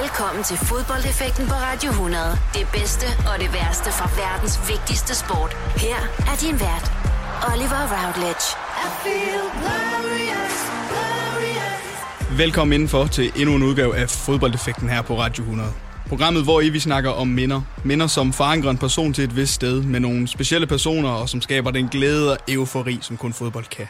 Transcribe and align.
Velkommen 0.00 0.44
til 0.44 0.56
fodboldeffekten 0.56 1.46
på 1.46 1.54
Radio 1.54 1.90
100. 1.90 2.24
Det 2.54 2.66
bedste 2.72 3.06
og 3.32 3.34
det 3.42 3.50
værste 3.52 3.90
fra 3.98 4.08
verdens 4.22 4.56
vigtigste 4.72 5.14
sport. 5.22 5.52
Her 5.76 6.00
er 6.30 6.36
din 6.44 6.56
vært, 6.66 6.86
Oliver 7.50 7.82
Routledge. 7.92 8.46
I 8.84 8.88
feel 9.02 9.44
glorious, 9.60 10.56
glorious. 10.90 12.38
Velkommen 12.38 12.72
indenfor 12.72 13.06
til 13.06 13.32
endnu 13.36 13.54
en 13.54 13.62
udgave 13.62 13.96
af 13.96 14.10
fodboldeffekten 14.10 14.88
her 14.88 15.02
på 15.02 15.18
Radio 15.18 15.42
100. 15.42 15.70
Programmet, 16.08 16.42
hvor 16.44 16.60
I 16.60 16.68
vi 16.68 16.80
snakker 16.80 17.10
om 17.10 17.28
minder. 17.28 17.62
Minder, 17.84 18.06
som 18.06 18.32
forankrer 18.32 18.70
en 18.70 18.78
person 18.78 19.12
til 19.12 19.24
et 19.24 19.36
vist 19.36 19.54
sted 19.54 19.82
med 19.82 20.00
nogle 20.00 20.28
specielle 20.28 20.66
personer, 20.66 21.10
og 21.10 21.28
som 21.28 21.40
skaber 21.40 21.70
den 21.70 21.88
glæde 21.88 22.32
og 22.32 22.38
eufori, 22.48 22.98
som 23.02 23.16
kun 23.16 23.32
fodbold 23.32 23.64
kan. 23.64 23.88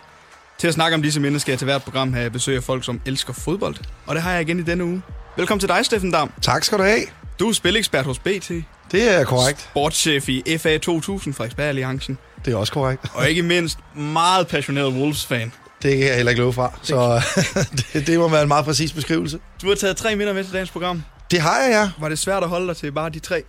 Til 0.59 0.69
at 0.69 0.75
snakke 0.75 0.95
om 0.95 1.03
disse 1.03 1.21
minder 1.21 1.39
skal 1.39 1.53
jeg 1.53 1.59
til 1.59 1.67
hvert 1.67 1.83
program 1.83 2.13
have 2.13 2.31
besøg 2.31 2.57
af 2.57 2.63
folk, 2.63 2.85
som 2.85 3.01
elsker 3.07 3.33
fodbold. 3.33 3.75
Og 4.07 4.15
det 4.15 4.23
har 4.23 4.33
jeg 4.33 4.41
igen 4.41 4.59
i 4.59 4.63
denne 4.63 4.85
uge. 4.85 5.03
Velkommen 5.37 5.61
til 5.61 5.69
dig, 5.69 5.85
Steffen 5.85 6.11
Dam. 6.11 6.33
Tak 6.43 6.65
skal 6.65 6.79
du 6.79 6.83
have. 6.83 7.01
Du 7.39 7.49
er 7.49 7.53
spilekspert 7.53 8.05
hos 8.05 8.19
BT. 8.19 8.49
Det 8.93 9.17
er 9.17 9.25
korrekt. 9.25 9.61
Sportschef 9.61 10.29
i 10.29 10.59
FA 10.59 10.79
2000, 10.79 11.35
Frederiksberg 11.35 11.67
Alliancen. 11.67 12.19
Det 12.45 12.53
er 12.53 12.57
også 12.57 12.73
korrekt. 12.73 13.07
Og 13.15 13.29
ikke 13.29 13.43
mindst 13.43 13.79
meget 13.97 14.49
passioneret 14.49 14.93
Wolves-fan. 14.93 15.53
Det 15.83 15.99
kan 15.99 16.07
jeg 16.07 16.17
heller 16.17 16.31
ikke 16.31 16.43
love 16.43 16.53
fra, 16.53 16.73
så 16.83 17.23
det, 17.93 18.07
det 18.07 18.19
må 18.19 18.29
være 18.29 18.43
en 18.43 18.49
meget 18.49 18.65
præcis 18.65 18.93
beskrivelse. 18.93 19.39
Du 19.63 19.69
har 19.69 19.75
taget 19.75 19.97
tre 19.97 20.17
minder 20.17 20.33
med 20.33 20.45
til 20.45 20.53
dagens 20.53 20.71
program. 20.71 21.03
Det 21.31 21.41
har 21.41 21.61
jeg, 21.63 21.71
ja. 21.71 21.91
Var 22.01 22.09
det 22.09 22.19
svært 22.19 22.43
at 22.43 22.49
holde 22.49 22.67
dig 22.67 22.77
til 22.77 22.93
bare 22.93 23.11
de 23.11 23.19
tre? 23.19 23.43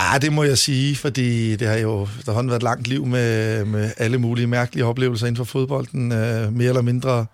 Ah, 0.00 0.22
det 0.22 0.32
må 0.32 0.42
jeg 0.42 0.58
sige, 0.58 0.96
fordi 0.96 1.56
det 1.56 1.68
har 1.68 1.76
jo 1.76 2.08
efterhånden 2.18 2.50
været 2.50 2.58
et 2.58 2.62
langt 2.62 2.86
liv 2.86 3.06
med, 3.06 3.64
med 3.64 3.90
alle 3.96 4.18
mulige 4.18 4.46
mærkelige 4.46 4.84
oplevelser 4.84 5.26
inden 5.26 5.36
for 5.36 5.44
fodbolden. 5.44 6.12
Øh, 6.12 6.52
mere 6.52 6.68
eller 6.68 6.82
mindre 6.82 7.26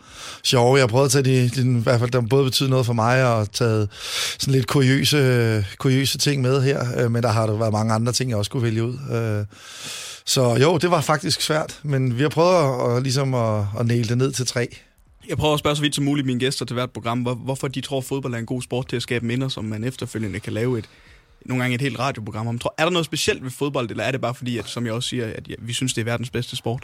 sjove. 0.42 0.76
Jeg 0.76 0.82
har 0.82 0.88
prøvet 0.88 1.04
at 1.04 1.10
tage 1.10 1.22
de, 1.22 1.48
de, 1.48 1.78
i 1.78 1.82
hvert 1.82 2.00
fald, 2.00 2.10
der 2.10 2.20
både 2.20 2.44
betyder 2.44 2.68
noget 2.68 2.86
for 2.86 2.92
mig, 2.92 3.26
og 3.34 3.52
taget 3.52 3.88
sådan 4.38 4.54
lidt 4.54 4.66
kuriøse, 4.66 5.64
kuriøse 5.78 6.18
ting 6.18 6.42
med 6.42 6.62
her. 6.62 6.84
Øh, 6.96 7.10
men 7.10 7.22
der 7.22 7.28
har 7.28 7.46
der 7.46 7.56
været 7.56 7.72
mange 7.72 7.94
andre 7.94 8.12
ting, 8.12 8.30
jeg 8.30 8.38
også 8.38 8.50
kunne 8.50 8.62
vælge 8.62 8.84
ud. 8.84 8.98
Øh, 9.12 9.46
så 10.26 10.56
jo, 10.56 10.78
det 10.78 10.90
var 10.90 11.00
faktisk 11.00 11.40
svært, 11.40 11.80
men 11.82 12.16
vi 12.18 12.22
har 12.22 12.28
prøvet 12.28 12.54
at, 12.54 12.96
at, 12.96 13.02
ligesom 13.02 13.34
at, 13.34 13.64
at 13.80 13.86
næle 13.86 14.08
det 14.08 14.18
ned 14.18 14.32
til 14.32 14.46
tre. 14.46 14.76
Jeg 15.28 15.36
prøver 15.36 15.54
at 15.54 15.58
spørge 15.58 15.76
så 15.76 15.82
vidt 15.82 15.94
som 15.94 16.04
muligt 16.04 16.26
mine 16.26 16.40
gæster 16.40 16.64
til 16.64 16.74
hvert 16.74 16.90
program, 16.90 17.18
hvor, 17.22 17.34
hvorfor 17.34 17.68
de 17.68 17.80
tror, 17.80 17.98
at 17.98 18.04
fodbold 18.04 18.34
er 18.34 18.38
en 18.38 18.46
god 18.46 18.62
sport 18.62 18.88
til 18.88 18.96
at 18.96 19.02
skabe 19.02 19.26
minder, 19.26 19.48
som 19.48 19.64
man 19.64 19.84
efterfølgende 19.84 20.40
kan 20.40 20.52
lave 20.52 20.78
et, 20.78 20.84
nogle 21.44 21.62
gange 21.62 21.74
et 21.74 21.80
helt 21.80 21.98
radioprogram 21.98 22.46
om. 22.46 22.60
Er 22.78 22.84
der 22.84 22.90
noget 22.90 23.06
specielt 23.06 23.44
ved 23.44 23.50
fodbold, 23.50 23.90
eller 23.90 24.04
er 24.04 24.10
det 24.10 24.20
bare 24.20 24.34
fordi, 24.34 24.58
at, 24.58 24.68
som 24.68 24.86
jeg 24.86 24.92
også 24.92 25.08
siger, 25.08 25.26
at 25.26 25.48
ja, 25.48 25.54
vi 25.58 25.72
synes, 25.72 25.94
det 25.94 26.00
er 26.00 26.04
verdens 26.04 26.30
bedste 26.30 26.56
sport? 26.56 26.82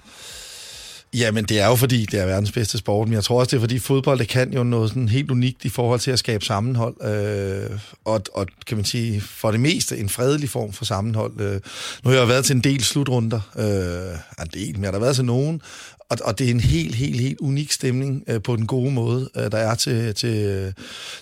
Jamen, 1.14 1.44
det 1.44 1.60
er 1.60 1.66
jo 1.66 1.76
fordi, 1.76 2.06
det 2.06 2.20
er 2.20 2.26
verdens 2.26 2.52
bedste 2.52 2.78
sport, 2.78 3.08
men 3.08 3.14
jeg 3.14 3.24
tror 3.24 3.40
også, 3.40 3.50
det 3.50 3.56
er 3.56 3.60
fordi 3.60 3.78
fodbold, 3.78 4.18
det 4.18 4.28
kan 4.28 4.52
jo 4.52 4.62
noget 4.62 4.88
sådan 4.90 5.08
helt 5.08 5.30
unikt 5.30 5.64
i 5.64 5.68
forhold 5.68 6.00
til 6.00 6.10
at 6.10 6.18
skabe 6.18 6.44
sammenhold, 6.44 7.04
øh, 7.04 7.78
og, 8.04 8.22
og 8.34 8.46
kan 8.66 8.76
man 8.76 8.84
sige, 8.84 9.20
for 9.20 9.50
det 9.50 9.60
meste 9.60 9.98
en 9.98 10.08
fredelig 10.08 10.48
form 10.48 10.72
for 10.72 10.84
sammenhold. 10.84 11.40
Øh, 11.40 11.60
nu 12.04 12.10
har 12.10 12.18
jeg 12.18 12.28
været 12.28 12.44
til 12.44 12.56
en 12.56 12.60
del 12.60 12.84
slutrunder, 12.84 13.40
øh, 13.56 14.44
en 14.44 14.50
del, 14.54 14.74
men 14.74 14.84
jeg 14.84 14.92
har 14.92 14.98
været 14.98 15.16
til 15.16 15.24
nogen, 15.24 15.62
og, 16.10 16.18
og 16.24 16.38
det 16.38 16.46
er 16.46 16.50
en 16.50 16.60
helt, 16.60 16.94
helt, 16.94 17.20
helt 17.20 17.40
unik 17.40 17.72
stemning 17.72 18.24
øh, 18.28 18.42
på 18.42 18.56
den 18.56 18.66
gode 18.66 18.90
måde, 18.90 19.30
øh, 19.36 19.52
der 19.52 19.58
er 19.58 19.74
til, 19.74 20.14
til, 20.14 20.74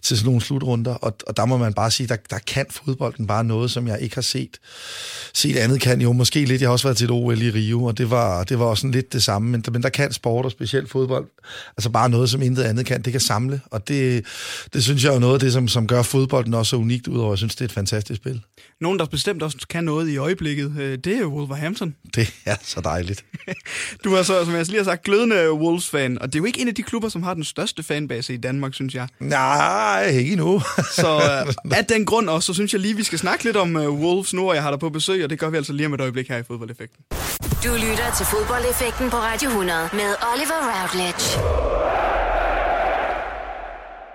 til 0.03 0.17
sådan 0.17 0.27
nogle 0.27 0.41
slutrunder. 0.41 0.95
Og, 0.95 1.17
og 1.27 1.37
der 1.37 1.45
må 1.45 1.57
man 1.57 1.73
bare 1.75 1.91
sige, 1.91 2.07
der, 2.07 2.17
der 2.31 2.39
kan 2.39 2.67
fodbolden 2.71 3.27
bare 3.27 3.45
noget, 3.45 3.71
som 3.71 3.89
jeg 3.89 4.01
ikke 4.01 4.15
har 4.15 4.23
set. 4.23 4.59
Set 5.35 5.57
andet 5.57 5.81
kan 5.81 6.01
jo 6.01 6.13
måske 6.13 6.45
lidt. 6.45 6.61
Jeg 6.61 6.69
har 6.69 6.73
også 6.73 6.89
været 6.89 6.97
til 6.97 7.05
et 7.05 7.11
OL 7.11 7.43
i 7.43 7.51
Rio, 7.51 7.85
og 7.85 7.99
det 7.99 8.11
var, 8.11 8.45
det 8.45 8.59
var 8.59 8.65
også 8.65 8.81
sådan 8.81 8.95
lidt 8.95 9.13
det 9.13 9.23
samme. 9.23 9.51
Men, 9.51 9.65
men 9.73 9.83
der 9.83 9.89
kan 9.89 10.13
sport 10.13 10.45
og 10.45 10.51
specielt 10.51 10.91
fodbold, 10.91 11.27
altså 11.77 11.91
bare 11.91 12.09
noget, 12.09 12.31
som 12.31 12.43
intet 12.43 12.63
andet 12.63 12.87
kan. 12.87 13.03
Det 13.03 13.13
kan 13.13 13.21
samle, 13.21 13.61
og 13.67 13.89
det, 13.89 14.25
det 14.73 14.85
synes 14.85 15.05
jeg 15.05 15.15
er 15.15 15.19
noget 15.19 15.35
af 15.35 15.41
det, 15.41 15.53
som, 15.53 15.69
som 15.69 15.87
gør 15.87 16.03
fodbolden 16.03 16.55
også 16.55 16.71
så 16.71 16.77
unikt, 16.77 17.09
udover 17.09 17.33
jeg 17.33 17.39
synes, 17.39 17.55
det 17.55 17.61
er 17.61 17.65
et 17.65 17.73
fantastisk 17.73 18.21
spil. 18.21 18.41
Nogen, 18.81 18.99
der 18.99 19.07
bestemt 19.07 19.43
også 19.43 19.67
kan 19.71 19.85
noget 19.85 20.09
i 20.09 20.17
øjeblikket, 20.17 20.73
øh, 20.79 20.99
det 20.99 21.17
er 21.19 21.27
Wolverhampton. 21.27 21.95
Det 22.15 22.35
er 22.45 22.57
så 22.63 22.81
dejligt. 22.81 23.25
du 24.05 24.15
er 24.15 24.23
så, 24.23 24.45
som 24.45 24.55
jeg 24.55 24.67
lige 24.79 24.85
har 24.85 24.93
sagt, 24.93 25.03
glødende 25.03 25.53
Wolves-fan, 25.53 26.19
og 26.19 26.27
det 26.27 26.35
er 26.35 26.39
jo 26.39 26.45
ikke 26.45 26.61
en 26.61 26.69
af 26.69 26.75
de 26.75 26.83
klubber, 26.83 27.09
som 27.09 27.23
har 27.23 27.35
den 27.35 27.45
største 27.45 27.83
fanbase 27.83 28.35
i 28.35 28.37
Danmark, 28.37 28.75
synes 28.75 28.95
jeg. 28.95 29.09
Nej, 29.21 30.07
ikke 30.07 30.33
endnu. 30.33 30.63
så 31.01 31.17
uh, 31.17 31.73
af 31.79 31.85
den 31.85 32.05
grund 32.05 32.29
også, 32.29 32.47
så 32.47 32.55
synes 32.55 32.73
jeg 32.73 32.81
lige, 32.81 32.97
vi 32.97 33.03
skal 33.03 33.19
snakke 33.19 33.45
lidt 33.45 33.57
om 33.57 33.77
uh, 33.77 34.01
Wolves 34.01 34.35
nu, 34.35 34.49
og 34.49 34.55
jeg 34.55 34.63
har 34.63 34.71
dig 34.71 34.81
på 34.81 34.91
besøg, 34.91 35.25
og 35.25 35.31
det 35.31 35.39
gør 35.39 35.51
vi 35.51 35.57
altså 35.57 35.73
lige 35.73 35.87
om 35.87 35.95
et 35.95 36.01
øjeblik 36.01 36.29
her 36.29 36.37
i 36.37 36.43
Fodboldeffekten. 36.43 37.05
Du 37.65 37.73
lytter 37.75 38.15
til 38.17 38.27
Fodboldeffekten 38.27 39.11
på 39.11 39.17
Radio 39.17 39.49
100 39.49 39.89
med 39.93 40.11
Oliver 40.33 40.61
Routledge. 40.71 41.25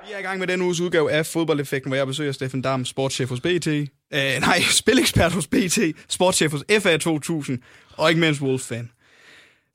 Vi 0.07 0.13
er 0.13 0.19
i 0.19 0.22
gang 0.22 0.40
med 0.40 0.47
den 0.47 0.62
uges 0.62 0.79
udgave 0.79 1.12
af 1.12 1.25
Fodboldeffekten, 1.25 1.90
hvor 1.90 1.97
jeg 1.97 2.07
besøger 2.07 2.31
Steffen 2.31 2.62
Dam, 2.62 2.85
sportschef 2.85 3.29
hos 3.29 3.40
BT. 3.40 3.68
Uh, 3.68 4.41
nej, 4.41 4.62
spilekspert 4.81 5.31
hos 5.31 5.47
BT, 5.47 5.79
sportschef 6.09 6.52
hos 6.52 6.63
FA 6.79 6.97
2000, 6.97 7.59
og 7.97 8.09
ikke 8.09 8.22
mindst 8.22 8.41
Wolves-fan. 8.41 8.90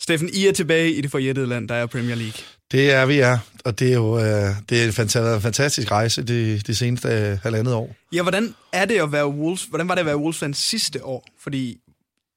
Steffen, 0.01 0.31
I 0.33 0.47
er 0.47 0.53
tilbage 0.53 0.93
i 0.93 1.01
det 1.01 1.11
forjættede 1.11 1.47
land, 1.47 1.69
der 1.69 1.75
er 1.75 1.87
Premier 1.87 2.15
League. 2.15 2.43
Det 2.73 2.93
er 2.93 3.07
vi, 3.07 3.15
ja. 3.15 3.39
Og 3.65 3.79
det 3.79 3.89
er 3.89 3.95
jo 3.95 4.19
øh, 4.19 4.51
det 4.69 4.83
er 4.83 4.87
en 4.87 5.41
fantastisk 5.41 5.91
rejse 5.91 6.23
det, 6.23 6.67
de 6.67 6.75
seneste 6.75 7.09
øh, 7.09 7.39
halvandet 7.43 7.75
år. 7.75 7.97
Ja, 8.13 8.23
hvordan 8.23 8.55
er 8.73 8.85
det 8.85 9.01
at 9.01 9.13
være 9.13 9.29
Wolves? 9.29 9.65
Hvordan 9.65 9.89
var 9.89 9.95
det 9.95 10.01
at 10.01 10.07
være 10.07 10.17
Wolves-fan 10.17 10.55
sidste 10.55 11.05
år? 11.05 11.27
Fordi 11.41 11.79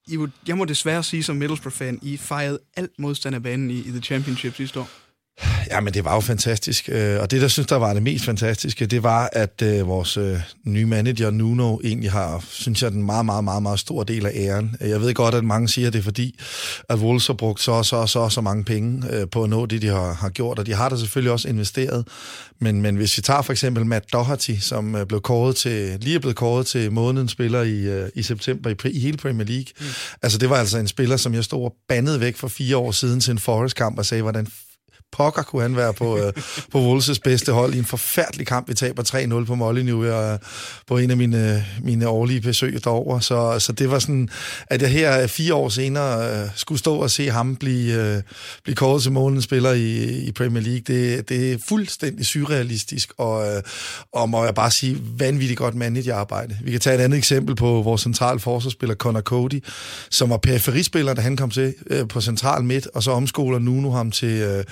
I, 0.07 0.17
jeg 0.47 0.57
må 0.57 0.65
desværre 0.65 1.03
sige 1.03 1.23
som 1.23 1.35
Middlesbrough-fan, 1.35 1.99
I 2.01 2.17
fejrede 2.17 2.59
alt 2.77 2.91
modstand 2.99 3.35
af 3.35 3.43
banen 3.43 3.71
i, 3.71 3.79
i 3.79 3.89
The 3.89 4.01
Championship 4.01 4.55
sidste 4.55 4.79
år. 4.79 4.89
Ja, 5.71 5.79
men 5.79 5.93
det 5.93 6.05
var 6.05 6.13
jo 6.13 6.19
fantastisk. 6.19 6.89
Øh, 6.91 7.19
og 7.19 7.31
det, 7.31 7.41
der 7.41 7.47
synes, 7.47 7.67
der 7.67 7.75
var 7.75 7.93
det 7.93 8.03
mest 8.03 8.25
fantastiske, 8.25 8.85
det 8.85 9.03
var, 9.03 9.29
at 9.33 9.63
uh, 9.65 9.87
vores 9.87 10.17
uh, 10.17 10.37
nye 10.63 10.85
manager, 10.85 11.31
Nuno, 11.31 11.77
egentlig 11.83 12.11
har, 12.11 12.43
synes 12.49 12.83
jeg, 12.83 12.91
den 12.91 13.03
meget, 13.03 13.25
meget, 13.25 13.43
meget, 13.43 13.63
meget 13.63 13.79
stor 13.79 14.03
del 14.03 14.25
af 14.25 14.31
æren. 14.35 14.75
Jeg 14.79 15.01
ved 15.01 15.13
godt, 15.13 15.35
at 15.35 15.43
mange 15.43 15.67
siger, 15.67 15.89
det 15.89 15.99
er 15.99 16.03
fordi, 16.03 16.39
at 16.89 16.99
Wolves 16.99 17.27
har 17.27 17.33
brugt 17.33 17.61
så 17.61 17.71
og 17.71 17.85
så 17.85 17.95
og 17.95 18.09
så, 18.09 18.29
så 18.29 18.41
mange 18.41 18.63
penge 18.63 19.27
på 19.27 19.43
at 19.43 19.49
nå 19.49 19.65
det, 19.65 19.81
de 19.81 19.87
har, 19.87 20.13
har 20.13 20.29
gjort. 20.29 20.59
Og 20.59 20.65
de 20.65 20.73
har 20.73 20.89
da 20.89 20.97
selvfølgelig 20.97 21.31
også 21.31 21.47
investeret. 21.47 22.07
Men, 22.59 22.81
men 22.81 22.95
hvis 22.95 23.17
vi 23.17 23.21
tager 23.21 23.41
for 23.41 23.51
eksempel 23.51 23.85
Matt 23.85 24.13
Doherty, 24.13 24.55
som 24.59 24.97
blev 25.07 25.21
kåret 25.21 25.55
til, 25.55 25.97
lige 25.99 26.15
er 26.15 26.19
blevet 26.19 26.35
kåret 26.35 26.67
til 26.67 26.91
månedens 26.91 27.31
spiller 27.31 27.61
i, 27.61 28.09
i 28.15 28.23
september 28.23 28.69
i, 28.69 28.89
i 28.89 28.99
hele 28.99 29.17
Premier 29.17 29.47
League. 29.47 29.65
Mm. 29.79 29.85
Altså, 30.21 30.37
det 30.37 30.49
var 30.49 30.55
altså 30.55 30.77
en 30.77 30.87
spiller, 30.87 31.17
som 31.17 31.33
jeg 31.33 31.43
stod 31.43 31.63
og 31.63 31.73
bandede 31.87 32.19
væk 32.19 32.37
for 32.37 32.47
fire 32.47 32.77
år 32.77 32.91
siden 32.91 33.19
til 33.19 33.31
en 33.31 33.39
Forest-kamp 33.39 33.97
og 33.97 34.05
sagde, 34.05 34.21
hvordan 34.21 34.47
pokker 35.11 35.43
kunne 35.43 35.61
han 35.61 35.75
være 35.75 35.93
på, 35.93 36.17
øh, 36.17 36.33
på 36.71 36.97
Wolves' 36.97 37.19
bedste 37.23 37.51
hold 37.51 37.73
i 37.73 37.77
en 37.77 37.85
forfærdelig 37.85 38.47
kamp. 38.47 38.69
Vi 38.69 38.73
taber 38.73 39.03
3-0 39.41 39.45
på 39.45 39.55
Molyneux 39.55 40.07
og 40.07 40.33
øh, 40.33 40.39
på 40.87 40.97
en 40.97 41.11
af 41.11 41.17
mine, 41.17 41.55
øh, 41.55 41.61
mine 41.83 42.07
årlige 42.07 42.41
besøg 42.41 42.83
derover. 42.83 43.19
Så, 43.19 43.59
så 43.59 43.71
det 43.71 43.91
var 43.91 43.99
sådan, 43.99 44.29
at 44.67 44.81
jeg 44.81 44.89
her 44.89 45.21
øh, 45.21 45.27
fire 45.27 45.53
år 45.53 45.69
senere 45.69 46.41
øh, 46.43 46.49
skulle 46.55 46.79
stå 46.79 46.95
og 46.95 47.11
se 47.11 47.29
ham 47.29 47.55
blive, 47.55 47.93
øh, 47.93 48.21
blive 48.63 48.75
kåret 48.75 49.01
til 49.01 49.11
månedens 49.11 49.43
spiller 49.43 49.71
i, 49.71 50.19
i 50.19 50.31
Premier 50.31 50.63
League. 50.63 50.81
Det, 50.87 51.29
det 51.29 51.51
er 51.51 51.57
fuldstændig 51.69 52.25
surrealistisk, 52.25 53.13
og, 53.17 53.55
øh, 53.55 53.61
og 54.11 54.29
må 54.29 54.45
jeg 54.45 54.55
bare 54.55 54.71
sige, 54.71 54.97
vanvittigt 55.17 55.57
godt 55.57 55.75
managerarbejde. 55.75 56.57
Vi 56.63 56.71
kan 56.71 56.79
tage 56.79 56.95
et 56.95 57.01
andet 57.01 57.17
eksempel 57.17 57.55
på 57.55 57.81
vores 57.81 58.01
central 58.01 58.39
forsvarsspiller, 58.39 58.95
Connor 58.95 59.21
Cody, 59.21 59.63
som 60.09 60.29
var 60.29 60.37
periferispiller, 60.37 61.13
da 61.13 61.21
han 61.21 61.37
kom 61.37 61.49
til 61.49 61.73
øh, 61.87 62.07
på 62.07 62.21
central 62.21 62.63
midt, 62.63 62.87
og 62.93 63.03
så 63.03 63.11
omskoler 63.11 63.59
Nuno 63.59 63.91
ham 63.91 64.11
til... 64.11 64.41
Øh, 64.41 64.63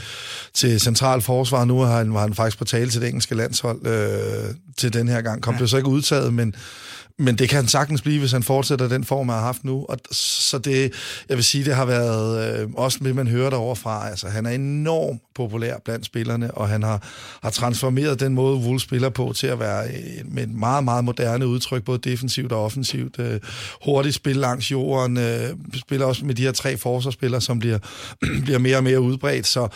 til 0.54 0.80
central 0.80 1.22
forsvar. 1.22 1.66
Nu 1.66 1.80
har 1.80 1.98
han, 1.98 2.14
var 2.14 2.22
han 2.22 2.34
faktisk 2.34 2.58
på 2.58 2.66
tale 2.66 2.90
til 2.90 3.02
det 3.02 3.08
engelske 3.08 3.36
landshold 3.36 3.88
øh, 3.88 4.56
til 4.78 4.94
den 4.94 5.08
her 5.08 5.22
gang. 5.22 5.42
Kom 5.42 5.54
ja. 5.54 5.60
det 5.60 5.70
så 5.70 5.78
ikke 5.78 5.90
udtaget, 5.90 6.34
men, 6.34 6.56
men 7.20 7.38
det 7.38 7.50
kan 7.50 7.56
han 7.56 7.68
sagtens 7.68 8.02
blive, 8.02 8.20
hvis 8.20 8.32
han 8.32 8.44
fortsætter 8.44 8.88
den 8.88 9.04
form, 9.04 9.30
han 9.30 9.38
har 9.38 9.46
haft 9.46 9.64
nu. 9.64 9.86
Og 9.90 9.98
så 10.12 10.58
det, 10.58 10.94
jeg 11.30 11.38
vil 11.38 11.44
sige, 11.44 11.66
det 11.66 11.76
har 11.76 11.86
været 11.86 12.62
øh, 12.62 12.70
også 12.74 13.00
det, 13.04 13.16
man 13.16 13.28
hører 13.28 13.50
derovre 13.50 13.76
fra. 13.76 14.10
Altså, 14.10 14.28
han 14.28 14.46
er 14.46 14.50
enormt 14.50 15.22
populær 15.36 15.78
blandt 15.86 16.06
spillerne, 16.06 16.52
og 16.52 16.70
han 16.70 16.84
har, 16.84 17.04
har 17.44 17.50
transformeret 17.50 18.20
den 18.20 18.34
måde, 18.34 18.58
Wolves 18.58 18.82
spiller 18.82 19.10
på, 19.10 19.34
til 19.36 19.48
at 19.48 19.60
være 19.60 19.88
øh, 19.88 20.34
med 20.34 20.44
et 20.44 20.50
meget, 20.50 20.84
meget 20.84 21.04
moderne 21.04 21.48
udtryk, 21.48 21.84
både 21.84 22.10
defensivt 22.10 22.52
og 22.52 22.66
offensivt. 22.66 23.20
Øh, 23.20 23.40
hurtigt 23.86 24.16
spil 24.16 24.36
langs 24.36 24.72
jorden, 24.72 25.18
øh, 25.18 25.50
spiller 25.80 26.06
også 26.06 26.26
med 26.26 26.36
de 26.36 26.44
her 26.44 26.52
tre 26.52 26.78
forsvarsspillere, 26.78 27.42
som 27.42 27.60
bliver, 27.60 27.80
bliver 28.46 28.60
mere 28.60 28.78
og 28.78 28.84
mere 28.84 29.02
udbredt. 29.02 29.48
Så 29.48 29.68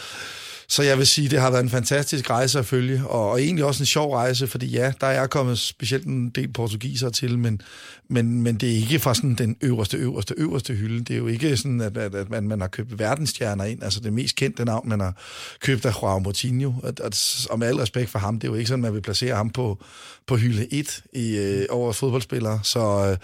så 0.73 0.83
jeg 0.83 0.97
vil 0.97 1.07
sige, 1.07 1.29
det 1.29 1.39
har 1.39 1.51
været 1.51 1.63
en 1.63 1.69
fantastisk 1.69 2.29
rejse 2.29 2.59
at 2.59 2.65
følge, 2.65 3.07
og, 3.07 3.31
og 3.31 3.41
egentlig 3.41 3.65
også 3.65 3.83
en 3.83 3.85
sjov 3.85 4.13
rejse, 4.13 4.47
fordi 4.47 4.67
ja, 4.67 4.93
der 5.01 5.07
er 5.07 5.27
kommet 5.27 5.59
specielt 5.59 6.05
en 6.05 6.29
del 6.29 6.53
portugiser 6.53 7.09
til, 7.09 7.39
men, 7.39 7.61
men, 8.07 8.43
men 8.43 8.55
det 8.55 8.71
er 8.71 8.75
ikke 8.75 8.99
fra 8.99 9.13
sådan 9.13 9.35
den 9.35 9.55
øverste, 9.61 9.97
øverste, 9.97 10.33
øverste 10.37 10.73
hylde. 10.73 11.03
Det 11.03 11.13
er 11.13 11.17
jo 11.17 11.27
ikke 11.27 11.57
sådan, 11.57 11.81
at, 11.81 11.97
at, 11.97 12.15
at 12.15 12.29
man, 12.29 12.47
man 12.47 12.61
har 12.61 12.67
købt 12.67 12.99
verdensstjerner 12.99 13.63
ind. 13.63 13.83
Altså 13.83 13.99
det 13.99 14.13
mest 14.13 14.35
kendte 14.35 14.65
navn, 14.65 14.89
man 14.89 14.99
har 14.99 15.15
købt 15.59 15.85
af 15.85 16.01
Joao 16.01 16.19
Moutinho. 16.19 16.73
At, 16.83 16.99
at, 16.99 17.45
og 17.49 17.59
med 17.59 17.67
al 17.67 17.75
respekt 17.75 18.09
for 18.09 18.19
ham, 18.19 18.39
det 18.39 18.47
er 18.47 18.51
jo 18.51 18.55
ikke 18.57 18.67
sådan, 18.67 18.85
at 18.85 18.87
man 18.87 18.93
vil 18.93 19.01
placere 19.01 19.35
ham 19.35 19.49
på, 19.49 19.83
på 20.27 20.35
hylde 20.35 20.73
1 20.73 21.03
i, 21.13 21.37
øh, 21.37 21.65
over 21.69 21.93
fodboldspillere. 21.93 22.59
Så, 22.63 23.07
øh, 23.09 23.17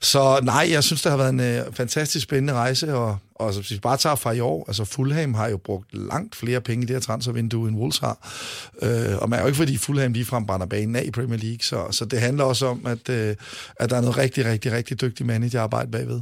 så 0.00 0.40
nej, 0.42 0.68
jeg 0.70 0.84
synes, 0.84 1.02
det 1.02 1.10
har 1.10 1.16
været 1.16 1.30
en 1.30 1.40
øh, 1.40 1.72
fantastisk 1.72 2.22
spændende 2.24 2.52
rejse, 2.52 2.94
og 2.94 3.18
Og 3.34 3.54
så, 3.54 3.60
hvis 3.60 3.70
vi 3.70 3.78
bare 3.78 3.96
tager 3.96 4.16
fra 4.16 4.32
i 4.32 4.40
år, 4.40 4.64
altså 4.68 4.84
Fulham 4.84 5.34
har 5.34 5.48
jo 5.48 5.56
brugt 5.56 5.94
langt 5.94 6.36
flere 6.36 6.60
penge 6.60 6.82
i 6.82 6.86
det 6.86 6.96
her 6.96 7.00
transfervindue, 7.00 7.68
end 7.68 7.76
Wolves 7.76 7.98
har. 7.98 8.18
Øh, 8.82 9.18
og 9.18 9.30
man 9.30 9.38
er 9.38 9.42
jo 9.42 9.46
ikke, 9.46 9.56
fordi 9.56 9.76
Fulham 9.76 10.12
ligefrem 10.12 10.46
brænder 10.46 10.66
banen 10.66 10.96
af 10.96 11.02
i 11.04 11.10
Premier 11.10 11.38
League, 11.38 11.58
så, 11.60 11.86
så 11.90 12.04
det 12.04 12.20
handler 12.20 12.44
også 12.44 12.66
om, 12.66 12.86
at, 12.86 13.08
øh, 13.08 13.36
at 13.76 13.90
der 13.90 13.96
er 13.96 14.00
noget 14.00 14.11
rigtig, 14.18 14.44
rigtig, 14.44 14.72
rigtig 14.72 15.00
dygtig 15.00 15.26
managerarbejde 15.26 15.90
bagved. 15.90 16.20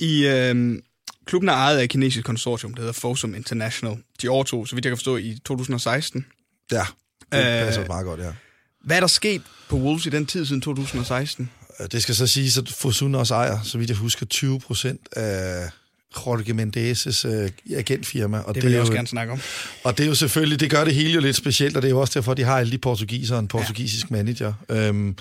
I 0.00 0.26
øh, 0.26 0.78
klubben 1.24 1.48
er 1.48 1.52
ejet 1.52 1.78
af 1.78 1.84
et 1.84 1.90
kinesisk 1.90 2.26
konsortium, 2.26 2.74
der 2.74 2.80
hedder 2.80 2.92
Fosun 2.92 3.34
International. 3.34 3.96
De 4.22 4.28
overtog, 4.28 4.68
så 4.68 4.74
vidt 4.74 4.84
jeg 4.84 4.90
kan 4.90 4.96
forstå, 4.96 5.16
i 5.16 5.38
2016. 5.44 6.26
Ja, 6.72 6.78
det 6.78 6.84
passer 7.30 7.82
øh, 7.82 7.88
meget 7.88 8.04
godt, 8.04 8.20
ja. 8.20 8.32
Hvad 8.84 8.96
er 8.96 9.00
der 9.00 9.06
sket 9.06 9.42
på 9.68 9.76
Wolves 9.76 10.06
i 10.06 10.10
den 10.10 10.26
tid 10.26 10.46
siden 10.46 10.60
2016? 10.60 11.50
Det 11.92 12.02
skal 12.02 12.14
så 12.14 12.26
sige, 12.26 12.60
at 12.60 12.68
Fosun 12.68 13.14
også 13.14 13.34
ejer, 13.34 13.62
så 13.62 13.78
vidt 13.78 13.90
jeg 13.90 13.96
husker, 13.96 14.26
20 14.26 14.60
procent 14.60 15.00
af 15.12 15.68
Jorge 16.16 16.52
Mendes' 16.52 17.28
uh, 17.28 17.78
agentfirma. 17.78 18.38
Og 18.38 18.54
det 18.54 18.62
vil 18.62 18.70
det 18.70 18.74
jeg 18.74 18.80
også 18.80 18.92
jo, 18.92 18.96
gerne 18.96 19.08
snakke 19.08 19.32
om. 19.32 19.40
Og 19.84 19.98
det 19.98 20.04
er 20.04 20.08
jo 20.08 20.14
selvfølgelig, 20.14 20.60
det 20.60 20.70
gør 20.70 20.84
det 20.84 20.94
hele 20.94 21.10
jo 21.12 21.20
lidt 21.20 21.36
specielt, 21.36 21.76
og 21.76 21.82
det 21.82 21.88
er 21.88 21.92
jo 21.92 22.00
også 22.00 22.18
derfor, 22.18 22.34
de 22.34 22.44
har 22.44 22.58
alle 22.58 22.72
de 22.72 22.78
portugiser 22.78 23.34
og 23.34 23.40
en 23.40 23.48
portugisisk 23.48 24.10
ja. 24.10 24.16
manager. 24.16 24.52
Um, 24.68 25.16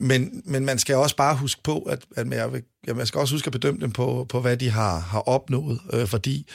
men, 0.00 0.42
men 0.44 0.64
man 0.64 0.78
skal 0.78 0.96
også 0.96 1.16
bare 1.16 1.36
huske 1.36 1.62
på, 1.62 1.78
at, 1.78 2.04
at 2.16 2.26
man, 2.26 2.62
ja, 2.86 2.94
man 2.94 3.06
skal 3.06 3.20
også 3.20 3.34
huske 3.34 3.46
at 3.46 3.52
bedømme 3.52 3.80
dem 3.80 3.90
på, 3.90 4.26
på 4.28 4.40
hvad 4.40 4.56
de 4.56 4.70
har, 4.70 4.98
har 4.98 5.20
opnået, 5.20 5.80
øh, 5.92 6.06
fordi 6.06 6.46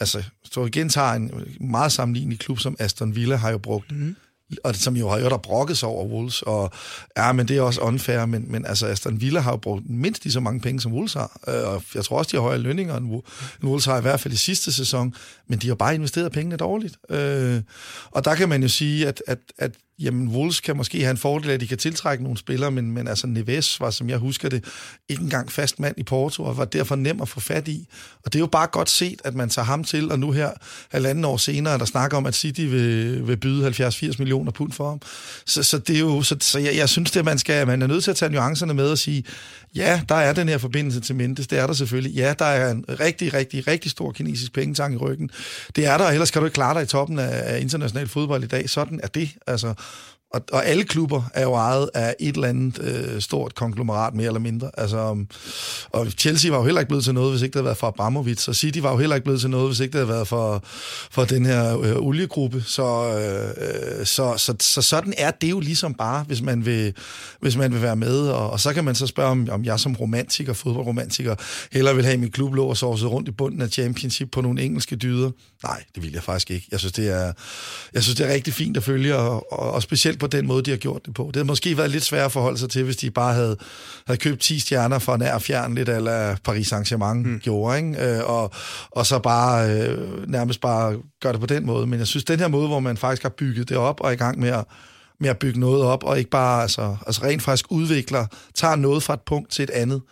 altså, 0.00 0.22
så 0.44 0.64
igen 0.64 0.88
tager 0.88 1.12
en 1.12 1.30
meget 1.60 1.92
sammenlignelig 1.92 2.38
klub 2.38 2.58
som 2.58 2.76
Aston 2.78 3.14
Villa 3.16 3.36
har 3.36 3.50
jo 3.50 3.58
brugt 3.58 3.92
mm 3.92 4.16
og 4.64 4.76
som 4.76 4.96
jo 4.96 5.08
har 5.08 5.18
jo 5.18 5.28
der 5.28 5.36
brokket 5.36 5.78
sig 5.78 5.88
over 5.88 6.06
Wolves, 6.06 6.42
og 6.42 6.70
ja, 7.16 7.32
men 7.32 7.48
det 7.48 7.56
er 7.56 7.60
også 7.60 7.80
unfair, 7.80 8.26
men, 8.26 8.52
men 8.52 8.66
altså 8.66 8.86
Aston 8.86 9.20
Villa 9.20 9.40
har 9.40 9.50
jo 9.50 9.56
brugt 9.56 9.90
mindst 9.90 10.24
lige 10.24 10.32
så 10.32 10.40
mange 10.40 10.60
penge, 10.60 10.80
som 10.80 10.92
Wolves 10.92 11.12
har, 11.12 11.40
øh, 11.48 11.68
og 11.68 11.82
jeg 11.94 12.04
tror 12.04 12.18
også, 12.18 12.30
de 12.30 12.36
har 12.36 12.42
højere 12.42 12.60
lønninger, 12.60 12.96
end 12.96 13.22
Wolves 13.64 13.84
har 13.84 13.98
i 13.98 14.00
hvert 14.00 14.20
fald 14.20 14.34
i 14.34 14.36
sidste 14.36 14.72
sæson, 14.72 15.14
men 15.48 15.58
de 15.58 15.68
har 15.68 15.74
bare 15.74 15.94
investeret 15.94 16.32
pengene 16.32 16.56
dårligt. 16.56 16.96
Øh, 17.10 17.62
og 18.10 18.24
der 18.24 18.34
kan 18.34 18.48
man 18.48 18.62
jo 18.62 18.68
sige, 18.68 19.08
at, 19.08 19.22
at, 19.26 19.38
at 19.58 19.72
jamen 19.98 20.28
Wolves 20.28 20.60
kan 20.60 20.76
måske 20.76 21.00
have 21.00 21.10
en 21.10 21.16
fordel, 21.16 21.50
at 21.50 21.60
de 21.60 21.66
kan 21.66 21.78
tiltrække 21.78 22.24
nogle 22.24 22.38
spillere, 22.38 22.70
men, 22.70 22.90
men 22.90 23.08
altså 23.08 23.26
Neves 23.26 23.80
var, 23.80 23.90
som 23.90 24.10
jeg 24.10 24.18
husker 24.18 24.48
det, 24.48 24.64
ikke 25.08 25.22
engang 25.22 25.52
fast 25.52 25.80
mand 25.80 25.94
i 25.98 26.02
Porto, 26.02 26.44
og 26.44 26.56
var 26.56 26.64
derfor 26.64 26.96
nem 26.96 27.20
at 27.20 27.28
få 27.28 27.40
fat 27.40 27.68
i. 27.68 27.88
Og 28.24 28.32
det 28.32 28.38
er 28.38 28.40
jo 28.40 28.46
bare 28.46 28.66
godt 28.66 28.90
set, 28.90 29.20
at 29.24 29.34
man 29.34 29.48
tager 29.48 29.66
ham 29.66 29.84
til, 29.84 30.12
og 30.12 30.18
nu 30.18 30.30
her, 30.30 30.50
halvanden 30.90 31.24
år 31.24 31.36
senere, 31.36 31.78
der 31.78 31.84
snakker 31.84 32.16
om, 32.16 32.26
at 32.26 32.34
City 32.34 32.60
vil, 32.60 33.26
vil 33.28 33.36
byde 33.36 33.68
70-80 33.68 34.14
millioner 34.18 34.52
pund 34.52 34.72
for 34.72 34.88
ham. 34.88 35.00
Så, 35.46 35.62
så 35.62 35.78
det 35.78 35.96
er 35.96 36.00
jo, 36.00 36.22
så, 36.22 36.36
så 36.40 36.58
jeg, 36.58 36.76
jeg 36.76 36.88
synes, 36.88 37.10
det 37.10 37.24
man 37.24 37.38
skal, 37.38 37.66
man 37.66 37.82
er 37.82 37.86
nødt 37.86 38.04
til 38.04 38.10
at 38.10 38.16
tage 38.16 38.32
nuancerne 38.32 38.74
med 38.74 38.90
og 38.90 38.98
sige, 38.98 39.24
ja, 39.74 40.02
der 40.08 40.14
er 40.14 40.32
den 40.32 40.48
her 40.48 40.58
forbindelse 40.58 41.00
til 41.00 41.14
Mendes, 41.14 41.46
det 41.46 41.58
er 41.58 41.66
der 41.66 41.74
selvfølgelig. 41.74 42.14
Ja, 42.16 42.34
der 42.38 42.44
er 42.44 42.70
en 42.70 42.84
rigtig, 43.00 43.34
rigtig, 43.34 43.66
rigtig 43.66 43.90
stor 43.90 44.12
kinesisk 44.12 44.52
pengetang 44.52 44.94
i 44.94 44.96
ryggen. 44.96 45.30
Det 45.76 45.86
er 45.86 45.98
der, 45.98 46.04
ellers 46.04 46.30
kan 46.30 46.42
du 46.42 46.46
ikke 46.46 46.54
klare 46.54 46.74
dig 46.74 46.82
i 46.82 46.86
toppen 46.86 47.18
af, 47.18 47.54
af 47.54 47.60
international 47.60 48.08
fodbold 48.08 48.44
i 48.44 48.46
dag. 48.46 48.70
Sådan 48.70 49.00
er 49.02 49.08
det. 49.08 49.30
Altså, 49.46 49.74
og, 50.36 50.42
og 50.52 50.66
alle 50.66 50.84
klubber 50.84 51.22
er 51.34 51.42
jo 51.42 51.54
ejet 51.54 51.90
af 51.94 52.14
et 52.20 52.34
eller 52.34 52.48
andet 52.48 52.78
øh, 52.78 53.20
stort 53.20 53.54
konglomerat, 53.54 54.14
mere 54.14 54.26
eller 54.26 54.40
mindre. 54.40 54.70
Altså, 54.74 55.10
um, 55.10 55.28
og 55.90 56.06
Chelsea 56.06 56.50
var 56.50 56.58
jo 56.58 56.64
heller 56.64 56.80
ikke 56.80 56.88
blevet 56.88 57.04
til 57.04 57.14
noget, 57.14 57.30
hvis 57.30 57.42
ikke 57.42 57.52
det 57.52 57.58
havde 57.58 57.64
været 57.64 57.76
for 57.76 57.86
Abramovic, 57.86 58.48
og 58.48 58.56
City 58.56 58.78
var 58.78 58.90
jo 58.90 58.96
heller 58.96 59.16
ikke 59.16 59.24
blevet 59.24 59.40
til 59.40 59.50
noget, 59.50 59.68
hvis 59.68 59.80
ikke 59.80 59.92
det 59.92 59.98
havde 59.98 60.08
været 60.08 60.28
for, 60.28 60.62
for 61.10 61.24
den 61.24 61.46
her 61.46 61.78
øh, 61.78 61.96
oliegruppe. 61.96 62.62
Så, 62.66 63.18
øh, 63.18 64.06
så, 64.06 64.34
så, 64.36 64.54
så 64.60 64.82
sådan 64.82 65.14
er 65.18 65.30
det 65.30 65.50
jo 65.50 65.60
ligesom 65.60 65.94
bare, 65.94 66.24
hvis 66.26 66.42
man 66.42 66.66
vil, 66.66 66.94
hvis 67.40 67.56
man 67.56 67.72
vil 67.72 67.82
være 67.82 67.96
med. 67.96 68.28
Og, 68.28 68.50
og 68.50 68.60
så 68.60 68.72
kan 68.72 68.84
man 68.84 68.94
så 68.94 69.06
spørge, 69.06 69.30
om, 69.30 69.48
om 69.50 69.64
jeg 69.64 69.80
som 69.80 69.94
romantiker, 69.94 70.52
fodboldromantiker, 70.52 71.34
hellere 71.72 71.94
vil 71.94 72.04
have 72.04 72.16
min 72.16 72.30
klublå 72.30 72.66
og 72.66 72.76
sovse 72.76 73.06
rundt 73.06 73.28
i 73.28 73.30
bunden 73.30 73.62
af 73.62 73.68
championship 73.68 74.30
på 74.30 74.40
nogle 74.40 74.62
engelske 74.62 74.96
dyder. 74.96 75.30
Nej, 75.62 75.82
det 75.94 76.02
vil 76.02 76.12
jeg 76.12 76.22
faktisk 76.22 76.50
ikke. 76.50 76.66
Jeg 76.70 76.78
synes, 76.78 76.92
det 76.92 77.08
er, 77.08 77.32
jeg 77.94 78.02
synes, 78.02 78.16
det 78.16 78.26
er 78.26 78.34
rigtig 78.34 78.54
fint 78.54 78.76
at 78.76 78.82
følge, 78.82 79.16
og, 79.16 79.52
og, 79.52 79.70
og 79.72 79.82
specielt 79.82 80.20
på 80.20 80.25
den 80.26 80.46
måde, 80.46 80.62
de 80.62 80.70
har 80.70 80.78
gjort 80.78 81.06
det 81.06 81.14
på. 81.14 81.24
Det 81.26 81.36
havde 81.36 81.46
måske 81.46 81.76
været 81.76 81.90
lidt 81.90 82.04
svært 82.04 82.24
at 82.24 82.32
forholde 82.32 82.58
sig 82.58 82.70
til, 82.70 82.84
hvis 82.84 82.96
de 82.96 83.10
bare 83.10 83.34
havde, 83.34 83.56
havde 84.06 84.20
købt 84.20 84.40
10 84.40 84.58
stjerner 84.58 84.98
fra 84.98 85.16
nær 85.16 85.38
fjern, 85.38 85.74
lidt 85.74 85.88
eller 85.88 86.36
Paris 86.44 86.72
Saint-Germain 86.72 87.14
mm. 87.14 87.40
gjorde, 87.40 87.78
ikke? 87.78 88.04
Øh, 88.04 88.30
og, 88.30 88.50
og 88.90 89.06
så 89.06 89.18
bare 89.18 89.70
øh, 89.70 90.28
nærmest 90.30 90.60
bare 90.60 90.96
gøre 91.20 91.32
det 91.32 91.40
på 91.40 91.46
den 91.46 91.66
måde. 91.66 91.86
Men 91.86 91.98
jeg 91.98 92.06
synes, 92.06 92.24
den 92.24 92.40
her 92.40 92.48
måde, 92.48 92.68
hvor 92.68 92.80
man 92.80 92.96
faktisk 92.96 93.22
har 93.22 93.30
bygget 93.30 93.68
det 93.68 93.76
op 93.76 94.00
og 94.00 94.08
er 94.08 94.12
i 94.12 94.16
gang 94.16 94.38
med 94.38 94.48
at, 94.48 94.64
med 95.20 95.30
at 95.30 95.38
bygge 95.38 95.60
noget 95.60 95.82
op, 95.82 96.04
og 96.04 96.18
ikke 96.18 96.30
bare 96.30 96.62
altså, 96.62 96.96
altså 97.06 97.22
rent 97.22 97.42
faktisk 97.42 97.64
udvikler, 97.70 98.26
tager 98.54 98.76
noget 98.76 99.02
fra 99.02 99.14
et 99.14 99.20
punkt 99.26 99.50
til 99.50 99.62
et 99.62 99.70
andet, 99.70 100.02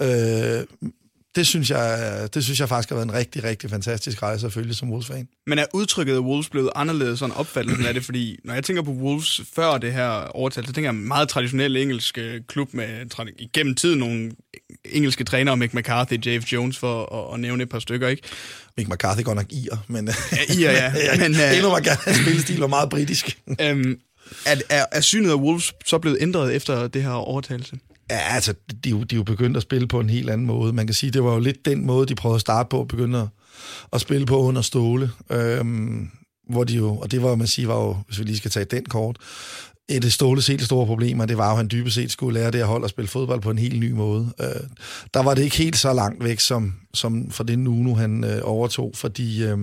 øh, 0.00 0.90
det 1.34 1.46
synes, 1.46 1.70
jeg, 1.70 2.28
det 2.34 2.44
synes 2.44 2.60
jeg 2.60 2.68
faktisk 2.68 2.88
har 2.88 2.96
været 2.96 3.06
en 3.06 3.14
rigtig, 3.14 3.44
rigtig 3.44 3.70
fantastisk 3.70 4.22
rejse 4.22 4.46
at 4.46 4.52
følge 4.52 4.74
som 4.74 4.90
Wolves-fan. 4.90 5.28
Men 5.46 5.58
er 5.58 5.64
udtrykket 5.74 6.14
af 6.14 6.18
Wolves 6.18 6.48
blevet 6.48 6.70
anderledes 6.74 7.18
sådan 7.18 7.34
opfattelsen 7.36 7.86
af 7.86 7.94
det? 7.94 8.04
Fordi 8.04 8.38
når 8.44 8.54
jeg 8.54 8.64
tænker 8.64 8.82
på 8.82 8.90
Wolves 8.90 9.40
før 9.54 9.78
det 9.78 9.92
her 9.92 10.10
overtal, 10.10 10.66
så 10.66 10.72
tænker 10.72 10.88
jeg 10.88 10.94
meget 10.94 11.28
traditionel 11.28 11.76
engelsk 11.76 12.18
øh, 12.18 12.40
klub 12.48 12.74
med 12.74 12.88
igennem 13.38 13.74
tiden 13.74 13.98
nogle 13.98 14.32
engelske 14.84 15.24
trænere, 15.24 15.56
Mick 15.56 15.74
McCarthy, 15.74 16.14
Dave 16.24 16.42
Jones, 16.52 16.78
for 16.78 17.14
at, 17.28 17.34
at 17.34 17.40
nævne 17.40 17.62
et 17.62 17.68
par 17.68 17.78
stykker, 17.78 18.08
ikke? 18.08 18.22
Mick 18.76 18.88
McCarthy 18.88 19.22
går 19.22 19.34
nok 19.34 19.52
ir, 19.52 19.84
men... 19.88 20.08
Ja, 20.32 20.54
ir, 20.54 20.70
ja. 20.80 21.18
men 21.18 21.32
uh, 21.34 21.56
endnu 21.56 21.70
var 21.70 21.80
gerne, 21.80 22.14
spillestil 22.14 22.60
var 22.60 22.66
meget 22.66 22.90
britisk. 22.90 23.38
um, 23.46 23.96
er, 24.46 24.56
er, 24.70 24.84
er 24.92 25.00
synet 25.00 25.30
af 25.30 25.34
Wolves 25.34 25.72
så 25.86 25.98
blevet 25.98 26.18
ændret 26.20 26.54
efter 26.54 26.88
det 26.88 27.02
her 27.02 27.10
overtagelse? 27.10 27.76
Ja, 28.10 28.18
altså, 28.18 28.54
de, 28.84 28.90
de, 28.90 28.90
er 28.90 29.16
jo 29.16 29.22
begyndt 29.22 29.56
at 29.56 29.62
spille 29.62 29.88
på 29.88 30.00
en 30.00 30.10
helt 30.10 30.30
anden 30.30 30.46
måde. 30.46 30.72
Man 30.72 30.86
kan 30.86 30.94
sige, 30.94 31.10
det 31.10 31.24
var 31.24 31.32
jo 31.32 31.38
lidt 31.38 31.64
den 31.64 31.86
måde, 31.86 32.06
de 32.06 32.14
prøvede 32.14 32.34
at 32.34 32.40
starte 32.40 32.68
på, 32.68 32.84
begyndte 32.84 33.18
at, 33.18 33.28
at 33.92 34.00
spille 34.00 34.26
på 34.26 34.38
under 34.38 34.62
Ståle. 34.62 35.10
Øhm, 35.30 36.10
hvor 36.50 36.64
de 36.64 36.74
jo, 36.74 36.96
og 36.96 37.10
det 37.10 37.22
var, 37.22 37.34
man 37.34 37.46
siger, 37.46 37.68
var 37.68 37.80
jo, 37.80 37.96
hvis 38.06 38.18
vi 38.18 38.24
lige 38.24 38.36
skal 38.36 38.50
tage 38.50 38.64
den 38.64 38.84
kort, 38.84 39.16
et 39.88 40.04
af 40.04 40.12
Ståles 40.12 40.46
helt 40.46 40.62
store 40.62 40.86
problemer, 40.86 41.26
det 41.26 41.38
var 41.38 41.46
jo, 41.46 41.50
at 41.50 41.56
han 41.56 41.68
dybest 41.72 41.94
set 41.94 42.10
skulle 42.10 42.40
lære 42.40 42.50
det 42.50 42.58
at 42.58 42.66
holde 42.66 42.84
og 42.84 42.90
spille 42.90 43.08
fodbold 43.08 43.40
på 43.40 43.50
en 43.50 43.58
helt 43.58 43.80
ny 43.80 43.90
måde. 43.90 44.32
Øh, 44.40 44.46
der 45.14 45.22
var 45.22 45.34
det 45.34 45.42
ikke 45.42 45.56
helt 45.56 45.76
så 45.76 45.92
langt 45.92 46.24
væk, 46.24 46.40
som, 46.40 46.74
som 46.94 47.30
for 47.30 47.44
det 47.44 47.58
nu, 47.58 47.94
han 47.94 48.24
øh, 48.24 48.40
overtog, 48.42 48.92
fordi... 48.94 49.44
Øh, 49.44 49.58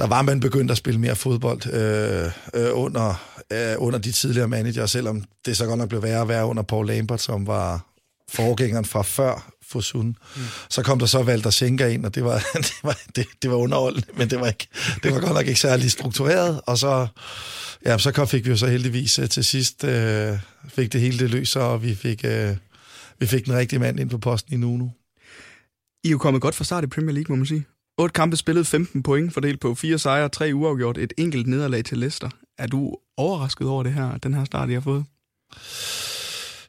der 0.00 0.06
var 0.06 0.22
man 0.22 0.40
begyndt 0.40 0.70
at 0.70 0.76
spille 0.76 1.00
mere 1.00 1.16
fodbold 1.16 1.72
øh, 1.72 2.30
øh, 2.54 2.70
under, 2.72 3.14
øh, 3.52 3.74
under 3.78 3.98
de 3.98 4.12
tidligere 4.12 4.48
manager, 4.48 4.86
selvom 4.86 5.24
det 5.46 5.56
så 5.56 5.66
godt 5.66 5.78
nok 5.78 5.88
blev 5.88 6.02
værre 6.02 6.20
og 6.20 6.28
værre 6.28 6.46
under 6.46 6.62
Paul 6.62 6.86
Lambert, 6.86 7.20
som 7.20 7.46
var 7.46 7.86
forgængeren 8.28 8.84
fra 8.84 9.02
før 9.02 9.52
Fosun. 9.68 10.06
Mm. 10.06 10.42
Så 10.70 10.82
kom 10.82 10.98
der 10.98 11.06
så 11.06 11.22
Walter 11.22 11.50
Schenker 11.50 11.86
ind, 11.86 12.06
og 12.06 12.14
det 12.14 12.24
var, 12.24 12.46
det 12.68 12.74
var, 12.82 12.98
det, 13.16 13.26
det 13.42 13.50
var 13.50 13.56
underholdende, 13.56 14.06
men 14.16 14.30
det 14.30 14.40
var, 14.40 14.46
ikke, 14.46 14.68
det 15.02 15.14
var 15.14 15.20
godt 15.20 15.34
nok 15.34 15.46
ikke 15.46 15.60
særlig 15.60 15.90
struktureret, 15.90 16.60
og 16.66 16.78
så, 16.78 17.06
ja, 17.84 17.98
så 17.98 18.12
kom, 18.12 18.28
fik 18.28 18.44
vi 18.44 18.50
jo 18.50 18.56
så 18.56 18.66
heldigvis 18.66 19.18
uh, 19.18 19.26
til 19.26 19.44
sidst, 19.44 19.84
uh, 19.84 20.38
fik 20.68 20.92
det 20.92 21.00
hele 21.00 21.18
det 21.18 21.30
løs, 21.30 21.56
og 21.56 21.82
vi 21.82 21.94
fik, 21.94 22.24
uh, 22.24 22.56
vi 23.18 23.26
fik 23.26 23.44
den 23.44 23.54
rigtige 23.54 23.78
mand 23.78 24.00
ind 24.00 24.10
på 24.10 24.18
posten 24.18 24.54
i 24.54 24.56
Nuno. 24.56 24.88
I 26.04 26.08
er 26.08 26.10
jo 26.10 26.18
kommet 26.18 26.42
godt 26.42 26.54
fra 26.54 26.64
start 26.64 26.84
i 26.84 26.86
Premier 26.86 27.14
League, 27.14 27.32
må 27.32 27.36
man 27.36 27.46
sige. 27.46 27.64
8 28.00 28.12
kampe 28.12 28.36
spillet, 28.36 28.66
15 28.66 29.02
point, 29.02 29.34
fordelt 29.34 29.60
på 29.60 29.74
fire 29.74 29.98
sejre, 29.98 30.28
tre 30.28 30.50
uafgjort, 30.54 30.98
et 30.98 31.12
enkelt 31.18 31.46
nederlag 31.46 31.84
til 31.84 31.98
Leicester. 31.98 32.28
Er 32.58 32.66
du 32.66 32.96
overrasket 33.16 33.68
over 33.68 33.82
det 33.82 33.92
her, 33.92 34.18
den 34.18 34.34
her 34.34 34.44
start, 34.44 34.70
I 34.70 34.72
har 34.72 34.80
fået? 34.80 35.04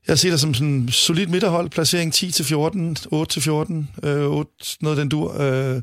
Jeg 0.08 0.20
ser 0.20 0.30
det 0.30 0.40
som 0.40 0.54
sådan 0.54 0.74
en 0.74 0.92
solid 0.92 1.28
midterhold, 1.28 1.70
placering 1.70 2.14
10-14, 2.16 4.04
8-14, 4.04 4.08
øh, 4.08 4.32
8, 4.32 4.52
noget 4.82 4.98
den 4.98 5.10
dur. 5.10 5.42
Øh, 5.42 5.82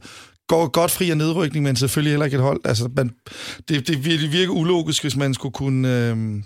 går 0.48 0.68
godt 0.68 0.90
fri 0.90 1.10
af 1.10 1.16
nedrykning, 1.16 1.64
men 1.64 1.76
selvfølgelig 1.76 2.12
heller 2.12 2.26
ikke 2.26 2.36
et 2.36 2.42
hold. 2.42 2.60
Altså, 2.64 2.90
man, 2.96 3.10
det, 3.68 3.88
det, 3.88 4.04
virker 4.32 4.52
ulogisk, 4.52 5.02
hvis 5.02 5.16
man 5.16 5.34
skulle 5.34 5.52
kunne... 5.52 6.08
Øh, 6.08 6.42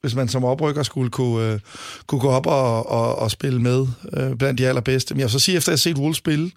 hvis 0.00 0.14
man 0.14 0.28
som 0.28 0.44
oprykker 0.44 0.82
skulle 0.82 1.10
kunne, 1.10 1.52
øh, 1.52 1.60
kunne 2.06 2.20
gå 2.20 2.28
op 2.28 2.46
og, 2.46 2.90
og, 2.90 3.18
og 3.18 3.30
spille 3.30 3.62
med 3.62 3.86
øh, 4.12 4.36
blandt 4.36 4.58
de 4.58 4.66
allerbedste. 4.66 5.14
Men 5.14 5.20
jeg 5.20 5.24
vil 5.24 5.32
så 5.32 5.38
sige, 5.38 5.56
efter 5.56 5.72
jeg 5.72 5.76
har 5.76 5.78
set 5.78 5.98
Wolves 5.98 6.16
spille, 6.16 6.50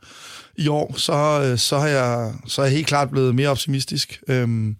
i 0.59 0.67
år, 0.67 0.93
så, 0.97 1.13
øh, 1.43 1.57
så, 1.57 1.79
har 1.79 1.87
jeg, 1.87 2.33
så 2.47 2.61
er 2.61 2.65
jeg 2.65 2.75
helt 2.75 2.87
klart 2.87 3.09
blevet 3.09 3.35
mere 3.35 3.49
optimistisk. 3.49 4.23
Øhm, 4.27 4.75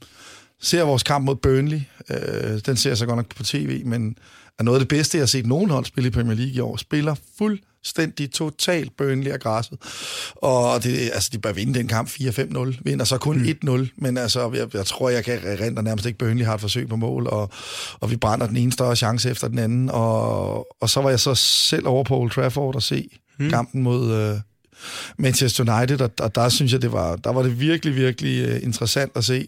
ser 0.62 0.84
vores 0.84 1.04
kamp 1.04 1.26
mod 1.26 1.36
Burnley, 1.36 1.82
øh, 2.10 2.60
den 2.66 2.78
ser 2.78 2.90
jeg 2.90 2.98
så 2.98 3.06
godt 3.06 3.18
nok 3.18 3.36
på 3.36 3.44
tv, 3.44 3.86
men 3.86 4.16
er 4.60 4.64
noget 4.64 4.80
af 4.80 4.82
det 4.82 4.88
bedste, 4.88 5.18
jeg 5.18 5.22
har 5.22 5.28
set 5.28 5.46
nogen 5.46 5.70
hold 5.70 5.86
spille 5.86 6.08
i 6.08 6.12
Premier 6.12 6.36
League 6.36 6.54
i 6.54 6.60
år. 6.60 6.78
Spiller 6.78 7.16
fuldstændig 7.38 8.32
totalt 8.32 8.98
Burnley 8.98 9.32
af 9.32 9.40
græsset. 9.40 9.78
Og 10.36 10.84
det, 10.84 11.12
altså, 11.14 11.30
de 11.34 11.40
bør 11.40 11.52
vinde 11.52 11.80
den 11.80 11.88
kamp 11.88 12.10
4-5-0. 12.10 12.80
Vinder 12.84 13.06
så 13.06 13.18
kun 13.18 13.38
mm. 13.64 13.70
1-0, 13.70 13.88
men 13.98 14.18
altså, 14.18 14.52
jeg, 14.52 14.76
jeg 14.76 14.86
tror, 14.86 15.10
jeg 15.10 15.26
kan 15.26 15.40
rente 15.44 15.84
nærmest 15.84 16.06
ikke, 16.06 16.20
Burnley 16.20 16.46
har 16.46 16.54
et 16.54 16.62
forsøg 16.62 16.90
på 16.90 16.96
mål, 16.96 17.28
og, 17.28 17.50
og 18.00 18.12
vi 18.12 18.16
brænder 18.16 18.48
den 18.48 18.58
ene 18.58 18.72
større 18.72 18.96
chance 18.96 19.30
efter 19.30 19.48
den 19.48 19.60
anden. 19.60 19.90
Og, 19.90 20.68
og 20.82 20.90
så 20.90 21.02
var 21.02 21.10
jeg 21.10 21.20
så 21.20 21.36
selv 21.36 21.88
over 21.88 22.04
på 22.04 22.18
Old 22.18 22.32
Trafford 22.32 22.76
og 22.76 22.84
se 22.84 23.10
mm. 23.40 23.50
kampen 23.50 23.84
mod, 23.84 24.14
øh, 24.14 24.40
Manchester 25.18 25.80
United, 25.80 26.02
og, 26.02 26.12
og 26.20 26.36
der 26.36 26.50
synes 26.50 26.74
jeg, 26.74 26.82
det 26.82 26.92
var, 26.92 27.16
der 27.16 27.30
var 27.30 27.44
det 27.44 27.60
virkelig, 27.60 27.96
virkelig 27.96 28.48
øh, 28.50 28.64
interessant 28.64 29.12
at 29.16 29.26
se, 29.26 29.48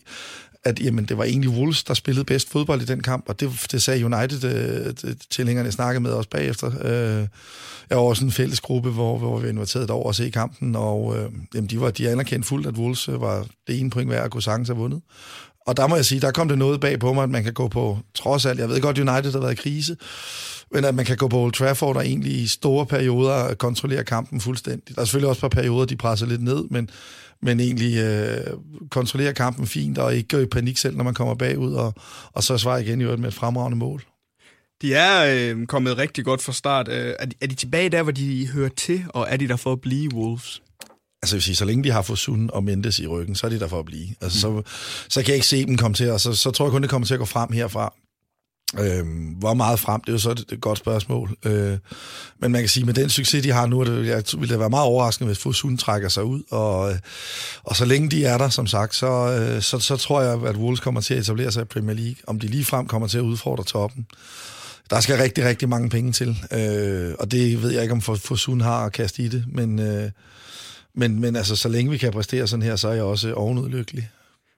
at 0.64 0.80
jamen, 0.80 1.06
det 1.06 1.18
var 1.18 1.24
egentlig 1.24 1.50
Wolves, 1.50 1.84
der 1.84 1.94
spillede 1.94 2.26
bedst 2.26 2.50
fodbold 2.50 2.82
i 2.82 2.86
den 2.86 3.02
kamp, 3.02 3.30
og 3.30 3.40
det, 3.40 3.68
det 3.72 3.82
sagde 3.82 4.06
United-tilhængerne, 4.06 5.60
øh, 5.62 5.66
jeg 5.66 5.74
snakkede 5.74 6.04
med 6.04 6.12
os 6.12 6.28
bagefter. 6.28 6.72
Øh, 6.82 7.28
jeg 7.90 7.98
var 7.98 8.04
også 8.04 8.26
en 8.26 8.32
fælles 8.32 8.60
gruppe, 8.60 8.90
hvor, 8.90 9.18
hvor 9.18 9.40
vi 9.40 9.50
inviteret 9.50 9.90
over 9.90 10.10
at 10.10 10.16
se 10.16 10.30
kampen, 10.30 10.76
og 10.76 11.18
øh, 11.18 11.30
jamen, 11.56 11.70
de, 11.70 11.82
var, 11.82 11.92
de 11.92 12.10
anerkendte 12.10 12.48
fuldt, 12.48 12.68
at 12.68 12.74
Wolves 12.78 13.10
øh, 13.10 13.22
var 13.22 13.46
det 13.68 13.80
ene 13.80 13.90
point 13.90 14.10
værd 14.10 14.26
at 14.26 14.32
kunne 14.32 14.44
sagtens 14.44 14.70
have 14.70 14.78
vundet. 14.78 15.02
Og 15.68 15.78
der 15.78 15.88
må 15.88 15.96
jeg 15.96 16.06
sige, 16.06 16.22
der 16.22 16.32
kom 16.32 16.48
det 16.48 16.58
noget 16.58 16.82
bag 16.82 17.00
på 17.00 17.14
mig, 17.14 17.24
at 17.24 17.30
man 17.30 17.44
kan 17.44 17.54
gå 17.54 17.68
på, 17.68 17.98
trods 18.16 18.46
alt, 18.46 18.60
jeg 18.60 18.70
ved 18.70 18.82
godt, 18.82 19.00
United 19.00 19.32
har 19.32 19.40
været 19.40 19.52
i 19.52 19.62
krise, 19.62 19.98
men 20.74 20.86
at 20.86 20.96
man 20.96 21.06
kan 21.06 21.18
gå 21.18 21.28
på 21.28 21.38
Old 21.38 21.54
Trafford 21.54 21.96
og 21.96 22.06
egentlig 22.06 22.34
i 22.34 22.48
store 22.48 22.86
perioder 22.86 23.54
kontrollere 23.54 24.04
kampen 24.04 24.42
fuldstændigt. 24.42 24.96
Der 24.96 25.02
er 25.02 25.06
selvfølgelig 25.06 25.30
også 25.30 25.46
et 25.46 25.52
par 25.52 25.62
perioder, 25.62 25.86
de 25.86 25.96
presser 25.96 26.26
lidt 26.26 26.44
ned, 26.44 26.64
men, 26.70 26.90
men 27.42 27.60
egentlig 27.60 27.98
øh, 27.98 28.54
kontrollere 28.90 29.34
kampen 29.34 29.68
fint 29.68 29.98
og 29.98 30.16
ikke 30.16 30.28
gå 30.28 30.38
i 30.38 30.46
panik 30.46 30.78
selv, 30.78 30.98
når 30.98 31.04
man 31.04 31.14
kommer 31.14 31.36
bagud, 31.36 31.74
og, 31.74 31.94
og 32.34 32.44
så 32.44 32.58
svare 32.58 32.84
igen 32.84 33.02
i 33.02 33.04
øvrigt 33.04 33.22
med 33.22 33.30
et 33.30 33.36
fremragende 33.36 33.78
mål. 33.78 34.04
De 34.82 34.94
er 34.94 35.36
øh, 35.54 35.68
kommet 35.68 35.98
rigtig 35.98 36.26
godt 36.26 36.42
fra 36.42 36.54
start. 36.54 36.88
Øh, 36.88 37.14
er, 37.20 37.26
de, 37.26 37.36
er 37.42 37.48
de 37.48 37.56
tilbage 37.56 37.90
der, 37.90 38.04
hvor 38.04 38.12
de 38.12 38.48
hører 38.48 38.70
til, 38.70 39.04
og 39.10 39.28
er 39.30 39.38
de 39.38 39.48
der 39.48 39.56
for 39.56 39.72
at 39.72 39.82
blive 39.82 40.16
Wolves? 40.16 40.62
Altså, 41.24 41.36
vil 41.36 41.44
sige, 41.44 41.56
så 41.56 41.66
længe 41.66 41.84
de 41.84 41.92
har 41.92 42.02
fået 42.02 42.20
Sun 42.20 42.50
og 42.54 42.64
Mendes 42.64 43.00
i 43.00 43.08
ryggen, 43.08 43.36
så 43.36 43.48
er 43.48 43.52
de 43.52 43.60
der 43.60 43.68
for 43.68 43.80
at 43.80 43.86
blive. 43.86 44.08
Altså, 44.22 44.50
mm. 44.50 44.64
så, 44.66 44.72
så 45.10 45.22
kan 45.22 45.28
jeg 45.28 45.36
ikke 45.36 45.48
se 45.48 45.66
dem 45.66 45.78
komme 45.78 45.96
til, 45.96 46.12
og 46.12 46.20
så, 46.20 46.34
så 46.34 46.52
tror 46.52 46.66
jeg 46.66 46.72
kun, 46.72 46.82
det 46.82 46.90
kommer 46.90 47.06
til 47.06 47.14
at 47.14 47.20
gå 47.20 47.26
frem 47.26 47.52
herfra. 47.52 47.94
Øhm, 48.80 49.36
hvor 49.40 49.54
meget 49.54 49.80
frem, 49.80 50.02
det 50.02 50.10
er 50.10 50.14
jo 50.14 50.20
så 50.20 50.32
et, 50.32 50.46
et 50.52 50.62
godt 50.62 50.78
spørgsmål. 50.78 51.38
Øh, 51.46 51.78
men 52.40 52.52
man 52.52 52.62
kan 52.62 52.70
sige, 52.70 52.86
med 52.86 52.94
den 52.94 53.10
succes, 53.10 53.44
de 53.44 53.52
har 53.52 53.66
nu, 53.66 53.84
det, 53.84 54.08
jeg, 54.08 54.24
vil 54.38 54.50
det 54.50 54.60
være 54.60 54.70
meget 54.70 54.86
overraskende, 54.86 55.28
hvis 55.28 55.40
Fosun 55.40 55.78
trækker 55.78 56.10
sig 56.10 56.24
ud. 56.24 56.44
Og, 56.50 56.92
øh, 56.92 56.98
og 57.64 57.76
så 57.76 57.86
længe 57.86 58.10
de 58.10 58.26
er 58.26 58.38
der, 58.38 58.50
som 58.50 58.68
sagt, 58.68 58.96
så, 58.96 59.08
øh, 59.08 59.62
så, 59.62 59.80
så 59.80 59.98
tror 59.98 60.22
jeg, 60.22 60.34
at 60.34 60.56
Wolves 60.56 60.80
kommer 60.80 61.02
til 61.02 61.14
at 61.14 61.20
etablere 61.20 61.52
sig 61.52 61.62
i 61.62 61.66
Premier 61.66 61.96
League. 61.96 62.16
Om 62.28 62.40
de 62.40 62.48
lige 62.48 62.66
frem 62.66 62.88
kommer 62.88 63.08
til 63.08 63.18
at 63.18 63.24
udfordre 63.24 63.64
toppen. 63.64 64.08
Der 64.90 65.00
skal 65.00 65.18
rigtig, 65.18 65.46
rigtig 65.46 65.70
mange 65.70 65.90
penge 65.90 66.12
til. 66.12 66.38
Øh, 66.52 67.14
og 67.20 67.32
det 67.32 67.62
ved 67.62 67.72
jeg 67.72 67.82
ikke, 67.82 67.94
om 67.94 68.02
Fosun 68.02 68.62
har 68.62 68.86
at 68.86 68.92
kaste 68.92 69.24
i 69.24 69.28
det. 69.28 69.46
Men, 69.48 69.80
øh, 69.80 70.12
men, 70.94 71.20
men 71.20 71.36
altså, 71.36 71.56
så 71.56 71.70
længe 71.70 71.92
vi 71.92 71.98
kan 71.98 72.12
præstere 72.12 72.48
sådan 72.48 72.64
her, 72.64 72.76
så 72.76 72.88
er 72.88 72.94
jeg 72.94 73.04
også 73.04 73.34
ovenud 73.34 73.70
lykkelig. 73.70 74.10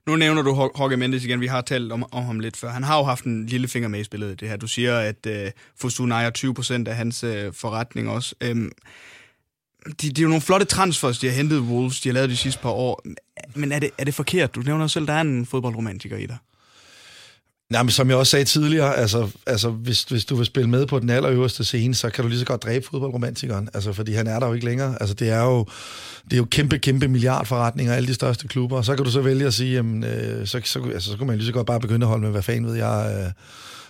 Nu 0.08 0.16
nævner 0.16 0.42
du 0.42 0.50
Jorge 0.56 0.98
Mendes 0.98 1.26
igen, 1.26 1.42
vi 1.42 1.48
har 1.48 1.62
talt 1.62 1.92
om, 1.92 2.06
om 2.12 2.24
ham 2.24 2.40
lidt 2.40 2.58
før. 2.58 2.70
Han 2.70 2.84
har 2.84 2.98
jo 2.98 3.04
haft 3.04 3.26
en 3.26 3.46
lille 3.46 3.68
finger 3.68 3.90
med 3.90 4.00
i 4.00 4.04
spillet 4.04 4.40
det 4.40 4.50
her. 4.50 4.58
Du 4.58 4.68
siger, 4.68 4.98
at 4.98 5.26
øh, 5.28 5.52
Fosun 5.80 6.12
ejer 6.12 6.32
20% 6.86 6.90
af 6.90 6.96
hans 6.96 7.24
øh, 7.24 7.54
forretning 7.54 8.10
også. 8.10 8.36
Øhm, 8.42 8.72
de, 9.86 10.10
de 10.12 10.22
er 10.22 10.24
jo 10.24 10.28
nogle 10.28 10.42
flotte 10.42 10.66
transfers, 10.66 11.20
de 11.20 11.28
har 11.28 11.34
hentet 11.34 11.60
Wolves, 11.60 12.02
de 12.02 12.10
har 12.10 12.14
lavet 12.14 12.30
de 12.30 12.38
sidste 12.38 12.62
par 12.62 12.70
år. 12.70 13.04
Men 13.56 13.72
er 13.72 13.80
det, 13.80 13.90
er 13.98 14.04
det 14.04 14.14
forkert? 14.14 14.56
Du 14.56 14.62
nævner 14.62 14.88
selv, 14.88 15.08
der 15.08 15.14
er 15.14 15.22
en 15.22 15.46
fodboldromantiker 15.46 16.18
i 16.18 16.26
dig. 16.26 16.38
Nej, 17.72 17.84
men 17.84 17.90
som 17.90 18.10
jeg 18.10 18.18
også 18.18 18.32
sagde 18.32 18.46
tidligere, 18.46 18.96
altså, 18.96 19.30
altså 19.48 19.70
hvis, 19.70 20.04
hvis 20.04 20.26
du 20.26 20.36
vil 20.36 20.46
spille 20.46 20.70
med 20.70 20.86
på 20.86 21.00
den 21.00 21.10
allerøverste 21.10 21.64
scene, 21.64 21.96
så 21.96 22.10
kan 22.10 22.24
du 22.24 22.28
lige 22.28 22.40
så 22.40 22.46
godt 22.46 22.64
dræbe 22.64 22.86
fodboldromantikeren, 22.92 23.70
altså, 23.74 23.94
fordi 23.94 24.14
han 24.14 24.28
er 24.28 24.40
der 24.40 24.48
jo 24.48 24.54
ikke 24.54 24.66
længere. 24.66 24.98
Altså, 25.00 25.16
det 25.16 25.30
er 25.30 25.44
jo, 25.44 25.66
det 26.24 26.34
er 26.34 26.38
jo 26.38 26.46
kæmpe, 26.52 26.80
kæmpe 26.80 27.08
milliardforretninger, 27.08 27.94
alle 27.94 28.08
de 28.08 28.14
største 28.14 28.48
klubber, 28.48 28.78
og 28.78 28.86
så 28.86 28.96
kan 28.96 29.06
du 29.06 29.12
så 29.12 29.22
vælge 29.22 29.48
at 29.48 29.54
sige, 29.54 29.74
jamen, 29.74 30.04
øh, 30.04 30.48
så, 30.48 30.62
så, 30.64 30.84
altså, 30.94 31.12
så 31.12 31.18
kunne 31.18 31.28
man 31.28 31.38
lige 31.38 31.48
så 31.48 31.54
godt 31.54 31.68
bare 31.68 31.80
begynde 31.80 32.04
at 32.04 32.08
holde 32.08 32.24
med, 32.24 32.32
hvad 32.32 32.42
fanden 32.42 32.66
ved 32.66 32.76
jeg, 32.76 33.26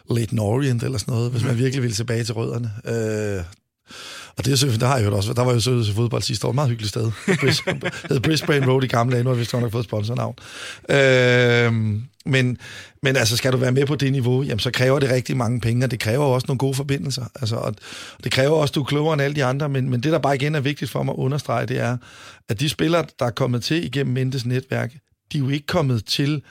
uh, 0.10 0.16
Leighton 0.16 0.40
Orient 0.40 0.84
eller 0.84 0.98
sådan 0.98 1.14
noget, 1.14 1.32
hvis 1.32 1.44
man 1.44 1.58
virkelig 1.58 1.82
ville 1.82 1.96
tilbage 1.96 2.24
til 2.24 2.34
rødderne. 2.34 2.72
Uh, 2.86 3.46
og 4.38 4.46
det 4.46 4.64
er 4.64 4.78
der 4.78 4.88
har 4.88 4.98
jeg 4.98 5.06
jo 5.06 5.16
også. 5.16 5.34
Der 5.34 5.44
var 5.44 5.54
jo 5.54 5.60
så 5.60 5.84
til 5.84 5.94
fodbold 5.94 6.22
sidste 6.22 6.48
år. 6.48 6.52
Et 6.52 6.56
meget 6.56 6.70
hyggeligt 6.70 6.90
sted. 6.90 7.12
Hed 8.10 8.20
Brisbane 8.26 8.68
Road 8.68 8.84
i 8.84 8.88
gamle 8.88 9.14
dage. 9.14 9.24
Nu 9.24 9.30
har 9.30 9.36
vi 9.38 9.48
nok 9.54 9.72
fået 9.72 9.86
sponsornavn. 9.86 10.36
Øh, 10.90 11.74
men, 12.26 12.58
men 13.04 13.16
altså, 13.16 13.38
skal 13.38 13.52
du 13.52 13.58
være 13.58 13.72
med 13.72 13.86
på 13.86 13.96
det 13.96 14.12
niveau, 14.12 14.44
jamen, 14.44 14.60
så 14.60 14.72
kræver 14.72 15.00
det 15.00 15.10
rigtig 15.10 15.38
mange 15.38 15.60
penge, 15.60 15.86
og 15.86 15.92
det 15.92 16.00
kræver 16.00 16.26
også 16.26 16.46
nogle 16.48 16.58
gode 16.58 16.74
forbindelser. 16.74 17.26
Altså, 17.36 17.56
og 17.56 17.76
det 18.24 18.32
kræver 18.32 18.56
også, 18.56 18.72
at 18.72 18.76
du 18.76 18.82
er 18.82 18.86
klogere 18.86 19.14
end 19.14 19.22
alle 19.22 19.36
de 19.36 19.46
andre, 19.46 19.70
men, 19.70 19.90
men 19.90 20.04
det, 20.04 20.12
der 20.12 20.20
bare 20.20 20.36
igen 20.36 20.56
er 20.56 20.60
vigtigt 20.60 20.92
for 20.92 21.04
mig 21.04 21.12
at 21.12 21.18
understrege, 21.18 21.66
det 21.66 21.80
er, 21.80 21.98
at 22.50 22.60
de 22.60 22.70
spillere, 22.70 23.06
der 23.20 23.26
er 23.26 23.32
kommet 23.32 23.64
til 23.64 23.86
igennem 23.86 24.14
Mendes 24.14 24.46
netværk, 24.46 24.94
de 25.32 25.38
er 25.38 25.40
jo 25.40 25.50
ikke 25.50 25.68
kommet 25.68 26.06
til 26.06 26.42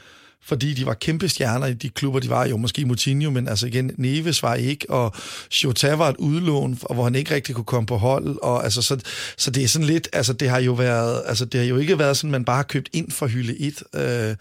fordi 0.44 0.74
de 0.74 0.86
var 0.86 0.94
kæmpe 0.94 1.28
stjerner 1.28 1.66
i 1.66 1.74
de 1.74 1.88
klubber, 1.88 2.20
de 2.20 2.28
var. 2.28 2.46
Jo, 2.46 2.56
måske 2.56 2.84
Moutinho, 2.84 3.30
men 3.30 3.48
altså 3.48 3.66
igen, 3.66 3.90
Neves 3.96 4.42
var 4.42 4.54
ikke, 4.54 4.90
og 4.90 5.14
Chota 5.50 5.94
var 5.94 6.08
et 6.08 6.16
udlån, 6.16 6.78
hvor 6.94 7.04
han 7.04 7.14
ikke 7.14 7.34
rigtig 7.34 7.54
kunne 7.54 7.64
komme 7.64 7.86
på 7.86 7.96
hold, 7.96 8.38
og 8.42 8.64
altså, 8.64 8.82
så, 8.82 8.98
så 9.36 9.50
det 9.50 9.64
er 9.64 9.68
sådan 9.68 9.86
lidt, 9.86 10.08
altså 10.12 10.32
det 10.32 10.50
har 10.50 10.60
jo 10.60 10.72
været, 10.72 11.22
altså 11.26 11.44
det 11.44 11.60
har 11.60 11.66
jo 11.66 11.76
ikke 11.76 11.98
været 11.98 12.16
sådan, 12.16 12.30
man 12.30 12.44
bare 12.44 12.56
har 12.56 12.62
købt 12.62 12.88
ind 12.92 13.10
for 13.10 13.26
hylde 13.26 13.60
1, 13.60 13.82
øh, 13.94 14.36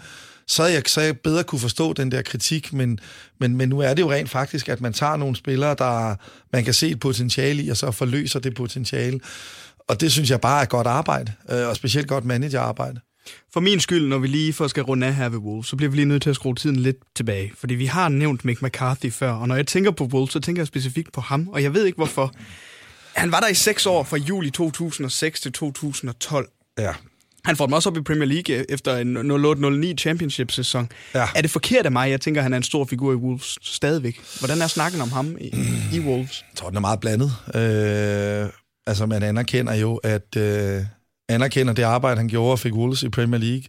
så 0.48 0.65
jeg, 0.65 0.84
så 0.88 1.01
jeg 1.01 1.20
bedre 1.20 1.43
kunne 1.43 1.60
forstå 1.60 1.93
den 1.93 2.12
der 2.12 2.22
kritik, 2.22 2.74
men, 2.74 3.00
men, 3.39 3.55
men 3.55 3.70
nu 3.70 3.79
er 3.79 3.93
det 3.93 4.01
jo 4.01 4.12
rent 4.12 4.29
faktisk, 4.29 4.70
at 4.70 4.81
man 4.81 4.93
tager 4.93 5.15
nogle 5.15 5.36
spillere, 5.36 5.75
der 5.77 6.15
man 6.53 6.63
kan 6.63 6.74
se 6.74 6.89
et 6.89 7.00
potentiale 7.00 7.63
i, 7.63 7.70
og 7.70 7.77
så 7.77 7.91
forløser 7.91 8.39
det 8.39 8.55
potentiale. 8.55 9.20
Og 9.88 10.01
det 10.01 10.12
synes 10.12 10.29
jeg 10.29 10.41
bare 10.41 10.62
er 10.62 10.65
godt 10.65 10.88
arbejde, 10.88 11.34
øh, 11.50 11.67
og 11.67 11.75
specielt 11.75 12.08
godt 12.08 12.25
managerarbejde. 12.25 13.00
For 13.54 13.60
min 13.60 13.80
skyld, 13.80 14.08
når 14.08 14.18
vi 14.18 14.28
lige 14.28 14.54
får 14.54 14.68
skal 14.68 14.84
runde 14.84 15.08
af 15.08 15.16
her 15.16 15.30
ved 15.30 15.38
Wolves, 15.38 15.68
så 15.68 15.75
bliver 15.75 15.90
vi 15.90 15.96
lige 15.96 16.06
nødt 16.06 16.22
til 16.22 16.30
at 16.30 16.36
skrue 16.36 16.56
tiden 16.56 16.75
lidt 16.75 16.98
tilbage. 17.16 17.51
Fordi 17.58 17.75
vi 17.75 17.86
har 17.86 18.10
nævnt 18.10 18.46
Mick 18.46 18.62
McCarthy 18.62 19.12
før, 19.12 19.32
og 19.32 19.48
når 19.48 19.56
jeg 19.56 19.68
tænker 19.68 19.92
på 19.92 20.04
Wolves, 20.04 20.34
så 20.34 20.40
tænker 20.40 20.62
jeg 20.62 20.68
specifikt 20.68 21.13
på 21.13 21.22
ham, 21.22 21.48
og 21.48 21.63
jeg 21.63 21.74
ved 21.74 21.86
ikke 21.86 21.96
hvorfor. 21.96 22.34
Han 23.13 23.32
var 23.32 23.40
der 23.40 23.48
i 23.48 23.54
seks 23.54 23.86
år, 23.86 24.04
fra 24.04 24.18
juli 24.18 24.50
2006 24.50 25.42
til 25.42 25.51
2012. 25.51 26.50
Ja. 26.78 26.94
Han 27.46 27.56
får 27.56 27.66
dem 27.66 27.74
også 27.74 27.90
op 27.90 27.98
i 27.98 28.01
Premier 28.01 28.25
League 28.25 28.72
efter 28.72 28.98
en 28.98 29.18
08-09 29.92 29.96
Championship-sæson. 29.96 30.90
Ja. 31.13 31.28
Er 31.36 31.42
det 31.42 31.51
forkert 31.51 31.86
af 31.86 31.92
mig? 31.92 32.10
Jeg 32.10 32.22
tænker, 32.22 32.42
han 32.42 32.54
er 32.54 32.58
en 32.58 32.63
stor 32.63 32.86
figur 32.86 33.12
i 33.12 33.16
Wolves 33.16 33.58
stadigvæk. 33.62 34.20
Hvordan 34.40 34.62
er 34.62 34.68
snakken 34.68 35.01
om 35.01 35.12
ham 35.12 35.38
i, 35.40 35.51
i 35.94 36.00
Wolves? 36.00 36.46
Jeg 36.51 36.58
tror, 36.58 36.68
den 36.68 36.78
er 36.78 36.82
meget 36.82 37.00
blandet. 37.00 37.32
Øh, 37.56 38.50
altså, 38.88 39.06
man 39.06 39.24
anerkender 39.24 39.74
jo, 39.74 39.96
at... 39.96 40.38
Øh 40.38 40.82
anerkender 41.32 41.74
det 41.74 41.84
arbejde, 41.84 42.18
han 42.18 42.28
gjorde 42.28 42.52
og 42.52 42.60
fik 42.60 42.74
Wolves 42.74 43.04
i 43.04 43.10
Premier 43.10 43.40
League. 43.40 43.64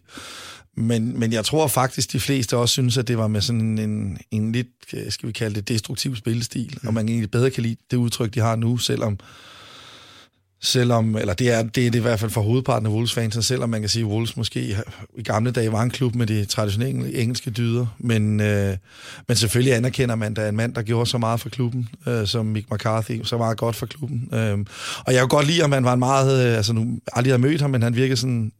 Men, 0.77 1.19
men 1.19 1.33
jeg 1.33 1.45
tror 1.45 1.67
faktisk, 1.67 2.11
de 2.11 2.19
fleste 2.19 2.57
også 2.57 2.71
synes, 2.71 2.97
at 2.97 3.07
det 3.07 3.17
var 3.17 3.27
med 3.27 3.41
sådan 3.41 3.77
en, 3.77 4.17
en 4.31 4.51
lidt, 4.51 4.67
skal 5.09 5.27
vi 5.27 5.33
kalde 5.33 5.55
det, 5.55 5.67
destruktiv 5.67 6.15
spillestil, 6.15 6.77
mm. 6.81 6.87
og 6.87 6.93
man 6.93 7.09
egentlig 7.09 7.31
bedre 7.31 7.49
kan 7.49 7.63
lide 7.63 7.75
det 7.91 7.97
udtryk, 7.97 8.33
de 8.33 8.39
har 8.39 8.55
nu, 8.55 8.77
selvom 8.77 9.19
selvom, 10.63 11.15
eller 11.15 11.33
det 11.33 11.51
er, 11.51 11.63
det 11.63 11.87
er 11.87 11.91
det 11.91 11.99
i 11.99 12.01
hvert 12.01 12.19
fald 12.19 12.31
for 12.31 12.41
hovedparten 12.41 12.85
af 12.85 12.91
Wolves-fans, 12.91 13.45
selvom 13.45 13.69
man 13.69 13.81
kan 13.81 13.89
sige, 13.89 14.05
at 14.05 14.11
Wolves 14.11 14.37
måske 14.37 14.77
i 15.17 15.23
gamle 15.23 15.51
dage 15.51 15.71
var 15.71 15.81
en 15.81 15.89
klub 15.89 16.15
med 16.15 16.27
de 16.27 16.45
traditionelle 16.45 17.15
engelske 17.15 17.51
dyder, 17.51 17.85
men, 17.97 18.39
øh, 18.41 18.77
men 19.27 19.37
selvfølgelig 19.37 19.75
anerkender 19.75 20.15
man, 20.15 20.31
at 20.31 20.35
der 20.35 20.41
er 20.41 20.49
en 20.49 20.55
mand, 20.55 20.73
der 20.73 20.81
gjorde 20.81 21.09
så 21.09 21.17
meget 21.17 21.39
for 21.39 21.49
klubben, 21.49 21.89
øh, 22.07 22.27
som 22.27 22.45
Mick 22.45 22.71
McCarthy, 22.71 23.23
så 23.23 23.37
meget 23.37 23.57
godt 23.57 23.75
for 23.75 23.85
klubben. 23.85 24.29
Øh, 24.33 24.57
og 25.05 25.13
jeg 25.13 25.21
kunne 25.21 25.29
godt 25.29 25.47
lide, 25.47 25.63
at 25.63 25.69
man 25.69 25.83
var 25.83 25.93
en 25.93 25.99
meget, 25.99 26.47
øh, 26.47 26.57
altså 26.57 26.73
nu 26.73 26.99
aldrig 27.13 27.33
har 27.33 27.37
mødt 27.37 27.61
ham, 27.61 27.69
men 27.69 27.81
han 27.81 27.95
virkede 27.95 28.17
sådan 28.17 28.51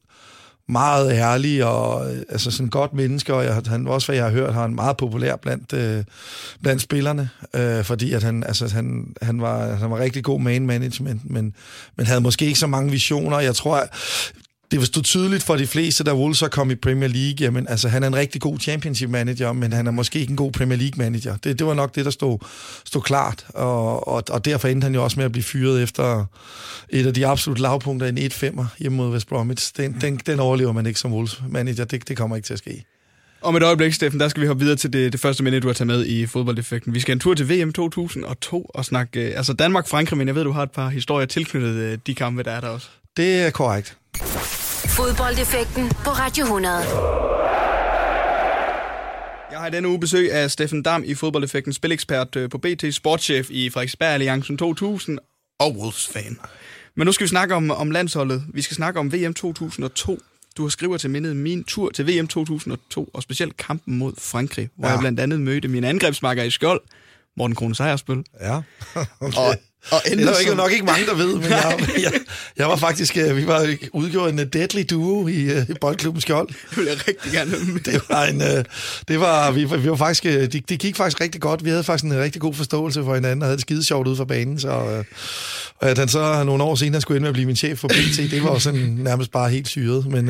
meget 0.69 1.11
ærlig 1.11 1.65
og 1.65 2.11
altså 2.29 2.51
sådan 2.51 2.69
godt 2.69 2.93
menneske, 2.93 3.33
og 3.33 3.43
jeg, 3.43 3.61
han 3.67 3.87
også, 3.87 4.07
hvad 4.07 4.15
jeg 4.15 4.25
har 4.25 4.31
hørt, 4.31 4.53
har 4.53 4.61
han 4.61 4.75
meget 4.75 4.97
populær 4.97 5.35
blandt, 5.35 5.73
øh, 5.73 6.03
blandt 6.61 6.81
spillerne, 6.81 7.29
øh, 7.53 7.83
fordi 7.83 8.13
at 8.13 8.23
han, 8.23 8.43
altså, 8.43 8.67
han, 8.67 9.15
han, 9.21 9.41
var, 9.41 9.75
han 9.75 9.91
var 9.91 9.99
rigtig 9.99 10.23
god 10.23 10.39
man 10.39 10.65
management, 10.65 11.29
men, 11.29 11.55
men 11.95 12.05
havde 12.05 12.21
måske 12.21 12.45
ikke 12.45 12.59
så 12.59 12.67
mange 12.67 12.91
visioner. 12.91 13.39
Jeg 13.39 13.55
tror, 13.55 13.87
det 14.79 14.87
stå 14.87 15.01
tydeligt 15.01 15.43
for 15.43 15.55
de 15.55 15.67
fleste, 15.67 16.03
der 16.03 16.13
Wolves 16.13 16.43
kommet 16.51 16.75
i 16.75 16.77
Premier 16.77 17.09
League, 17.09 17.35
jamen 17.39 17.67
altså 17.69 17.89
han 17.89 18.03
er 18.03 18.07
en 18.07 18.15
rigtig 18.15 18.41
god 18.41 18.59
championship 18.59 19.09
manager, 19.09 19.53
men 19.53 19.73
han 19.73 19.87
er 19.87 19.91
måske 19.91 20.19
ikke 20.19 20.31
en 20.31 20.37
god 20.37 20.51
Premier 20.51 20.77
League 20.77 20.97
manager. 20.97 21.37
Det, 21.37 21.59
det 21.59 21.67
var 21.67 21.73
nok 21.73 21.95
det, 21.95 22.05
der 22.05 22.11
stod, 22.11 22.39
stod 22.85 23.01
klart, 23.01 23.45
og, 23.49 24.07
og, 24.07 24.23
og 24.29 24.45
derfor 24.45 24.67
endte 24.67 24.85
han 24.85 24.95
jo 24.95 25.03
også 25.03 25.19
med 25.19 25.25
at 25.25 25.31
blive 25.31 25.43
fyret 25.43 25.83
efter 25.83 26.25
et 26.89 27.07
af 27.07 27.13
de 27.13 27.27
absolut 27.27 27.59
lavpunkter 27.59 28.07
i 28.07 28.09
en 28.09 28.17
1-5'er 28.17 28.65
hjemme 28.79 28.97
mod 28.97 29.13
West 29.13 29.27
Bromwich. 29.27 29.73
Den, 29.77 29.97
den, 30.01 30.17
den 30.25 30.39
overlever 30.39 30.71
man 30.71 30.85
ikke 30.85 30.99
som 30.99 31.13
Wolves 31.13 31.41
manager, 31.49 31.85
det, 31.85 32.07
det 32.09 32.17
kommer 32.17 32.35
ikke 32.35 32.45
til 32.45 32.53
at 32.53 32.59
ske. 32.59 32.85
Om 33.41 33.55
et 33.55 33.63
øjeblik, 33.63 33.93
Steffen, 33.93 34.19
der 34.19 34.27
skal 34.27 34.41
vi 34.41 34.47
hoppe 34.47 34.63
videre 34.63 34.77
til 34.77 34.93
det, 34.93 35.11
det 35.11 35.19
første 35.19 35.43
minut, 35.43 35.63
du 35.63 35.67
har 35.67 35.73
taget 35.73 35.87
med 35.87 36.05
i 36.05 36.25
fodboldeffekten. 36.25 36.93
Vi 36.93 36.99
skal 36.99 37.11
en 37.11 37.19
tur 37.19 37.33
til 37.33 37.49
VM 37.49 37.73
2002 37.73 38.71
og 38.73 38.85
snakke 38.85 39.19
altså 39.19 39.53
Danmark-Frankrig, 39.53 40.17
men 40.17 40.27
jeg 40.27 40.35
ved, 40.35 40.43
du 40.43 40.51
har 40.51 40.63
et 40.63 40.71
par 40.71 40.89
historier 40.89 41.25
tilknyttet 41.25 41.75
øh, 41.75 41.97
de 42.07 42.15
kampe, 42.15 42.43
der 42.43 42.51
er 42.51 42.61
der 42.61 42.67
også. 42.67 42.87
Det 43.17 43.41
er 43.41 43.49
korrekt. 43.49 43.97
Fodboldeffekten 44.97 45.89
på 45.89 46.09
Radio 46.09 46.43
100. 46.43 46.75
Jeg 49.51 49.59
har 49.59 49.67
i 49.67 49.71
denne 49.71 49.87
uge 49.87 49.99
besøg 49.99 50.31
af 50.31 50.51
Steffen 50.51 50.83
Dam 50.83 51.03
i 51.05 51.15
Fodboldeffekten, 51.15 51.73
spilekspert 51.73 52.35
øh, 52.35 52.49
på 52.49 52.57
BT, 52.57 52.93
sportschef 52.95 53.47
i 53.49 53.69
Frederiksberg 53.69 54.09
Alliancen 54.09 54.57
2000 54.57 55.19
og 55.59 55.71
Wolves-fan. 55.77 56.37
Men 56.95 57.05
nu 57.05 57.11
skal 57.11 57.23
vi 57.23 57.29
snakke 57.29 57.55
om, 57.55 57.71
om 57.71 57.91
landsholdet. 57.91 58.43
Vi 58.53 58.61
skal 58.61 58.75
snakke 58.75 58.99
om 58.99 59.13
VM 59.13 59.33
2002. 59.33 60.19
Du 60.57 60.61
har 60.61 60.69
skriver 60.69 60.97
til 60.97 61.09
mindet 61.09 61.35
min 61.35 61.63
tur 61.63 61.89
til 61.89 62.07
VM 62.07 62.27
2002, 62.27 63.09
og 63.13 63.23
specielt 63.23 63.57
kampen 63.57 63.97
mod 63.97 64.13
Frankrig, 64.17 64.69
hvor 64.75 64.87
ja. 64.87 64.91
jeg 64.91 64.99
blandt 64.99 65.19
andet 65.19 65.41
mødte 65.41 65.67
min 65.67 65.83
angrebsmarker 65.83 66.43
i 66.43 66.49
skjold, 66.49 66.81
Morten 67.37 67.55
Krone 67.55 67.75
Sejersbøl. 67.75 68.23
Ja, 68.41 68.61
okay. 69.19 69.37
Og 69.37 69.55
Og 69.91 70.01
det 70.05 70.21
er 70.21 70.25
der 70.31 70.39
ikke, 70.39 70.55
nok 70.55 70.71
ikke 70.71 70.85
mange, 70.85 71.05
der 71.05 71.15
ved, 71.15 71.35
men 71.35 71.49
jeg, 71.49 71.79
jeg, 72.01 72.11
jeg 72.57 72.67
var 72.67 72.75
faktisk, 72.75 73.17
øh, 73.17 73.37
vi 73.37 73.47
var 73.47 73.75
udgjort 73.93 74.29
en 74.29 74.47
deadly 74.47 74.83
duo 74.89 75.27
i, 75.27 75.41
øh, 75.41 75.69
i 75.69 75.73
boldklubben 75.81 76.21
Skjold. 76.21 76.47
Det 76.47 76.77
vil 76.77 76.85
jeg 76.85 77.07
rigtig 77.07 77.31
gerne 77.31 77.51
med. 77.51 77.79
Det 77.79 78.01
var 78.09 78.23
en, 78.25 78.41
øh, 78.41 78.65
det 79.07 79.19
var, 79.19 79.51
vi, 79.51 79.63
vi 79.63 79.89
var 79.89 79.95
faktisk, 79.95 80.23
det, 80.23 80.69
det 80.69 80.79
gik 80.79 80.95
faktisk 80.95 81.21
rigtig 81.21 81.41
godt. 81.41 81.65
Vi 81.65 81.69
havde 81.69 81.83
faktisk 81.83 82.05
en 82.05 82.19
rigtig 82.19 82.41
god 82.41 82.53
forståelse 82.53 83.03
for 83.03 83.15
hinanden, 83.15 83.41
og 83.41 83.45
havde 83.45 83.57
det 83.57 83.61
skide 83.61 83.83
sjovt 83.83 84.07
ude 84.07 84.15
for 84.15 84.25
banen, 84.25 84.59
så 84.59 85.03
at 85.81 85.97
han 85.97 86.07
så 86.07 86.43
nogle 86.43 86.63
år 86.63 86.75
senere 86.75 87.01
skulle 87.01 87.15
ind 87.15 87.21
med 87.21 87.29
at 87.29 87.33
blive 87.33 87.45
min 87.45 87.55
chef 87.55 87.79
for 87.79 87.87
BT, 87.87 88.31
det 88.31 88.43
var 88.43 88.53
jo 88.53 88.59
sådan 88.59 88.79
nærmest 88.79 89.31
bare 89.31 89.49
helt 89.49 89.67
syret, 89.67 90.05
men, 90.05 90.25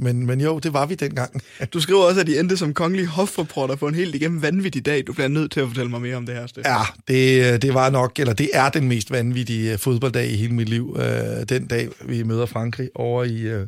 men, 0.00 0.26
men 0.26 0.40
jo, 0.40 0.58
det 0.58 0.72
var 0.72 0.86
vi 0.86 0.94
dengang. 0.94 1.42
Du 1.72 1.80
skriver 1.80 2.02
også, 2.02 2.20
at 2.20 2.26
de 2.26 2.38
endte 2.38 2.56
som 2.56 2.74
kongelige 2.74 3.06
hofreporter 3.06 3.76
på 3.76 3.88
en 3.88 3.94
helt 3.94 4.14
igennem 4.14 4.42
vanvittig 4.42 4.86
dag. 4.86 5.04
Du 5.06 5.12
bliver 5.12 5.28
nødt 5.28 5.52
til 5.52 5.60
at 5.60 5.66
fortælle 5.68 5.90
mig 5.90 6.00
mere 6.00 6.16
om 6.16 6.26
det 6.26 6.34
her, 6.34 6.46
Steffen. 6.46 6.72
Ja, 6.72 7.14
det, 7.14 7.62
det 7.62 7.74
var 7.74 7.90
nok, 7.90 8.12
eller 8.18 8.32
det 8.32 8.50
er 8.52 8.68
den 8.68 8.88
mest 8.94 9.10
vanvittige 9.10 9.78
fodbolddag 9.78 10.30
i 10.30 10.36
hele 10.36 10.54
mit 10.54 10.68
liv. 10.68 10.96
Øh, 10.98 11.48
den 11.48 11.66
dag, 11.66 11.88
vi 12.04 12.22
møder 12.22 12.46
Frankrig 12.46 12.88
over 12.94 13.24
i, 13.24 13.40
øh, 13.40 13.66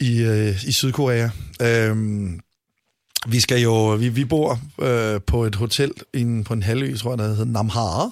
i, 0.00 0.22
øh, 0.22 0.64
i 0.64 0.72
Sydkorea. 0.72 1.28
Øh, 1.62 1.96
vi 3.26 3.40
skal 3.40 3.60
jo, 3.60 3.94
vi, 3.94 4.08
vi 4.08 4.24
bor 4.24 4.60
øh, 4.82 5.20
på 5.26 5.44
et 5.44 5.54
hotel 5.54 5.92
inde 6.14 6.44
på 6.44 6.54
en 6.54 6.62
halvø, 6.62 6.96
tror 6.96 7.10
jeg, 7.10 7.18
der 7.18 7.28
hedder 7.28 7.44
Namhar. 7.44 8.10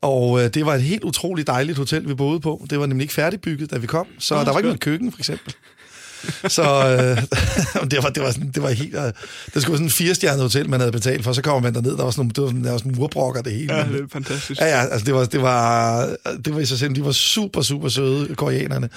Og 0.00 0.44
øh, 0.44 0.54
det 0.54 0.66
var 0.66 0.74
et 0.74 0.82
helt 0.82 1.04
utroligt 1.04 1.46
dejligt 1.46 1.78
hotel, 1.78 2.08
vi 2.08 2.14
boede 2.14 2.40
på. 2.40 2.66
Det 2.70 2.80
var 2.80 2.86
nemlig 2.86 3.04
ikke 3.04 3.14
færdigbygget, 3.14 3.70
da 3.70 3.78
vi 3.78 3.86
kom, 3.86 4.06
så 4.18 4.34
oh, 4.34 4.44
der 4.44 4.50
var 4.50 4.58
ikke 4.58 4.68
noget 4.68 4.80
køkken, 4.80 5.12
for 5.12 5.18
eksempel. 5.18 5.54
Så 6.48 6.62
øh, 6.62 7.22
det, 7.90 8.02
var, 8.02 8.08
det, 8.08 8.22
var 8.22 8.30
sådan, 8.30 8.50
det 8.54 8.62
var 8.62 8.70
helt... 8.70 8.94
Øh, 8.94 9.02
det 9.02 9.12
skulle 9.14 9.56
være 9.56 9.62
sådan 9.62 9.86
en 9.86 9.90
firestjernet 9.90 10.42
hotel, 10.42 10.70
man 10.70 10.80
havde 10.80 10.92
betalt 10.92 11.24
for. 11.24 11.32
Så 11.32 11.42
kommer 11.42 11.60
man 11.60 11.74
derned, 11.74 11.96
der 11.96 12.04
var 12.04 12.10
sådan, 12.10 12.28
det 12.28 12.42
var 12.42 12.48
sådan, 12.48 12.64
der 12.64 12.70
var 12.70 12.78
sådan 12.78 12.94
murbrokker 12.96 13.42
det 13.42 13.52
hele. 13.52 13.74
Ja, 13.74 13.82
det 13.82 14.00
er 14.00 14.06
fantastisk. 14.12 14.60
Ja, 14.60 14.66
ja, 14.66 14.86
altså 14.86 15.06
det 15.06 15.14
var, 15.14 15.24
det 15.24 15.42
var, 15.42 16.16
det 16.44 16.54
var 16.54 16.60
i 16.60 16.64
sig 16.64 16.78
selv, 16.78 16.94
de 16.94 17.04
var 17.04 17.12
super, 17.12 17.62
super 17.62 17.88
søde, 17.88 18.34
koreanerne. 18.34 18.88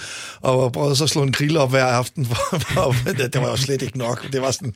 Og 0.42 0.72
prøvede 0.72 0.96
så 0.96 1.04
at 1.04 1.10
slå 1.10 1.22
en 1.24 1.32
grill 1.32 1.58
op 1.58 1.70
hver 1.70 1.86
aften. 1.86 2.26
For, 2.26 2.36
for, 2.60 2.96
det, 3.06 3.18
det 3.34 3.42
var 3.42 3.50
jo 3.50 3.58
slet 3.58 3.82
ikke 3.82 3.98
nok. 3.98 4.32
Det 4.32 4.42
var 4.42 4.52
sådan, 4.52 4.74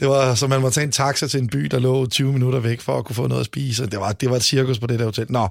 det 0.00 0.08
var, 0.08 0.34
så 0.34 0.46
man 0.46 0.60
måtte 0.60 0.74
tage 0.74 0.84
en 0.84 0.92
taxa 0.92 1.26
til 1.26 1.40
en 1.40 1.48
by, 1.48 1.64
der 1.64 1.78
lå 1.78 2.06
20 2.06 2.32
minutter 2.32 2.58
væk 2.58 2.80
for 2.80 2.98
at 2.98 3.04
kunne 3.04 3.16
få 3.16 3.26
noget 3.26 3.40
at 3.40 3.46
spise. 3.46 3.86
Det 3.86 4.00
var, 4.00 4.12
det 4.12 4.30
var 4.30 4.36
et 4.36 4.44
cirkus 4.44 4.78
på 4.78 4.86
det 4.86 4.98
der 4.98 5.04
hotel. 5.04 5.26
Nå, 5.28 5.48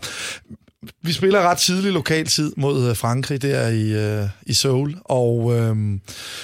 vi 1.01 1.13
spiller 1.13 1.41
ret 1.41 1.57
tidlig 1.57 1.91
lokaltid 1.91 2.53
mod 2.57 2.89
øh, 2.89 2.95
Frankrig 2.95 3.41
der 3.41 3.67
i, 3.67 3.91
øh, 3.91 4.29
i 4.45 4.53
Seoul, 4.53 4.95
og 5.05 5.53
øh, 5.59 5.75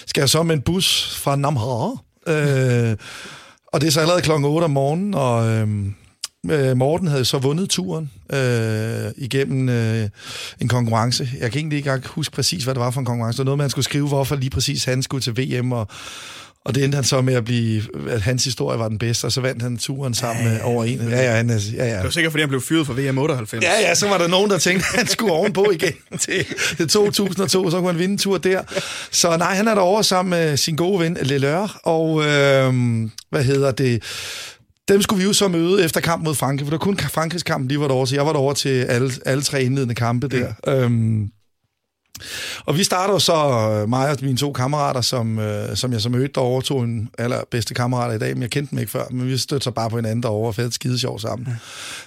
skal 0.05 0.29
så 0.29 0.43
med 0.43 0.55
en 0.55 0.61
bus 0.61 1.15
fra 1.15 1.35
Namhar. 1.35 1.97
Øh, 2.27 2.95
og 3.67 3.81
det 3.81 3.87
er 3.87 3.91
så 3.91 3.99
allerede 3.99 4.21
klokken 4.21 4.45
8 4.45 4.65
om 4.65 4.71
morgenen, 4.71 5.13
og 5.13 5.49
øhm, 5.49 5.95
øh, 6.51 6.77
Morten 6.77 7.07
havde 7.07 7.25
så 7.25 7.37
vundet 7.37 7.69
turen 7.69 8.11
øh, 8.33 9.11
igennem 9.17 9.69
øh, 9.69 10.09
en 10.61 10.67
konkurrence. 10.67 11.29
Jeg 11.39 11.51
kan 11.51 11.59
egentlig 11.59 11.77
ikke 11.77 12.07
huske 12.07 12.35
præcis, 12.35 12.63
hvad 12.63 12.75
det 12.75 12.81
var 12.81 12.91
for 12.91 12.99
en 12.99 13.05
konkurrence. 13.05 13.37
Det 13.37 13.39
var 13.39 13.45
noget, 13.45 13.57
man 13.57 13.69
skulle 13.69 13.85
skrive, 13.85 14.07
hvorfor 14.07 14.35
lige 14.35 14.49
præcis 14.49 14.83
han 14.83 15.03
skulle 15.03 15.21
til 15.21 15.37
VM, 15.37 15.71
og 15.71 15.87
og 16.65 16.75
det 16.75 16.83
endte 16.83 16.95
han 16.95 17.03
så 17.03 17.21
med 17.21 17.33
at 17.33 17.45
blive, 17.45 17.83
at 18.09 18.21
hans 18.21 18.43
historie 18.43 18.79
var 18.79 18.89
den 18.89 18.97
bedste, 18.97 19.25
og 19.25 19.31
så 19.31 19.41
vandt 19.41 19.61
han 19.61 19.77
turen 19.77 20.13
sammen 20.13 20.45
ja, 20.45 20.51
ja, 20.51 20.57
ja. 20.57 20.63
over 20.63 20.83
en. 20.83 21.09
Ja, 21.09 21.23
ja, 21.23 21.31
han, 21.31 21.49
ja, 21.49 21.85
ja. 21.85 21.95
Det 21.95 22.03
var 22.03 22.09
sikkert, 22.09 22.31
fordi 22.31 22.41
han 22.41 22.49
blev 22.49 22.61
fyret 22.61 22.87
fra 22.87 22.93
VM 22.93 23.17
98. 23.17 23.63
Ja, 23.63 23.71
ja, 23.81 23.95
så 23.95 24.07
var 24.07 24.17
der 24.17 24.27
nogen, 24.27 24.51
der 24.51 24.57
tænkte, 24.57 24.85
at 24.93 24.97
han 24.97 25.07
skulle 25.07 25.33
ovenpå 25.33 25.71
igen 25.71 25.93
til, 26.19 26.45
til 26.77 26.87
2002, 26.87 27.71
så 27.71 27.77
kunne 27.77 27.91
han 27.91 27.99
vinde 27.99 28.11
en 28.11 28.17
tur 28.17 28.37
der. 28.37 28.61
Så 29.11 29.37
nej, 29.37 29.55
han 29.55 29.67
er 29.67 29.75
derovre 29.75 30.03
sammen 30.03 30.29
med 30.29 30.57
sin 30.57 30.75
gode 30.75 30.99
ven, 30.99 31.17
Lelør, 31.21 31.79
og 31.83 32.25
øh, 32.25 32.73
hvad 33.29 33.43
hedder 33.43 33.71
det... 33.71 34.03
Dem 34.87 35.01
skulle 35.01 35.19
vi 35.19 35.25
jo 35.27 35.33
så 35.33 35.47
møde 35.47 35.83
efter 35.83 36.01
kampen 36.01 36.25
mod 36.25 36.35
Frankrig, 36.35 36.65
for 36.65 36.69
det 36.69 36.79
var 36.79 36.85
kun 36.85 36.97
Frankrigs 36.97 37.43
kamp, 37.43 37.69
de 37.69 37.79
var 37.79 37.87
derovre, 37.87 38.07
så 38.07 38.15
jeg 38.15 38.25
var 38.25 38.33
derovre 38.33 38.55
til 38.55 38.83
alle, 38.83 39.11
alle 39.25 39.43
tre 39.43 39.63
indledende 39.63 39.95
kampe 39.95 40.27
der. 40.27 40.53
Ja. 40.67 40.75
Øhm, 40.75 41.29
og 42.65 42.77
vi 42.77 42.83
starter 42.83 43.17
så, 43.17 43.33
øh, 43.35 43.89
mig 43.89 44.09
og 44.09 44.17
mine 44.21 44.37
to 44.37 44.51
kammerater, 44.51 45.01
som, 45.01 45.39
øh, 45.39 45.75
som 45.75 45.93
jeg 45.93 46.01
så 46.01 46.09
mødte 46.09 46.33
derovre, 46.35 46.61
to 46.61 46.79
en 46.79 47.09
allerbedste 47.17 47.73
kammerater 47.73 48.15
i 48.15 48.19
dag, 48.19 48.33
men 48.33 48.41
jeg 48.41 48.49
kendte 48.49 48.71
dem 48.71 48.79
ikke 48.79 48.91
før, 48.91 49.03
men 49.11 49.27
vi 49.27 49.37
støtter 49.37 49.63
så 49.63 49.71
bare 49.71 49.89
på 49.89 49.95
hinanden 49.95 50.23
derovre 50.23 50.49
og 50.49 50.55
fandt 50.55 50.73
skide 50.73 50.99
sjov 50.99 51.19
sammen. 51.19 51.47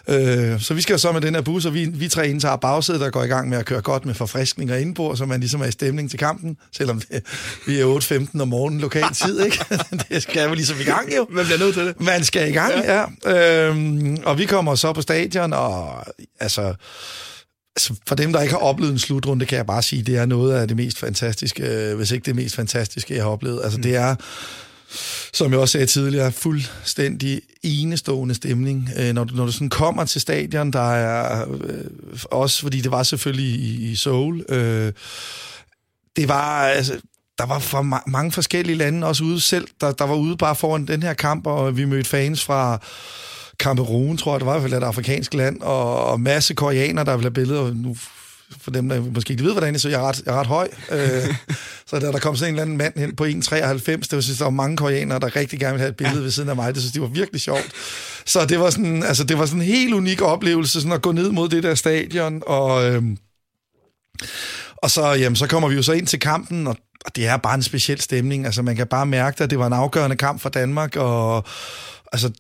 Ja. 0.09 0.53
Øh, 0.53 0.61
så 0.61 0.75
vi 0.75 0.81
skal 0.81 0.99
så 0.99 1.13
med 1.13 1.21
den 1.21 1.35
her 1.35 1.43
bus, 1.43 1.65
og 1.65 1.75
vi, 1.75 1.85
vi 1.85 2.09
tre 2.09 2.29
indtager 2.29 2.57
bagsædet, 2.57 3.01
der 3.01 3.11
går 3.11 3.23
i 3.23 3.27
gang 3.27 3.49
med 3.49 3.59
at 3.59 3.65
køre 3.65 3.81
godt 3.81 4.07
med 4.07 4.15
forfriskninger 4.15 4.77
indbord, 4.77 5.17
så 5.17 5.27
man 5.27 5.41
ligesom 5.41 5.61
er 5.61 5.67
i 5.67 5.73
stemning 5.73 6.11
til 6.11 6.19
kampen, 6.19 6.57
selvom 6.77 7.01
det, 7.01 7.23
vi 7.67 7.81
er 7.81 8.29
8.15 8.35 8.41
om 8.41 8.49
morgenen 8.49 8.81
lokal 8.81 9.13
tid, 9.15 9.45
ikke? 9.45 9.65
det 10.09 10.23
skal 10.23 10.51
vi 10.51 10.55
ligesom 10.55 10.81
i 10.81 10.85
gang 10.85 11.17
jo. 11.17 11.27
Man 11.31 11.45
bliver 11.45 11.59
nødt 11.59 11.75
til 11.75 11.87
det. 11.87 12.01
Man 12.01 12.25
skal 12.25 12.49
i 12.49 12.53
gang, 12.53 12.73
ja. 12.85 13.05
ja. 13.27 13.69
Øhm, 13.69 14.19
og 14.25 14.39
vi 14.39 14.47
kommer 14.47 14.75
så 14.75 14.93
på 14.93 15.03
stadion, 15.03 15.53
og 15.53 16.05
altså 16.41 16.75
Altså, 17.77 17.95
for 18.07 18.15
dem, 18.15 18.33
der 18.33 18.41
ikke 18.41 18.55
har 18.55 18.61
oplevet 18.61 18.93
en 18.93 18.99
slutrunde, 18.99 19.47
kan 19.47 19.57
jeg 19.57 19.67
bare 19.67 19.83
sige, 19.83 20.03
det 20.03 20.17
er 20.17 20.27
noget 20.27 20.55
af 20.55 20.69
det 20.69 20.77
mest 20.77 20.99
fantastiske, 20.99 21.63
øh, 21.63 21.97
hvis 21.97 22.11
ikke 22.11 22.25
det 22.25 22.37
mest 22.37 22.55
fantastiske, 22.55 23.15
jeg 23.15 23.23
har 23.23 23.31
oplevet. 23.31 23.61
Altså, 23.65 23.79
mm. 23.79 23.83
det 23.83 23.97
er, 23.97 24.15
som 25.33 25.53
jeg 25.53 25.61
også 25.61 25.73
sagde 25.73 25.87
tidligere, 25.87 26.33
fuldstændig 26.33 27.41
enestående 27.63 28.35
stemning. 28.35 28.91
Øh, 28.99 29.13
når, 29.13 29.25
du, 29.25 29.35
når 29.35 29.47
du 29.47 29.53
sådan 29.53 29.69
kommer 29.69 30.05
til 30.05 30.21
stadion, 30.21 30.71
der 30.71 30.93
er 30.93 31.49
øh, 31.51 31.85
også, 32.25 32.61
fordi 32.61 32.81
det 32.81 32.91
var 32.91 33.03
selvfølgelig 33.03 33.61
i, 33.61 33.91
i 33.91 33.97
Seoul, 33.97 34.45
øh, 34.49 34.93
det 36.17 36.29
var, 36.29 36.63
altså, 36.63 37.01
der 37.39 37.47
var 37.47 37.59
fra 37.59 38.03
mange 38.07 38.33
forskellige 38.33 38.77
lande 38.77 39.07
også 39.07 39.25
ude 39.25 39.41
selv, 39.41 39.69
der, 39.81 39.93
der 39.93 40.05
var 40.05 40.15
ude 40.15 40.37
bare 40.37 40.57
foran 40.57 40.87
den 40.87 41.03
her 41.03 41.15
kamp, 41.15 41.47
og 41.47 41.77
vi 41.77 41.85
mødte 41.85 42.11
fans 42.11 42.45
fra 42.45 42.81
Kamerun, 43.59 44.17
tror 44.17 44.33
jeg, 44.33 44.41
det 44.41 44.47
var 44.47 44.57
i 44.57 44.61
hvert 44.61 44.71
fald 44.71 44.83
et 44.83 44.87
afrikansk 44.87 45.35
land, 45.35 45.61
og, 45.61 46.07
og 46.07 46.21
masse 46.21 46.55
koreanere, 46.55 47.05
der 47.05 47.17
vil 47.17 47.25
have 47.25 47.31
billeder. 47.31 47.75
Nu, 47.75 47.97
for 48.61 48.71
dem, 48.71 48.89
der 48.89 49.01
måske 49.01 49.31
ikke 49.31 49.45
ved, 49.45 49.53
hvordan 49.53 49.73
det 49.73 49.83
så 49.83 49.89
jeg 49.89 50.01
er 50.01 50.09
ret, 50.09 50.23
jeg 50.27 50.35
er 50.35 50.41
ret 50.41 50.47
høj. 50.47 50.69
Øh, 50.91 51.35
så 51.91 51.99
der, 51.99 52.13
der 52.13 52.19
kom 52.19 52.37
sådan 52.37 52.55
en 52.55 52.55
eller 52.55 52.63
anden 52.63 52.77
mand 52.77 52.99
hen 52.99 53.17
på 53.17 53.25
1,93, 53.25 53.31
det 53.31 54.13
var, 54.13 54.21
synes, 54.21 54.39
der 54.39 54.45
var 54.45 54.51
mange 54.51 54.77
koreanere, 54.77 55.21
der 55.21 55.37
rigtig 55.37 55.61
gerne 55.61 55.73
ville 55.73 55.81
have 55.81 55.91
et 55.91 55.97
billede 55.97 56.19
ja. 56.19 56.23
ved 56.23 56.31
siden 56.31 56.49
af 56.49 56.57
mig. 56.57 56.75
Det 56.75 56.83
synes 56.83 56.93
det 56.93 57.03
var 57.03 57.09
virkelig 57.09 57.41
sjovt. 57.41 57.71
Så 58.27 58.47
det 58.47 58.61
var 58.61 58.71
sådan, 58.71 59.03
altså, 59.03 59.25
det 59.25 59.39
var 59.39 59.47
sådan 59.47 59.61
en 59.61 59.67
helt 59.67 59.95
unik 59.95 60.23
oplevelse, 60.23 60.81
sådan 60.81 60.93
at 60.93 61.03
gå 61.03 61.13
ned 61.13 61.31
mod 61.31 61.49
det 61.49 61.63
der 61.63 61.75
stadion, 61.75 62.43
og, 62.47 62.91
øh, 62.91 63.03
og 64.77 64.91
så, 64.91 65.13
jamen, 65.13 65.37
så 65.37 65.47
kommer 65.47 65.69
vi 65.69 65.75
jo 65.75 65.83
så 65.83 65.93
ind 65.93 66.07
til 66.07 66.21
kampen, 66.21 66.67
og, 66.67 66.77
og 67.05 67.17
det 67.17 67.27
er 67.27 67.37
bare 67.37 67.55
en 67.55 67.63
speciel 67.63 68.01
stemning. 68.01 68.47
Altså, 68.47 68.63
man 68.63 68.77
kan 68.77 68.87
bare 68.87 69.07
mærke, 69.07 69.45
at 69.45 69.51
det 69.51 69.59
var 69.59 69.67
en 69.67 69.73
afgørende 69.73 70.17
kamp 70.17 70.41
for 70.41 70.49
Danmark, 70.49 70.97
og 70.97 71.45
altså, 72.13 72.31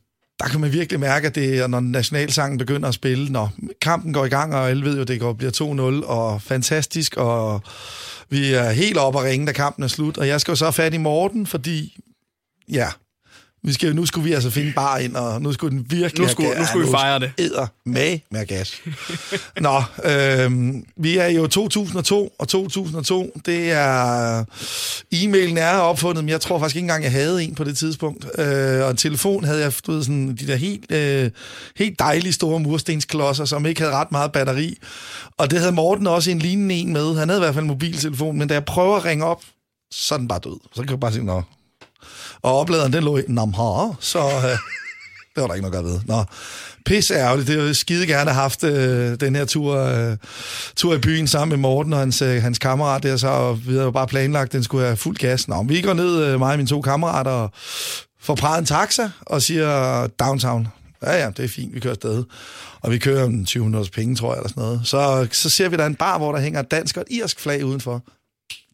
der 0.42 0.48
kan 0.48 0.60
man 0.60 0.72
virkelig 0.72 1.00
mærke, 1.00 1.26
at 1.26 1.34
det 1.34 1.58
er, 1.58 1.66
når 1.66 1.80
nationalsangen 1.80 2.58
begynder 2.58 2.88
at 2.88 2.94
spille, 2.94 3.32
når 3.32 3.52
kampen 3.80 4.12
går 4.12 4.24
i 4.24 4.28
gang, 4.28 4.54
og 4.54 4.70
alle 4.70 4.84
ved 4.84 4.94
jo, 4.94 5.02
at 5.02 5.08
det 5.08 5.20
går, 5.20 5.32
bliver 5.32 6.00
2-0, 6.02 6.06
og 6.06 6.42
fantastisk, 6.42 7.16
og 7.16 7.60
vi 8.30 8.52
er 8.52 8.70
helt 8.70 8.98
oppe 8.98 9.18
at 9.18 9.24
ringe, 9.24 9.46
da 9.46 9.52
kampen 9.52 9.84
er 9.84 9.88
slut, 9.88 10.18
og 10.18 10.28
jeg 10.28 10.40
skal 10.40 10.52
jo 10.52 10.56
så 10.56 10.64
have 10.64 10.72
fat 10.72 10.94
i 10.94 10.96
Morten, 10.96 11.46
fordi, 11.46 11.98
ja, 12.68 12.88
vi 13.64 13.72
skal, 13.72 13.96
nu 13.96 14.06
skulle 14.06 14.24
vi 14.24 14.32
altså 14.32 14.50
finde 14.50 14.72
bar 14.72 14.98
ind, 14.98 15.16
og 15.16 15.42
nu 15.42 15.52
skulle 15.52 15.76
den 15.78 15.86
virkelig... 15.90 16.26
Nu 16.26 16.28
skulle, 16.28 16.58
nu 16.58 16.66
skulle 16.66 16.86
vi 16.86 16.90
fejre 16.90 17.18
det. 17.18 17.32
Æder 17.38 17.66
med 17.86 18.18
med 18.30 18.46
gas. 18.46 18.82
Nå, 19.60 19.82
øh, 20.04 20.74
vi 20.96 21.16
er 21.16 21.28
jo 21.28 21.46
2002, 21.46 22.32
og 22.38 22.48
2002, 22.48 23.40
det 23.46 23.72
er... 23.72 24.44
E-mailen 25.14 25.58
er 25.58 25.76
opfundet, 25.76 26.24
men 26.24 26.28
jeg 26.28 26.40
tror 26.40 26.58
faktisk 26.58 26.76
ikke 26.76 26.84
engang, 26.84 27.04
jeg 27.04 27.12
havde 27.12 27.44
en 27.44 27.54
på 27.54 27.64
det 27.64 27.76
tidspunkt. 27.76 28.26
Øh, 28.38 28.84
og 28.84 28.90
en 28.90 28.96
telefon 28.96 29.44
havde 29.44 29.60
jeg, 29.60 29.72
du 29.86 29.92
ved, 29.92 30.02
sådan, 30.02 30.36
de 30.36 30.46
der 30.46 30.56
helt, 30.56 30.92
øh, 30.92 31.30
helt 31.76 31.98
dejlige 31.98 32.32
store 32.32 32.60
murstensklodser, 32.60 33.44
som 33.44 33.66
ikke 33.66 33.80
havde 33.80 33.94
ret 33.94 34.12
meget 34.12 34.32
batteri. 34.32 34.78
Og 35.38 35.50
det 35.50 35.58
havde 35.58 35.72
Morten 35.72 36.06
også 36.06 36.30
en 36.30 36.38
lignende 36.38 36.74
en 36.74 36.92
med. 36.92 37.18
Han 37.18 37.28
havde 37.28 37.40
i 37.40 37.44
hvert 37.44 37.54
fald 37.54 37.64
en 37.64 37.68
mobiltelefon, 37.68 38.38
men 38.38 38.48
da 38.48 38.54
jeg 38.54 38.64
prøver 38.64 38.96
at 38.96 39.04
ringe 39.04 39.24
op, 39.24 39.42
så 39.92 40.14
er 40.14 40.18
den 40.18 40.28
bare 40.28 40.40
død. 40.44 40.58
Så 40.74 40.82
kan 40.82 40.90
jeg 40.90 41.00
bare 41.00 41.12
sige, 41.12 41.24
nå, 41.24 41.42
og 42.42 42.58
opladeren, 42.58 42.92
den 42.92 43.04
lå 43.04 43.16
i 43.16 43.22
Namhar, 43.28 43.96
så 44.00 44.18
øh, 44.18 44.58
det 45.34 45.40
var 45.40 45.46
der 45.46 45.54
ikke 45.54 45.70
noget 45.70 45.78
at 45.78 45.84
ved. 45.84 46.00
Nå, 46.06 46.24
pis 46.86 47.10
ærgerligt. 47.10 47.48
Det 47.48 47.58
er 47.58 47.64
jo 47.64 47.74
skide 47.74 48.06
gerne 48.06 48.30
haft 48.30 48.64
øh, 48.64 49.20
den 49.20 49.36
her 49.36 49.44
tur, 49.44 49.76
øh, 49.76 50.16
tur 50.76 50.94
i 50.94 50.98
byen 50.98 51.26
sammen 51.26 51.48
med 51.48 51.68
Morten 51.68 51.92
og 51.92 51.98
hans, 51.98 52.22
øh, 52.22 52.42
hans 52.42 52.58
kammerat 52.58 53.02
der, 53.02 53.16
så 53.16 53.28
og 53.28 53.66
vi 53.66 53.72
havde 53.72 53.84
jo 53.84 53.90
bare 53.90 54.06
planlagt, 54.06 54.48
at 54.48 54.52
den 54.52 54.64
skulle 54.64 54.84
have 54.84 54.96
fuld 54.96 55.16
gas. 55.16 55.48
Nå, 55.48 55.62
vi 55.62 55.80
går 55.80 55.92
ned, 55.92 56.24
øh, 56.24 56.38
mig 56.38 56.52
og 56.52 56.56
mine 56.56 56.68
to 56.68 56.80
kammerater, 56.80 57.30
og 57.30 57.50
får 58.20 58.34
præget 58.34 58.58
en 58.58 58.66
taxa 58.66 59.10
og 59.20 59.42
siger 59.42 60.06
downtown. 60.06 60.68
Ja, 61.02 61.16
ja, 61.22 61.30
det 61.36 61.44
er 61.44 61.48
fint, 61.48 61.74
vi 61.74 61.80
kører 61.80 61.94
afsted. 61.94 62.24
Og 62.80 62.90
vi 62.90 62.98
kører 62.98 63.24
om 63.24 63.44
20 63.44 63.64
minutters 63.64 63.90
penge, 63.90 64.16
tror 64.16 64.32
jeg, 64.32 64.38
eller 64.38 64.48
sådan 64.48 64.62
noget. 64.62 64.80
Så, 64.84 65.28
så 65.32 65.50
ser 65.50 65.68
vi, 65.68 65.76
der 65.76 65.86
en 65.86 65.94
bar, 65.94 66.18
hvor 66.18 66.32
der 66.32 66.40
hænger 66.40 66.60
et 66.60 66.70
dansk 66.70 66.96
og 66.96 67.04
et 67.10 67.16
irsk 67.16 67.40
flag 67.40 67.64
udenfor. 67.64 68.02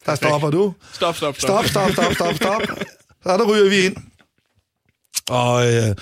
Der 0.05 0.15
stopper 0.15 0.49
du. 0.49 0.73
Stop, 0.93 1.17
stop, 1.17 1.35
stop. 1.37 1.65
Stop, 1.65 1.91
stop, 1.91 2.13
stop, 2.13 2.35
stop, 2.35 2.35
stop. 2.35 2.87
Så 3.23 3.37
der 3.37 3.45
ryger 3.45 3.69
vi 3.69 3.85
ind. 3.85 3.95
Og 5.29 5.73
øh, 5.73 5.95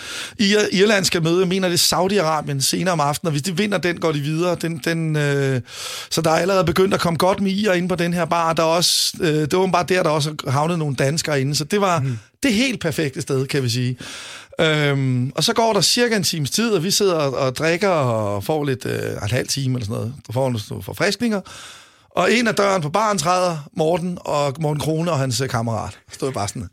Irland 0.72 1.06
skal 1.06 1.24
møde, 1.24 1.40
jeg 1.40 1.48
mener 1.48 1.70
det 1.70 1.92
er 1.92 1.98
Saudi-Arabien 1.98 2.62
senere 2.62 2.94
om 2.94 3.00
aftenen, 3.00 3.28
og 3.28 3.32
hvis 3.32 3.42
de 3.42 3.58
vinder 3.58 3.78
den, 3.78 4.00
går 4.00 4.12
de 4.12 4.20
videre. 4.20 4.56
Den, 4.56 4.82
den, 4.86 5.16
øh, 5.16 5.62
så 6.10 6.22
der 6.22 6.32
er 6.32 6.36
allerede 6.36 6.64
begyndt 6.66 6.94
at 6.94 7.00
komme 7.00 7.18
godt 7.18 7.42
med 7.42 7.52
irer 7.52 7.74
inde 7.74 7.88
på 7.88 7.96
den 7.96 8.14
her 8.14 8.26
bar. 8.26 8.54
Der 8.54 8.64
er 8.64 8.68
også, 8.68 9.18
øh, 9.22 9.28
det 9.28 9.58
var 9.58 9.68
bare 9.68 9.86
der, 9.90 10.04
der 10.04 10.10
også 10.10 10.36
havnet 10.48 10.80
nogle 10.80 10.96
danskere 10.96 11.42
inde, 11.42 11.56
så 11.56 11.64
det 11.64 11.82
var 11.82 12.00
mm. 12.00 12.20
det 12.44 12.54
helt 12.54 12.82
perfekte 12.82 13.22
sted, 13.22 13.48
kan 13.48 13.64
vi 13.64 13.70
sige. 13.70 13.98
Øhm, 14.60 15.32
og 15.36 15.44
så 15.44 15.54
går 15.54 15.74
der 15.74 15.82
cirka 15.82 16.16
en 16.16 16.24
times 16.24 16.52
tid, 16.52 16.72
og 16.72 16.84
vi 16.84 16.92
sidder 16.92 17.16
og, 17.16 17.34
og 17.34 17.56
drikker 17.56 17.90
og 17.90 18.44
får 18.44 18.64
lidt, 18.64 18.86
øh, 18.86 19.12
en 19.12 19.30
halv 19.32 19.48
time 19.48 19.76
eller 19.76 19.86
sådan 19.86 19.98
noget, 19.98 20.14
og 20.28 20.34
får 20.34 20.50
nogle 20.50 20.84
forfriskninger. 20.84 21.42
Og 22.10 22.34
en 22.34 22.48
af 22.48 22.56
døren 22.56 22.82
på 22.82 22.90
baren 22.90 23.18
træder 23.18 23.70
Morten 23.78 24.18
og 24.22 24.56
Morten 24.60 24.80
Krone 24.80 25.12
og 25.12 25.20
hans 25.20 25.44
kammerat. 25.50 26.00
Stod 26.12 26.32
bare 26.32 26.48
sådan, 26.48 26.70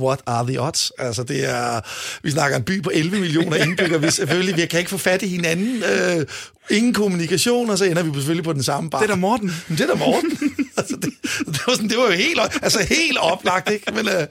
what 0.00 0.20
are 0.26 0.46
the 0.46 0.62
odds? 0.62 0.92
Altså, 0.98 1.22
det 1.22 1.50
er, 1.50 1.80
vi 2.22 2.30
snakker 2.30 2.56
en 2.56 2.62
by 2.62 2.82
på 2.82 2.90
11 2.94 3.20
millioner 3.20 3.56
indbyggere, 3.56 4.00
vi 4.00 4.10
selvfølgelig, 4.10 4.56
vi 4.56 4.66
kan 4.66 4.78
ikke 4.78 4.90
få 4.90 4.98
fat 4.98 5.22
i 5.22 5.28
hinanden, 5.28 5.82
øh, 5.82 6.26
ingen 6.70 6.94
kommunikation, 6.94 7.70
og 7.70 7.78
så 7.78 7.84
ender 7.84 8.02
vi 8.02 8.12
selvfølgelig 8.14 8.44
på 8.44 8.52
den 8.52 8.62
samme 8.62 8.90
bar. 8.90 8.98
Det 8.98 9.10
er 9.10 9.14
da 9.14 9.20
Morten. 9.20 9.54
Men 9.68 9.78
det 9.78 9.84
er 9.84 9.94
da 9.94 9.94
Morten. 9.94 10.38
altså, 10.76 10.96
det, 10.96 11.12
det, 11.46 11.60
var 11.66 11.74
sådan, 11.74 11.88
det 11.88 11.98
var 11.98 12.04
jo 12.04 12.12
helt, 12.12 12.40
altså, 12.62 12.86
helt 12.88 13.18
oplagt, 13.18 13.70
ikke? 13.70 13.92
Men, 13.94 14.08
øh, 14.08 14.26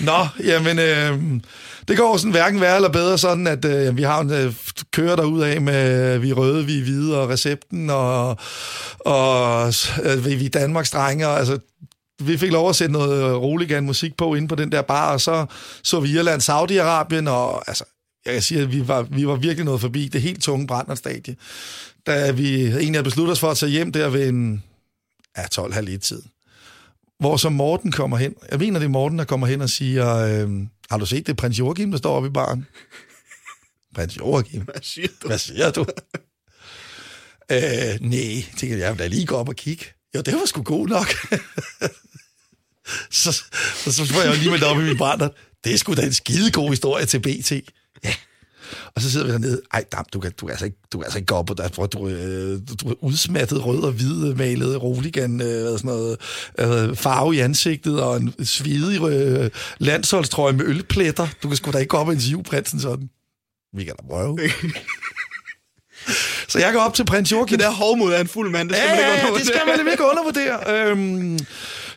nå, 0.00 0.26
jamen, 0.44 0.78
øh, 0.78 1.40
det 1.88 1.96
går 1.96 2.16
sådan 2.16 2.30
hverken 2.30 2.60
værre 2.60 2.76
eller 2.76 2.88
bedre, 2.88 3.18
sådan 3.18 3.46
at 3.46 3.64
øh, 3.64 3.96
vi 3.96 4.02
har 4.02 4.20
en 4.20 4.32
øh, 4.32 4.54
kører 4.92 5.16
derud 5.16 5.42
af 5.42 5.60
med, 5.60 6.18
vi 6.18 6.30
er 6.30 6.34
røde, 6.34 6.66
vi 6.66 6.78
er 6.78 6.82
hvide, 6.82 7.20
og 7.20 7.28
recepten, 7.28 7.90
og, 7.90 8.36
og 8.98 9.66
øh, 10.04 10.24
vi 10.24 10.46
er 10.46 10.50
Danmarks 10.50 10.90
drenge, 10.90 11.28
og 11.28 11.38
altså, 11.38 11.58
vi 12.22 12.38
fik 12.38 12.52
lov 12.52 12.68
at 12.68 12.76
sætte 12.76 12.92
noget 12.92 13.36
roligan 13.36 13.84
musik 13.84 14.16
på 14.16 14.34
inde 14.34 14.48
på 14.48 14.54
den 14.54 14.72
der 14.72 14.82
bar, 14.82 15.12
og 15.12 15.20
så 15.20 15.46
så 15.82 16.00
vi 16.00 16.10
Irland, 16.10 16.42
Saudi-Arabien, 16.42 17.30
og 17.30 17.68
altså, 17.68 17.84
jeg 18.24 18.32
kan 18.32 18.42
sige, 18.42 18.60
at 18.60 18.72
vi 18.72 18.88
var, 18.88 19.02
vi 19.02 19.26
var 19.26 19.36
virkelig 19.36 19.64
noget 19.64 19.80
forbi 19.80 20.08
det 20.08 20.22
helt 20.22 20.42
tunge 20.42 20.66
Brandert-stadie. 20.66 21.36
Da 22.06 22.30
vi 22.30 22.66
egentlig 22.66 22.92
havde 22.92 23.04
besluttet 23.04 23.32
os 23.32 23.40
for 23.40 23.50
at 23.50 23.56
tage 23.56 23.70
hjem 23.70 23.92
der 23.92 24.08
ved 24.08 24.28
en 24.28 24.64
ja, 25.36 25.42
12.30 25.42 25.90
i 25.90 25.98
tid. 25.98 26.22
Hvor 27.18 27.36
så 27.36 27.48
Morten 27.48 27.92
kommer 27.92 28.16
hen. 28.16 28.34
Jeg 28.50 28.58
mener, 28.58 28.78
det 28.78 28.86
er 28.86 28.90
Morten, 28.90 29.18
der 29.18 29.24
kommer 29.24 29.46
hen 29.46 29.60
og 29.60 29.70
siger, 29.70 30.16
øh, 30.16 30.50
har 30.90 30.98
du 30.98 31.06
set 31.06 31.26
det 31.26 31.36
prins 31.36 31.58
Joachim, 31.58 31.90
der 31.90 31.98
står 31.98 32.16
oppe 32.16 32.28
i 32.28 32.30
baren? 32.30 32.66
prins 33.94 34.16
Joachim? 34.16 34.60
Hvad 34.60 34.82
siger 34.82 35.08
du? 35.22 35.26
Hvad 35.26 35.38
siger 35.38 35.70
du? 35.70 35.86
øh, 37.52 38.10
nej, 38.10 38.44
tænker 38.56 38.76
jeg, 38.76 38.84
jeg 38.84 38.90
vil 38.90 38.98
da 38.98 39.06
lige 39.06 39.26
gå 39.26 39.34
op 39.34 39.48
og 39.48 39.56
kigge. 39.56 39.84
Jo, 40.14 40.20
det 40.20 40.34
var 40.34 40.46
sgu 40.46 40.62
god 40.62 40.88
nok. 40.88 41.06
så, 43.10 43.32
så, 43.84 43.92
så 43.92 44.06
får 44.06 44.20
jeg 44.20 44.34
jo 44.34 44.38
lige 44.38 44.50
med 44.50 44.62
op 44.62 44.76
i 44.76 44.84
min 44.84 44.96
brænder. 44.96 45.28
Det 45.64 45.74
er 45.74 45.78
sgu 45.78 45.94
da 45.94 46.02
en 46.02 46.12
skide 46.12 46.50
god 46.50 46.70
historie 46.70 47.06
til 47.06 47.20
BT. 47.20 47.52
Ja. 48.04 48.14
Og 48.94 49.02
så 49.02 49.10
sidder 49.10 49.26
vi 49.26 49.32
dernede. 49.32 49.62
Ej, 49.72 49.84
dam, 49.92 50.04
du 50.12 50.20
kan, 50.20 50.32
du 50.40 50.46
kan, 50.46 50.50
altså, 50.50 50.64
ikke, 50.64 50.78
du 50.92 50.98
kan 50.98 51.04
altså 51.04 51.18
ikke 51.18 51.26
gå 51.26 51.34
op 51.34 51.46
på 51.46 51.54
altså, 51.58 51.82
dig. 51.82 51.92
du, 51.92 52.08
øh, 52.08 52.60
du 52.82 52.88
er 52.88 53.04
udsmattet 53.04 53.66
rød 53.66 53.82
og 53.82 53.92
hvid 53.92 54.28
øh, 54.28 54.38
malet 54.38 54.82
roligan, 54.82 55.40
øh, 55.40 55.78
sådan 55.78 55.80
noget 55.84 56.16
øh, 56.58 56.96
farve 56.96 57.36
i 57.36 57.38
ansigtet 57.38 58.02
og 58.02 58.16
en 58.16 58.44
svidig 58.44 59.02
øh, 59.02 59.50
landsholdstrøje 59.78 60.52
med 60.52 60.64
ølpletter. 60.64 61.28
Du 61.42 61.48
kan 61.48 61.56
sgu 61.56 61.70
da 61.70 61.78
ikke 61.78 61.88
gå 61.88 61.96
op 61.96 62.06
og 62.06 62.12
interviewe 62.12 62.42
prinsen 62.42 62.80
sådan. 62.80 63.10
Vi 63.76 63.84
kan 63.84 63.94
da 63.96 64.06
prøve. 64.08 64.38
Så 66.48 66.58
jeg 66.58 66.72
går 66.72 66.80
op 66.80 66.94
til 66.94 67.04
prins 67.04 67.32
Joachim. 67.32 67.58
Det 67.58 67.64
der 67.64 67.72
hovmod 67.72 68.12
er 68.12 68.18
en 68.20 68.28
fuld 68.28 68.50
mand, 68.50 68.68
det 68.68 68.76
skal 68.76 68.88
ja, 68.88 68.96
man 68.96 69.12
ikke 69.14 69.22
undervurdere. 69.22 69.38
det 69.38 69.46
skal 69.46 69.60
man 69.84 69.92
ikke 69.92 70.04
undervurdere. 70.10 70.90
øhm, 70.90 71.38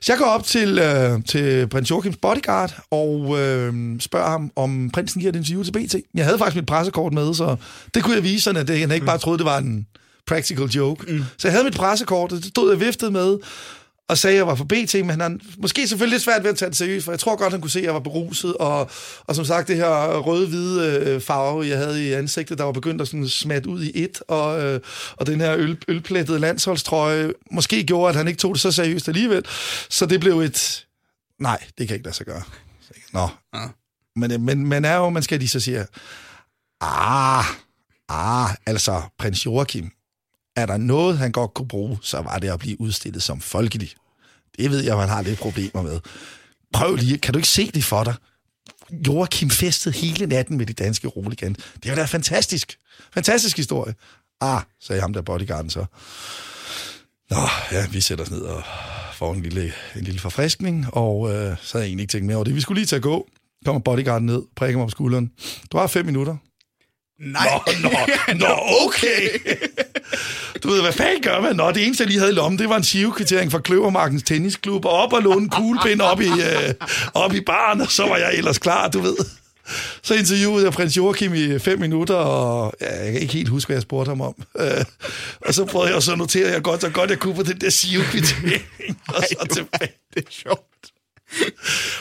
så 0.01 0.11
jeg 0.11 0.19
går 0.19 0.25
op 0.25 0.43
til, 0.43 0.79
øh, 0.79 1.23
til 1.29 1.67
prins 1.67 1.89
Joachims 1.91 2.17
bodyguard 2.21 2.73
og 2.91 3.39
øh, 3.39 3.73
spørger 3.99 4.29
ham, 4.29 4.51
om 4.55 4.89
prinsen 4.93 5.21
giver 5.21 5.31
et 5.31 5.35
interview 5.35 5.63
til 5.63 5.71
BT. 5.71 5.95
Jeg 6.15 6.25
havde 6.25 6.37
faktisk 6.37 6.55
mit 6.55 6.65
pressekort 6.65 7.13
med, 7.13 7.33
så 7.33 7.55
det 7.93 8.03
kunne 8.03 8.15
jeg 8.15 8.23
vise 8.23 8.43
sådan, 8.43 8.69
at 8.69 8.79
han 8.79 8.91
ikke 8.91 9.05
bare 9.05 9.17
troede, 9.17 9.37
det 9.37 9.45
var 9.45 9.57
en 9.57 9.87
practical 10.27 10.65
joke. 10.65 11.13
Mm. 11.13 11.23
Så 11.37 11.47
jeg 11.47 11.53
havde 11.53 11.63
mit 11.63 11.75
pressekort, 11.75 12.31
og 12.31 12.37
det 12.37 12.45
stod 12.45 12.71
jeg 12.71 12.79
viftet 12.79 13.11
med, 13.11 13.37
og 14.09 14.17
sagde, 14.17 14.33
at 14.33 14.37
jeg 14.37 14.47
var 14.47 14.55
for 14.55 14.63
BT, 14.63 14.93
men 14.93 15.09
han 15.09 15.21
har 15.21 15.37
måske 15.57 15.87
selvfølgelig 15.87 16.15
lidt 16.15 16.23
svært 16.23 16.43
ved 16.43 16.49
at 16.49 16.57
tage 16.57 16.69
det 16.69 16.77
seriøst, 16.77 17.05
for 17.05 17.11
jeg 17.11 17.19
tror 17.19 17.35
godt, 17.35 17.51
han 17.51 17.61
kunne 17.61 17.71
se, 17.71 17.79
at 17.79 17.85
jeg 17.85 17.93
var 17.93 17.99
beruset, 17.99 18.53
og, 18.53 18.89
og 19.19 19.35
som 19.35 19.45
sagt, 19.45 19.67
det 19.67 19.75
her 19.75 20.17
røde-hvide 20.17 20.99
øh, 20.99 21.21
farve, 21.21 21.67
jeg 21.67 21.77
havde 21.77 22.07
i 22.07 22.13
ansigtet, 22.13 22.57
der 22.57 22.63
var 22.63 22.71
begyndt 22.71 23.01
at 23.01 23.07
sådan 23.07 23.27
smat 23.27 23.65
ud 23.65 23.83
i 23.83 23.91
et, 24.03 24.21
og, 24.27 24.61
øh, 24.63 24.79
og 25.17 25.27
den 25.27 25.41
her 25.41 25.55
øl, 25.57 25.77
ølplettede 25.87 26.39
landsholdstrøje, 26.39 27.33
måske 27.51 27.83
gjorde, 27.83 28.09
at 28.09 28.15
han 28.15 28.27
ikke 28.27 28.39
tog 28.39 28.53
det 28.53 28.61
så 28.61 28.71
seriøst 28.71 29.07
alligevel, 29.07 29.45
så 29.89 30.05
det 30.05 30.19
blev 30.19 30.39
et, 30.39 30.85
nej, 31.39 31.63
det 31.77 31.87
kan 31.87 31.95
ikke 31.95 32.05
lade 32.05 32.15
sig 32.15 32.25
gøre. 32.25 32.43
Nå. 33.13 33.29
Ja. 33.55 33.67
Men, 34.15 34.45
men 34.45 34.65
man 34.65 34.85
er 34.85 34.95
jo, 34.95 35.09
man 35.09 35.23
skal 35.23 35.39
lige 35.39 35.49
så 35.49 35.59
sige, 35.59 35.85
ah, 36.81 37.45
ah, 38.09 38.49
altså 38.65 39.01
prins 39.19 39.45
Joachim, 39.45 39.91
er 40.57 40.65
der 40.65 40.77
noget, 40.77 41.17
han 41.17 41.31
godt 41.31 41.53
kunne 41.53 41.67
bruge, 41.67 41.97
så 42.01 42.21
var 42.21 42.37
det 42.39 42.49
at 42.49 42.59
blive 42.59 42.81
udstillet 42.81 43.23
som 43.23 43.41
folkelig. 43.41 43.93
Det 44.57 44.71
ved 44.71 44.83
jeg, 44.83 44.97
man 44.97 45.09
har 45.09 45.21
lidt 45.21 45.39
problemer 45.39 45.81
med. 45.81 45.99
Prøv 46.73 46.95
lige, 46.95 47.17
kan 47.17 47.33
du 47.33 47.37
ikke 47.37 47.49
se 47.49 47.71
det 47.71 47.83
for 47.83 48.03
dig? 48.03 48.15
Joachim 49.07 49.49
festede 49.49 49.95
hele 49.95 50.25
natten 50.25 50.57
med 50.57 50.65
de 50.65 50.73
danske 50.73 51.07
roligan. 51.07 51.55
Det 51.83 51.91
var 51.91 51.95
da 51.95 52.05
fantastisk. 52.05 52.77
Fantastisk 53.13 53.57
historie. 53.57 53.95
Ah, 54.41 54.61
sagde 54.81 55.01
ham 55.01 55.13
der 55.13 55.21
bodyguarden 55.21 55.69
så. 55.69 55.85
Nå, 57.29 57.37
ja, 57.71 57.87
vi 57.87 58.01
sætter 58.01 58.25
os 58.25 58.31
ned 58.31 58.41
og 58.41 58.63
får 59.13 59.33
en 59.33 59.41
lille, 59.41 59.73
en 59.95 60.03
lille 60.03 60.19
forfriskning, 60.19 60.85
og 60.93 61.29
øh, 61.33 61.35
så 61.61 61.77
havde 61.77 61.83
jeg 61.83 61.87
egentlig 61.87 62.03
ikke 62.03 62.11
tænkt 62.11 62.27
mere 62.27 62.37
over 62.37 62.43
det. 62.43 62.55
Vi 62.55 62.61
skulle 62.61 62.79
lige 62.79 62.87
til 62.87 62.95
at 62.95 63.01
gå. 63.01 63.27
Kommer 63.65 63.79
bodyguarden 63.79 64.25
ned, 64.25 64.41
prikker 64.55 64.77
mig 64.77 64.87
på 64.87 64.91
skulderen. 64.91 65.31
Du 65.71 65.77
har 65.77 65.87
fem 65.87 66.05
minutter. 66.05 66.35
Nej. 67.19 67.47
Nå, 67.81 67.89
nå, 67.89 68.33
nå 68.33 68.59
okay. 68.85 69.29
Du 70.63 70.69
ved, 70.69 70.81
hvad 70.81 70.93
fanden 70.93 71.21
gør 71.21 71.41
man? 71.41 71.55
Nå, 71.55 71.71
det 71.71 71.85
eneste, 71.85 72.01
jeg 72.01 72.07
lige 72.07 72.19
havde 72.19 72.31
i 72.31 72.35
lommen, 72.35 72.59
det 72.59 72.69
var 72.69 72.77
en 72.77 72.83
sivekvittering 72.83 73.51
fra 73.51 73.59
Kløvermarkens 73.59 74.23
Tennisklub, 74.23 74.85
og 74.85 74.91
op 74.91 75.13
og 75.13 75.21
låne 75.21 75.41
en 75.41 75.49
kuglepind 75.49 76.01
op 76.01 76.21
i, 76.21 76.27
øh, 76.29 76.73
op 77.13 77.33
i 77.33 77.41
baren, 77.41 77.81
og 77.81 77.91
så 77.91 78.07
var 78.07 78.17
jeg 78.17 78.33
ellers 78.33 78.57
klar, 78.57 78.87
du 78.87 78.99
ved. 78.99 79.15
Så 80.03 80.13
interviewede 80.13 80.65
jeg 80.65 80.73
prins 80.73 80.97
Joachim 80.97 81.33
i 81.33 81.59
fem 81.59 81.79
minutter, 81.79 82.15
og 82.15 82.73
ja, 82.81 83.03
jeg 83.03 83.11
kan 83.11 83.21
ikke 83.21 83.33
helt 83.33 83.49
huske, 83.49 83.67
hvad 83.69 83.75
jeg 83.75 83.81
spurgte 83.81 84.09
ham 84.09 84.21
om. 84.21 84.35
Øh, 84.59 84.85
og 85.41 85.53
så 85.53 85.65
prøvede 85.65 85.93
jeg 85.93 86.03
så 86.03 86.11
at 86.11 86.17
notere, 86.17 86.51
jeg 86.51 86.61
godt 86.63 86.81
så 86.81 86.89
godt, 86.89 87.09
jeg 87.09 87.19
kunne 87.19 87.35
på 87.35 87.43
den 87.43 87.61
der 87.61 87.69
sivekvittering. 87.69 88.65
og 89.15 89.23
så 89.23 89.47
tilbage. 89.53 89.91
Det 90.13 90.25
er 90.25 90.31
sjovt. 90.31 90.91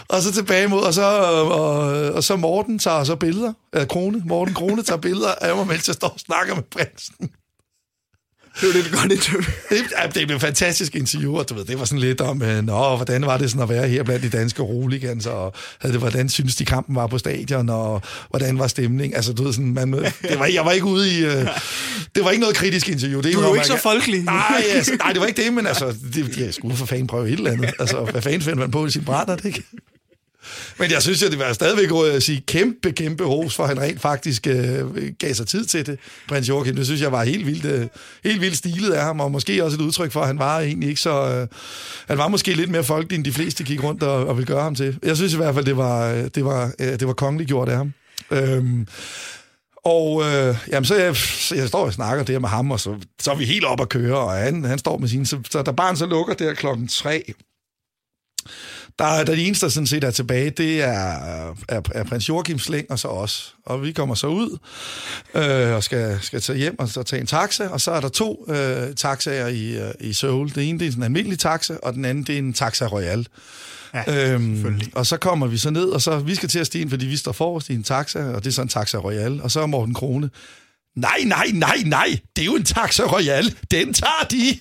og 0.09 0.23
så 0.23 0.33
tilbage 0.33 0.69
mod, 0.69 0.83
og 0.83 0.95
så, 0.95 1.03
og, 1.03 1.79
og 2.13 2.25
så 2.25 2.37
Morten 2.37 2.79
tager 2.79 3.05
så 3.05 3.17
billeder, 3.17 3.53
af 3.73 3.89
Krone, 3.89 4.23
Morten 4.25 4.55
Krone 4.55 4.83
tager 4.83 5.01
billeder 5.01 5.35
af 5.41 5.57
mig, 5.57 5.67
mens 5.67 5.89
jeg 5.89 5.95
står 5.95 6.09
og 6.09 6.21
snakker 6.21 6.55
med 6.55 6.63
prinsen. 6.63 7.31
Det 8.61 8.69
var 8.69 8.75
lidt 8.75 8.93
godt 8.93 9.13
interview. 9.13 9.43
Det, 10.15 10.27
blev 10.27 10.37
et 10.37 10.41
fantastisk 10.41 10.95
interview, 10.95 11.37
og 11.37 11.49
du 11.49 11.55
ved, 11.55 11.65
det 11.65 11.79
var 11.79 11.85
sådan 11.85 11.99
lidt 11.99 12.21
om, 12.21 12.43
øh, 12.43 12.65
nå, 12.65 12.97
hvordan 12.97 13.27
var 13.27 13.37
det 13.37 13.51
sådan 13.51 13.63
at 13.63 13.69
være 13.69 13.89
her 13.89 14.03
blandt 14.03 14.23
de 14.23 14.39
danske 14.39 14.63
roligans, 14.63 15.27
og 15.27 15.55
havde 15.79 15.93
det, 15.93 16.01
hvordan 16.01 16.29
synes 16.29 16.57
de 16.57 16.65
kampen 16.65 16.97
var 16.97 17.07
på 17.07 17.19
stadion, 17.19 17.69
og 17.69 18.03
hvordan 18.31 18.59
var 18.59 18.67
stemning? 18.67 19.17
Altså, 19.17 19.33
du 19.33 19.43
ved, 19.43 19.53
sådan, 19.53 19.75
man, 19.75 19.93
det 19.93 20.39
var, 20.39 20.47
jeg 20.47 20.65
var 20.65 20.73
ikke 20.73 20.87
ude 20.87 21.19
i... 21.19 21.25
Uh, 21.27 21.33
det 22.15 22.25
var 22.25 22.31
ikke 22.31 22.41
noget 22.41 22.57
kritisk 22.57 22.89
interview. 22.89 23.21
Det 23.21 23.35
du 23.35 23.41
er 23.41 23.49
jo 23.49 23.55
ikke 23.55 23.67
så 23.67 23.79
folkelig. 23.83 24.23
Nej, 24.23 24.63
altså, 24.71 24.93
nej, 24.99 25.13
det 25.13 25.21
var 25.21 25.27
ikke 25.27 25.43
det, 25.43 25.53
men 25.53 25.67
altså, 25.67 25.95
det, 26.15 26.37
jeg 26.39 26.55
skulle 26.55 26.77
for 26.77 26.87
fanden 26.87 27.07
prøve 27.07 27.29
et 27.29 27.33
eller 27.33 27.51
andet. 27.51 27.71
Altså, 27.79 28.05
hvad 28.05 28.23
fanden 28.23 28.43
finder 28.43 28.59
man 28.59 28.71
på 28.71 28.87
i 28.87 28.91
sin 28.91 29.05
brænder, 29.05 29.37
det 29.37 29.45
ikke? 29.45 29.63
Men 30.79 30.91
jeg 30.91 31.03
synes, 31.03 31.23
at 31.23 31.31
det 31.31 31.39
var 31.39 31.53
stadigvæk 31.53 31.91
øh, 31.93 32.15
at 32.15 32.23
sige 32.23 32.43
kæmpe, 32.47 32.93
kæmpe 32.93 33.25
ros, 33.25 33.55
for 33.55 33.67
han 33.67 33.81
rent 33.81 34.01
faktisk 34.01 34.47
øh, 34.47 35.13
gav 35.19 35.35
sig 35.35 35.47
tid 35.47 35.65
til 35.65 35.87
det, 35.87 35.99
prins 36.29 36.49
Joachim. 36.49 36.77
Det 36.77 36.87
synes 36.87 37.01
jeg 37.01 37.13
var 37.13 37.25
helt 37.25 37.47
vildt, 37.47 37.65
øh, 37.65 37.87
helt 38.25 38.41
vildt 38.41 38.57
stilet 38.57 38.93
af 38.93 39.03
ham, 39.03 39.21
og 39.21 39.33
måske 39.33 39.65
også 39.65 39.77
et 39.77 39.81
udtryk 39.81 40.13
for, 40.13 40.21
at 40.21 40.27
han 40.27 40.39
var 40.39 40.61
egentlig 40.61 40.89
ikke 40.89 41.01
så... 41.01 41.11
Øh, 41.11 41.49
han 42.09 42.19
var 42.19 42.29
måske 42.29 42.55
lidt 42.55 42.71
mere 42.71 42.85
folkelig, 42.85 43.17
end 43.17 43.25
de 43.25 43.33
fleste 43.33 43.65
gik 43.65 43.83
rundt 43.83 44.03
og, 44.03 44.27
og 44.27 44.37
ville 44.37 44.47
gøre 44.47 44.63
ham 44.63 44.75
til. 44.75 44.99
Jeg 45.03 45.17
synes 45.17 45.35
i 45.35 45.37
hvert 45.37 45.55
fald, 45.55 45.65
det 45.65 45.77
var, 45.77 46.13
øh, 46.13 46.25
det 46.35 46.45
var, 46.45 46.73
øh, 46.79 47.01
det 47.01 47.07
var 47.07 47.13
kongeligt 47.13 47.49
gjort 47.49 47.69
af 47.69 47.77
ham. 47.77 47.93
Øhm, 48.31 48.87
og 49.85 50.23
øh, 50.23 50.57
jamen, 50.69 50.85
så, 50.85 50.95
jeg, 50.97 51.17
så 51.17 51.55
jeg 51.55 51.69
står 51.69 51.87
og 51.87 51.93
snakker 51.93 52.25
der 52.25 52.39
med 52.39 52.49
ham, 52.49 52.71
og 52.71 52.81
så, 52.81 52.95
så 53.21 53.31
er 53.31 53.37
vi 53.37 53.45
helt 53.45 53.65
op 53.65 53.81
at 53.81 53.89
køre, 53.89 54.19
og 54.19 54.33
han, 54.33 54.65
han 54.65 54.79
står 54.79 54.99
med 54.99 55.09
sin... 55.09 55.27
Så, 55.27 55.39
så 55.51 55.63
da 55.63 55.71
barn 55.71 55.97
så 55.97 56.07
lukker 56.07 56.35
der 56.35 56.55
klokken 56.55 56.89
tre, 56.89 57.33
der, 58.99 59.25
der 59.25 59.25
det 59.25 59.47
eneste, 59.47 59.67
der 59.67 59.71
sådan 59.71 59.87
set 59.87 60.05
er 60.05 60.11
tilbage, 60.11 60.51
det 60.51 60.83
er, 60.83 61.19
er, 61.69 61.83
er 61.95 62.05
prins 62.05 62.29
Joachim 62.29 62.59
Sling 62.59 62.91
og 62.91 62.99
så 62.99 63.09
os. 63.09 63.55
Og 63.65 63.83
vi 63.83 63.93
kommer 63.93 64.15
så 64.15 64.27
ud 64.27 64.59
øh, 65.35 65.75
og 65.75 65.85
skal, 65.85 66.19
skal 66.23 66.41
tage 66.41 66.59
hjem 66.59 66.79
og 66.79 66.89
så 66.89 67.03
tage 67.03 67.21
en 67.21 67.27
taxa, 67.27 67.69
og 67.69 67.81
så 67.81 67.91
er 67.91 68.01
der 68.01 68.09
to 68.09 68.47
øh, 68.49 68.95
taxaer 68.95 69.49
i, 69.49 69.77
øh, 69.77 69.95
i 70.01 70.13
Seoul. 70.13 70.55
Det 70.55 70.69
ene 70.69 70.79
det 70.79 70.93
er 70.93 70.97
en 70.97 71.03
almindelig 71.03 71.39
taxa, 71.39 71.77
og 71.83 71.95
den 71.95 72.05
anden 72.05 72.25
det 72.25 72.35
er 72.35 72.39
en 72.39 72.53
taxa 72.53 72.87
royal. 72.87 73.27
Ja, 73.95 74.33
øhm, 74.33 74.81
og 74.95 75.07
så 75.07 75.17
kommer 75.17 75.47
vi 75.47 75.59
så 75.59 75.71
ned, 75.71 75.89
og 75.89 76.03
så 76.03 76.19
vi 76.19 76.35
skal 76.35 76.49
til 76.49 76.59
at 76.59 76.67
stige 76.67 76.91
fordi 76.91 77.07
vi 77.07 77.17
står 77.17 77.33
forrest 77.33 77.69
i 77.69 77.75
en 77.75 77.83
taxa, 77.83 78.25
og 78.25 78.45
det 78.45 78.51
er 78.51 78.55
så 78.55 78.63
en 78.63 78.69
taxa 78.69 78.99
royal, 78.99 79.43
og 79.43 79.51
så 79.51 79.61
er 79.61 79.67
Morten 79.67 79.95
Krone. 79.95 80.31
Nej, 80.97 81.23
nej, 81.25 81.47
nej, 81.55 81.83
nej, 81.87 82.19
det 82.37 82.43
er 82.43 82.47
jo 82.47 82.57
en 82.57 82.65
taxa 82.65 83.03
royal. 83.03 83.55
Den 83.71 83.95
tager 83.95 84.27
de. 84.31 84.59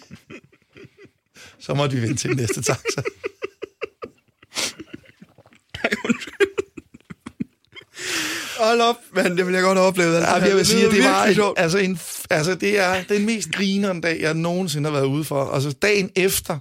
så 1.66 1.74
måtte 1.74 1.96
vi 1.96 2.02
vente 2.02 2.16
til 2.16 2.36
næste 2.36 2.62
taxa. 2.62 3.02
Hold 8.60 8.82
op, 8.82 8.96
men 9.14 9.38
det 9.38 9.46
vil 9.46 9.54
jeg 9.54 9.64
godt 9.64 9.78
have 9.78 9.88
oplevet. 9.88 10.14
Ja, 10.14 10.34
jeg 10.34 10.56
vil 10.56 10.66
sige, 10.66 10.86
at 10.86 10.92
det 10.92 11.04
var 11.04 11.26
en, 11.26 11.54
altså, 11.58 11.78
en, 11.78 12.00
altså, 12.30 12.56
det 12.56 12.80
er 12.80 13.04
den 13.10 13.26
mest 13.26 13.52
grinerende 13.52 14.02
dag, 14.02 14.22
jeg 14.22 14.34
nogensinde 14.34 14.90
har 14.90 14.98
været 14.98 15.08
ude 15.08 15.24
for. 15.24 15.52
Altså 15.54 15.72
dagen 15.72 16.10
efter, 16.16 16.60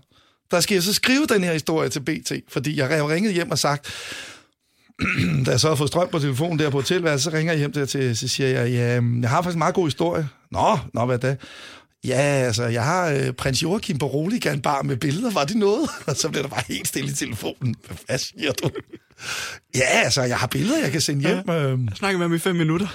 der 0.50 0.60
skal 0.60 0.74
jeg 0.74 0.82
så 0.82 0.94
skrive 0.94 1.26
den 1.26 1.44
her 1.44 1.52
historie 1.52 1.88
til 1.88 2.00
BT, 2.00 2.32
fordi 2.48 2.76
jeg 2.76 2.88
har 2.88 3.08
ringet 3.08 3.32
hjem 3.32 3.50
og 3.50 3.58
sagt, 3.58 3.92
da 5.46 5.50
jeg 5.50 5.60
så 5.60 5.68
har 5.68 5.74
fået 5.74 5.88
strøm 5.88 6.08
på 6.08 6.18
telefonen 6.18 6.58
der 6.58 6.70
på 6.70 6.76
hotelværelset, 6.76 7.32
så 7.32 7.38
ringer 7.38 7.52
jeg 7.52 7.58
hjem 7.58 7.72
der 7.72 7.86
til, 7.86 8.16
så 8.16 8.28
siger 8.28 8.48
jeg, 8.48 8.70
ja, 8.70 9.00
jeg 9.20 9.30
har 9.30 9.42
faktisk 9.42 9.54
en 9.54 9.58
meget 9.58 9.74
god 9.74 9.86
historie. 9.86 10.28
Nå, 10.50 10.78
nå, 10.94 11.06
hvad 11.06 11.18
da? 11.18 11.36
Ja, 12.04 12.20
altså, 12.20 12.64
jeg 12.64 12.84
har 12.84 13.08
øh, 13.08 13.32
prins 13.32 13.62
Joachim 13.62 13.98
på 13.98 14.06
Roligan 14.06 14.60
bar 14.60 14.82
med 14.82 14.96
billeder. 14.96 15.30
Var 15.30 15.44
det 15.44 15.56
noget? 15.56 15.90
Og 16.06 16.16
så 16.16 16.28
bliver 16.28 16.42
der 16.42 16.50
bare 16.50 16.62
helt 16.68 16.88
stille 16.88 17.10
i 17.10 17.14
telefonen. 17.14 17.74
Hvad 18.06 18.18
siger 18.18 18.52
du? 18.52 18.70
Ja, 19.74 19.86
altså, 19.86 20.22
jeg 20.22 20.38
har 20.38 20.46
billeder, 20.46 20.78
jeg 20.78 20.92
kan 20.92 21.00
sende 21.00 21.20
hjem. 21.20 21.42
Ja. 21.48 21.52
Jeg 21.52 21.78
snakker 21.94 22.18
med 22.18 22.26
ham 22.26 22.34
i 22.34 22.38
fem 22.38 22.56
minutter. 22.56 22.86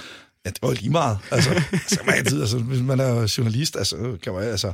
Ja, 0.45 0.49
det 0.49 0.59
var 0.61 0.71
lige 0.71 0.89
meget. 0.89 1.17
Altså, 1.31 1.61
så 1.87 1.99
man 2.05 2.15
altid, 2.15 2.41
altså, 2.41 2.57
hvis 2.57 2.81
man 2.81 2.99
er 2.99 3.33
journalist, 3.37 3.75
altså, 3.75 4.17
kan 4.23 4.33
man, 4.33 4.43
altså, 4.43 4.73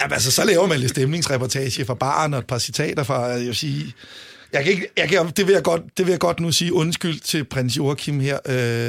ja, 0.00 0.12
altså, 0.12 0.30
så 0.30 0.44
laver 0.44 0.66
man 0.66 0.80
lidt 0.80 0.90
stemningsreportage 0.90 1.84
fra 1.84 1.94
baren 1.94 2.34
og 2.34 2.40
et 2.40 2.46
par 2.46 2.58
citater 2.58 3.02
fra, 3.02 3.22
jeg 3.24 3.46
vil 3.46 3.54
sige, 3.54 3.94
jeg 4.52 4.64
kan 4.64 4.72
ikke, 4.72 4.86
jeg 4.96 5.08
kan, 5.08 5.30
det, 5.36 5.46
vil 5.46 5.52
jeg 5.52 5.62
godt, 5.62 5.82
det 5.96 6.06
vil 6.06 6.10
jeg 6.12 6.20
godt 6.20 6.40
nu 6.40 6.52
sige 6.52 6.72
undskyld 6.72 7.20
til 7.20 7.44
prins 7.44 7.76
Joachim 7.76 8.20
her, 8.20 8.38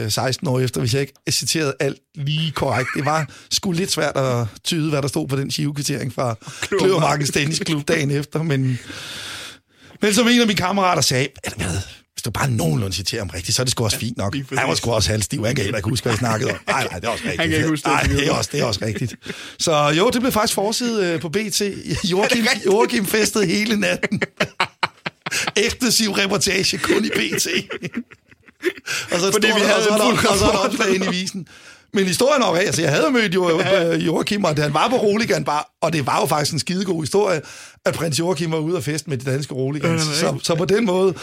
øh, 0.06 0.12
16 0.12 0.47
år 0.47 0.60
efter, 0.60 0.80
hvis 0.80 0.93
jeg 0.93 1.02
ikke 1.02 1.13
citerede 1.30 1.74
alt 1.80 1.97
lige 2.15 2.52
korrekt. 2.52 2.89
Det 2.95 3.06
var 3.06 3.30
sgu 3.52 3.71
lidt 3.71 3.91
svært 3.91 4.17
at 4.17 4.47
tyde, 4.63 4.89
hvad 4.89 5.02
der 5.02 5.08
stod 5.08 5.28
på 5.28 5.36
den 5.36 5.52
skive-kvittering 5.52 6.13
fra 6.13 6.36
Kløvermarkens 6.80 7.30
Tennisklub 7.30 7.88
dagen 7.88 8.12
efter, 8.12 8.43
men, 8.43 8.80
men 10.02 10.13
som 10.13 10.28
en 10.28 10.41
af 10.41 10.47
mine 10.47 10.58
kammerater 10.58 11.02
sagde, 11.02 11.28
hvad, 11.58 11.67
hvis 12.13 12.24
du 12.24 12.32
bare 12.32 12.52
nogenlunde 12.52 12.95
citerer 12.95 13.21
ham 13.21 13.30
rigtigt, 13.30 13.56
så 13.56 13.62
er 13.62 13.63
det 13.63 13.71
sgu 13.71 13.84
også 13.84 13.97
fint 13.97 14.17
nok. 14.17 14.36
Han 14.36 14.67
var 14.67 14.76
sgu 14.76 14.91
også 14.91 15.10
halvstiv, 15.10 15.45
han 15.45 15.56
kan 15.56 15.63
heller 15.63 15.78
ikke 15.78 15.89
huske, 15.89 16.04
hvad 16.06 16.13
jeg 16.13 16.19
snakkede 16.19 16.52
om. 16.52 16.58
Nej, 16.67 16.88
nej, 16.91 17.00
det 17.00 17.08
er 17.08 17.12
også 17.12 17.24
rigtigt. 17.24 17.41
Han 17.41 17.50
kan 17.50 17.58
ikke 17.58 17.69
huske 17.69 17.89
det. 17.89 17.93
Nej, 17.93 18.04
det 18.04 18.28
er 18.28 18.32
også, 18.32 18.50
det 18.54 18.60
er 18.60 18.65
også 18.65 18.80
rigtigt. 18.86 19.15
Så 19.60 19.93
jo, 19.97 20.10
det 20.10 20.21
blev 20.21 20.32
faktisk 20.32 20.54
forside 20.54 21.13
øh, 21.13 21.21
på 21.21 21.30
BT. 21.30 21.62
Joachim, 22.12 22.45
Joachim 22.65 23.06
festede 23.06 23.45
hele 23.45 23.80
natten. 23.80 24.21
Eksklusiv 25.56 26.12
reportage 26.12 26.78
kun 26.78 27.06
i 27.06 27.10
BT. 27.10 27.48
og 29.12 29.20
så 29.20 29.32
Fordi 29.32 29.48
vi 29.48 29.52
der- 29.54 29.60
havde 29.65 29.78
og 29.78 29.84
så 29.84 29.89
er 29.89 30.10
en 30.12 30.17
der- 30.17 30.30
og 30.32 30.38
så 30.38 30.46
er 30.46 30.52
der 30.52 30.58
rapport. 30.58 30.72
opslag 30.80 30.96
ind 30.96 31.04
i 31.06 31.10
visen. 31.10 31.48
Men 31.94 32.06
historien 32.06 32.41
jo, 32.44 32.54
altså 32.54 32.82
jeg 32.82 32.91
havde 32.91 33.12
mødt 33.12 33.36
jo, 33.36 33.60
øh, 33.62 34.06
Joachim, 34.06 34.44
og 34.44 34.56
han 34.56 34.74
var 34.74 34.88
på 34.89 34.96
Roligan 34.96 35.44
Bar, 35.44 35.72
og 35.82 35.94
det 35.94 36.06
var 36.06 36.20
jo 36.22 36.26
faktisk 36.26 36.54
en 36.54 36.60
skidegod 36.60 37.02
historie, 37.04 37.41
at 37.86 37.94
prins 37.94 38.20
Joachim 38.20 38.52
var 38.52 38.58
ude 38.58 38.78
og 38.78 38.84
feste 38.84 39.10
med 39.10 39.17
de 39.17 39.32
danske 39.32 39.54
Roligans. 39.54 40.02
Så, 40.04 40.38
så 40.44 40.56
på 40.56 40.65
den 40.65 40.86
måde 40.86 41.13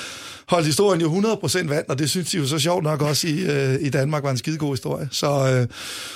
holdt 0.49 0.67
historien 0.67 1.01
jo 1.01 1.09
100% 1.09 1.69
vand, 1.69 1.85
og 1.89 1.99
det 1.99 2.11
synes 2.11 2.31
de 2.31 2.37
jo 2.37 2.47
så 2.47 2.59
sjovt 2.59 2.85
nok 2.85 3.03
også 3.03 3.27
i, 3.29 3.41
øh, 3.41 3.75
i 3.81 3.91
Danmark 3.91 4.23
var 4.23 4.31
en 4.31 4.39
skidegod 4.39 4.73
historie. 4.73 5.09
Så, 5.13 5.31
øh, 5.31 5.67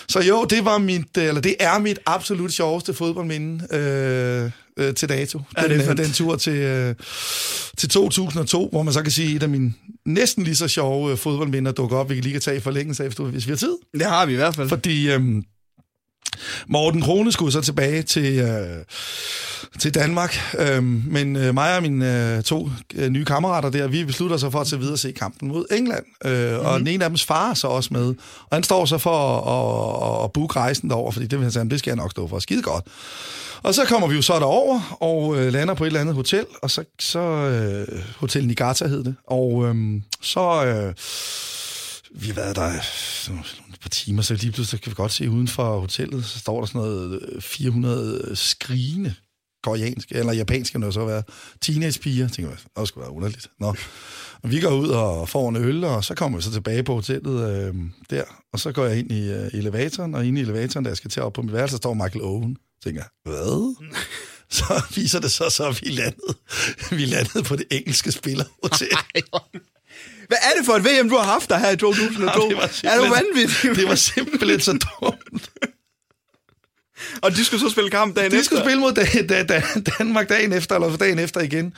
så 0.08 0.20
jo, 0.20 0.44
det 0.44 0.64
var 0.64 0.78
mit, 0.78 1.16
øh, 1.18 1.24
eller 1.24 1.40
det 1.40 1.56
er 1.60 1.78
mit 1.78 1.98
absolut 2.06 2.52
sjoveste 2.52 2.94
fodboldminde 2.94 3.76
øh, 3.76 4.50
øh, 4.76 4.94
til 4.94 5.08
dato. 5.08 5.40
Ja, 5.56 5.62
Den, 5.62 5.70
det 5.70 5.86
er 5.86 5.90
øh, 5.90 5.96
den 5.96 6.12
tur 6.12 6.36
til, 6.36 6.52
øh, 6.56 6.94
til 7.78 7.88
2002, 7.88 8.68
hvor 8.68 8.82
man 8.82 8.94
så 8.94 9.02
kan 9.02 9.12
sige, 9.12 9.36
et 9.36 9.42
af 9.42 9.48
mine 9.48 9.74
næsten 10.06 10.44
lige 10.44 10.56
så 10.56 10.68
sjove 10.68 11.10
øh, 11.12 11.18
fodboldminder 11.18 11.72
dukker 11.72 11.96
op, 11.96 12.10
vi 12.10 12.14
kan 12.14 12.22
lige 12.22 12.32
kan 12.32 12.40
tage 12.40 12.56
i 12.56 12.60
forlængelse 12.60 13.04
af, 13.04 13.10
hvis 13.10 13.46
vi 13.46 13.50
har 13.52 13.56
tid. 13.56 13.76
Det 13.94 14.06
har 14.06 14.26
vi 14.26 14.32
i 14.32 14.36
hvert 14.36 14.54
fald. 14.54 14.68
Fordi 14.68 15.10
øhm, 15.10 15.44
Morten 16.68 17.02
Krone 17.02 17.32
skulle 17.32 17.52
så 17.52 17.60
tilbage 17.60 18.02
til, 18.02 18.38
øh, 18.38 18.84
til 19.78 19.94
Danmark, 19.94 20.38
øhm, 20.58 21.02
men 21.06 21.36
øh, 21.36 21.54
mig 21.54 21.76
og 21.76 21.82
mine 21.82 22.36
øh, 22.36 22.42
to 22.42 22.70
øh, 22.94 23.08
nye 23.08 23.24
kammerater 23.24 23.70
der, 23.70 23.86
vi 23.86 24.04
beslutter 24.04 24.36
sig 24.36 24.52
for 24.52 24.60
at 24.60 24.66
tage 24.66 24.80
videre 24.80 24.94
og 24.94 24.98
se 24.98 25.12
kampen 25.12 25.48
mod 25.48 25.64
England. 25.70 26.04
Øh, 26.24 26.52
mm-hmm. 26.52 26.66
Og 26.66 26.78
den 26.78 26.86
ene 26.86 27.04
af 27.04 27.10
dems 27.10 27.24
far 27.24 27.50
er 27.50 27.54
så 27.54 27.66
også 27.66 27.88
med. 27.92 28.06
Og 28.50 28.56
han 28.56 28.62
står 28.62 28.84
så 28.84 28.98
for 28.98 29.40
at, 29.40 30.18
at, 30.18 30.24
at 30.24 30.32
booke 30.32 30.56
rejsen 30.56 30.90
derover, 30.90 31.10
fordi 31.10 31.26
det 31.26 31.38
vil 31.38 31.44
han 31.44 31.52
sige, 31.52 31.70
det 31.70 31.78
skal 31.78 31.90
jeg 31.90 31.96
nok 31.96 32.10
stå 32.10 32.28
for. 32.28 32.38
Skide 32.38 32.62
godt. 32.62 32.84
Og 33.62 33.74
så 33.74 33.84
kommer 33.84 34.08
vi 34.08 34.14
jo 34.14 34.22
så 34.22 34.32
derover 34.32 34.96
og 35.00 35.36
øh, 35.36 35.52
lander 35.52 35.74
på 35.74 35.84
et 35.84 35.86
eller 35.86 36.00
andet 36.00 36.14
hotel, 36.14 36.46
og 36.62 36.70
så, 36.70 36.84
så 36.98 37.20
øh, 37.20 38.02
Hotel 38.16 38.46
Nigata 38.46 38.86
hed 38.86 39.04
det. 39.04 39.14
Og 39.26 39.64
øh, 39.68 40.00
så... 40.20 40.64
Øh, 40.64 40.94
vi 42.14 42.26
har 42.26 42.34
været 42.34 42.56
der 42.56 42.62
et 42.62 42.82
par 43.82 43.88
timer, 43.88 44.22
så 44.22 44.34
lige 44.34 44.52
pludselig 44.52 44.80
kan 44.80 44.90
vi 44.90 44.94
godt 44.94 45.12
se 45.12 45.30
uden 45.30 45.48
for 45.48 45.80
hotellet, 45.80 46.24
så 46.24 46.38
står 46.38 46.60
der 46.60 46.66
sådan 46.66 46.80
noget 46.80 47.22
øh, 47.22 47.42
400 47.42 48.36
skrigende 48.36 49.14
koreanske, 49.62 50.14
eller 50.14 50.32
japanske, 50.32 50.78
når 50.78 50.86
det 50.86 50.94
så 50.94 51.04
være, 51.04 51.22
teenagepiger. 51.60 52.28
Tænker 52.28 52.50
jeg, 52.50 52.58
det 52.78 52.88
skulle 52.88 53.02
være 53.02 53.12
underligt. 53.12 53.50
Nå. 53.60 53.74
Og 54.42 54.50
vi 54.50 54.60
går 54.60 54.70
ud 54.70 54.88
og 54.88 55.28
får 55.28 55.48
en 55.48 55.56
øl, 55.56 55.84
og 55.84 56.04
så 56.04 56.14
kommer 56.14 56.38
vi 56.38 56.42
så 56.42 56.52
tilbage 56.52 56.82
på 56.82 56.94
hotellet 56.94 57.50
øh, 57.50 57.74
der, 58.10 58.24
og 58.52 58.60
så 58.60 58.72
går 58.72 58.84
jeg 58.84 58.98
ind 58.98 59.12
i 59.12 59.30
øh, 59.30 59.50
elevatoren, 59.52 60.14
og 60.14 60.26
inde 60.26 60.40
i 60.40 60.42
elevatoren, 60.42 60.84
da 60.84 60.88
jeg 60.88 60.96
skal 60.96 61.10
til 61.10 61.22
op 61.22 61.32
på 61.32 61.42
mit 61.42 61.52
værelse, 61.52 61.72
så 61.72 61.76
står 61.76 61.94
Michael 61.94 62.22
Owen. 62.22 62.56
Tænker 62.84 63.02
jeg, 63.02 63.32
hvad? 63.32 63.74
Så 64.50 64.82
viser 64.94 65.20
det 65.20 65.32
så, 65.32 65.50
så 65.50 65.80
vi 65.82 65.90
landede, 65.90 66.34
vi 66.90 67.04
landede 67.04 67.42
på 67.42 67.56
det 67.56 67.66
engelske 67.70 68.12
spillerhotel. 68.12 68.88
Hvad 70.32 70.38
er 70.42 70.58
det 70.58 70.66
for 70.66 70.72
et 70.72 70.84
VM, 70.84 71.08
du 71.08 71.16
har 71.16 71.24
haft 71.24 71.50
der 71.50 71.58
her 71.58 71.70
i 71.70 71.76
2002? 71.76 72.48
Det 72.48 72.56
var 72.56 72.80
er 72.84 72.96
du 72.96 73.14
vanvittig? 73.14 73.70
Det 73.80 73.88
var 73.88 73.94
simpelthen 73.94 74.60
så 74.60 74.72
dumt. 74.72 75.50
Og 77.22 77.30
de 77.30 77.44
skulle 77.44 77.60
så 77.60 77.68
spille 77.68 77.90
kamp 77.90 78.16
dagen 78.16 78.30
De 78.30 78.36
efter? 78.36 78.44
skulle 78.44 78.62
spille 78.62 78.80
mod 78.80 78.92
da, 78.92 79.04
da, 79.28 79.42
da, 79.42 79.62
Danmark 79.98 80.28
dagen 80.28 80.52
efter, 80.52 80.74
eller 80.74 80.96
dagen 80.96 81.18
efter 81.18 81.40
igen. 81.40 81.74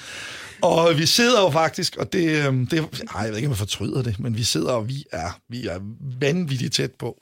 Og 0.63 0.99
vi 0.99 1.07
sidder 1.07 1.41
jo 1.41 1.51
faktisk, 1.51 1.97
og 1.97 2.13
det, 2.13 2.47
øhm, 2.47 2.67
det 2.67 2.79
ej, 3.15 3.21
jeg 3.21 3.29
ved 3.29 3.37
ikke, 3.37 3.47
om 3.47 3.51
jeg 3.53 3.59
fortryder 3.59 4.03
det, 4.03 4.21
men 4.21 4.37
vi 4.37 4.45
sidder, 4.45 4.73
og 4.73 4.89
vi 4.89 5.05
er, 5.13 5.39
vi 5.51 5.67
er 5.67 5.79
vanvittigt 6.21 6.75
tæt 6.75 6.91
på. 6.99 7.21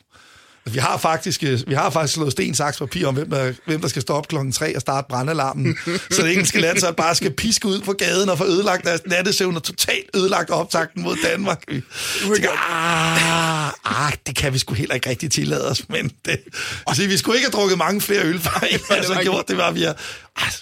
Vi 0.64 0.79
har 0.79 0.96
faktisk, 0.96 1.44
øh, 1.44 1.61
vi 1.66 1.75
har 1.75 1.90
faktisk 1.90 2.14
slået 2.14 2.33
sten, 2.33 2.55
saks, 2.55 2.79
papir 2.79 3.07
om, 3.07 3.14
hvem 3.14 3.31
der, 3.31 3.53
hvem 3.66 3.81
der 3.81 3.88
skal 3.88 4.03
stå 4.03 4.12
op 4.12 4.29
klokken 4.29 4.53
3 4.53 4.77
og 4.77 4.81
starte 4.81 5.07
brandalarmen, 5.09 5.77
så 6.11 6.22
det 6.22 6.33
engelske 6.33 6.61
land 6.61 6.79
så 6.79 6.92
bare 6.92 7.14
skal 7.14 7.33
piske 7.33 7.68
ud 7.68 7.81
på 7.81 7.92
gaden 7.92 8.29
og 8.29 8.38
få 8.38 8.44
ødelagt 8.44 8.85
deres 8.85 9.01
nattesøvn 9.07 9.57
og 9.57 9.62
totalt 9.62 10.11
ødelagt 10.16 10.51
optakten 10.51 11.03
mod 11.03 11.16
Danmark. 11.25 11.66
Tænker, 11.66 12.51
ah, 12.70 13.72
ah, 13.85 14.12
det 14.27 14.37
kan 14.37 14.53
vi 14.53 14.59
sgu 14.59 14.75
heller 14.75 14.94
ikke 14.94 15.11
rigtig 15.11 15.31
tillade 15.31 15.70
os, 15.70 15.88
men 15.88 16.12
det, 16.25 16.40
altså, 16.87 17.07
vi 17.07 17.16
skulle 17.16 17.37
ikke 17.37 17.46
have 17.46 17.61
drukket 17.61 17.79
mange 17.79 18.01
flere 18.01 18.25
øl, 18.25 18.40
før 18.40 18.66
I 18.70 18.79
altså, 18.90 19.20
gjort 19.22 19.48
det, 19.48 19.57
var 19.57 19.70
vi 19.70 19.83
har, 19.83 19.96
ah, 20.37 20.53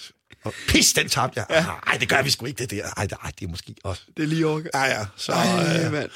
og 0.43 0.53
pis, 0.67 0.93
den 0.93 1.09
tabte 1.09 1.39
jeg. 1.49 1.65
Ej, 1.87 1.97
det 1.97 2.09
gør 2.09 2.21
vi 2.21 2.29
sgu 2.29 2.45
ikke, 2.45 2.57
det 2.57 2.71
der. 2.71 2.89
Ej, 2.97 3.05
det, 3.05 3.17
ej, 3.23 3.31
det 3.39 3.45
er 3.45 3.49
måske 3.49 3.75
også. 3.83 4.01
Det 4.17 4.23
er 4.23 4.27
lige 4.27 4.47
over. 4.47 4.61
Ja, 4.73 4.83
ja. 4.83 5.05
Så, 5.15 5.31
Ej, 5.31 5.85
øh, 5.85 5.91
mand. 5.91 6.09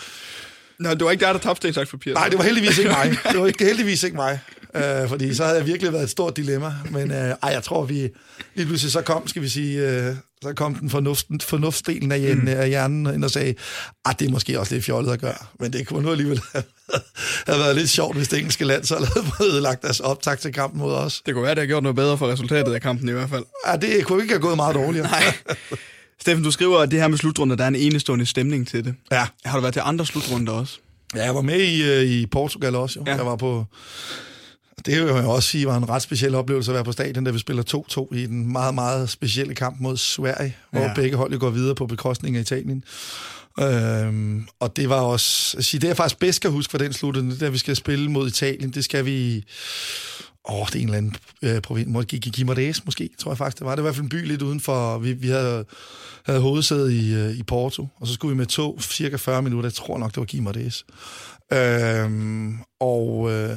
Nå, 0.79 0.89
det 0.89 1.05
var 1.05 1.11
ikke 1.11 1.25
dig, 1.25 1.33
der 1.33 1.39
tabte 1.39 1.73
sten, 1.73 1.87
papir. 1.87 2.13
Nej, 2.13 2.29
det 2.29 2.37
var 2.37 2.43
heldigvis 2.43 2.77
ikke 2.77 2.91
mig. 2.91 3.17
Det 3.31 3.39
var 3.39 3.47
ikke, 3.47 3.65
heldigvis 3.65 4.03
ikke 4.03 4.15
mig. 4.15 4.39
Øh, 4.75 5.09
fordi 5.09 5.33
så 5.33 5.43
havde 5.43 5.57
jeg 5.57 5.67
virkelig 5.67 5.93
været 5.93 6.03
et 6.03 6.09
stort 6.09 6.37
dilemma. 6.37 6.73
Men 6.91 7.11
øh, 7.11 7.17
ej, 7.17 7.49
jeg 7.49 7.63
tror, 7.63 7.85
vi 7.85 8.09
lige 8.55 8.65
pludselig 8.65 8.91
så 8.91 9.01
kom, 9.01 9.27
skal 9.27 9.41
vi 9.41 9.49
sige, 9.49 9.89
øh, 9.89 10.15
så 10.43 10.53
kom 10.53 10.75
den 10.75 10.89
fornuften, 10.89 11.41
fornuftsdelen 11.41 12.11
af, 12.11 12.19
hjernen, 12.19 12.41
mm. 12.41 12.47
af 12.47 12.67
hjernen 12.69 13.13
ind 13.13 13.23
og 13.23 13.31
sagde, 13.31 13.55
at 14.05 14.19
det 14.19 14.27
er 14.27 14.31
måske 14.31 14.59
også 14.59 14.73
lidt 14.75 14.85
fjollet 14.85 15.13
at 15.13 15.21
gøre. 15.21 15.37
Men 15.59 15.73
det 15.73 15.87
kunne 15.87 16.03
nu 16.03 16.11
alligevel 16.11 16.41
have, 16.51 16.63
have 17.47 17.59
været 17.59 17.75
lidt 17.75 17.89
sjovt, 17.89 18.17
hvis 18.17 18.27
det 18.27 18.39
engelske 18.39 18.65
land 18.65 18.83
så 18.83 18.95
havde 19.37 19.51
ødelagt 19.51 19.81
deres 19.81 19.99
optag 19.99 20.39
til 20.39 20.53
kampen 20.53 20.79
mod 20.79 20.93
os. 20.93 21.21
Det 21.25 21.33
kunne 21.33 21.43
være, 21.43 21.55
det 21.55 21.61
har 21.61 21.67
gjort 21.67 21.83
noget 21.83 21.95
bedre 21.95 22.17
for 22.17 22.31
resultatet 22.31 22.73
af 22.73 22.81
kampen 22.81 23.09
i 23.09 23.11
hvert 23.11 23.29
fald. 23.29 23.43
Ja, 23.67 23.75
det 23.75 24.05
kunne 24.05 24.21
ikke 24.21 24.33
have 24.33 24.41
gået 24.41 24.55
meget 24.55 24.75
dårligere. 24.75 25.07
Nej. 25.07 25.33
Steffen, 26.21 26.43
du 26.43 26.51
skriver, 26.51 26.79
at 26.79 26.91
det 26.91 26.99
her 26.99 27.07
med 27.07 27.17
slutrunder, 27.17 27.55
der 27.55 27.63
er 27.63 27.67
en 27.67 27.75
enestående 27.75 28.25
stemning 28.25 28.67
til 28.67 28.85
det. 28.85 28.95
Ja. 29.11 29.27
Har 29.45 29.57
du 29.57 29.61
været 29.61 29.73
til 29.73 29.81
andre 29.85 30.05
slutrunder 30.05 30.53
også? 30.53 30.77
Ja, 31.15 31.23
jeg 31.23 31.35
var 31.35 31.41
med 31.41 31.59
i, 31.61 31.83
øh, 31.83 32.03
i 32.03 32.25
Portugal 32.25 32.75
også. 32.75 32.99
Jo. 32.99 33.03
Ja. 33.07 33.15
Jeg 33.15 33.25
var 33.25 33.35
på... 33.35 33.65
Det 34.85 35.01
vil 35.01 35.07
jeg 35.13 35.25
også 35.25 35.49
sige 35.49 35.65
var 35.67 35.77
en 35.77 35.89
ret 35.89 36.01
speciel 36.01 36.35
oplevelse 36.35 36.71
at 36.71 36.75
være 36.75 36.83
på 36.83 36.91
stadion, 36.91 37.23
da 37.23 37.31
vi 37.31 37.39
spiller 37.39 37.63
2-2 38.13 38.15
i 38.15 38.25
den 38.25 38.51
meget, 38.51 38.75
meget 38.75 39.09
specielle 39.09 39.55
kamp 39.55 39.79
mod 39.79 39.97
Sverige, 39.97 40.57
hvor 40.71 40.81
Ja. 40.81 40.93
begge 40.95 41.17
hold 41.17 41.39
går 41.39 41.49
videre 41.49 41.75
på 41.75 41.85
bekostning 41.85 42.37
af 42.37 42.41
Italien. 42.41 42.83
Øhm, 43.59 44.47
og 44.59 44.75
det 44.75 44.89
var 44.89 44.99
også... 45.01 45.57
Sige, 45.61 45.81
det 45.81 45.87
jeg 45.87 45.97
faktisk 45.97 46.19
bedst 46.19 46.41
kan 46.41 46.51
huske 46.51 46.71
fra 46.71 46.77
den 46.77 46.93
slutning, 46.93 47.39
da 47.39 47.49
vi 47.49 47.57
skal 47.57 47.75
spille 47.75 48.11
mod 48.11 48.27
Italien, 48.27 48.71
det 48.71 48.83
skal 48.85 49.05
vi 49.05 49.43
i- 50.49 50.51
Åh, 50.53 50.67
det 50.67 50.75
er 50.75 50.79
en 50.79 50.85
eller 50.85 50.97
anden 50.97 51.15
øh, 51.41 51.61
provins. 51.61 51.87
Måske 51.89 52.19
måske, 52.85 53.09
tror 53.19 53.31
jeg 53.31 53.37
faktisk, 53.37 53.59
det 53.59 53.65
var. 53.65 53.75
Det 53.75 53.83
var 53.83 53.89
i 53.89 53.91
hvert 53.91 53.95
fald 53.95 54.03
en 54.03 54.09
by 54.09 54.27
lidt 54.27 54.41
udenfor. 54.41 54.97
Vi, 54.97 55.13
vi 55.13 55.27
havde, 55.27 55.65
havde 56.25 56.39
hovedsæde 56.41 56.95
i, 56.97 57.13
øh, 57.13 57.31
i 57.37 57.43
Porto, 57.43 57.87
og 58.01 58.07
så 58.07 58.13
skulle 58.13 58.31
vi 58.31 58.37
med 58.37 58.45
tog 58.45 58.77
cirka 58.81 59.15
40 59.15 59.41
minutter. 59.41 59.67
Jeg 59.69 59.73
tror 59.73 59.97
nok, 59.97 60.11
det 60.11 60.17
var 60.17 60.25
Gimares. 60.25 60.85
Øhm, 61.53 62.57
og 62.79 63.31
øh, 63.31 63.55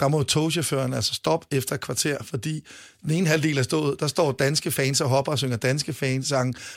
der 0.00 0.08
må 0.08 0.22
togchaufføren 0.22 0.94
altså 0.94 1.14
stoppe 1.14 1.46
efter 1.50 1.74
et 1.74 1.80
kvarter, 1.80 2.16
fordi 2.24 2.66
den 3.02 3.10
ene 3.10 3.26
halvdel 3.26 3.58
af 3.58 3.64
stået, 3.64 4.00
der 4.00 4.06
står 4.06 4.32
danske 4.32 4.70
fans 4.70 5.00
og 5.00 5.08
hopper 5.08 5.32
og 5.32 5.38
synger 5.38 5.56
danske 5.56 5.92
fans 5.92 6.32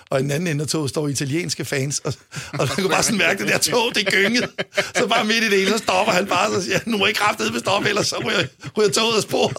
og 0.10 0.20
i 0.20 0.24
den 0.24 0.32
anden 0.32 0.48
ende 0.48 0.62
af 0.62 0.68
toget 0.68 0.90
står 0.90 1.08
italienske 1.08 1.66
fans, 1.66 2.00
og, 2.00 2.14
og 2.52 2.58
man 2.58 2.68
kunne 2.68 2.90
bare 2.90 3.04
sådan 3.04 3.18
mærke, 3.18 3.32
at 3.32 3.40
det 3.40 3.48
der 3.48 3.72
tog, 3.72 3.96
det 3.96 4.08
gyngede. 4.08 4.48
Så 4.96 5.08
bare 5.08 5.26
midt 5.26 5.44
i 5.44 5.50
det 5.50 5.58
hele, 5.58 5.72
så 5.72 5.78
stopper 5.78 6.14
han 6.14 6.28
bare, 6.28 6.56
og 6.56 6.62
siger, 6.62 6.80
nu 6.86 6.98
må 6.98 7.06
I 7.06 7.12
kraftedeme 7.12 7.60
stoppe, 7.60 7.90
ellers 7.90 8.08
så 8.08 8.24
ryger, 8.26 8.48
ryger 8.78 8.90
toget 8.90 9.16
af 9.18 9.22
sporet. 9.22 9.58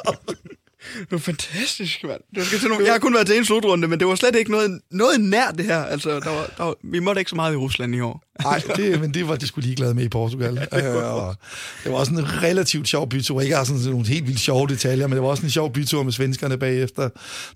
Det 0.98 1.12
var 1.12 1.18
fantastisk, 1.18 2.04
mand. 2.04 2.20
Det 2.34 2.62
var 2.62 2.68
nogle... 2.68 2.84
Jeg 2.84 2.92
har 2.92 2.98
kun 2.98 3.14
været 3.14 3.26
til 3.26 3.36
en 3.38 3.44
slutrunde, 3.44 3.88
men 3.88 4.00
det 4.00 4.06
var 4.06 4.14
slet 4.14 4.36
ikke 4.36 4.50
noget, 4.50 4.80
noget 4.90 5.20
nær 5.20 5.50
det 5.50 5.64
her. 5.64 5.84
Altså, 5.84 6.10
der 6.10 6.30
var, 6.30 6.50
der 6.58 6.64
var... 6.64 6.74
vi 6.82 6.98
måtte 6.98 7.18
ikke 7.20 7.28
så 7.28 7.36
meget 7.36 7.52
i 7.52 7.56
Rusland 7.56 7.94
i 7.94 8.00
år. 8.00 8.24
Nej, 8.42 8.62
det, 8.76 9.00
men 9.00 9.14
det 9.14 9.28
var 9.28 9.36
de 9.36 9.46
skulle 9.46 9.66
ligeglade 9.66 9.94
med 9.94 10.04
i 10.04 10.08
Portugal. 10.08 10.58
øh, 10.72 11.14
og 11.14 11.36
det 11.84 11.92
var 11.92 11.98
også 11.98 12.12
en 12.12 12.42
relativt 12.42 12.88
sjov 12.88 13.08
bytur. 13.08 13.40
Ikke 13.40 13.56
har 13.56 13.64
sådan 13.64 13.82
nogle 13.82 14.06
helt 14.06 14.26
vildt 14.26 14.40
sjove 14.40 14.66
detaljer, 14.66 15.06
men 15.06 15.16
det 15.16 15.22
var 15.22 15.28
også 15.28 15.42
en 15.42 15.50
sjov 15.50 15.72
bytur 15.72 16.02
med 16.02 16.12
svenskerne 16.12 16.58
bagefter, 16.58 17.08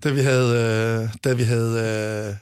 da 0.03 0.09
vi 0.09 0.21
havde... 0.21 0.49
Øh, 1.03 1.09
da 1.23 1.33
vi 1.33 1.43
havde 1.43 2.29
øh, 2.29 2.35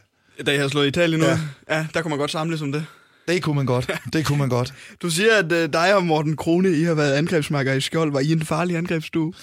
da 0.46 0.52
jeg 0.52 0.60
havde 0.60 0.70
slået 0.70 0.88
Italien 0.88 1.22
ud. 1.22 1.28
Ja. 1.28 1.40
ja, 1.70 1.88
der 1.94 2.02
kunne 2.02 2.10
man 2.10 2.20
godt 2.20 2.32
samles 2.32 2.62
om 2.62 2.72
det. 2.72 2.86
Det 3.28 3.44
kunne 3.44 3.56
man 3.56 3.66
godt. 3.66 3.92
Det 4.14 4.26
kunne 4.26 4.38
man 4.38 4.50
godt. 4.50 4.74
Du 5.02 5.10
siger, 5.10 5.36
at 5.36 5.52
uh, 5.52 5.74
dig 5.74 5.96
og 5.96 6.04
Morten 6.04 6.36
Krone, 6.36 6.72
I 6.72 6.84
har 6.84 6.94
været 6.94 7.14
angrebsmarker 7.14 7.74
i 7.74 7.82
Skjold. 7.82 8.12
Var 8.12 8.20
I 8.20 8.32
en 8.32 8.46
farlig 8.46 8.78
angrebsstue? 8.78 9.34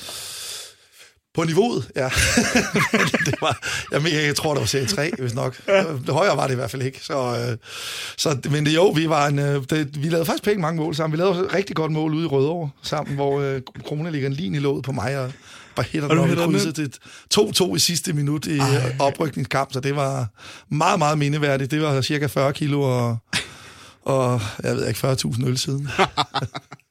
På 1.34 1.44
niveauet, 1.44 1.90
ja. 1.96 2.04
det 3.26 3.34
var, 3.40 3.58
jeg, 3.92 4.12
jeg 4.12 4.36
tror, 4.36 4.54
det 4.54 4.60
var 4.60 4.66
serie 4.66 4.86
3, 4.86 5.10
hvis 5.18 5.34
nok. 5.34 5.60
Højere 6.08 6.36
var 6.36 6.46
det 6.46 6.52
i 6.52 6.56
hvert 6.56 6.70
fald 6.70 6.82
ikke. 6.82 7.00
Så, 7.02 7.48
øh, 7.50 7.56
så, 8.16 8.38
men 8.50 8.66
det, 8.66 8.74
jo, 8.74 8.88
vi, 8.88 9.08
var 9.08 9.26
en, 9.26 9.38
øh, 9.38 9.62
det, 9.70 10.02
vi 10.02 10.08
lavede 10.08 10.26
faktisk 10.26 10.44
pænt 10.44 10.60
mange 10.60 10.82
mål 10.82 10.94
sammen. 10.94 11.18
Vi 11.18 11.22
lavede 11.22 11.44
et 11.44 11.54
rigtig 11.54 11.76
godt 11.76 11.92
mål 11.92 12.14
ude 12.14 12.24
i 12.24 12.28
Rødovre 12.28 12.70
sammen, 12.82 13.14
hvor 13.14 13.40
øh, 13.40 13.60
Krone 13.86 14.10
ligger 14.10 14.28
en 14.28 14.34
lin 14.34 14.54
i 14.54 14.58
låget 14.58 14.84
på 14.84 14.92
mig, 14.92 15.18
og 15.18 15.32
bare 15.76 15.86
hætter 15.90 16.08
den 16.08 16.18
op 16.18 16.30
i 16.30 16.34
krydset. 16.34 16.76
Det 16.76 16.98
2-2 17.38 17.74
i 17.74 17.78
sidste 17.78 18.12
minut 18.12 18.46
i 18.46 18.58
Ej. 18.58 18.96
oprykningskamp, 18.98 19.72
så 19.72 19.80
det 19.80 19.96
var 19.96 20.28
meget, 20.68 20.98
meget 20.98 21.18
mindeværdigt. 21.18 21.70
Det 21.70 21.82
var 21.82 22.00
cirka 22.00 22.26
40 22.26 22.52
kilo 22.52 22.82
og, 22.82 23.18
og 24.02 24.40
jeg 24.62 24.76
ved 24.76 24.88
ikke, 24.88 25.12
40.000 25.12 25.46
øl 25.46 25.58
siden. 25.58 25.88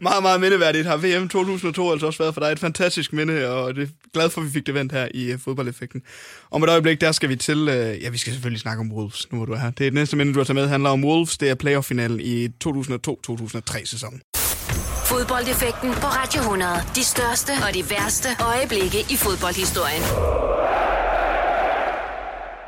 meget, 0.00 0.22
meget 0.22 0.40
mindeværdigt 0.40 0.86
har 0.86 0.96
VM 0.96 1.28
2002 1.28 1.92
altså 1.92 2.06
også 2.06 2.22
været 2.22 2.34
for 2.34 2.40
dig. 2.40 2.52
Et 2.52 2.58
fantastisk 2.58 3.12
minde, 3.12 3.50
og 3.50 3.74
det 3.74 3.82
er 3.82 3.88
glad 4.12 4.30
for, 4.30 4.40
at 4.40 4.46
vi 4.46 4.52
fik 4.52 4.66
det 4.66 4.74
vendt 4.74 4.92
her 4.92 5.08
i 5.14 5.32
uh, 5.32 5.40
fodboldeffekten. 5.40 6.02
Om 6.50 6.62
et 6.62 6.70
øjeblik, 6.70 7.00
der 7.00 7.12
skal 7.12 7.28
vi 7.28 7.36
til... 7.36 7.58
Uh, 7.62 8.02
ja, 8.02 8.08
vi 8.08 8.18
skal 8.18 8.32
selvfølgelig 8.32 8.60
snakke 8.60 8.80
om 8.80 8.92
Wolves, 8.92 9.32
nu 9.32 9.36
hvor 9.38 9.46
du 9.46 9.52
er 9.52 9.58
her. 9.58 9.70
Det 9.70 9.86
er 9.86 9.90
det 9.90 9.94
næste 9.94 10.16
minde, 10.16 10.34
du 10.34 10.38
har 10.38 10.44
taget 10.44 10.54
med, 10.54 10.68
handler 10.68 10.90
om 10.90 11.04
Wolves. 11.04 11.38
Det 11.38 11.50
er 11.50 11.54
playoff-finalen 11.54 12.20
i 12.20 12.46
2002-2003 12.46 13.84
sæsonen. 13.84 14.20
Fodboldeffekten 15.04 15.90
på 15.90 16.06
Radio 16.06 16.40
100. 16.40 16.72
De 16.94 17.04
største 17.04 17.52
og 17.68 17.74
de 17.74 17.90
værste 17.90 18.28
øjeblikke 18.40 19.00
i 19.10 19.16
fodboldhistorien. 19.16 20.02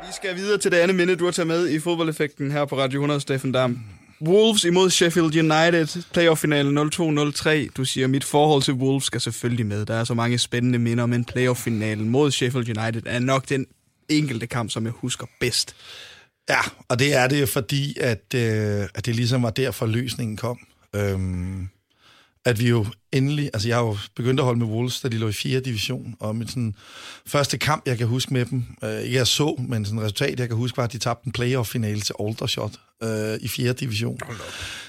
Vi 0.07 0.13
skal 0.13 0.35
videre 0.35 0.57
til 0.57 0.71
det 0.71 0.77
andet 0.77 0.95
minde, 0.95 1.15
du 1.15 1.25
har 1.25 1.31
taget 1.31 1.47
med 1.47 1.69
i 1.69 1.79
fodboldeffekten 1.79 2.51
her 2.51 2.65
på 2.65 2.77
Radio 2.77 2.97
100, 2.99 3.21
Steffen 3.21 3.51
Dam. 3.51 3.79
Wolves 4.21 4.63
imod 4.63 4.89
Sheffield 4.89 5.35
United, 5.35 6.03
playoff-finalen 6.13 6.77
0-2-0-3. 6.77 7.49
Du 7.77 7.85
siger, 7.85 8.07
mit 8.07 8.23
forhold 8.23 8.61
til 8.61 8.73
Wolves 8.73 9.03
skal 9.03 9.21
selvfølgelig 9.21 9.65
med. 9.65 9.85
Der 9.85 9.93
er 9.93 10.03
så 10.03 10.13
mange 10.13 10.37
spændende 10.37 10.79
minder, 10.79 11.05
men 11.05 11.25
playoff-finalen 11.25 12.09
mod 12.09 12.31
Sheffield 12.31 12.77
United 12.77 13.01
er 13.05 13.19
nok 13.19 13.49
den 13.49 13.65
enkelte 14.09 14.47
kamp, 14.47 14.71
som 14.71 14.85
jeg 14.85 14.93
husker 14.95 15.25
bedst. 15.39 15.75
Ja, 16.49 16.59
og 16.89 16.99
det 16.99 17.15
er 17.15 17.27
det 17.27 17.49
fordi, 17.49 17.97
at, 17.99 18.33
øh, 18.35 18.87
at 18.95 19.05
det 19.05 19.15
ligesom 19.15 19.43
var 19.43 19.49
der, 19.49 19.71
løsningen 19.85 20.37
kom. 20.37 20.59
Øhm, 20.95 21.69
at 22.45 22.59
vi 22.59 22.69
jo 22.69 22.85
endelig, 23.11 23.49
altså 23.53 23.67
jeg 23.67 23.77
har 23.77 23.83
jo 23.83 23.97
begyndt 24.15 24.39
at 24.39 24.45
holde 24.45 24.59
med 24.59 24.67
Wolves, 24.67 25.01
da 25.01 25.07
de 25.07 25.17
lå 25.17 25.27
i 25.27 25.31
4. 25.31 25.59
division, 25.59 26.15
og 26.19 26.35
min 26.35 26.47
sådan, 26.47 26.75
første 27.25 27.57
kamp, 27.57 27.87
jeg 27.87 27.97
kan 27.97 28.07
huske 28.07 28.33
med 28.33 28.45
dem, 28.45 28.63
øh, 28.83 28.99
ikke 28.99 29.17
jeg 29.17 29.27
så, 29.27 29.55
men 29.69 29.85
sådan 29.85 30.01
resultat, 30.01 30.39
jeg 30.39 30.47
kan 30.47 30.57
huske, 30.57 30.77
var, 30.77 30.83
at 30.83 30.93
de 30.93 30.97
tabte 30.97 31.27
en 31.27 31.31
playoff-finale 31.31 32.01
til 32.01 32.15
Aldershot 32.19 32.71
øh, 33.03 33.37
i 33.41 33.47
4. 33.47 33.73
division. 33.73 34.19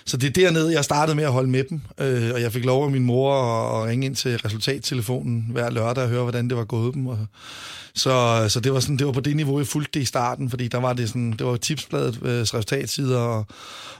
Så 0.05 0.17
det 0.17 0.27
er 0.27 0.31
dernede, 0.31 0.73
jeg 0.73 0.85
startede 0.85 1.17
med 1.17 1.25
at 1.25 1.33
holde 1.33 1.51
med 1.51 1.65
dem, 1.65 1.81
øh, 2.01 2.35
og 2.35 2.41
jeg 2.41 2.53
fik 2.53 2.65
lov 2.65 2.85
af 2.85 2.91
min 2.91 3.05
mor 3.05 3.35
at, 3.35 3.83
at 3.83 3.89
ringe 3.89 4.07
ind 4.07 4.17
til 4.17 4.39
resultattelefonen 4.39 5.47
hver 5.53 5.71
lørdag 5.71 6.05
og 6.05 6.11
høre, 6.11 6.23
hvordan 6.23 6.49
det 6.49 6.57
var 6.57 6.65
gået 6.65 6.95
dem. 6.95 7.07
Og, 7.07 7.19
så, 7.95 8.47
så 8.49 8.61
det 8.61 8.73
var 8.73 8.81
sådan, 8.81 8.97
det 8.97 9.07
var 9.07 9.13
på 9.13 9.21
det 9.21 9.37
niveau, 9.37 9.59
jeg 9.59 9.67
fulgte 9.67 9.91
det 9.99 10.03
i 10.03 10.05
starten, 10.05 10.51
fordi 10.51 10.69
der 10.69 10.79
var 10.79 10.93
det 10.93 11.09
sådan, 11.09 11.33
det 11.33 11.47
var 11.47 11.57
tipsbladet 11.57 12.19
øh, 12.23 12.41
resultatsider, 12.41 13.19
og, 13.19 13.47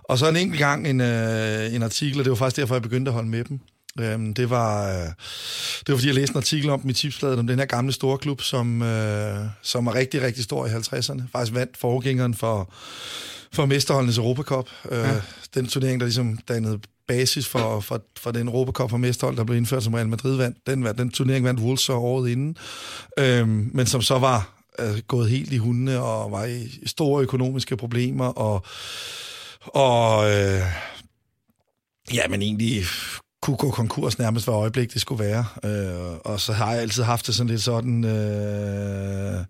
og 0.05 0.19
så 0.19 0.29
en 0.29 0.37
enkelt 0.37 0.59
gang 0.59 0.89
en, 0.89 1.01
øh, 1.01 1.75
en 1.75 1.83
artikel, 1.83 2.19
og 2.19 2.25
det 2.25 2.31
var 2.31 2.37
faktisk 2.37 2.57
derfor, 2.57 2.75
jeg 2.75 2.83
begyndte 2.83 3.09
at 3.09 3.13
holde 3.13 3.29
med 3.29 3.45
dem. 3.45 3.61
Øhm, 3.99 4.35
det, 4.35 4.51
var, 4.51 4.89
øh, 4.89 5.07
det 5.79 5.89
var, 5.89 5.97
fordi 5.97 6.07
jeg 6.07 6.15
læste 6.15 6.33
en 6.33 6.37
artikel 6.37 6.71
om 6.71 6.81
dem 6.81 6.91
i 6.91 6.93
tipsbladet, 6.93 7.39
om 7.39 7.47
den 7.47 7.59
her 7.59 7.67
gamle 7.67 7.93
store 7.93 8.19
klub, 8.19 8.43
som, 8.43 8.83
øh, 8.83 9.39
som 9.63 9.87
er 9.87 9.95
rigtig, 9.95 10.23
rigtig 10.23 10.45
stor 10.45 10.67
i 10.67 10.69
50'erne. 10.69 11.23
Faktisk 11.33 11.55
vandt 11.55 11.77
forgængeren 11.77 12.35
for, 12.35 12.73
for 13.53 13.67
Mesterholdenes 13.67 14.19
Europacup. 14.19 14.69
Øh, 14.91 14.99
ja. 14.99 15.21
Den 15.55 15.67
turnering, 15.67 16.01
der 16.01 16.07
ligesom 16.07 16.39
dannede 16.49 16.81
basis 17.09 17.49
for, 17.49 17.81
for, 17.81 18.03
for 18.19 18.31
den 18.31 18.49
Europacup 18.49 18.91
for 18.91 18.97
mesterhold, 18.97 19.37
der 19.37 19.45
blev 19.45 19.57
indført 19.57 19.85
som 19.85 19.95
Real 19.95 20.09
Madrid 20.09 20.37
vandt. 20.37 20.67
Den, 20.67 20.85
den 20.85 21.11
turnering 21.11 21.45
vandt 21.45 21.61
Wolves 21.61 21.81
så 21.81 21.93
året 21.93 22.31
inden, 22.31 22.57
øhm, 23.19 23.71
men 23.75 23.87
som 23.87 24.03
så 24.03 24.19
var 24.19 24.59
øh, 24.79 24.99
gået 25.07 25.31
helt 25.31 25.53
i 25.53 25.57
hundene 25.57 26.01
og 26.01 26.33
var 26.33 26.45
i 26.45 26.87
store 26.87 27.23
økonomiske 27.23 27.77
problemer 27.77 28.27
og, 28.27 28.63
og 29.61 30.31
øh, 30.31 30.63
ja, 32.15 32.29
men 32.29 32.43
egentlig 32.43 32.85
kunne 33.43 33.57
gå 33.57 33.71
konkurs 33.71 34.19
nærmest 34.19 34.47
hver 34.47 34.57
øjeblik, 34.57 34.93
det 34.93 35.01
skulle 35.01 35.25
være. 35.25 35.45
Øh, 35.65 36.19
og 36.25 36.41
så 36.41 36.53
har 36.53 36.73
jeg 36.73 36.81
altid 36.81 37.03
haft 37.03 37.27
det 37.27 37.35
sådan 37.35 37.51
lidt 37.51 37.63
sådan... 37.63 38.05
Øh, 38.05 39.45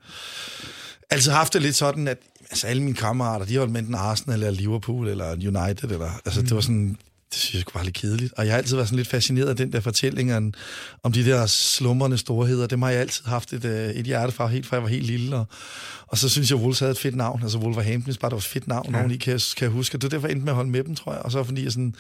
altid 1.11 1.33
haft 1.33 1.53
det 1.53 1.63
lidt 1.63 1.77
sådan, 1.77 2.09
at 2.09 2.19
altså, 2.51 2.67
alle 2.67 2.83
mine 2.83 2.97
kammerater, 2.97 3.47
de 3.47 3.59
holdt 3.59 3.77
enten 3.77 3.95
Arsenal 3.95 4.43
eller 4.43 4.51
Liverpool 4.51 5.09
eller 5.09 5.33
United. 5.33 5.91
Eller, 5.91 6.11
altså, 6.25 6.41
mm. 6.41 6.47
det 6.47 6.55
var 6.55 6.61
sådan, 6.61 6.97
det 7.33 7.41
synes 7.41 7.65
jeg 7.65 7.75
var 7.75 7.83
lidt 7.83 7.95
kedeligt. 7.95 8.33
Og 8.37 8.45
jeg 8.45 8.53
har 8.53 8.59
altid 8.59 8.77
været 8.77 8.89
sådan 8.89 8.97
lidt 8.97 9.09
fascineret 9.09 9.49
af 9.49 9.57
den 9.57 9.73
der 9.73 9.81
fortælling 9.81 10.55
om 11.03 11.13
de 11.13 11.25
der 11.25 11.47
slumrende 11.47 12.19
storheder. 12.19 12.67
Dem 12.67 12.83
har 12.83 12.91
jeg 12.91 13.01
altid 13.01 13.25
haft 13.25 13.53
et, 13.53 13.65
øh, 13.65 13.91
et 13.91 14.07
hjerte 14.07 14.33
fra, 14.33 14.47
helt 14.47 14.67
fra 14.67 14.77
jeg 14.77 14.83
var 14.83 14.89
helt 14.89 15.07
lille. 15.07 15.37
Og, 15.37 15.47
og 16.07 16.19
så 16.19 16.29
synes 16.29 16.51
jeg, 16.51 16.59
at 16.59 16.63
Wolves 16.63 16.79
havde 16.79 16.93
et 16.93 16.99
fedt 16.99 17.17
navn. 17.17 17.43
Altså 17.43 17.59
Wolverhampton, 17.59 18.15
bare 18.15 18.31
det 18.31 18.35
var 18.35 18.39
et 18.39 18.45
fedt 18.45 18.69
navn, 18.69 18.95
ja. 18.95 19.09
I 19.09 19.17
kan, 19.17 19.41
kan 19.57 19.65
jeg 19.65 19.71
huske. 19.71 19.99
Det 19.99 20.03
var 20.03 20.09
derfor, 20.09 20.27
jeg 20.27 20.33
endte 20.33 20.45
med 20.45 20.53
at 20.53 20.57
holde 20.57 20.71
med 20.71 20.85
dem, 20.85 20.95
tror 20.95 21.13
jeg. 21.13 21.23
Og 21.23 21.33
så 21.33 21.45
fordi 21.45 21.65
jeg, 21.65 21.73
sådan, 21.73 21.95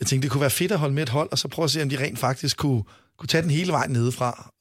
jeg 0.00 0.06
tænkte, 0.06 0.26
det 0.26 0.32
kunne 0.32 0.40
være 0.40 0.50
fedt 0.50 0.72
at 0.72 0.78
holde 0.78 0.94
med 0.94 1.02
et 1.02 1.08
hold, 1.08 1.28
og 1.32 1.38
så 1.38 1.48
prøve 1.48 1.64
at 1.64 1.70
se, 1.70 1.82
om 1.82 1.88
de 1.88 1.98
rent 1.98 2.18
faktisk 2.18 2.56
kunne, 2.56 2.82
kunne 3.18 3.28
tage 3.28 3.42
den 3.42 3.50
hele 3.50 3.72
vejen 3.72 3.90
nedefra. 3.90 4.52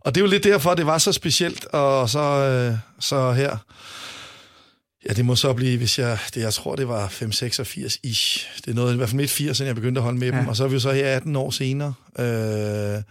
Og 0.00 0.14
det 0.14 0.20
er 0.20 0.24
jo 0.24 0.30
lidt 0.30 0.44
derfor, 0.44 0.74
det 0.74 0.86
var 0.86 0.98
så 0.98 1.12
specielt, 1.12 1.64
og 1.64 2.10
så, 2.10 2.20
øh, 2.20 2.78
så 3.00 3.32
her 3.32 3.56
Ja, 5.08 5.12
det 5.12 5.24
må 5.24 5.36
så 5.36 5.52
blive, 5.52 5.78
hvis 5.78 5.98
jeg, 5.98 6.18
det, 6.34 6.40
jeg 6.40 6.54
tror, 6.54 6.76
det 6.76 6.88
var 6.88 7.08
5-86 7.08 7.98
ish. 8.02 8.48
Det 8.64 8.70
er 8.70 8.74
noget, 8.74 8.94
i 8.94 8.96
hvert 8.96 9.08
fald 9.08 9.16
midt 9.16 9.30
80, 9.30 9.60
jeg 9.60 9.74
begyndte 9.74 9.98
at 9.98 10.02
holde 10.02 10.18
med 10.18 10.30
ja. 10.30 10.38
dem. 10.38 10.48
Og 10.48 10.56
så 10.56 10.64
er 10.64 10.68
vi 10.68 10.74
jo 10.74 10.80
så 10.80 10.92
her 10.92 11.16
18 11.16 11.36
år 11.36 11.50
senere 11.50 11.94
øh, 12.18 13.02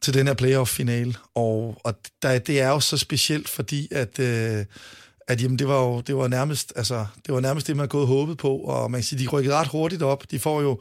til 0.00 0.14
den 0.14 0.26
her 0.26 0.34
playoff-finale. 0.34 1.14
Og, 1.34 1.80
og 1.84 1.94
der, 2.22 2.38
det 2.38 2.60
er 2.60 2.68
jo 2.68 2.80
så 2.80 2.98
specielt, 2.98 3.48
fordi 3.48 3.88
at, 3.90 4.18
øh, 4.18 4.64
at 5.28 5.42
jamen, 5.42 5.58
det 5.58 5.68
var 5.68 5.82
jo 5.82 6.00
det 6.00 6.16
var 6.16 6.28
nærmest, 6.28 6.72
altså, 6.76 7.06
det 7.26 7.34
var 7.34 7.40
nærmest 7.40 7.66
det, 7.66 7.76
man 7.76 7.82
har 7.82 7.88
gået 7.88 8.06
håbet 8.06 8.38
på. 8.38 8.56
Og 8.56 8.90
man 8.90 9.00
kan 9.00 9.04
sige, 9.04 9.24
de 9.24 9.28
rykkede 9.28 9.54
ret 9.54 9.68
hurtigt 9.68 10.02
op. 10.02 10.30
De 10.30 10.38
får 10.38 10.62
jo 10.62 10.80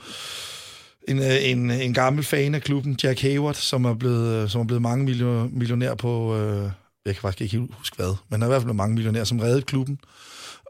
en, 1.08 1.20
øh, 1.20 1.50
en, 1.50 1.72
en 1.72 1.94
gammel 1.94 2.24
fan 2.24 2.56
af 2.56 2.62
klubben, 2.62 3.00
Jack 3.04 3.22
Hayward, 3.22 3.54
som 3.54 3.86
er 3.86 3.94
blevet, 3.94 4.52
som 4.52 4.62
er 4.62 4.66
blevet 4.66 4.82
mange 4.82 5.06
millionær 5.52 5.96
på... 5.96 6.38
Øh, 6.38 6.70
jeg 7.06 7.16
kan 7.16 7.22
faktisk 7.22 7.42
ikke 7.42 7.58
helt 7.58 7.72
huske 7.74 7.96
hvad, 7.96 8.16
men 8.30 8.42
der 8.42 8.48
er 8.48 8.50
i 8.50 8.54
hvert 8.54 8.62
fald 8.62 8.74
mange 8.74 8.94
millionærer, 8.94 9.24
som 9.24 9.40
reddede 9.40 9.62
klubben, 9.62 10.00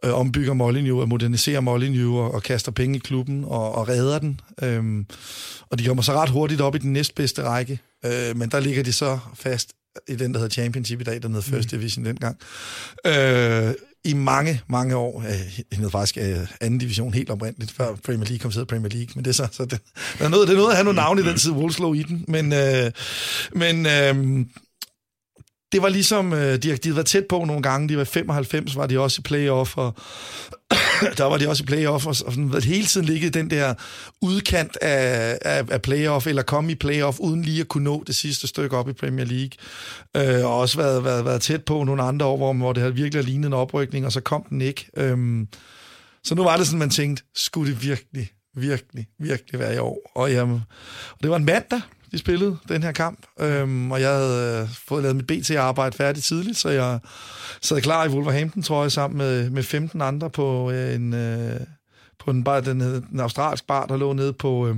øh, 0.05 0.13
ombygger 0.13 0.53
Molineux 0.53 1.01
og 1.01 1.09
moderniserer 1.09 1.59
Molineux 1.59 2.15
og, 2.15 2.33
og 2.33 2.43
kaster 2.43 2.71
penge 2.71 2.95
i 2.95 2.99
klubben 2.99 3.43
og, 3.45 3.75
og 3.75 3.89
redder 3.89 4.19
den. 4.19 4.41
Øhm, 4.61 5.05
og 5.69 5.79
de 5.79 5.85
kommer 5.85 6.03
så 6.03 6.13
ret 6.13 6.29
hurtigt 6.29 6.61
op 6.61 6.75
i 6.75 6.77
den 6.77 6.93
næstbedste 6.93 7.43
række, 7.43 7.79
øh, 8.05 8.37
men 8.37 8.49
der 8.49 8.59
ligger 8.59 8.83
de 8.83 8.93
så 8.93 9.19
fast 9.35 9.73
i 10.07 10.15
den, 10.15 10.33
der 10.33 10.39
hedder 10.39 10.53
Championship 10.53 11.01
i 11.01 11.03
dag, 11.03 11.21
der 11.21 11.27
hedder 11.27 11.41
First 11.41 11.73
mm. 11.73 11.79
Division 11.79 12.05
dengang. 12.05 12.37
Øh, 13.05 13.73
i 14.05 14.13
mange, 14.13 14.61
mange 14.67 14.95
år. 14.95 15.23
Øh, 15.27 15.77
hed 15.77 15.89
faktisk 15.89 16.17
øh, 16.17 16.47
anden 16.61 16.79
division 16.79 17.13
helt 17.13 17.29
oprindeligt, 17.29 17.71
før 17.71 17.95
Premier 17.95 18.27
League 18.27 18.39
kom 18.39 18.51
til 18.51 18.65
Premier 18.65 18.89
League. 18.89 19.09
Men 19.15 19.25
det 19.25 19.29
er 19.29 19.33
så, 19.33 19.47
så 19.51 19.65
det, 19.65 19.79
der 20.19 20.25
er 20.25 20.29
noget, 20.29 20.47
det 20.47 20.53
er 20.53 20.57
noget 20.57 20.69
at 20.69 20.75
have 20.75 20.83
nogle 20.83 20.95
navn 20.95 21.19
i 21.19 21.23
den 21.23 21.37
tid, 21.37 21.51
Wolves 21.51 21.79
lå 21.79 21.93
i 21.93 22.03
den. 22.03 22.25
Men, 22.27 22.53
øh, 22.53 22.91
men 23.55 23.85
øh, 23.85 24.45
det 25.73 25.81
var 25.81 25.89
ligesom, 25.89 26.33
øh, 26.33 26.57
de, 26.57 26.77
de 26.77 26.95
var 26.95 27.01
tæt 27.01 27.25
på 27.25 27.45
nogle 27.45 27.61
gange, 27.61 27.89
de 27.89 27.97
var 27.97 28.03
95, 28.03 28.75
var 28.75 28.87
de 28.87 28.99
også 28.99 29.19
i 29.19 29.23
playoff, 29.23 29.77
og 29.77 29.95
der 31.17 31.23
var 31.23 31.37
de 31.37 31.49
også 31.49 31.63
i 31.63 31.65
playoff, 31.65 32.07
og 32.07 32.15
sådan, 32.15 32.61
hele 32.63 32.85
tiden 32.85 33.05
ligget 33.05 33.33
den 33.33 33.49
der 33.49 33.73
udkant 34.21 34.77
af, 34.81 35.37
af, 35.41 35.63
af 35.71 35.81
playoff, 35.81 36.27
eller 36.27 36.41
komme 36.41 36.71
i 36.71 36.75
playoff, 36.75 37.19
uden 37.19 37.41
lige 37.41 37.61
at 37.61 37.67
kunne 37.67 37.83
nå 37.83 38.03
det 38.07 38.15
sidste 38.15 38.47
stykke 38.47 38.77
op 38.77 38.89
i 38.89 38.93
Premier 38.93 39.25
League. 39.25 39.51
Øh, 40.17 40.45
og 40.45 40.57
også 40.57 40.77
været, 40.77 41.03
været, 41.03 41.25
været 41.25 41.41
tæt 41.41 41.65
på 41.65 41.83
nogle 41.83 42.03
andre 42.03 42.25
år, 42.25 42.37
hvor, 42.37 42.53
hvor 42.53 42.73
det 42.73 42.81
havde 42.81 42.95
virkelig 42.95 43.23
lignet 43.23 43.47
en 43.47 43.53
oprykning, 43.53 44.05
og 44.05 44.11
så 44.11 44.21
kom 44.21 44.45
den 44.49 44.61
ikke. 44.61 44.85
Øh, 44.97 45.45
så 46.23 46.35
nu 46.35 46.43
var 46.43 46.57
det 46.57 46.65
sådan, 46.65 46.79
man 46.79 46.89
tænkte, 46.89 47.23
skulle 47.35 47.71
det 47.71 47.83
virkelig, 47.83 48.31
virkelig, 48.55 49.07
virkelig 49.19 49.59
være 49.59 49.75
i 49.75 49.77
år? 49.77 50.11
Og, 50.15 50.31
jamen, 50.31 50.61
og 51.11 51.17
det 51.21 51.29
var 51.29 51.35
en 51.35 51.45
mandag, 51.45 51.81
de 52.13 52.17
spillede 52.17 52.57
den 52.69 52.83
her 52.83 52.91
kamp, 52.91 53.19
øhm, 53.39 53.91
og 53.91 54.01
jeg 54.01 54.09
havde 54.09 54.61
øh, 54.61 54.69
fået 54.87 55.03
lavet 55.03 55.15
mit 55.15 55.27
BT-arbejde 55.27 55.97
færdigt 55.97 56.25
tidligt, 56.25 56.57
så 56.57 56.69
jeg 56.69 56.99
sad 57.61 57.81
klar 57.81 58.05
i 58.05 58.09
Wolverhampton, 58.09 58.63
tror 58.63 58.81
jeg, 58.81 58.91
sammen 58.91 59.17
med, 59.17 59.49
med 59.49 59.63
15 59.63 60.01
andre 60.01 60.29
på 60.29 60.71
øh, 60.71 60.95
en, 60.95 61.13
øh, 61.13 61.59
på 62.19 62.31
en, 62.31 62.43
bar, 62.43 62.59
den, 62.59 62.79
den 62.79 63.19
australsk 63.19 63.67
bar, 63.67 63.85
der 63.85 63.97
lå 63.97 64.13
nede 64.13 64.33
på 64.33 64.67
øh, 64.67 64.75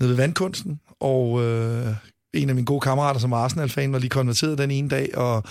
nede 0.00 0.10
ved 0.10 0.14
vandkunsten, 0.14 0.80
og 1.00 1.42
øh, 1.42 1.94
en 2.34 2.48
af 2.48 2.54
mine 2.54 2.64
gode 2.64 2.80
kammerater 2.80 3.20
som 3.20 3.32
Arsenal-fan 3.32 3.92
var 3.92 3.98
lige 3.98 4.10
konverteret 4.10 4.58
den 4.58 4.70
ene 4.70 4.88
dag, 4.88 5.18
og, 5.18 5.44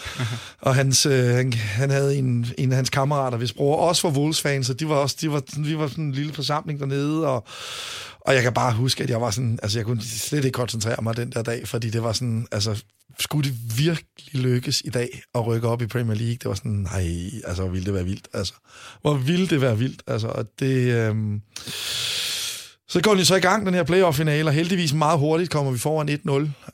og 0.61 0.75
hans, 0.75 1.05
øh, 1.05 1.25
han, 1.25 1.53
han 1.53 1.89
havde 1.89 2.17
en, 2.17 2.47
en 2.57 2.71
af 2.71 2.75
hans 2.75 2.89
kammerater, 2.89 3.37
hvis 3.37 3.53
bror 3.53 3.77
også 3.77 4.09
var 4.09 4.17
Wolves-fan, 4.17 4.63
så 4.63 4.73
de 4.73 4.89
var 4.89 4.95
også, 4.95 5.15
de 5.21 5.31
var, 5.31 5.43
vi 5.57 5.77
var 5.77 5.87
sådan 5.87 6.03
en 6.03 6.11
lille 6.11 6.33
forsamling 6.33 6.79
dernede, 6.79 7.27
og, 7.27 7.47
og 8.19 8.33
jeg 8.33 8.43
kan 8.43 8.53
bare 8.53 8.73
huske, 8.73 9.03
at 9.03 9.09
jeg 9.09 9.21
var 9.21 9.31
sådan, 9.31 9.59
altså 9.63 9.79
jeg 9.79 9.85
kunne 9.85 10.01
slet 10.01 10.45
ikke 10.45 10.55
koncentrere 10.55 11.03
mig 11.03 11.17
den 11.17 11.31
der 11.31 11.41
dag, 11.41 11.67
fordi 11.67 11.89
det 11.89 12.03
var 12.03 12.13
sådan, 12.13 12.47
altså 12.51 12.83
skulle 13.19 13.49
det 13.49 13.57
virkelig 13.77 14.41
lykkes 14.41 14.81
i 14.85 14.89
dag 14.89 15.21
at 15.35 15.47
rykke 15.47 15.67
op 15.67 15.81
i 15.81 15.87
Premier 15.87 16.15
League? 16.15 16.35
Det 16.35 16.45
var 16.45 16.53
sådan, 16.53 16.71
nej, 16.71 17.29
altså 17.45 17.63
hvor 17.63 17.71
ville 17.71 17.85
det 17.85 17.93
være 17.93 18.05
vildt, 18.05 18.27
altså. 18.33 18.53
Hvor 19.01 19.13
ville 19.13 19.47
det 19.47 19.61
være 19.61 19.77
vildt, 19.77 20.01
altså, 20.07 20.27
og 20.27 20.45
det... 20.59 20.75
Øh, 20.75 21.15
så 22.89 23.01
går 23.01 23.15
den 23.15 23.25
så 23.25 23.35
i 23.35 23.39
gang, 23.39 23.65
den 23.65 23.73
her 23.73 23.83
playoff-finale, 23.83 24.49
og 24.49 24.53
heldigvis 24.53 24.93
meget 24.93 25.19
hurtigt 25.19 25.51
kommer 25.51 25.71
vi 25.71 25.77
foran 25.77 26.09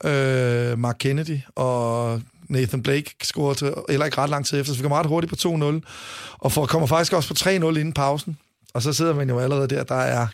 1-0. 0.02 0.08
Øh, 0.08 0.78
Mark 0.78 0.96
Kennedy 0.98 1.38
og 1.54 2.22
Nathan 2.48 2.82
Blake 2.82 3.14
scorer 3.22 3.54
til, 3.54 3.72
eller 3.88 4.06
ikke 4.06 4.18
ret 4.18 4.30
lang 4.30 4.46
tid 4.46 4.60
efter, 4.60 4.72
så 4.72 4.78
vi 4.78 4.82
kommer 4.82 4.98
ret 4.98 5.06
hurtigt 5.06 5.30
på 5.30 5.48
2-0, 5.48 5.80
og 6.38 6.52
for, 6.52 6.66
kommer 6.66 6.86
faktisk 6.86 7.12
også 7.12 7.28
på 7.28 7.50
3-0 7.50 7.50
inden 7.50 7.92
pausen. 7.92 8.38
Og 8.74 8.82
så 8.82 8.92
sidder 8.92 9.14
man 9.14 9.28
jo 9.28 9.38
allerede 9.38 9.68
der, 9.68 9.84
der 9.84 9.94
er 9.94 10.26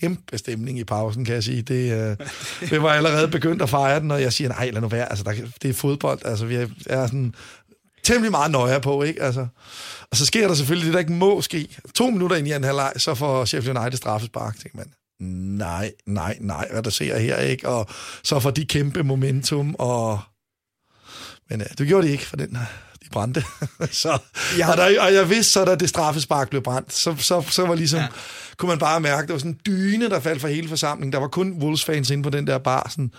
kæmpe 0.00 0.38
stemning 0.38 0.78
i 0.78 0.84
pausen, 0.84 1.24
kan 1.24 1.34
jeg 1.34 1.44
sige. 1.44 1.62
Det, 1.62 1.92
øh, 1.92 2.16
det 2.70 2.82
var 2.82 2.92
allerede 2.92 3.28
begyndt 3.28 3.62
at 3.62 3.68
fejre 3.68 4.00
den, 4.00 4.10
og 4.10 4.22
jeg 4.22 4.32
siger, 4.32 4.48
nej, 4.48 4.70
lad 4.70 4.80
nu 4.80 4.88
være, 4.88 5.08
altså, 5.08 5.24
der, 5.24 5.32
det 5.62 5.70
er 5.70 5.74
fodbold, 5.74 6.18
altså 6.24 6.46
vi 6.46 6.54
er, 6.54 6.66
er 6.86 7.06
sådan 7.06 7.34
temmelig 8.02 8.30
meget 8.30 8.50
nøje 8.50 8.80
på, 8.80 9.02
ikke? 9.02 9.22
Altså, 9.22 9.46
og 10.10 10.16
så 10.16 10.26
sker 10.26 10.48
der 10.48 10.54
selvfølgelig 10.54 10.86
det, 10.86 10.92
der 10.92 11.00
ikke 11.00 11.12
må 11.12 11.40
ske. 11.40 11.76
To 11.94 12.10
minutter 12.10 12.36
ind 12.36 12.48
i 12.48 12.52
en 12.52 12.64
halvleg, 12.64 12.92
så 12.96 13.14
får 13.14 13.44
Sheffield 13.44 13.78
United 13.78 13.96
straffespark, 13.96 14.58
tænker 14.58 14.78
man 14.78 14.86
nej, 15.20 15.92
nej, 16.06 16.36
nej, 16.40 16.68
hvad 16.72 16.82
der 16.82 16.90
ser 16.90 17.18
her, 17.18 17.36
ikke? 17.38 17.68
Og 17.68 17.86
så 18.24 18.40
får 18.40 18.50
de 18.50 18.66
kæmpe 18.66 19.02
momentum, 19.02 19.76
og... 19.78 20.20
Men 21.50 21.60
ja, 21.60 21.66
det 21.78 21.88
gjorde 21.88 22.06
de 22.06 22.12
ikke, 22.12 22.26
for 22.26 22.36
den 22.36 22.58
de 23.08 23.12
brændte. 23.12 23.44
så, 24.02 24.18
ja. 24.58 24.70
og, 24.70 24.76
der, 24.76 25.00
og 25.00 25.14
jeg 25.14 25.30
vidste 25.30 25.52
så, 25.52 25.64
da 25.64 25.74
det 25.74 25.88
straffespark 25.88 26.50
blev 26.50 26.62
brændt, 26.62 26.92
så, 26.92 27.16
så, 27.18 27.44
så 27.50 27.66
var 27.66 27.74
ligesom, 27.74 28.00
ja. 28.00 28.08
kunne 28.56 28.68
man 28.68 28.78
bare 28.78 29.00
mærke, 29.00 29.26
der 29.26 29.32
var 29.32 29.38
sådan 29.38 29.52
en 29.52 29.60
dyne, 29.66 30.10
der 30.10 30.20
faldt 30.20 30.40
for 30.40 30.48
hele 30.48 30.68
forsamlingen. 30.68 31.12
Der 31.12 31.18
var 31.18 31.28
kun 31.28 31.62
Wolves-fans 31.62 32.10
inde 32.10 32.22
på 32.22 32.30
den 32.30 32.46
der 32.46 32.58
bar, 32.58 32.88
sådan, 32.90 33.12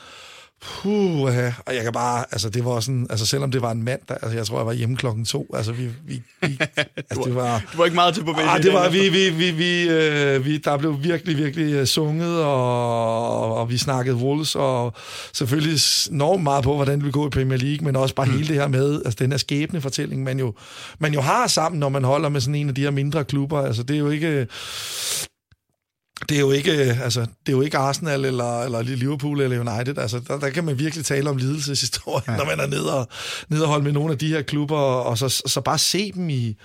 Puh, 0.61 1.21
og 1.21 1.75
jeg 1.75 1.83
kan 1.83 1.93
bare, 1.93 2.25
altså 2.31 2.49
det 2.49 2.65
var 2.65 2.79
sådan, 2.79 3.07
altså 3.09 3.25
selvom 3.25 3.51
det 3.51 3.61
var 3.61 3.71
en 3.71 3.83
mand, 3.83 3.99
der, 4.09 4.13
altså 4.13 4.37
jeg 4.37 4.45
tror, 4.45 4.57
jeg 4.57 4.65
var 4.65 4.73
hjemme 4.73 4.95
klokken 4.95 5.25
to, 5.25 5.47
altså 5.53 5.71
vi, 5.71 5.89
vi, 6.05 6.21
vi 6.41 6.59
altså 7.09 7.21
det 7.25 7.35
var... 7.35 7.63
Du 7.73 7.77
var 7.77 7.85
ikke 7.85 7.95
meget 7.95 8.13
til 8.13 8.23
på 8.23 8.33
ah, 8.37 8.63
det 8.63 8.73
var, 8.73 8.89
vi, 8.89 9.09
vi, 9.09 9.29
vi, 9.29 9.51
vi, 9.51 9.89
øh, 9.89 10.45
vi, 10.45 10.57
der 10.57 10.77
blev 10.77 11.03
virkelig, 11.03 11.37
virkelig 11.37 11.81
uh, 11.81 11.85
sunget, 11.85 12.43
og, 12.43 13.55
og 13.55 13.69
vi 13.69 13.77
snakkede 13.77 14.15
Wolves, 14.15 14.55
og 14.55 14.93
selvfølgelig 15.33 15.79
enormt 16.11 16.43
meget 16.43 16.63
på, 16.63 16.75
hvordan 16.75 16.93
det 16.93 17.03
ville 17.03 17.13
gå 17.13 17.27
i 17.27 17.29
Premier 17.29 17.57
League, 17.57 17.85
men 17.85 17.95
også 17.95 18.15
bare 18.15 18.25
mm. 18.25 18.33
hele 18.33 18.47
det 18.47 18.55
her 18.55 18.67
med, 18.67 19.01
altså 19.05 19.17
den 19.19 19.31
her 19.31 19.37
skæbne 19.37 19.81
fortælling, 19.81 20.23
man 20.23 20.39
jo, 20.39 20.53
man 20.99 21.13
jo 21.13 21.21
har 21.21 21.47
sammen, 21.47 21.79
når 21.79 21.89
man 21.89 22.03
holder 22.03 22.29
med 22.29 22.41
sådan 22.41 22.55
en 22.55 22.69
af 22.69 22.75
de 22.75 22.81
her 22.81 22.91
mindre 22.91 23.23
klubber, 23.23 23.61
altså 23.61 23.83
det 23.83 23.95
er 23.95 23.99
jo 23.99 24.09
ikke, 24.09 24.47
det 26.29 26.35
er 26.35 26.39
jo 26.39 26.51
ikke, 26.51 26.71
altså, 26.71 27.19
det 27.21 27.47
er 27.47 27.51
jo 27.51 27.61
ikke 27.61 27.77
Arsenal 27.77 28.25
eller, 28.25 28.61
eller 28.61 28.81
Liverpool 28.81 29.41
eller 29.41 29.59
United. 29.59 29.97
Altså, 29.97 30.19
der, 30.27 30.39
der 30.39 30.49
kan 30.49 30.63
man 30.63 30.79
virkelig 30.79 31.05
tale 31.05 31.29
om 31.29 31.37
lidelseshistorie, 31.37 32.23
ja. 32.27 32.37
når 32.37 32.45
man 32.45 32.59
er 32.59 32.67
nede 32.67 32.99
og, 32.99 33.07
nede 33.49 33.63
og 33.63 33.67
holde 33.67 33.83
med 33.83 33.91
nogle 33.91 34.11
af 34.11 34.17
de 34.17 34.27
her 34.27 34.41
klubber, 34.41 34.77
og 34.77 35.17
så, 35.17 35.29
så 35.45 35.61
bare 35.61 35.77
se 35.77 36.11
dem 36.11 36.29
i, 36.29 36.55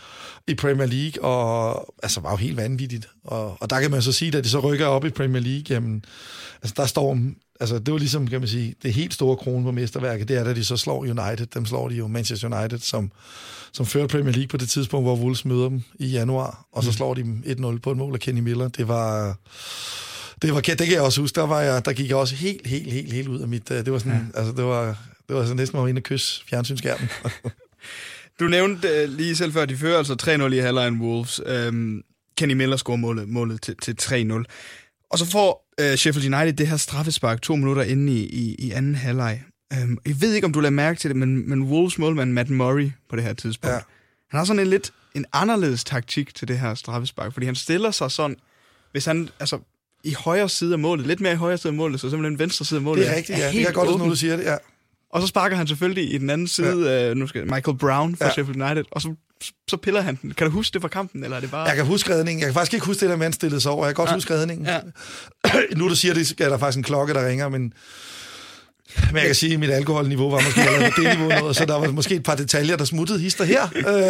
i 0.49 0.55
Premier 0.55 0.87
League, 0.87 1.25
og 1.25 1.95
altså, 2.03 2.21
var 2.21 2.31
jo 2.31 2.37
helt 2.37 2.57
vanvittigt. 2.57 3.09
Og, 3.25 3.57
og 3.61 3.71
der 3.71 3.81
kan 3.81 3.91
man 3.91 4.03
så 4.03 4.13
sige, 4.13 4.39
at 4.39 4.45
de 4.45 4.49
så 4.49 4.59
rykker 4.59 4.87
op 4.87 5.05
i 5.05 5.11
Premier 5.11 5.43
League, 5.43 5.65
jamen, 5.69 6.05
altså, 6.63 6.75
der 6.77 6.87
står 6.87 7.19
altså 7.61 7.79
det 7.79 7.93
var 7.93 7.99
ligesom, 7.99 8.27
kan 8.27 8.41
man 8.41 8.49
sige, 8.49 8.75
det 8.83 8.93
helt 8.93 9.15
store 9.15 9.37
krone 9.37 9.65
på 9.65 9.71
mesterværket, 9.71 10.29
det 10.29 10.37
er, 10.37 10.45
da 10.45 10.55
de 10.55 10.65
så 10.65 10.77
slår 10.77 10.99
United. 10.99 11.47
Dem 11.47 11.67
slår 11.67 11.89
de 11.89 11.95
jo 11.95 12.07
Manchester 12.07 12.59
United, 12.59 12.79
som, 12.79 13.13
som 13.75 13.87
fører 13.87 14.07
Premier 14.07 14.33
League 14.33 14.49
på 14.49 14.57
det 14.57 14.69
tidspunkt, 14.69 15.05
hvor 15.05 15.17
Wolves 15.17 15.45
møder 15.45 15.69
dem 15.69 15.83
i 15.99 16.07
januar, 16.07 16.67
og 16.73 16.83
så 16.83 16.91
mm. 16.91 16.95
slår 16.95 17.15
de 17.15 17.23
dem 17.23 17.43
1-0 17.75 17.79
på 17.79 17.91
et 17.91 17.97
mål 17.97 18.15
af 18.15 18.21
Kenny 18.21 18.41
Miller. 18.41 18.69
Det 18.69 18.89
var... 18.89 19.37
Det, 20.43 20.55
var, 20.55 20.61
det 20.61 20.79
kan 20.79 20.93
jeg 20.93 21.03
også 21.03 21.21
huske, 21.21 21.37
der, 21.37 21.47
var 21.47 21.61
jeg, 21.61 21.85
der 21.85 21.93
gik 21.93 22.09
jeg 22.09 22.17
også 22.17 22.35
helt, 22.35 22.67
helt, 22.67 22.93
helt, 22.93 23.13
helt 23.13 23.29
ud 23.29 23.41
af 23.41 23.49
mit... 23.49 23.71
Øh, 23.71 23.85
det 23.85 23.93
var 23.93 23.99
sådan, 23.99 24.31
ja. 24.35 24.39
altså 24.39 24.53
det 24.53 24.65
var, 24.65 24.87
det 25.29 25.37
var 25.37 25.43
sådan 25.43 25.57
næsten, 25.57 25.79
var 25.79 25.89
inde 25.89 25.99
og 25.99 26.03
kysse 26.03 26.45
fjernsynsskærmen. 26.51 27.09
du 28.41 28.45
nævnte 28.45 29.05
uh, 29.05 29.15
lige 29.17 29.37
selv 29.37 29.53
før, 29.53 29.65
de 29.65 29.77
fører 29.77 29.99
altså 29.99 30.45
3-0 30.49 30.53
i 30.53 30.59
halvlejen 30.59 31.01
Wolves. 31.01 31.41
Um, 31.69 32.03
Kenny 32.37 32.53
Miller 32.53 32.77
scorer 32.77 32.97
målet, 32.97 33.29
målet 33.29 33.63
til, 33.63 33.77
til 33.83 33.97
3-0. 34.03 34.45
Og 35.11 35.19
så 35.19 35.27
får 35.27 35.75
uh, 35.83 35.95
Sheffield 35.95 36.35
United 36.35 36.53
det 36.53 36.67
her 36.67 36.77
straffespark 36.77 37.43
to 37.43 37.57
minutter 37.57 37.83
inde 37.83 38.13
i, 38.13 38.27
i, 38.27 38.55
i 38.59 38.71
anden 38.71 38.95
halvleg. 38.95 39.41
Um, 39.83 39.99
jeg 40.07 40.21
ved 40.21 40.35
ikke, 40.35 40.45
om 40.45 40.53
du 40.53 40.61
lader 40.61 40.71
mærke 40.71 41.01
til 41.01 41.11
det, 41.11 41.17
men, 41.17 41.49
men 41.49 41.63
Wolves 41.63 41.99
målmand 41.99 42.33
Matt 42.33 42.51
Murray 42.51 42.91
på 43.11 43.17
det 43.17 43.25
her 43.25 43.33
tidspunkt, 43.33 43.75
ja. 43.75 43.81
han 44.31 44.39
har 44.39 44.45
sådan 44.45 44.61
en 44.61 44.67
lidt 44.67 44.93
en 45.15 45.25
anderledes 45.33 45.85
taktik 45.85 46.35
til 46.35 46.49
det 46.49 46.59
her 46.59 46.75
straffespark, 46.75 47.33
fordi 47.33 47.47
han 47.47 47.55
stiller 47.55 47.91
sig 47.91 48.11
sådan, 48.11 48.37
hvis 48.93 49.05
han, 49.05 49.29
altså 49.41 49.59
i 50.05 50.13
højre 50.13 50.49
side 50.49 50.73
af 50.73 50.79
målet, 50.79 51.07
lidt 51.07 51.21
mere 51.21 51.33
i 51.33 51.37
højre 51.37 51.59
side 51.59 51.71
af 51.71 51.75
målet, 51.75 52.01
så 52.01 52.11
simpelthen 52.11 52.39
venstre 52.39 52.65
side 52.65 52.79
af 52.79 52.83
målet. 52.83 53.05
Det 53.05 53.13
er 53.13 53.17
rigtigt, 53.17 53.39
ja. 53.39 53.51
Det 53.53 53.63
er 53.63 53.73
godt, 53.73 53.89
åben. 53.89 54.09
du 54.09 54.17
siger 54.17 54.37
det, 54.37 54.45
ja. 54.45 54.57
Og 55.11 55.21
så 55.21 55.27
sparker 55.27 55.57
han 55.57 55.67
selvfølgelig 55.67 56.15
i 56.15 56.19
den 56.19 56.31
anden 56.31 56.49
side, 56.49 56.91
ja. 56.91 57.11
uh, 57.11 57.17
nu 57.17 57.27
skal 57.27 57.45
Michael 57.45 57.79
Brown 57.79 58.17
fra 58.17 58.25
ja. 58.25 58.33
Sheffield 58.33 58.63
United, 58.63 58.85
og 58.91 59.03
så 59.03 59.15
så 59.69 59.77
piller 59.77 60.01
han 60.01 60.19
den. 60.23 60.35
Kan 60.35 60.47
du 60.47 60.53
huske 60.53 60.75
det 60.75 60.81
fra 60.81 60.89
kampen, 60.89 61.25
eller 61.25 61.37
er 61.37 61.41
det 61.41 61.51
bare... 61.51 61.63
Jeg 61.63 61.77
kan 61.77 61.87
huske 61.87 62.15
redningen. 62.15 62.41
Jeg 62.41 62.47
kan 62.47 62.55
faktisk 62.55 62.75
ikke 62.75 62.87
huske 62.87 63.01
det, 63.01 63.11
der 63.11 63.17
mand 63.17 63.33
stillede 63.33 63.61
sig 63.61 63.73
over. 63.73 63.87
Jeg 63.87 63.95
kan 63.95 64.03
godt 64.03 64.11
ja. 64.11 64.15
huske 64.15 64.35
redningen. 64.35 64.67
Ja. 64.67 64.81
nu 65.77 65.89
du 65.89 65.97
siger 65.97 66.15
det, 66.15 66.41
er 66.41 66.49
der 66.49 66.59
faktisk 66.59 66.77
en 66.77 66.83
klokke, 66.83 67.15
der 67.15 67.29
ringer, 67.29 67.49
men 67.49 67.73
men 69.07 69.17
jeg 69.17 69.27
kan 69.27 69.35
sige, 69.35 69.55
at 69.55 69.61
mit 69.61 69.71
alkoholniveau 69.71 70.31
var 70.31 70.41
måske 70.41 70.61
allerede 70.61 70.93
på 70.97 71.01
det 71.03 71.19
niveau 71.19 71.29
noget, 71.29 71.57
så 71.57 71.65
der 71.65 71.75
var 71.75 71.91
måske 71.91 72.15
et 72.15 72.23
par 72.23 72.35
detaljer, 72.35 72.77
der 72.77 72.85
smuttede 72.85 73.19
hister 73.19 73.45
her. 73.45 73.69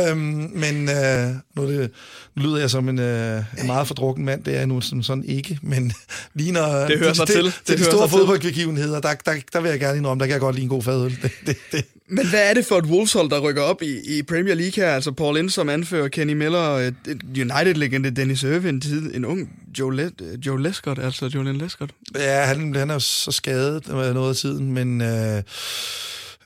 Øhm, 0.09 0.51
men 0.55 0.89
øh, 0.89 1.31
nu, 1.57 1.71
det, 1.71 1.91
nu 2.37 2.43
lyder 2.43 2.59
jeg 2.59 2.71
som 2.71 2.89
en, 2.89 2.99
øh, 2.99 3.43
en 3.59 3.67
meget 3.67 3.87
fordrukken 3.87 4.25
mand, 4.25 4.45
det 4.45 4.55
er 4.55 4.59
jeg 4.59 4.67
nu 4.67 4.81
som 4.81 5.03
sådan 5.03 5.25
ikke, 5.25 5.59
men 5.63 5.93
lige 6.35 6.53
når 6.53 6.87
det 6.87 6.99
hører 6.99 7.13
sig 7.13 7.27
til, 7.27 7.43
til, 7.43 7.53
til 7.65 7.79
de 7.79 7.85
store 7.85 8.09
fodboldbegivenheder, 8.09 9.01
der, 9.01 9.15
der, 9.25 9.35
der 9.53 9.61
vil 9.61 9.71
jeg 9.71 9.81
gerne 9.81 9.97
indrømme, 9.99 10.21
der 10.21 10.27
kan 10.27 10.33
jeg 10.33 10.41
godt 10.41 10.55
lide 10.55 10.65
en 10.65 10.71
god 10.71 10.83
fadøl. 10.83 11.19
Det, 11.23 11.33
det, 11.47 11.57
det. 11.73 11.85
Men 12.09 12.29
hvad 12.29 12.51
er 12.51 12.55
det 12.55 12.67
for 12.67 12.79
et 12.79 12.85
Wolves-hold, 12.85 13.31
der 13.31 13.41
rykker 13.41 13.63
op 13.63 13.83
i, 13.83 14.19
i 14.19 14.23
Premier 14.23 14.55
League 14.55 14.85
her? 14.85 14.95
Altså 14.95 15.13
Paul 15.13 15.39
Ince 15.39 15.55
som 15.55 15.69
anfører, 15.69 16.09
Kenny 16.09 16.33
Miller, 16.33 16.71
øh, 16.71 16.93
United-legende 17.29 18.11
Dennis 18.11 18.43
Irvin, 18.43 18.83
en 19.15 19.25
ung 19.25 19.51
Joe, 19.79 19.97
Le, 19.97 20.11
øh, 20.23 20.39
Joe 20.47 20.63
Lescott, 20.63 20.99
altså 20.99 21.27
Julian 21.27 21.57
Lescott. 21.57 21.91
Ja, 22.15 22.45
han, 22.45 22.75
han 22.75 22.91
er 22.91 22.99
så 22.99 23.33
skadet 23.33 23.89
noget 23.89 24.29
af 24.29 24.37
tiden, 24.37 24.73
men... 24.73 25.01
Øh, 25.01 25.43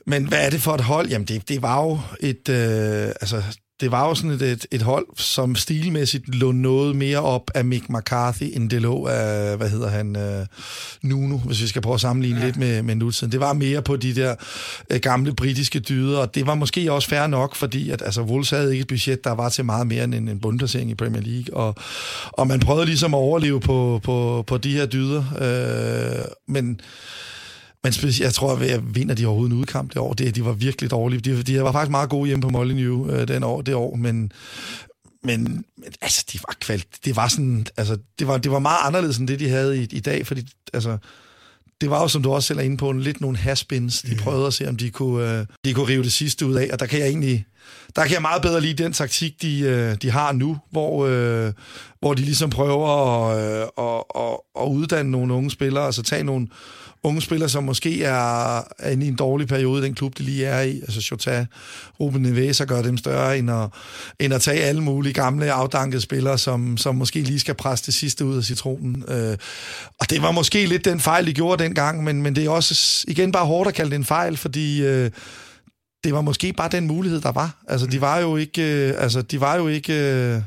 men 0.05 0.27
hvad 0.27 0.45
er 0.45 0.49
det 0.49 0.61
for 0.61 0.73
et 0.73 0.81
hold? 0.81 1.09
Jamen, 1.09 1.27
det, 1.27 1.49
det 1.49 1.61
var 1.61 1.83
jo 1.83 1.99
et... 2.19 2.49
Øh, 2.49 3.07
altså, 3.21 3.43
det 3.81 3.91
var 3.91 4.07
jo 4.07 4.15
sådan 4.15 4.31
et, 4.31 4.41
et, 4.41 4.65
et 4.71 4.81
hold, 4.81 5.05
som 5.17 5.55
stilmæssigt 5.55 6.35
lå 6.35 6.51
noget 6.51 6.95
mere 6.95 7.19
op 7.19 7.51
af 7.55 7.65
Mick 7.65 7.89
McCarthy, 7.89 8.43
end 8.43 8.69
det 8.69 8.81
lå 8.81 9.07
af, 9.07 9.57
hvad 9.57 9.69
hedder 9.69 9.89
han, 9.89 10.15
uh, 10.15 10.45
Nuno, 11.09 11.37
hvis 11.37 11.61
vi 11.61 11.67
skal 11.67 11.81
prøve 11.81 11.93
at 11.93 12.01
sammenligne 12.01 12.39
ja. 12.39 12.45
lidt 12.45 12.57
med, 12.57 12.81
med 12.81 12.95
nutiden. 12.95 13.31
Det 13.31 13.39
var 13.39 13.53
mere 13.53 13.81
på 13.81 13.95
de 13.95 14.15
der 14.15 14.35
uh, 14.93 14.97
gamle 14.97 15.35
britiske 15.35 15.79
dyder, 15.79 16.19
og 16.19 16.35
det 16.35 16.47
var 16.47 16.55
måske 16.55 16.91
også 16.91 17.09
fair 17.09 17.27
nok, 17.27 17.55
fordi 17.55 17.89
at, 17.89 18.01
altså, 18.01 18.21
Wolves 18.21 18.49
havde 18.49 18.71
ikke 18.71 18.81
et 18.81 18.87
budget, 18.87 19.23
der 19.23 19.31
var 19.31 19.49
til 19.49 19.65
meget 19.65 19.87
mere 19.87 20.03
end 20.03 20.15
en, 20.15 20.27
en 20.27 20.39
bundplacering 20.39 20.91
i 20.91 20.95
Premier 20.95 21.21
League, 21.21 21.57
og, 21.57 21.75
og 22.31 22.47
man 22.47 22.59
prøvede 22.59 22.85
ligesom 22.85 23.13
at 23.13 23.17
overleve 23.17 23.59
på, 23.59 23.99
på, 24.03 24.43
på 24.47 24.57
de 24.57 24.71
her 24.71 24.85
dyder, 24.85 25.23
uh, 25.41 26.53
men 26.53 26.81
men 27.83 27.93
jeg 28.19 28.33
tror, 28.33 28.55
at 28.55 28.69
jeg 28.69 28.95
vinder 28.95 29.15
de 29.15 29.25
overhovedet 29.25 29.53
en 29.53 29.59
udkamp 29.59 29.89
det 29.89 29.97
år. 29.97 30.13
Det, 30.13 30.35
de 30.35 30.45
var 30.45 30.51
virkelig 30.51 30.91
dårlige. 30.91 31.19
De, 31.19 31.43
de 31.43 31.63
var 31.63 31.71
faktisk 31.71 31.91
meget 31.91 32.09
gode 32.09 32.27
hjemme 32.27 32.41
på 32.41 32.49
Molyneux 32.49 33.13
øh, 33.13 33.27
den 33.27 33.43
år, 33.43 33.61
det 33.61 33.75
år, 33.75 33.95
men, 33.95 34.31
men 35.23 35.65
altså, 36.01 36.25
de 36.33 36.39
var 36.47 36.55
kvalt. 36.61 36.87
Det 37.05 37.15
var 37.15 37.27
sådan, 37.27 37.65
altså, 37.77 37.97
det 38.19 38.27
var, 38.27 38.37
det 38.37 38.51
var 38.51 38.59
meget 38.59 38.79
anderledes 38.83 39.17
end 39.17 39.27
det, 39.27 39.39
de 39.39 39.49
havde 39.49 39.83
i, 39.83 39.87
i 39.91 39.99
dag, 39.99 40.27
fordi 40.27 40.47
altså, 40.73 40.97
det 41.81 41.89
var 41.89 42.01
jo, 42.01 42.07
som 42.07 42.23
du 42.23 42.31
også 42.31 42.47
selv 42.47 42.59
er 42.59 42.63
inde 42.63 42.77
på, 42.77 42.89
en, 42.89 43.01
lidt 43.01 43.21
nogle 43.21 43.37
haspins. 43.37 44.01
De 44.01 44.15
prøvede 44.15 44.47
at 44.47 44.53
se, 44.53 44.69
om 44.69 44.75
de 44.75 44.89
kunne, 44.89 45.39
øh, 45.39 45.45
de 45.65 45.73
kunne 45.73 45.87
rive 45.87 46.03
det 46.03 46.11
sidste 46.11 46.45
ud 46.45 46.55
af, 46.55 46.69
og 46.73 46.79
der 46.79 46.85
kan 46.85 46.99
jeg 46.99 47.07
egentlig, 47.07 47.45
der 47.95 48.03
kan 48.03 48.13
jeg 48.13 48.21
meget 48.21 48.41
bedre 48.41 48.61
lide 48.61 48.83
den 48.83 48.93
taktik, 48.93 49.41
de, 49.41 49.59
øh, 49.59 49.95
de 50.01 50.11
har 50.11 50.31
nu, 50.31 50.57
hvor, 50.71 51.05
øh, 51.05 51.53
hvor 51.99 52.13
de 52.13 52.21
ligesom 52.21 52.49
prøver 52.49 52.87
at, 52.87 53.37
øh, 53.37 53.67
at, 53.77 54.03
at, 54.15 54.63
at 54.63 54.67
uddanne 54.67 55.11
nogle 55.11 55.33
unge 55.33 55.51
spillere, 55.51 55.85
altså 55.85 56.03
tage 56.03 56.23
nogle, 56.23 56.47
unge 57.03 57.21
spillere, 57.21 57.49
som 57.49 57.63
måske 57.63 58.03
er, 58.03 58.57
er 58.79 58.89
inde 58.89 59.05
i 59.05 59.09
en 59.09 59.15
dårlig 59.15 59.47
periode, 59.47 59.81
i 59.81 59.85
den 59.85 59.95
klub, 59.95 60.17
de 60.17 60.23
lige 60.23 60.45
er 60.45 60.61
i. 60.61 60.79
Altså 60.79 61.07
Jota, 61.11 61.45
Ruben 61.99 62.21
Neves, 62.21 62.61
gør 62.67 62.81
dem 62.81 62.97
større, 62.97 63.37
end 63.37 63.51
at, 63.51 63.69
end 64.19 64.33
at 64.33 64.41
tage 64.41 64.63
alle 64.63 64.81
mulige 64.81 65.13
gamle, 65.13 65.51
afdankede 65.51 66.01
spillere, 66.01 66.37
som, 66.37 66.77
som 66.77 66.95
måske 66.95 67.21
lige 67.21 67.39
skal 67.39 67.55
presse 67.55 67.85
det 67.85 67.93
sidste 67.93 68.25
ud 68.25 68.37
af 68.37 68.43
citronen. 68.43 69.03
Øh, 69.07 69.37
og 69.99 70.09
det 70.09 70.21
var 70.21 70.31
måske 70.31 70.65
lidt 70.65 70.85
den 70.85 70.99
fejl, 70.99 71.25
de 71.25 71.33
gjorde 71.33 71.63
dengang, 71.63 72.03
men, 72.03 72.21
men 72.21 72.35
det 72.35 72.45
er 72.45 72.49
også 72.49 73.05
igen 73.07 73.31
bare 73.31 73.45
hårdt 73.45 73.67
at 73.67 73.73
kalde 73.73 73.89
det 73.91 73.95
en 73.95 74.05
fejl, 74.05 74.37
fordi... 74.37 74.81
Øh, 74.81 75.11
det 76.03 76.13
var 76.13 76.21
måske 76.21 76.53
bare 76.53 76.69
den 76.69 76.87
mulighed, 76.87 77.21
der 77.21 77.31
var. 77.31 77.63
Altså, 77.67 77.87
de 77.87 78.01
var 78.01 78.19
jo 78.19 78.35
ikke... 78.35 78.89
Øh, 78.89 78.93
altså, 78.97 79.21
de 79.21 79.41
var 79.41 79.55
jo 79.55 79.67
ikke... 79.67 79.93
Øh, 79.93 80.41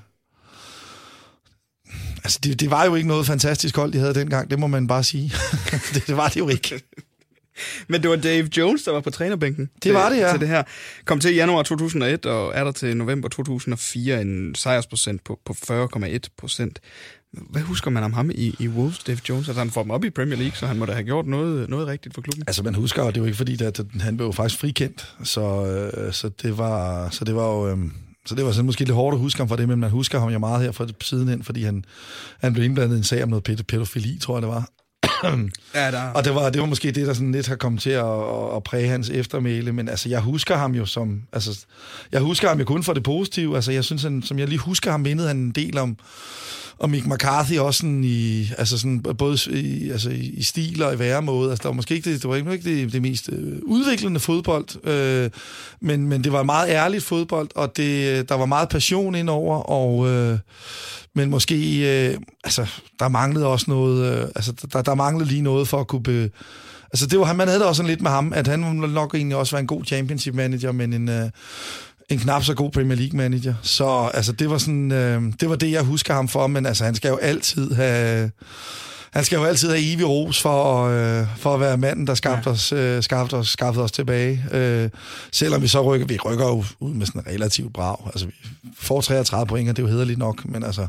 Altså, 2.24 2.38
det, 2.42 2.60
det 2.60 2.70
var 2.70 2.84
jo 2.84 2.94
ikke 2.94 3.08
noget 3.08 3.26
fantastisk 3.26 3.76
hold, 3.76 3.92
de 3.92 3.98
havde 3.98 4.14
dengang, 4.14 4.50
det 4.50 4.58
må 4.58 4.66
man 4.66 4.86
bare 4.86 5.04
sige. 5.04 5.32
det, 5.94 6.06
det 6.06 6.16
var 6.16 6.28
det 6.28 6.36
jo 6.36 6.48
ikke. 6.48 6.82
Men 7.88 8.02
det 8.02 8.10
var 8.10 8.16
Dave 8.16 8.48
Jones, 8.56 8.82
der 8.82 8.92
var 8.92 9.00
på 9.00 9.10
trænerbænken. 9.10 9.70
Det 9.82 9.94
var 9.94 10.08
det, 10.08 10.16
ja. 10.16 10.30
Til 10.30 10.40
det 10.40 10.48
her. 10.48 10.62
Kom 11.04 11.20
til 11.20 11.32
i 11.32 11.34
januar 11.34 11.62
2001, 11.62 12.26
og 12.26 12.52
er 12.54 12.64
der 12.64 12.72
til 12.72 12.96
november 12.96 13.28
2004 13.28 14.20
en 14.20 14.54
sejrsprocent 14.54 15.24
på, 15.24 15.40
på 15.44 15.52
40,1 15.52 16.18
procent. 16.38 16.80
Hvad 17.32 17.62
husker 17.62 17.90
man 17.90 18.02
om 18.02 18.12
ham 18.12 18.30
i, 18.34 18.56
i 18.58 18.68
Wolves, 18.68 18.98
Dave 18.98 19.18
Jones? 19.28 19.48
Altså 19.48 19.60
han 19.60 19.70
får 19.70 19.82
dem 19.82 19.90
op 19.90 20.04
i 20.04 20.10
Premier 20.10 20.38
League, 20.38 20.56
så 20.56 20.66
han 20.66 20.78
må 20.78 20.86
da 20.86 20.92
have 20.92 21.04
gjort 21.04 21.26
noget, 21.26 21.68
noget 21.68 21.86
rigtigt 21.86 22.14
for 22.14 22.22
klubben. 22.22 22.44
Altså 22.46 22.62
man 22.62 22.74
husker, 22.74 23.02
og 23.02 23.14
det 23.14 23.22
var 23.22 23.26
ikke 23.26 23.36
fordi, 23.36 23.64
at 23.64 23.80
han 24.00 24.16
blev 24.16 24.26
jo 24.26 24.32
faktisk 24.32 24.60
frikendt, 24.60 25.16
så, 25.22 25.66
øh, 25.66 26.12
så 26.12 26.30
det 26.42 26.58
var, 26.58 27.08
så 27.10 27.24
det 27.24 27.34
var 27.34 27.46
jo... 27.46 27.68
Øh, 27.68 27.78
så 28.26 28.34
det 28.34 28.44
var 28.44 28.52
sådan 28.52 28.66
måske 28.66 28.80
lidt 28.80 28.90
hårdt 28.90 29.14
at 29.14 29.20
huske 29.20 29.38
ham 29.38 29.48
for 29.48 29.56
det, 29.56 29.68
men 29.68 29.80
man 29.80 29.90
husker 29.90 30.20
ham 30.20 30.28
jo 30.28 30.38
meget 30.38 30.62
her 30.62 30.72
fra 30.72 30.84
siden 30.84 31.00
sidenhen, 31.00 31.42
fordi 31.42 31.62
han, 31.62 31.84
han 32.40 32.52
blev 32.52 32.64
indblandet 32.64 32.94
i 32.94 32.98
en 32.98 33.04
sag 33.04 33.22
om 33.22 33.28
noget 33.28 33.64
pædofili, 33.68 34.18
tror 34.18 34.36
jeg 34.36 34.42
det 34.42 34.48
var 34.48 34.68
ja, 35.74 35.90
der... 35.90 36.02
Og 36.02 36.24
det 36.24 36.34
var, 36.34 36.50
det 36.50 36.60
var 36.60 36.66
måske 36.66 36.90
det, 36.90 37.06
der 37.06 37.14
sådan 37.14 37.32
lidt 37.32 37.48
har 37.48 37.56
kommet 37.56 37.82
til 37.82 37.90
at, 37.90 38.56
at 38.56 38.62
præge 38.64 38.88
hans 38.88 39.10
eftermæle, 39.10 39.72
men 39.72 39.88
altså, 39.88 40.08
jeg 40.08 40.20
husker 40.20 40.56
ham 40.56 40.74
jo 40.74 40.86
som, 40.86 41.22
altså, 41.32 41.64
jeg 42.12 42.20
husker 42.20 42.48
ham 42.48 42.58
jo 42.58 42.64
kun 42.64 42.82
for 42.82 42.92
det 42.92 43.02
positive, 43.02 43.54
altså, 43.54 43.72
jeg 43.72 43.84
synes, 43.84 44.02
han, 44.02 44.22
som 44.22 44.38
jeg 44.38 44.48
lige 44.48 44.58
husker 44.58 44.90
ham, 44.90 45.00
mindede 45.00 45.28
han 45.28 45.36
en 45.36 45.50
del 45.50 45.78
om, 45.78 45.96
og 46.78 46.90
Mick 46.90 47.06
McCarthy 47.06 47.58
også 47.58 47.78
sådan 47.78 48.04
i, 48.04 48.50
altså 48.58 48.78
sådan, 48.78 49.02
både 49.18 49.38
i, 49.50 49.90
altså 49.90 50.10
i 50.10 50.42
stil 50.42 50.82
og 50.82 50.94
i 50.94 50.98
væremåde. 50.98 51.50
Altså, 51.50 51.62
der 51.62 51.68
var 51.68 51.74
måske 51.74 51.94
ikke 51.94 52.10
det, 52.10 52.22
det, 52.22 52.30
var 52.30 52.36
ikke 52.36 52.70
det, 52.70 52.92
det 52.92 53.02
mest 53.02 53.28
øh, 53.32 53.58
udviklende 53.62 54.20
fodbold, 54.20 54.86
øh, 54.86 55.30
men, 55.80 56.08
men 56.08 56.24
det 56.24 56.32
var 56.32 56.42
meget 56.42 56.70
ærligt 56.70 57.04
fodbold, 57.04 57.48
og 57.54 57.76
det, 57.76 58.28
der 58.28 58.34
var 58.34 58.46
meget 58.46 58.68
passion 58.68 59.14
indover, 59.14 59.56
og... 59.58 60.08
Øh, 60.08 60.38
men 61.14 61.30
måske, 61.30 61.78
øh, 62.10 62.18
altså, 62.44 62.66
der 62.98 63.08
manglede 63.08 63.46
også 63.46 63.66
noget, 63.68 64.22
øh, 64.22 64.28
altså, 64.34 64.52
der, 64.72 64.82
der 64.82 64.94
manglede 64.94 65.28
lige 65.28 65.42
noget 65.42 65.68
for 65.68 65.80
at 65.80 65.86
kunne 65.86 66.02
be, 66.02 66.30
Altså, 66.92 67.06
det 67.06 67.20
var, 67.20 67.32
man 67.32 67.48
havde 67.48 67.60
det 67.60 67.68
også 67.68 67.76
sådan 67.76 67.90
lidt 67.90 68.02
med 68.02 68.10
ham, 68.10 68.32
at 68.32 68.46
han 68.46 68.60
nok 68.60 69.14
egentlig 69.14 69.36
også 69.36 69.56
var 69.56 69.60
en 69.60 69.66
god 69.66 69.84
championship 69.84 70.34
manager, 70.34 70.72
men 70.72 70.92
en, 70.92 71.08
øh, 71.08 71.30
en 72.08 72.18
knap 72.18 72.44
så 72.44 72.54
god 72.54 72.70
Premier 72.70 72.98
League 72.98 73.16
manager. 73.16 73.54
Så 73.62 74.10
altså, 74.14 74.32
det 74.32 74.50
var 74.50 74.58
sådan, 74.58 74.92
øh, 74.92 75.22
det 75.40 75.48
var 75.48 75.56
det, 75.56 75.72
jeg 75.72 75.82
husker 75.82 76.14
ham 76.14 76.28
for, 76.28 76.46
men 76.46 76.66
altså, 76.66 76.84
han 76.84 76.94
skal 76.94 77.08
jo 77.08 77.16
altid 77.16 77.72
have... 77.74 78.30
Han 79.12 79.24
skal 79.24 79.36
jo 79.36 79.44
altid 79.44 79.68
have 79.68 79.92
evig 79.92 80.08
ros 80.08 80.42
for, 80.42 80.84
øh, 80.84 81.26
for 81.36 81.54
at 81.54 81.60
være 81.60 81.76
manden, 81.76 82.06
der 82.06 82.14
skabte 82.14 82.50
ja. 82.50 82.54
os, 82.54 82.72
øh, 82.72 83.02
skabte 83.02 83.34
os, 83.34 83.48
skabte 83.48 83.78
os 83.78 83.92
tilbage. 83.92 84.44
Øh, 84.52 84.90
selvom 85.32 85.62
vi 85.62 85.68
så 85.68 85.82
rykker, 85.82 86.06
vi 86.06 86.18
rykker 86.18 86.46
jo 86.46 86.64
ud 86.80 86.94
med 86.94 87.06
sådan 87.06 87.20
en 87.20 87.26
relativt 87.26 87.72
brav. 87.72 88.02
Altså, 88.06 88.26
vi 88.26 88.32
får 88.78 89.00
33 89.00 89.46
point, 89.46 89.68
og 89.68 89.76
det 89.76 89.82
er 89.82 89.86
jo 89.86 89.92
hederligt 89.92 90.18
nok, 90.18 90.44
men 90.44 90.64
altså... 90.64 90.86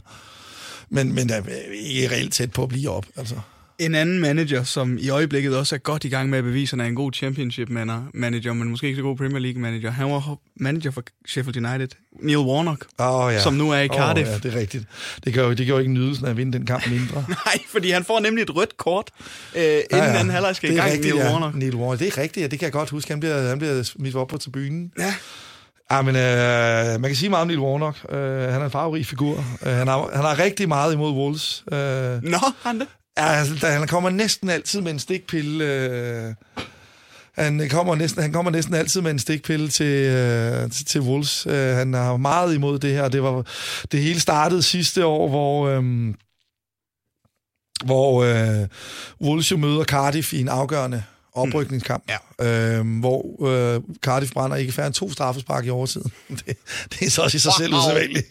Men, 0.89 1.13
men 1.13 1.29
der 1.29 1.35
er 1.35 1.41
ikke 1.73 2.09
reelt 2.11 2.33
tæt 2.33 2.51
på 2.51 2.63
at 2.63 2.69
blive 2.69 2.89
op, 2.89 3.05
altså. 3.15 3.35
En 3.79 3.95
anden 3.95 4.19
manager, 4.19 4.63
som 4.63 4.97
i 5.01 5.09
øjeblikket 5.09 5.57
også 5.57 5.75
er 5.75 5.79
godt 5.79 6.03
i 6.03 6.09
gang 6.09 6.29
med 6.29 6.37
at 6.37 6.43
bevise, 6.43 6.73
at 6.73 6.79
han 6.79 6.79
er 6.79 6.89
en 6.89 6.95
god 6.95 7.11
championship 7.13 7.69
manager, 8.13 8.53
men 8.53 8.69
måske 8.69 8.87
ikke 8.87 8.97
så 8.97 9.03
god 9.03 9.17
Premier 9.17 9.39
League 9.39 9.61
manager. 9.61 9.91
Han 9.91 10.11
var 10.11 10.37
manager 10.55 10.91
for 10.91 11.03
Sheffield 11.27 11.65
United, 11.65 11.87
Neil 12.21 12.37
Warnock, 12.37 12.85
oh, 12.97 13.33
ja. 13.33 13.39
som 13.39 13.53
nu 13.53 13.71
er 13.71 13.79
i 13.79 13.87
Cardiff. 13.87 14.29
Oh, 14.29 14.33
ja, 14.33 14.49
det 14.49 14.55
er 14.55 14.59
rigtigt. 14.59 14.85
Det 15.23 15.33
gør 15.33 15.47
jo, 15.47 15.53
det 15.53 15.67
gør 15.67 15.73
jo 15.73 15.79
ikke 15.79 15.91
nydelsen 15.91 16.25
af 16.25 16.29
at 16.29 16.37
vinde 16.37 16.57
den 16.57 16.65
kamp 16.65 16.89
mindre. 16.89 17.25
Nej, 17.45 17.57
fordi 17.71 17.91
han 17.91 18.03
får 18.03 18.19
nemlig 18.19 18.41
et 18.41 18.55
rødt 18.55 18.77
kort, 18.77 19.09
øh, 19.55 19.63
inden 19.63 19.83
ja, 19.91 19.97
ja. 19.97 20.19
anden 20.19 20.29
halvleg 20.29 20.55
skal 20.55 20.71
i 20.71 20.75
gang, 20.75 20.91
rigtigt, 20.91 21.15
Neil 21.15 21.25
ja. 21.25 21.31
Warnock. 21.31 21.55
Neil 21.55 21.75
Warnock. 21.75 21.99
Det 21.99 22.07
er 22.07 22.21
rigtigt, 22.21 22.43
ja, 22.43 22.47
det 22.47 22.59
kan 22.59 22.65
jeg 22.65 22.73
godt 22.73 22.89
huske. 22.89 23.11
Han 23.11 23.19
bliver, 23.19 23.47
han 23.49 23.59
bliver 23.59 23.83
smidt 23.83 24.15
op 24.15 24.27
på 24.27 24.37
tribunen. 24.37 24.91
Ja. 24.99 25.13
Ja, 25.91 26.01
men 26.01 26.15
øh, 26.15 27.01
man 27.01 27.09
kan 27.09 27.15
sige 27.15 27.29
meget 27.29 27.41
om 27.41 27.47
Neil 27.47 27.59
Warnock. 27.59 27.97
Øh, 28.09 28.17
han 28.53 28.61
er 28.61 28.65
en 28.65 28.71
farverig 28.71 29.05
figur. 29.05 29.45
Øh, 29.65 29.71
han, 29.73 29.87
har, 29.87 30.09
han 30.13 30.21
har 30.21 30.39
rigtig 30.39 30.67
meget 30.67 30.93
imod 30.93 31.11
Wolves. 31.11 31.63
Øh, 31.71 31.77
Nå, 32.23 32.37
han 32.63 32.79
det? 32.79 32.87
Ja, 33.17 33.25
altså, 33.25 33.67
han 33.67 33.87
kommer 33.87 34.09
næsten 34.09 34.49
altid 34.49 34.81
med 34.81 34.91
en 34.91 34.99
stikpille. 34.99 35.65
Øh, 35.65 36.33
han 37.35 37.69
kommer, 37.69 37.95
næsten, 37.95 38.21
han 38.21 38.31
kommer 38.31 38.51
næsten 38.51 38.73
altid 38.73 39.01
med 39.01 39.11
en 39.11 39.19
stikpille 39.19 39.69
til, 39.69 39.85
øh, 39.85 40.71
til, 40.71 40.85
til 40.85 41.01
Wolves. 41.01 41.47
Øh, 41.47 41.75
han 41.75 41.93
har 41.93 42.17
meget 42.17 42.55
imod 42.55 42.79
det 42.79 42.93
her. 42.93 43.09
Det, 43.09 43.23
var, 43.23 43.45
det 43.91 43.99
hele 43.99 44.19
startede 44.19 44.63
sidste 44.63 45.05
år, 45.05 45.29
hvor... 45.29 45.67
Øh, 45.67 46.13
hvor 47.85 48.23
øh, 48.23 48.67
Wolves 49.21 49.51
jo 49.51 49.57
møder 49.57 49.83
Cardiff 49.83 50.33
i 50.33 50.41
en 50.41 50.49
afgørende 50.49 51.03
oprykningskamp, 51.33 52.03
mm. 52.07 52.45
ja. 52.45 52.77
øh, 52.77 52.99
hvor 52.99 53.47
øh, 53.47 53.81
Cardiff 54.01 54.31
brænder 54.31 54.57
ikke 54.57 54.71
færre 54.71 54.87
end 54.87 54.93
to 54.93 55.11
straffespark 55.11 55.65
i 55.65 55.69
overtiden. 55.69 56.11
det, 56.45 56.57
det 56.89 57.01
er 57.07 57.09
så 57.09 57.21
også 57.21 57.37
i 57.37 57.39
sig 57.39 57.49
wow. 57.49 57.65
selv 57.65 57.75
usædvanligt. 57.75 58.27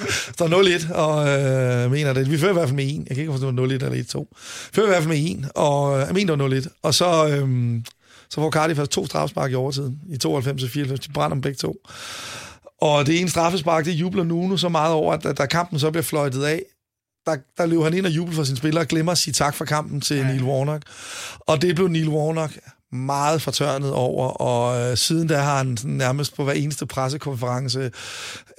Så 0.38 0.44
0-1, 0.88 0.94
og 0.94 1.28
øh, 1.28 1.90
mener 1.90 2.12
det. 2.12 2.30
Vi 2.30 2.38
fører 2.38 2.50
i 2.50 2.54
hvert 2.54 2.68
fald 2.68 2.76
med 2.76 2.84
1. 2.84 2.90
Jeg 2.90 3.16
kan 3.16 3.18
ikke 3.18 3.32
forstå, 3.32 3.50
0-1 3.50 3.52
eller 3.62 4.26
1-2. 4.26 4.26
Fører 4.72 4.86
i 4.86 4.90
hvert 4.90 5.02
fald 5.02 5.14
med 5.14 5.44
1, 5.44 5.50
og 5.54 6.00
øh, 6.00 6.06
jeg 6.06 6.14
mener, 6.14 6.36
det 6.36 6.44
var 6.44 6.60
0-1. 6.60 6.68
Og 6.82 6.94
så, 6.94 7.28
øh, 7.28 7.80
så 8.30 8.34
får 8.34 8.50
Cardiff 8.50 8.78
først 8.78 8.90
to 8.90 9.06
straffespark 9.06 9.52
i 9.52 9.54
overtiden. 9.54 9.98
I 10.10 10.16
92 10.16 10.62
og 10.62 10.70
94. 10.70 11.00
De 11.00 11.12
brænder 11.12 11.34
dem 11.34 11.40
begge 11.40 11.56
to. 11.56 11.76
Og 12.80 13.06
det 13.06 13.20
ene 13.20 13.28
straffespark, 13.28 13.84
det 13.84 13.92
jubler 13.92 14.24
Nuno 14.24 14.56
så 14.56 14.68
meget 14.68 14.94
over, 14.94 15.12
at 15.12 15.38
da 15.38 15.46
kampen 15.46 15.78
så 15.78 15.90
bliver 15.90 16.02
fløjtet 16.02 16.44
af, 16.44 16.62
der, 17.26 17.36
der 17.56 17.66
løber 17.66 17.84
han 17.84 17.94
ind 17.94 18.06
og 18.06 18.12
jubler 18.12 18.34
for 18.36 18.44
sine 18.44 18.56
spillere 18.56 18.82
og 18.82 18.88
glemmer 18.88 19.12
at 19.12 19.18
sige 19.18 19.34
tak 19.34 19.54
for 19.54 19.64
kampen 19.64 20.00
til 20.00 20.16
ja. 20.16 20.26
Neil 20.26 20.42
Warnock. 20.42 20.82
Og 21.40 21.62
det 21.62 21.74
blev 21.74 21.88
Neil 21.88 22.08
Warnock 22.08 22.58
meget 22.92 23.42
fortørnet 23.42 23.92
over, 23.92 24.28
og 24.28 24.90
øh, 24.90 24.96
siden 24.96 25.28
da 25.28 25.38
har 25.38 25.56
han 25.56 25.78
nærmest 25.84 26.36
på 26.36 26.44
hver 26.44 26.52
eneste 26.52 26.86
pressekonference 26.86 27.80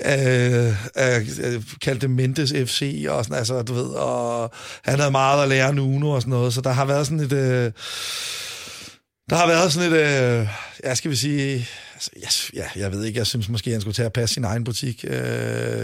øh, 0.06 0.68
øh, 0.98 1.64
kaldt 1.82 2.02
det 2.02 2.10
Mendes 2.10 2.54
FC, 2.66 3.06
og 3.10 3.24
sådan, 3.24 3.38
altså, 3.38 3.62
du 3.62 3.74
ved, 3.74 3.88
og 3.88 4.52
han 4.84 5.00
havde 5.00 5.12
meget 5.12 5.44
at 5.44 5.50
lære 5.50 5.74
Nuno 5.74 6.10
og 6.10 6.22
sådan 6.22 6.32
noget, 6.32 6.54
så 6.54 6.62
der 6.62 6.72
har 6.72 6.86
været 6.86 7.08
sådan 7.08 7.20
et... 7.20 7.34
Øh, 7.34 7.72
der 9.30 9.36
har 9.36 9.48
været 9.48 9.74
sådan 9.74 9.94
et, 9.94 9.98
øh, 9.98 10.48
ja, 10.84 10.96
skal 10.96 11.12
vi 11.12 11.16
sige, 11.16 11.68
altså, 11.94 12.12
yes, 12.26 12.52
ja, 12.54 12.82
jeg 12.82 12.92
ved 12.92 13.04
ikke, 13.04 13.20
jeg 13.20 13.28
synes 13.28 13.50
måske, 13.50 13.72
han 13.72 13.82
skulle 13.82 13.94
tage 13.94 14.06
at 14.06 14.14
passe 14.14 14.34
sin 14.34 14.44
egen 14.44 14.64
butik, 14.64 15.06
øh, 15.08 15.16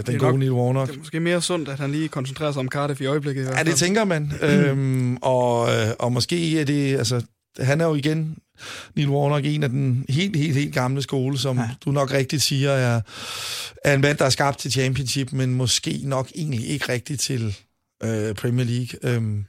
den 0.06 0.18
gode 0.18 0.38
Neil 0.38 0.52
Warnock. 0.52 0.88
Det 0.88 0.94
er 0.94 0.98
måske 0.98 1.20
mere 1.20 1.42
sundt, 1.42 1.68
at 1.68 1.78
han 1.78 1.92
lige 1.92 2.08
koncentrerer 2.08 2.52
sig 2.52 2.60
om 2.60 2.68
Cardiff 2.68 3.00
i 3.00 3.06
øjeblikket. 3.06 3.42
I 3.42 3.48
ja, 3.56 3.62
det 3.62 3.76
tænker 3.76 4.04
man, 4.04 4.32
øhm, 4.42 5.16
og, 5.16 5.68
øh, 5.68 5.88
og 5.98 6.12
måske 6.12 6.60
er 6.60 6.64
det, 6.64 6.96
altså, 6.98 7.22
han 7.58 7.80
er 7.80 7.84
jo 7.84 7.94
igen, 7.94 8.38
Neil 8.94 9.08
Warnock, 9.08 9.46
en 9.46 9.62
af 9.62 9.68
den 9.68 10.04
helt, 10.08 10.36
helt, 10.36 10.54
helt 10.54 10.74
gamle 10.74 11.02
skole, 11.02 11.38
som 11.38 11.58
ja. 11.58 11.70
du 11.84 11.90
nok 11.90 12.12
rigtigt 12.12 12.42
siger, 12.42 12.70
er, 12.70 13.00
er 13.84 13.94
en 13.94 14.00
mand, 14.00 14.18
der 14.18 14.24
er 14.24 14.30
skabt 14.30 14.58
til 14.58 14.72
championship, 14.72 15.32
men 15.32 15.54
måske 15.54 16.00
nok 16.04 16.30
egentlig 16.34 16.68
ikke 16.68 16.92
rigtigt 16.92 17.20
til 17.20 17.56
øh, 18.04 18.34
Premier 18.34 18.66
League. 18.66 19.14
Øhm, 19.14 19.44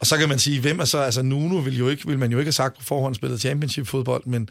og 0.00 0.06
så 0.06 0.16
kan 0.16 0.28
man 0.28 0.38
sige, 0.38 0.60
hvem 0.60 0.80
er 0.80 0.84
så, 0.84 0.98
altså 0.98 1.22
Nuno 1.22 1.56
vil, 1.56 1.78
jo 1.78 1.88
ikke, 1.88 2.06
vil 2.06 2.18
man 2.18 2.32
jo 2.32 2.38
ikke 2.38 2.46
have 2.46 2.52
sagt 2.52 2.78
på 2.78 2.84
forhånd 2.84 3.14
spillet 3.14 3.40
championship-fodbold, 3.40 4.26
men, 4.26 4.48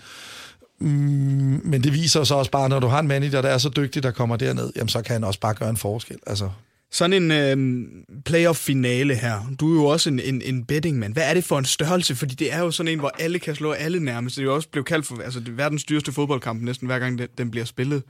mm, 0.79 1.61
men 1.63 1.83
det 1.83 1.93
viser 1.93 2.23
så 2.23 2.35
også 2.35 2.51
bare, 2.51 2.69
når 2.69 2.79
du 2.79 2.87
har 2.87 2.99
en 2.99 3.07
manager, 3.07 3.41
der 3.41 3.49
er 3.49 3.57
så 3.57 3.69
dygtig, 3.69 4.03
der 4.03 4.11
kommer 4.11 4.35
derned, 4.35 4.71
jamen 4.75 4.89
så 4.89 5.01
kan 5.01 5.13
han 5.13 5.23
også 5.23 5.39
bare 5.39 5.53
gøre 5.53 5.69
en 5.69 5.77
forskel. 5.77 6.17
Altså, 6.27 6.49
sådan 6.91 7.31
en 7.31 7.31
øh, 7.31 7.85
playoff-finale 8.25 9.15
her, 9.15 9.53
du 9.59 9.71
er 9.71 9.81
jo 9.81 9.85
også 9.85 10.09
en, 10.09 10.19
en, 10.19 10.41
en 10.41 10.65
bettingmand. 10.65 11.13
Hvad 11.13 11.23
er 11.23 11.33
det 11.33 11.43
for 11.43 11.59
en 11.59 11.65
størrelse? 11.65 12.15
Fordi 12.15 12.35
det 12.35 12.53
er 12.53 12.59
jo 12.59 12.71
sådan 12.71 12.91
en, 12.91 12.99
hvor 12.99 13.11
alle 13.19 13.39
kan 13.39 13.55
slå 13.55 13.71
alle 13.71 13.99
nærmest. 13.99 14.35
Det 14.35 14.41
er 14.41 14.45
jo 14.45 14.55
også 14.55 14.69
blevet 14.69 14.87
kaldt 14.87 15.05
for 15.05 15.21
altså, 15.23 15.39
det 15.39 15.57
verdens 15.57 15.83
dyreste 15.83 16.11
fodboldkamp 16.11 16.61
næsten 16.61 16.87
hver 16.87 16.99
gang 16.99 17.19
den, 17.19 17.27
den 17.37 17.51
bliver 17.51 17.65
spillet. 17.65 18.03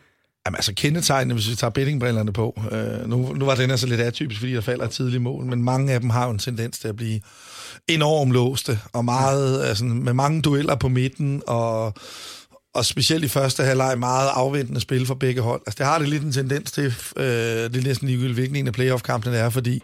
Jamen 0.46 0.56
altså 0.56 0.74
kendetegnene, 0.76 1.34
hvis 1.34 1.50
vi 1.50 1.56
tager 1.56 1.72
bettingbrillerne 1.72 2.34
på. 2.34 2.62
Øh, 2.72 3.10
nu, 3.10 3.34
nu 3.34 3.46
var 3.46 3.56
den 3.56 3.72
altså 3.72 3.88
lidt 3.88 4.02
atypisk, 4.02 4.40
fordi 4.40 4.54
der 4.54 4.62
falder 4.62 4.88
tidlig 4.88 5.22
mål, 5.22 5.46
men 5.46 5.64
mange 5.64 5.94
af 5.94 6.00
dem 6.00 6.10
har 6.10 6.26
jo 6.26 6.32
en 6.32 6.40
tendens 6.40 6.80
til 6.80 6.88
at 6.88 6.96
blive 6.96 7.22
enormt 7.88 8.32
låste, 8.32 8.80
og 8.94 9.06
meget, 9.06 9.64
altså, 9.64 9.86
med 9.86 10.14
mange 10.14 10.42
dueller 10.42 10.76
på 10.76 10.88
midten, 10.88 11.42
og 11.48 11.94
og 12.74 12.86
specielt 12.86 13.24
i 13.24 13.28
første 13.28 13.64
halvleg 13.64 14.00
meget 14.00 14.30
afventende 14.34 14.82
spil 14.82 15.06
for 15.06 15.16
begge 15.16 15.42
hold. 15.42 15.62
Altså, 15.68 15.78
det 15.78 15.86
har 15.86 16.00
det 16.00 16.10
lidt 16.10 16.24
en 16.24 16.32
tendens 16.32 16.72
til, 16.72 16.94
øh, 17.18 17.26
det 17.26 17.76
er 17.76 17.84
næsten 17.84 18.08
ligegyldigt, 18.08 18.34
hvilken 18.34 18.56
en 18.56 18.68
af 18.68 18.74
playoff-kampene 18.74 19.38
er, 19.38 19.50
fordi 19.50 19.82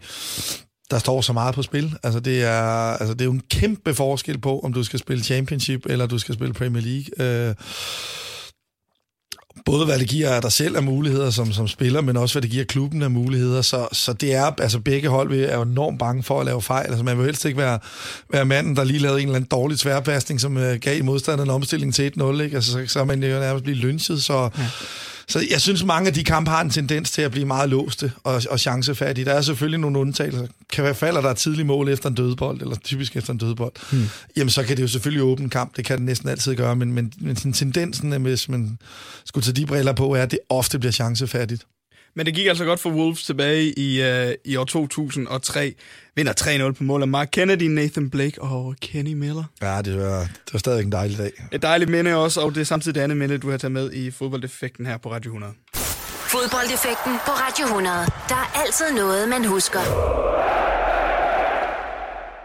der 0.91 0.97
står 0.97 1.21
så 1.21 1.33
meget 1.33 1.55
på 1.55 1.61
spil. 1.61 1.97
Altså 2.03 2.19
det, 2.19 2.43
er, 2.43 2.61
altså, 2.91 3.13
det 3.13 3.21
er 3.21 3.25
jo 3.25 3.31
en 3.31 3.43
kæmpe 3.49 3.93
forskel 3.93 4.37
på, 4.37 4.59
om 4.59 4.73
du 4.73 4.83
skal 4.83 4.99
spille 4.99 5.23
Championship, 5.23 5.85
eller 5.85 6.05
du 6.05 6.19
skal 6.19 6.35
spille 6.35 6.53
Premier 6.53 6.83
League. 6.83 7.47
Øh, 7.49 7.55
både 9.67 9.85
hvad 9.85 9.99
det 9.99 10.07
giver 10.07 10.39
dig 10.39 10.51
selv 10.51 10.75
af 10.75 10.83
muligheder 10.83 11.29
som, 11.29 11.53
som 11.53 11.67
spiller, 11.67 12.01
men 12.01 12.17
også 12.17 12.33
hvad 12.33 12.41
det 12.41 12.51
giver 12.51 12.65
klubben 12.65 13.01
af 13.01 13.11
muligheder. 13.11 13.61
Så, 13.61 13.87
så 13.91 14.13
det 14.13 14.33
er, 14.33 14.51
altså 14.61 14.79
begge 14.79 15.09
hold 15.09 15.33
er 15.33 15.55
jo 15.55 15.61
enormt 15.61 15.99
bange 15.99 16.23
for 16.23 16.39
at 16.39 16.45
lave 16.45 16.61
fejl. 16.61 16.87
Altså 16.87 17.03
man 17.03 17.17
vil 17.17 17.25
helst 17.25 17.45
ikke 17.45 17.57
være, 17.57 17.79
være 18.29 18.45
manden, 18.45 18.75
der 18.75 18.83
lige 18.83 18.99
lavede 18.99 19.21
en 19.21 19.27
eller 19.27 19.35
anden 19.35 19.47
dårlig 19.51 19.79
tværpasning, 19.79 20.41
som 20.41 20.57
uh, 20.57 20.73
gav 20.81 21.03
modstanderen 21.03 21.49
omstilling 21.49 21.93
til 21.93 22.11
1-0, 22.17 22.41
ikke? 22.41 22.55
Altså 22.55 22.71
så, 22.71 22.83
så 22.87 22.99
er 22.99 23.03
man 23.03 23.23
jo 23.23 23.39
nærmest 23.39 23.63
blive 23.63 23.77
lynchet, 23.77 24.23
så... 24.23 24.49
Ja. 24.57 24.69
Så 25.29 25.45
jeg 25.51 25.61
synes, 25.61 25.83
mange 25.83 26.07
af 26.07 26.13
de 26.13 26.23
kampe 26.23 26.51
har 26.51 26.61
en 26.61 26.69
tendens 26.69 27.11
til 27.11 27.21
at 27.21 27.31
blive 27.31 27.45
meget 27.45 27.69
låste 27.69 28.11
og, 28.23 28.41
og 28.49 28.59
chancefattige. 28.59 29.25
Der 29.25 29.33
er 29.33 29.41
selvfølgelig 29.41 29.79
nogle 29.79 29.99
undtagelser. 29.99 30.47
Kan 30.73 30.83
være 30.83 30.95
falder 30.95 31.21
der 31.21 31.33
tidlig 31.33 31.65
mål 31.65 31.89
efter 31.89 32.09
en 32.09 32.15
dødbold, 32.15 32.61
eller 32.61 32.75
typisk 32.75 33.15
efter 33.15 33.33
en 33.33 33.37
dødbold, 33.37 33.71
hmm. 33.91 34.09
jamen 34.37 34.49
så 34.49 34.63
kan 34.63 34.77
det 34.77 34.83
jo 34.83 34.87
selvfølgelig 34.87 35.23
åbne 35.23 35.49
kamp. 35.49 35.77
Det 35.77 35.85
kan 35.85 35.97
det 35.97 36.05
næsten 36.05 36.29
altid 36.29 36.55
gøre, 36.55 36.75
men, 36.75 36.93
men, 36.93 37.13
men 37.17 37.35
sådan 37.35 37.53
tendensen, 37.53 38.21
hvis 38.21 38.49
man 38.49 38.77
skulle 39.25 39.43
tage 39.43 39.55
de 39.55 39.65
briller 39.65 39.93
på, 39.93 40.15
er, 40.15 40.21
at 40.21 40.31
det 40.31 40.39
ofte 40.49 40.79
bliver 40.79 40.91
chancefattigt. 40.91 41.65
Men 42.17 42.25
det 42.25 42.33
gik 42.33 42.47
altså 42.47 42.65
godt 42.65 42.79
for 42.79 42.89
Wolves 42.89 43.23
tilbage 43.23 43.79
i, 43.79 44.01
uh, 44.01 44.33
i 44.45 44.55
år 44.55 44.65
2003. 44.65 45.73
Vinder 46.15 46.67
3-0 46.69 46.71
på 46.71 46.83
mål 46.83 47.01
af 47.01 47.07
Mark 47.07 47.29
Kennedy, 47.31 47.63
Nathan 47.63 48.09
Blake 48.09 48.41
og 48.41 48.75
Kenny 48.81 49.13
Miller. 49.13 49.43
Ja, 49.61 49.81
det 49.81 49.97
var, 49.97 50.19
det 50.19 50.53
var 50.53 50.59
stadig 50.59 50.83
en 50.83 50.91
dejlig 50.91 51.17
dag. 51.17 51.31
Et 51.51 51.61
dejligt 51.61 51.91
minde 51.91 52.15
også, 52.15 52.41
og 52.41 52.55
det 52.55 52.61
er 52.61 52.65
samtidig 52.65 52.95
det 52.95 53.01
andet 53.01 53.17
minde, 53.17 53.37
du 53.37 53.49
har 53.51 53.57
taget 53.57 53.71
med 53.71 53.93
i 53.93 54.11
fodboldeffekten 54.11 54.85
her 54.85 54.97
på 54.97 55.11
Radio 55.11 55.29
100. 55.29 55.53
Fodboldeffekten 56.09 57.13
på 57.25 57.31
Radio 57.31 57.65
100. 57.65 57.95
Der 58.29 58.35
er 58.35 58.61
altid 58.65 58.85
noget, 58.95 59.29
man 59.29 59.45
husker. 59.45 59.79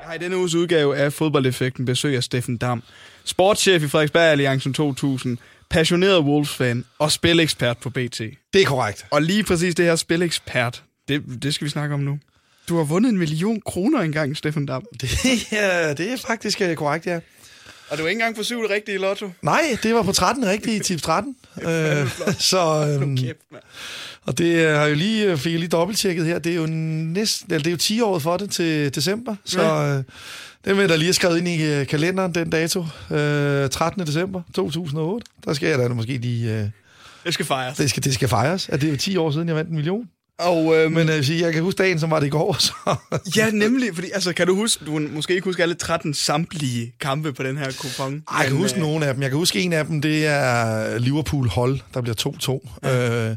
Jeg 0.00 0.06
har 0.06 0.14
i 0.14 0.18
denne 0.18 0.36
uges 0.36 0.54
udgave 0.54 0.96
af 0.96 1.12
Fodboldeffekten 1.12 1.84
besøg 1.84 2.16
af 2.16 2.22
Steffen 2.22 2.56
Dam, 2.56 2.82
sportschef 3.24 3.82
i 3.82 3.88
Frederiksberg 3.88 4.22
Alliancen 4.22 4.74
2000, 4.74 5.38
passioneret 5.72 6.18
Wolves-fan 6.18 6.84
og 6.98 7.12
spilekspert 7.12 7.78
på 7.78 7.90
BT. 7.90 8.18
Det 8.52 8.60
er 8.62 8.64
korrekt. 8.64 9.06
Og 9.10 9.22
lige 9.22 9.42
præcis 9.44 9.74
det 9.74 9.84
her 9.84 9.96
spilekspert, 9.96 10.82
det, 11.08 11.22
det 11.42 11.54
skal 11.54 11.64
vi 11.64 11.70
snakke 11.70 11.94
om 11.94 12.00
nu. 12.00 12.18
Du 12.68 12.76
har 12.76 12.84
vundet 12.84 13.10
en 13.10 13.18
million 13.18 13.60
kroner 13.66 14.00
engang, 14.00 14.36
Steffen 14.36 14.66
Dam. 14.66 14.84
Det, 15.00 15.52
ja, 15.52 15.94
det 15.94 16.12
er 16.12 16.16
faktisk 16.26 16.60
øh, 16.60 16.74
korrekt, 16.76 17.06
ja. 17.06 17.20
Og 17.88 17.98
du 17.98 18.04
er 18.04 18.08
ikke 18.08 18.18
engang 18.18 18.36
for 18.36 18.42
syv 18.42 18.60
rigtige 18.70 18.94
i 18.94 18.98
lotto. 18.98 19.30
Nej, 19.42 19.78
det 19.82 19.94
var 19.94 20.02
på 20.02 20.12
13 20.12 20.46
rigtige, 20.46 20.80
tips 20.80 21.02
13. 21.02 21.36
øh, 21.62 22.08
så, 22.38 22.96
øhm, 23.00 23.16
Kæft, 23.16 23.38
og 24.24 24.38
det 24.38 24.56
har 24.66 24.80
jeg 24.82 24.90
jo 24.90 24.94
lige, 24.94 25.30
øh, 25.30 25.38
fik 25.38 25.52
jeg 25.52 25.58
lige 25.60 25.68
dobbelttjekket 25.68 26.26
her. 26.26 26.38
Det 26.38 26.52
er 26.52 26.56
jo 26.56 26.66
næsten, 26.66 27.52
eller 27.52 27.62
det 27.62 27.70
er 27.70 27.72
jo 27.72 27.76
10 27.76 28.00
år 28.00 28.18
for 28.18 28.36
det 28.36 28.50
til 28.50 28.94
december. 28.94 29.36
Så 29.44 29.62
Ja. 29.62 29.96
øh, 29.98 30.04
det 30.64 30.74
vil 30.74 30.80
jeg 30.80 30.88
da 30.88 30.96
lige 30.96 31.06
have 31.06 31.12
skrevet 31.14 31.38
ind 31.38 31.48
i 31.48 31.62
øh, 31.64 31.86
kalenderen 31.86 32.34
den 32.34 32.50
dato. 32.50 32.80
Øh, 33.10 33.68
13. 33.70 34.06
december 34.06 34.42
2008. 34.54 35.26
Der 35.44 35.52
skal 35.54 35.68
jeg 35.68 35.78
da 35.78 35.88
måske 35.88 36.16
lige... 36.18 36.52
Øh, 36.58 36.66
Det 37.24 37.34
skal 37.34 37.46
fejres. 37.46 37.76
det, 37.76 37.90
skal, 37.90 38.04
det 38.04 38.14
skal 38.14 38.28
fejres. 38.28 38.68
At 38.68 38.80
det 38.80 38.86
er 38.86 38.90
jo 38.90 38.96
10 38.96 39.16
år 39.16 39.30
siden, 39.30 39.48
jeg 39.48 39.56
vandt 39.56 39.70
en 39.70 39.76
million. 39.76 40.08
Og, 40.38 40.76
øh, 40.76 40.92
Men 40.92 41.08
øh, 41.08 41.40
jeg 41.40 41.52
kan 41.52 41.62
huske 41.62 41.78
dagen, 41.78 42.00
som 42.00 42.10
var 42.10 42.20
det 42.20 42.26
i 42.26 42.30
går. 42.30 42.56
Så. 42.60 42.72
Ja, 43.36 43.50
nemlig. 43.50 43.94
Fordi, 43.94 44.10
altså, 44.14 44.32
kan 44.32 44.46
du 44.46 44.54
huske, 44.54 44.84
du 44.84 44.98
måske 44.98 45.34
ikke 45.34 45.44
huske 45.44 45.62
alle 45.62 45.74
13 45.74 46.14
samtlige 46.14 46.92
kampe 47.00 47.32
på 47.32 47.42
den 47.42 47.56
her 47.58 47.70
kupon. 47.78 48.12
Ej, 48.30 48.36
jeg 48.36 48.44
kan 48.46 48.52
Men, 48.54 48.62
huske 48.62 48.76
øh, 48.78 48.82
nogle 48.86 49.06
af 49.06 49.14
dem. 49.14 49.22
Jeg 49.22 49.30
kan 49.30 49.38
huske 49.38 49.60
en 49.60 49.72
af 49.72 49.86
dem, 49.86 50.00
det 50.02 50.26
er 50.26 50.98
Liverpool 50.98 51.48
Hold, 51.48 51.80
der 51.94 52.00
bliver 52.00 52.60
2-2. 52.82 52.88
Ja. 52.88 53.30
Øh, 53.30 53.36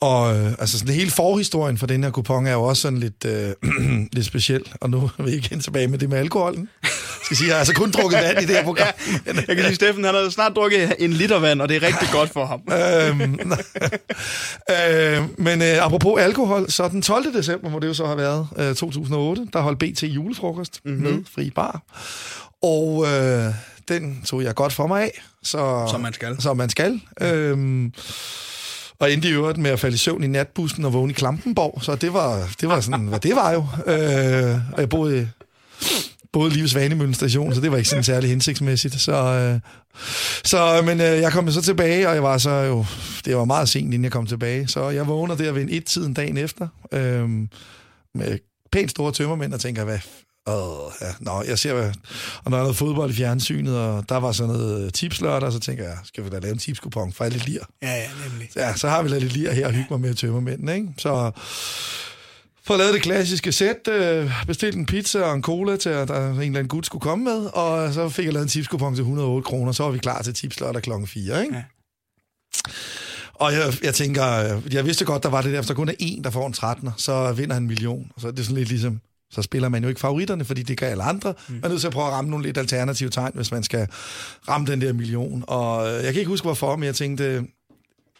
og 0.00 0.36
øh, 0.36 0.50
altså 0.58 0.78
sådan, 0.78 0.94
hele 0.94 1.10
forhistorien 1.10 1.78
for 1.78 1.86
den 1.86 2.04
her 2.04 2.10
kupon 2.10 2.46
er 2.46 2.52
jo 2.52 2.62
også 2.62 2.82
sådan 2.82 2.98
lidt, 2.98 3.24
øh, 3.24 3.52
lidt 4.12 4.26
speciel. 4.26 4.62
Og 4.80 4.90
nu 4.90 5.10
er 5.18 5.22
vi 5.22 5.30
igen 5.30 5.60
tilbage 5.60 5.88
med 5.88 5.98
det 5.98 6.08
med 6.08 6.18
alkoholen. 6.18 6.68
Jeg 6.82 6.90
skal 7.24 7.36
sige, 7.36 7.46
jeg 7.48 7.54
har 7.54 7.58
altså 7.58 7.74
kun 7.74 7.90
drukket 7.90 8.20
vand 8.20 8.38
i 8.38 8.46
det 8.46 8.56
her 8.56 8.64
program. 8.70 8.92
Jeg 9.26 9.56
kan 9.56 9.64
sige, 9.64 9.74
Steffen, 9.74 10.04
han 10.04 10.14
har 10.14 10.28
snart 10.30 10.52
drukket 10.56 10.94
en 10.98 11.12
liter 11.12 11.38
vand, 11.38 11.60
og 11.60 11.68
det 11.68 11.76
er 11.76 11.86
rigtig 11.86 12.08
godt 12.12 12.30
for 12.30 12.46
ham. 12.46 12.60
øhm, 12.80 13.38
øh, 14.70 15.38
men 15.38 15.62
øh, 15.62 15.86
apropos 15.86 16.20
alkohol, 16.20 16.70
så 16.70 16.88
den 16.88 17.02
12. 17.02 17.34
december 17.34 17.70
må 17.70 17.78
det 17.78 17.88
jo 17.88 17.94
så 17.94 18.06
have 18.06 18.18
været 18.18 18.48
øh, 18.56 18.74
2008, 18.74 19.46
der 19.52 19.60
holdt 19.60 19.78
BT 19.78 20.02
julefrokost 20.02 20.80
mm-hmm. 20.84 21.02
med 21.02 21.24
fri 21.34 21.50
bar. 21.50 21.82
Og 22.62 23.06
øh, 23.06 23.54
den 23.88 24.22
tog 24.26 24.42
jeg 24.42 24.54
godt 24.54 24.72
for 24.72 24.86
mig 24.86 25.02
af. 25.02 25.22
Så, 25.42 25.86
Som 25.90 26.00
man 26.00 26.12
skal. 26.12 26.40
Som 26.40 26.56
man 26.56 26.70
skal. 26.70 27.00
Øhm, 27.20 27.92
og 28.98 29.12
endte 29.12 29.28
i 29.28 29.32
øvrigt 29.32 29.58
med 29.58 29.70
at 29.70 29.80
falde 29.80 29.94
i 29.94 29.98
søvn 29.98 30.24
i 30.24 30.26
natbussen 30.26 30.84
og 30.84 30.92
vågne 30.92 31.10
i 31.10 31.14
Klampenborg. 31.14 31.82
Så 31.82 31.94
det 31.94 32.12
var, 32.12 32.54
det 32.60 32.68
var 32.68 32.80
sådan, 32.80 33.06
hvad 33.06 33.20
det 33.20 33.36
var 33.36 33.52
jo. 33.52 33.66
Øh, 33.92 34.58
og 34.72 34.80
jeg 34.80 34.88
boede, 34.88 35.30
boede 36.32 36.50
lige 36.50 36.62
ved 36.62 36.68
Svanemøllen 36.68 37.14
station, 37.14 37.54
så 37.54 37.60
det 37.60 37.70
var 37.70 37.76
ikke 37.76 37.88
sådan 37.88 38.04
særlig 38.04 38.30
hensigtsmæssigt. 38.30 39.00
Så, 39.00 39.12
øh, 39.12 39.60
så 40.44 40.82
men 40.84 41.00
øh, 41.00 41.06
jeg 41.06 41.32
kom 41.32 41.50
så 41.50 41.62
tilbage, 41.62 42.08
og 42.08 42.14
jeg 42.14 42.22
var 42.22 42.38
så 42.38 42.50
jo, 42.50 42.84
det 43.24 43.36
var 43.36 43.44
meget 43.44 43.68
sent, 43.68 43.84
inden 43.84 44.04
jeg 44.04 44.12
kom 44.12 44.26
tilbage. 44.26 44.68
Så 44.68 44.90
jeg 44.90 45.06
vågner 45.06 45.34
der 45.34 45.52
ved 45.52 45.62
en 45.62 45.68
et-tiden 45.70 46.14
dagen 46.14 46.36
efter, 46.36 46.68
øh, 46.92 47.28
med 48.14 48.38
pænt 48.72 48.90
store 48.90 49.12
tømmermænd, 49.12 49.54
og 49.54 49.60
tænker, 49.60 49.84
hvad 49.84 49.98
Åh, 50.46 50.90
ja. 51.00 51.06
Nå, 51.20 51.42
jeg 51.42 51.58
ser, 51.58 51.74
hvad- 51.74 51.92
og 52.44 52.50
når 52.50 52.50
der 52.50 52.56
er 52.58 52.62
noget 52.62 52.76
fodbold 52.76 53.10
i 53.10 53.14
fjernsynet, 53.14 53.78
og 53.78 54.08
der 54.08 54.16
var 54.16 54.32
sådan 54.32 54.54
noget 54.54 54.94
tipslørdag, 54.94 55.52
så 55.52 55.58
tænker 55.60 55.84
jeg, 55.84 55.96
skal 56.04 56.24
vi 56.24 56.28
da 56.30 56.38
lave 56.38 56.52
en 56.52 56.58
tipskupon 56.58 57.12
for 57.12 57.24
alle 57.24 57.38
lir? 57.38 57.60
Ja, 57.82 57.94
ja, 57.94 58.08
nemlig. 58.28 58.48
Ja, 58.56 58.74
så 58.76 58.88
har 58.88 59.02
vi 59.02 59.08
lidt 59.08 59.32
lir 59.32 59.52
her 59.52 59.66
og 59.66 59.72
hygge 59.72 59.86
mig 59.90 60.00
med 60.00 60.14
tømmermændene, 60.14 60.74
ikke? 60.74 60.88
Så 60.98 61.30
for 62.66 62.76
lavet 62.76 62.94
det 62.94 63.02
klassiske 63.02 63.52
sæt, 63.52 63.88
øh, 63.88 64.32
bestilt 64.46 64.76
en 64.76 64.86
pizza 64.86 65.22
og 65.22 65.34
en 65.34 65.42
cola 65.42 65.76
til, 65.76 65.88
at 65.88 66.08
der 66.08 66.16
en 66.30 66.30
eller 66.40 66.46
anden 66.46 66.68
gut 66.68 66.86
skulle 66.86 67.02
komme 67.02 67.24
med, 67.24 67.46
og 67.46 67.94
så 67.94 68.08
fik 68.08 68.24
jeg 68.24 68.32
lavet 68.32 68.44
en 68.44 68.48
tipskupon 68.50 68.94
til 68.94 69.02
108 69.02 69.44
kroner, 69.46 69.72
så 69.72 69.82
var 69.82 69.90
vi 69.90 69.98
klar 69.98 70.22
til 70.22 70.34
tipslørdag 70.34 70.82
klokken 70.82 71.06
4, 71.08 71.42
ikke? 71.42 71.54
Ja. 71.56 71.62
Og 73.34 73.52
jeg, 73.52 73.72
jeg 73.82 73.94
tænker, 73.94 74.56
øh, 74.56 74.74
jeg 74.74 74.84
vidste 74.86 75.04
godt, 75.04 75.22
der 75.22 75.28
var 75.28 75.42
det 75.42 75.52
der, 75.52 75.58
hvis 75.58 75.68
der 75.68 75.74
kun 75.74 75.88
er 75.88 75.94
en, 75.98 76.24
der 76.24 76.30
får 76.30 76.46
en 76.46 76.54
13'er, 76.56 76.90
så 76.96 77.32
vinder 77.32 77.54
han 77.54 77.62
en 77.62 77.66
million. 77.66 78.10
Så 78.18 78.30
det 78.30 78.38
er 78.38 78.42
sådan 78.42 78.56
lidt 78.56 78.68
ligesom, 78.68 79.00
så 79.30 79.42
spiller 79.42 79.68
man 79.68 79.82
jo 79.82 79.88
ikke 79.88 80.00
favoritterne, 80.00 80.44
fordi 80.44 80.62
det 80.62 80.78
kan 80.78 80.88
alle 80.88 81.02
andre. 81.02 81.34
Mm. 81.48 81.54
Man 81.54 81.64
er 81.64 81.68
nødt 81.68 81.80
til 81.80 81.86
at 81.86 81.92
prøve 81.92 82.06
at 82.06 82.12
ramme 82.12 82.30
nogle 82.30 82.46
lidt 82.46 82.58
alternative 82.58 83.10
tegn, 83.10 83.32
hvis 83.34 83.50
man 83.50 83.62
skal 83.62 83.88
ramme 84.48 84.66
den 84.66 84.80
der 84.80 84.92
million. 84.92 85.44
Og 85.46 85.88
øh, 85.88 85.94
jeg 85.94 86.12
kan 86.12 86.20
ikke 86.20 86.28
huske, 86.28 86.44
hvorfor, 86.44 86.76
men 86.76 86.86
jeg 86.86 86.94
tænkte, 86.94 87.44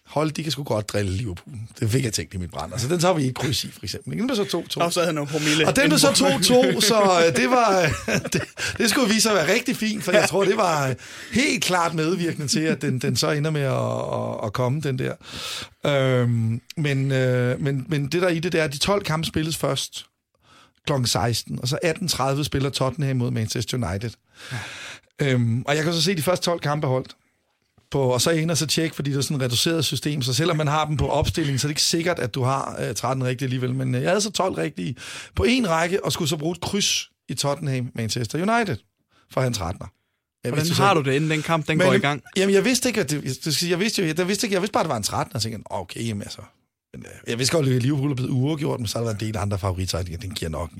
hold, 0.06 0.32
de 0.32 0.42
kan 0.42 0.52
sgu 0.52 0.62
godt 0.62 0.88
drille 0.88 1.12
Liverpool. 1.12 1.56
Det 1.80 1.90
fik 1.90 2.04
jeg 2.04 2.12
tænkt 2.12 2.34
i 2.34 2.36
mit 2.36 2.50
brænder. 2.50 2.76
Så 2.76 2.88
den 2.88 2.98
tager 2.98 3.14
vi 3.14 3.22
ikke 3.22 3.34
kryds 3.34 3.64
i, 3.64 3.70
for 3.70 3.80
eksempel. 3.82 4.18
Den 4.18 4.26
blev 4.26 4.36
så 4.36 4.64
2-2. 4.78 4.84
Og 4.84 4.92
så 4.92 5.00
havde 5.00 5.06
han 5.06 5.14
noget 5.14 5.30
promille. 5.30 5.66
Og 5.66 5.76
den 5.76 5.88
blev 5.88 5.98
så 5.98 6.08
indenfor. 6.08 6.62
2-2, 6.62 6.80
så 6.80 7.26
øh, 7.26 7.36
det 7.36 7.50
var 7.50 7.80
øh, 7.80 8.14
det, 8.32 8.42
det 8.78 8.90
skulle 8.90 9.08
vise 9.08 9.20
sig 9.20 9.32
at 9.32 9.36
være 9.36 9.54
rigtig 9.54 9.76
fint, 9.76 10.04
for 10.04 10.12
jeg 10.12 10.28
tror, 10.28 10.44
det 10.44 10.56
var 10.56 10.94
helt 11.32 11.64
klart 11.64 11.94
medvirkende 11.94 12.48
til, 12.48 12.60
at 12.60 12.82
den, 12.82 12.98
den 12.98 13.16
så 13.16 13.30
ender 13.30 13.50
med 13.50 13.62
at, 13.62 13.72
at, 13.72 14.46
at 14.46 14.52
komme, 14.52 14.80
den 14.80 14.98
der. 14.98 15.14
Øhm, 15.86 16.60
men, 16.76 17.12
øh, 17.12 17.60
men, 17.60 17.86
men 17.88 18.06
det 18.06 18.22
der 18.22 18.28
i 18.28 18.38
det 18.38 18.52
der, 18.52 18.66
de 18.66 18.78
12 18.78 19.04
kampe 19.04 19.26
spilles 19.26 19.56
først 19.56 20.06
kl. 20.86 20.92
16, 21.04 21.58
og 21.62 21.68
så 21.68 21.78
18.30 21.84 22.42
spiller 22.42 22.70
Tottenham 22.70 23.16
mod 23.16 23.30
Manchester 23.30 23.88
United. 23.88 24.10
Øhm, 25.22 25.62
og 25.62 25.76
jeg 25.76 25.84
kan 25.84 25.92
så 25.92 26.02
se, 26.02 26.16
de 26.16 26.22
første 26.22 26.44
12 26.44 26.60
kampe 26.60 26.86
holdt. 26.86 27.16
På, 27.90 28.00
og 28.02 28.20
så 28.20 28.30
ind 28.30 28.50
og 28.50 28.56
så 28.56 28.66
tjekke, 28.66 28.96
fordi 28.96 29.10
det 29.10 29.18
er 29.18 29.22
sådan 29.22 29.36
et 29.36 29.42
reduceret 29.42 29.84
system, 29.84 30.22
så 30.22 30.34
selvom 30.34 30.56
man 30.56 30.66
har 30.66 30.84
dem 30.84 30.96
på 30.96 31.08
opstilling, 31.08 31.60
så 31.60 31.66
er 31.66 31.68
det 31.68 31.72
ikke 31.72 31.82
sikkert, 31.82 32.18
at 32.18 32.34
du 32.34 32.42
har 32.42 32.76
øh, 32.88 32.94
13 32.94 33.24
rigtige 33.24 33.46
alligevel. 33.46 33.74
Men 33.74 33.94
øh, 33.94 34.02
jeg 34.02 34.10
havde 34.10 34.20
så 34.20 34.30
12 34.32 34.54
rigtige 34.54 34.96
på 35.36 35.44
en 35.44 35.70
række, 35.70 36.04
og 36.04 36.12
skulle 36.12 36.28
så 36.28 36.36
bruge 36.36 36.52
et 36.52 36.60
kryds 36.60 37.10
i 37.28 37.34
Tottenham 37.34 37.90
Manchester 37.94 38.38
United 38.38 38.76
for 39.30 39.42
en 39.42 39.54
13'er. 39.54 39.60
Jeg 40.44 40.50
Hvordan 40.50 40.64
vidste 40.64 40.76
så 40.76 40.82
har 40.82 40.94
du 40.94 41.00
det, 41.00 41.12
inden 41.12 41.30
den 41.30 41.42
kamp 41.42 41.68
den 41.68 41.78
men, 41.78 41.86
går 41.86 41.94
i 41.94 41.98
gang? 41.98 42.22
Jamen, 42.36 42.54
jeg 42.54 42.64
vidste 42.64 42.88
ikke, 42.88 43.00
at 43.00 43.10
det, 43.10 43.54
sige, 43.54 43.70
jeg 43.70 43.80
vidste 43.80 44.02
jo, 44.02 44.14
jeg, 44.18 44.28
vidste 44.28 44.46
ikke, 44.46 44.54
jeg 44.54 44.62
vidste 44.62 44.72
bare, 44.72 44.80
at 44.80 44.84
det 44.84 44.90
var 44.90 44.96
en 44.96 45.02
13, 45.02 45.30
og 45.30 45.34
jeg 45.34 45.42
tænkte, 45.42 45.72
"Åh, 45.72 45.80
okay, 45.80 46.06
jamen 46.08 46.22
altså. 46.22 46.40
Øh, 46.94 47.00
jeg 47.26 47.38
vidste 47.38 47.56
godt, 47.56 47.68
at 47.68 47.82
Liverpool 47.82 48.10
er 48.10 48.14
blevet 48.14 48.30
uafgjort, 48.30 48.80
men 48.80 48.86
så 48.86 48.98
har 48.98 49.04
der 49.04 49.10
været 49.10 49.22
en 49.22 49.26
del 49.26 49.36
andre 49.36 49.58
favoritter, 49.58 49.98
og 49.98 50.06
den 50.06 50.30
giver 50.30 50.50
nok 50.50 50.70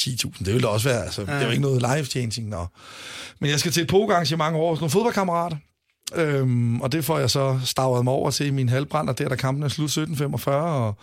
10.000. 0.00 0.38
Det 0.38 0.46
ville 0.46 0.62
da 0.62 0.66
også 0.66 0.88
være, 0.88 1.04
altså, 1.04 1.20
ja. 1.22 1.26
det 1.32 1.40
er 1.40 1.44
jo 1.44 1.50
ikke 1.50 1.62
noget 1.62 1.82
life-changing. 1.82 2.48
Nå. 2.48 2.66
Men 3.40 3.50
jeg 3.50 3.60
skal 3.60 3.72
til 3.72 3.82
et 3.82 3.88
pokerarrangement 3.88 4.56
over 4.56 4.70
hos 4.70 4.80
nogle 4.80 4.90
fodboldkammerater, 4.90 5.56
Øhm, 6.14 6.80
og 6.80 6.92
det 6.92 7.04
får 7.04 7.18
jeg 7.18 7.30
så 7.30 7.60
stavret 7.64 8.04
mig 8.04 8.12
over 8.12 8.30
til 8.30 8.46
i 8.46 8.50
min 8.50 8.68
halvbrænder, 8.68 9.12
der 9.12 9.28
der 9.28 9.36
kampen 9.36 9.62
er 9.62 9.68
slut 9.68 9.90
17.45, 9.98 10.50
og 10.50 10.94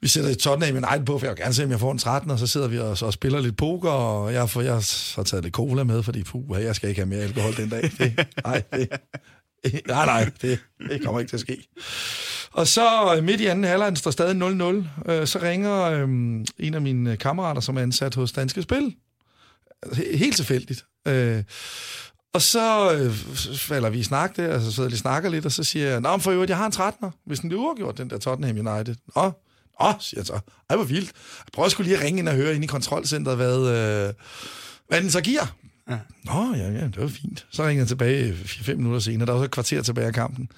vi 0.00 0.08
sætter 0.08 0.30
et 0.30 0.38
Tottenham 0.38 0.76
United 0.76 1.06
på, 1.06 1.18
for 1.18 1.26
jeg 1.26 1.30
vil 1.36 1.42
gerne 1.42 1.54
se, 1.54 1.64
om 1.64 1.70
jeg 1.70 1.80
får 1.80 1.92
en 1.92 1.98
13, 1.98 2.30
og 2.30 2.38
så 2.38 2.46
sidder 2.46 2.68
vi 2.68 2.78
og, 2.78 2.98
så 2.98 3.10
spiller 3.10 3.40
lidt 3.40 3.56
poker, 3.56 3.90
og 3.90 4.32
jeg, 4.32 4.50
får, 4.50 4.60
jeg 4.60 4.74
har 5.16 5.22
taget 5.22 5.44
lidt 5.44 5.54
cola 5.54 5.84
med, 5.84 6.02
fordi 6.02 6.22
puh, 6.22 6.62
jeg 6.62 6.76
skal 6.76 6.88
ikke 6.88 7.00
have 7.00 7.08
mere 7.08 7.20
alkohol 7.20 7.56
den 7.56 7.68
dag. 7.68 7.82
Det, 7.98 8.26
nej, 8.44 8.62
det, 8.72 8.88
nej, 9.86 10.06
nej, 10.06 10.30
det, 10.42 10.58
det 10.88 11.04
kommer 11.04 11.20
ikke 11.20 11.30
til 11.30 11.36
at 11.36 11.40
ske. 11.40 11.68
Og 12.54 12.66
så 12.66 13.14
øh, 13.16 13.24
midt 13.24 13.40
i 13.40 13.46
anden 13.46 13.64
halvleg, 13.64 13.96
står 13.96 14.10
stadig 14.10 14.36
0-0, 15.06 15.10
øh, 15.12 15.26
så 15.26 15.38
ringer 15.42 15.82
øh, 15.82 16.02
en 16.58 16.74
af 16.74 16.80
mine 16.80 17.16
kammerater, 17.16 17.60
som 17.60 17.76
er 17.76 17.80
ansat 17.82 18.14
hos 18.14 18.32
Danske 18.32 18.62
Spil, 18.62 18.94
He- 19.86 20.16
helt 20.16 20.36
tilfældigt. 20.36 20.84
Øh, 21.08 21.42
og 22.34 22.42
så 22.42 22.92
øh, 22.92 23.12
falder 23.56 23.90
vi 23.90 23.98
i 23.98 24.02
snak 24.02 24.36
der, 24.36 24.54
og 24.54 24.60
så 24.60 24.72
sidder 24.72 24.88
vi 24.88 24.94
og 24.94 24.98
snakker 24.98 25.30
lidt, 25.30 25.46
og 25.46 25.52
så 25.52 25.64
siger 25.64 25.88
jeg, 25.90 26.00
Nå, 26.00 26.18
for 26.18 26.30
øvrigt, 26.30 26.48
jeg 26.50 26.56
har 26.58 26.66
en 26.66 26.72
13'er, 26.72 27.10
hvis 27.26 27.40
den 27.40 27.48
bliver 27.48 27.62
uafgjort, 27.62 27.98
den 27.98 28.10
der 28.10 28.18
Tottenham 28.18 28.66
United. 28.68 28.94
Nå, 29.16 29.22
Nå, 29.80 29.92
siger 30.00 30.20
jeg 30.20 30.26
så. 30.26 30.40
Ej, 30.70 30.76
hvor 30.76 30.84
vildt. 30.84 31.12
Jeg 31.38 31.46
prøver 31.52 31.68
sgu 31.68 31.82
lige 31.82 31.96
at 31.96 32.02
ringe 32.02 32.18
ind 32.18 32.28
og 32.28 32.34
høre 32.34 32.54
ind 32.54 32.64
i 32.64 32.66
kontrolcenteret, 32.66 33.36
hvad, 33.36 33.56
øh, 33.58 34.12
hvad 34.88 35.00
den 35.02 35.10
så 35.10 35.20
giver. 35.20 35.56
Ja. 35.90 35.98
Nå, 36.24 36.54
ja, 36.56 36.70
ja, 36.70 36.84
det 36.84 36.96
var 37.00 37.08
fint. 37.08 37.46
Så 37.50 37.66
ringer 37.66 37.80
jeg 37.80 37.88
tilbage 37.88 38.32
4-5 38.44 38.74
minutter 38.74 39.00
senere, 39.00 39.26
der 39.26 39.32
var 39.32 39.40
så 39.40 39.44
et 39.44 39.50
kvarter 39.50 39.82
tilbage 39.82 40.06
af 40.06 40.14
kampen. 40.14 40.48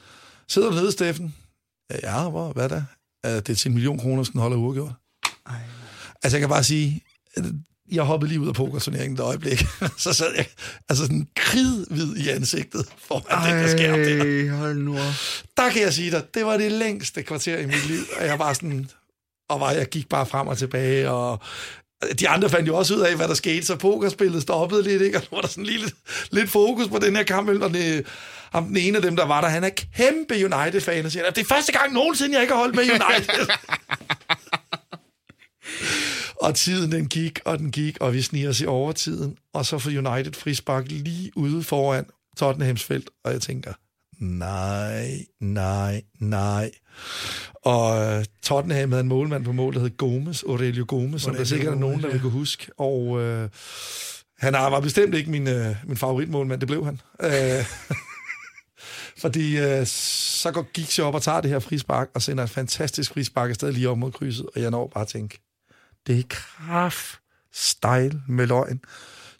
Sidder 0.49 0.69
du 0.71 0.75
nede, 0.75 0.93
Steffen? 0.93 1.35
Ja, 2.03 2.29
hvor, 2.31 2.53
hvad 2.53 2.69
da? 2.69 2.85
"Ja, 3.25 3.37
Det 3.37 3.49
er 3.49 3.55
til 3.55 3.69
en 3.69 3.75
million 3.75 3.99
kroner, 3.99 4.23
skal 4.23 4.33
den 4.33 4.41
holde 4.41 4.57
uafgjort. 4.57 4.93
Ej. 5.47 5.55
Altså, 6.23 6.37
jeg 6.37 6.41
kan 6.41 6.49
bare 6.49 6.65
sige, 6.65 7.01
jeg 7.93 8.03
hoppede 8.05 8.29
lige 8.29 8.41
ud 8.41 8.49
af 8.49 8.55
pokerturneringen 8.55 9.15
et 9.15 9.21
øjeblik. 9.21 9.65
så 9.99 10.13
sad 10.13 10.33
jeg 10.37 10.47
altså 10.89 11.05
sådan 11.05 11.29
kridhvid 11.37 12.17
i 12.17 12.29
ansigtet 12.29 12.87
foran 12.99 13.51
den 13.55 13.63
der 13.63 13.69
skærm 13.77 13.99
der. 13.99 14.57
Hold 14.57 14.77
nu. 14.79 14.95
Der 15.57 15.71
kan 15.73 15.83
jeg 15.83 15.93
sige 15.95 16.11
dig, 16.11 16.23
det 16.35 16.47
var 16.47 16.57
det 16.57 16.73
længste 16.73 17.23
kvarter 17.23 17.59
i 17.59 17.67
mit 17.67 17.87
liv, 17.87 18.01
og 18.21 18.27
jeg 18.27 18.39
var 18.39 18.53
sådan, 18.53 18.89
og 19.51 19.61
var, 19.61 19.71
jeg 19.71 19.87
gik 19.89 20.09
bare 20.09 20.27
frem 20.27 20.47
og 20.49 20.59
tilbage, 20.59 21.11
og 21.11 21.41
de 22.21 22.29
andre 22.29 22.51
fandt 22.51 22.69
jo 22.69 22.77
også 22.77 22.95
ud 22.95 23.01
af, 23.01 23.17
hvad 23.17 23.29
der 23.29 23.35
skete, 23.35 23.67
så 23.67 23.77
pokerspillet 23.77 24.43
stoppede 24.43 24.83
lidt, 24.83 25.03
ikke? 25.03 25.19
og 25.19 25.23
nu 25.31 25.37
var 25.37 25.41
der 25.41 25.49
sådan 25.49 25.65
lige 25.65 25.79
lidt, 25.79 25.95
lidt 26.31 26.51
fokus 26.51 26.89
på 26.89 26.99
den 26.99 27.17
her 27.17 27.23
kamp, 27.23 27.49
og 27.49 27.75
det, 27.75 27.97
øh, 27.97 28.05
ham, 28.53 28.67
den 28.67 28.77
ene 28.77 28.97
af 28.97 29.03
dem, 29.03 29.17
der 29.17 29.27
var 29.27 29.41
der, 29.41 29.49
han 29.49 29.65
er 29.65 29.71
kæmpe 29.97 30.35
United-fan, 30.35 31.07
og 31.07 31.13
siger, 31.13 31.31
det 31.31 31.41
er 31.41 31.45
første 31.45 31.73
gang 31.73 31.93
nogensinde, 31.93 32.35
jeg 32.35 32.43
ikke 32.43 32.55
har 32.55 32.61
holdt 32.61 32.77
med 32.77 32.85
United. 32.85 33.47
og 36.47 36.55
tiden 36.55 36.93
den 36.93 37.09
gik, 37.09 37.41
og 37.45 37.59
den 37.59 37.71
gik, 37.71 37.97
og 38.01 38.13
vi 38.13 38.23
sniger 38.23 38.49
os 38.49 38.61
i 38.61 38.67
overtiden, 38.67 39.37
og 39.55 39.67
så 39.67 39.79
får 39.79 39.91
United 39.91 40.33
frispark 40.33 40.85
lige 40.89 41.33
ude 41.37 41.63
foran 41.63 42.07
Tottenhams 42.37 42.85
felt, 42.85 43.11
og 43.25 43.33
jeg 43.33 43.41
tænker, 43.41 43.73
nej, 44.23 45.27
nej, 45.41 46.03
nej. 46.19 46.71
Og 47.55 48.17
uh, 48.19 48.25
Tottenham 48.43 48.93
havde 48.93 49.01
en 49.01 49.09
målmand 49.09 49.45
på 49.45 49.53
mål, 49.53 49.75
der 49.75 49.81
hed 49.81 49.97
Gomes, 49.97 50.43
Aurelio 50.43 50.85
Gomes, 50.89 51.23
som 51.23 51.35
der 51.35 51.45
sikkert 51.45 51.75
er 51.75 51.79
nogen, 51.79 52.03
der 52.03 52.09
vil 52.09 52.21
kunne 52.21 52.33
huske. 52.33 52.73
Og 52.79 53.07
uh, 53.07 53.49
han 54.39 54.53
var 54.53 54.81
bestemt 54.81 55.15
ikke 55.15 55.31
min, 55.31 55.47
uh, 55.47 55.77
min 55.87 55.97
favoritmålmand, 55.97 56.61
det 56.61 56.69
blev 56.69 56.85
han. 56.85 57.01
Uh, 57.25 57.67
fordi 59.23 59.61
uh, 59.61 59.87
så 59.87 60.51
går 60.53 60.73
Giggs 60.73 60.99
op 60.99 61.15
og 61.15 61.23
tager 61.23 61.41
det 61.41 61.51
her 61.51 61.59
frispark, 61.59 62.09
og 62.15 62.23
sender 62.23 62.45
et 62.45 62.51
fantastisk 62.51 63.13
frispark 63.13 63.51
afsted 63.51 63.73
lige 63.73 63.89
op 63.89 63.99
mod 63.99 64.13
krydset, 64.13 64.47
og 64.55 64.63
jeg 64.63 64.71
når 64.71 64.91
bare 64.95 65.03
at 65.03 65.09
tænke, 65.09 65.41
det 66.07 66.19
er 66.19 66.23
kraft 66.29 67.19
style 67.53 68.23
med 68.29 68.47
løgn. 68.47 68.81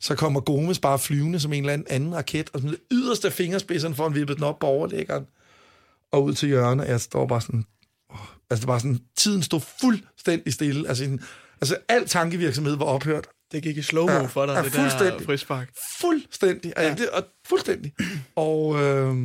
Så 0.03 0.15
kommer 0.15 0.41
Gomes 0.41 0.79
bare 0.79 0.99
flyvende 0.99 1.41
som 1.41 1.53
en 1.53 1.63
eller 1.63 1.73
anden, 1.73 1.87
anden 1.91 2.15
raket, 2.15 2.51
og 2.53 2.61
sådan 2.61 2.77
yderste 2.91 3.31
fingerspidsen 3.31 3.95
for 3.95 4.07
en 4.07 4.15
vippet 4.15 4.37
den 4.37 4.45
op 4.45 4.59
på 4.59 4.67
overlæggeren, 4.67 5.27
og 6.13 6.25
ud 6.25 6.35
til 6.35 6.49
hjørnet. 6.49 6.89
Jeg 6.89 7.01
står 7.01 7.27
bare 7.27 7.41
sådan, 7.41 7.65
åh, 8.11 8.19
altså 8.51 8.61
det 8.61 8.69
var 8.69 8.79
sådan, 8.79 9.01
tiden 9.17 9.43
stod 9.43 9.61
fuldstændig 9.81 10.53
stille. 10.53 10.89
Altså, 10.89 11.05
en, 11.05 11.21
altså 11.61 11.77
al 11.89 12.09
tankevirksomhed 12.09 12.77
var 12.77 12.85
ophørt. 12.85 13.27
Det 13.53 13.63
gik 13.63 13.77
i 13.77 13.83
slow-mo 13.83 14.13
ja, 14.13 14.25
for 14.25 14.47
dig, 14.47 14.55
ja, 14.55 14.63
det 14.63 14.73
der 14.73 15.19
frispark. 15.25 15.71
Fuldstændig. 16.01 16.73
Ja. 16.77 16.83
Altså, 16.83 17.09
og, 17.13 17.25
fuldstændig. 17.47 17.93
Og 18.37 18.83
øh, 18.83 19.17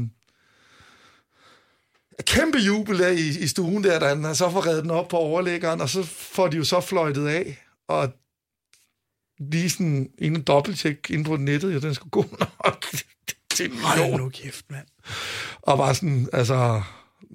kæmpe 2.21 2.57
jubel 2.57 2.99
der 2.99 3.07
i, 3.07 3.27
i 3.27 3.47
stuen 3.47 3.83
der, 3.83 3.99
da 3.99 4.07
han 4.07 4.35
så 4.35 4.51
får 4.51 4.67
reddet 4.67 4.83
den 4.83 4.91
op 4.91 5.07
på 5.07 5.17
overlæggeren, 5.17 5.81
og 5.81 5.89
så 5.89 6.03
får 6.03 6.47
de 6.47 6.57
jo 6.57 6.63
så 6.63 6.81
fløjtet 6.81 7.27
af, 7.27 7.63
og 7.87 8.13
lige 9.39 9.69
sådan 9.69 10.09
en 10.17 10.41
dobbelttjek 10.41 11.09
ind 11.09 11.25
på 11.25 11.35
nettet, 11.35 11.73
ja, 11.73 11.79
den 11.79 11.93
skulle 11.93 12.11
gå 12.11 12.25
nok 12.65 12.85
til 13.53 13.65
en 13.65 13.71
million. 13.71 14.09
Hold 14.09 14.21
nu 14.21 14.29
kæft, 14.29 14.65
mand. 14.69 14.87
Og 15.61 15.77
bare 15.77 15.95
sådan, 15.95 16.27
altså, 16.33 16.81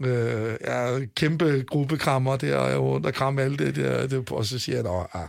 øh, 0.05 0.55
ja, 0.67 0.99
kæmpe 1.17 1.65
gruppekrammer 1.69 2.37
der, 2.37 2.57
og 2.57 2.71
jeg 2.71 2.79
rundt 2.79 3.07
og 3.07 3.15
kramme 3.15 3.43
alt 3.43 3.59
det 3.59 3.77
der, 3.77 4.07
det, 4.07 4.31
og 4.31 4.45
så 4.45 4.59
siger 4.59 4.77
jeg, 4.77 5.07
ah, 5.15 5.29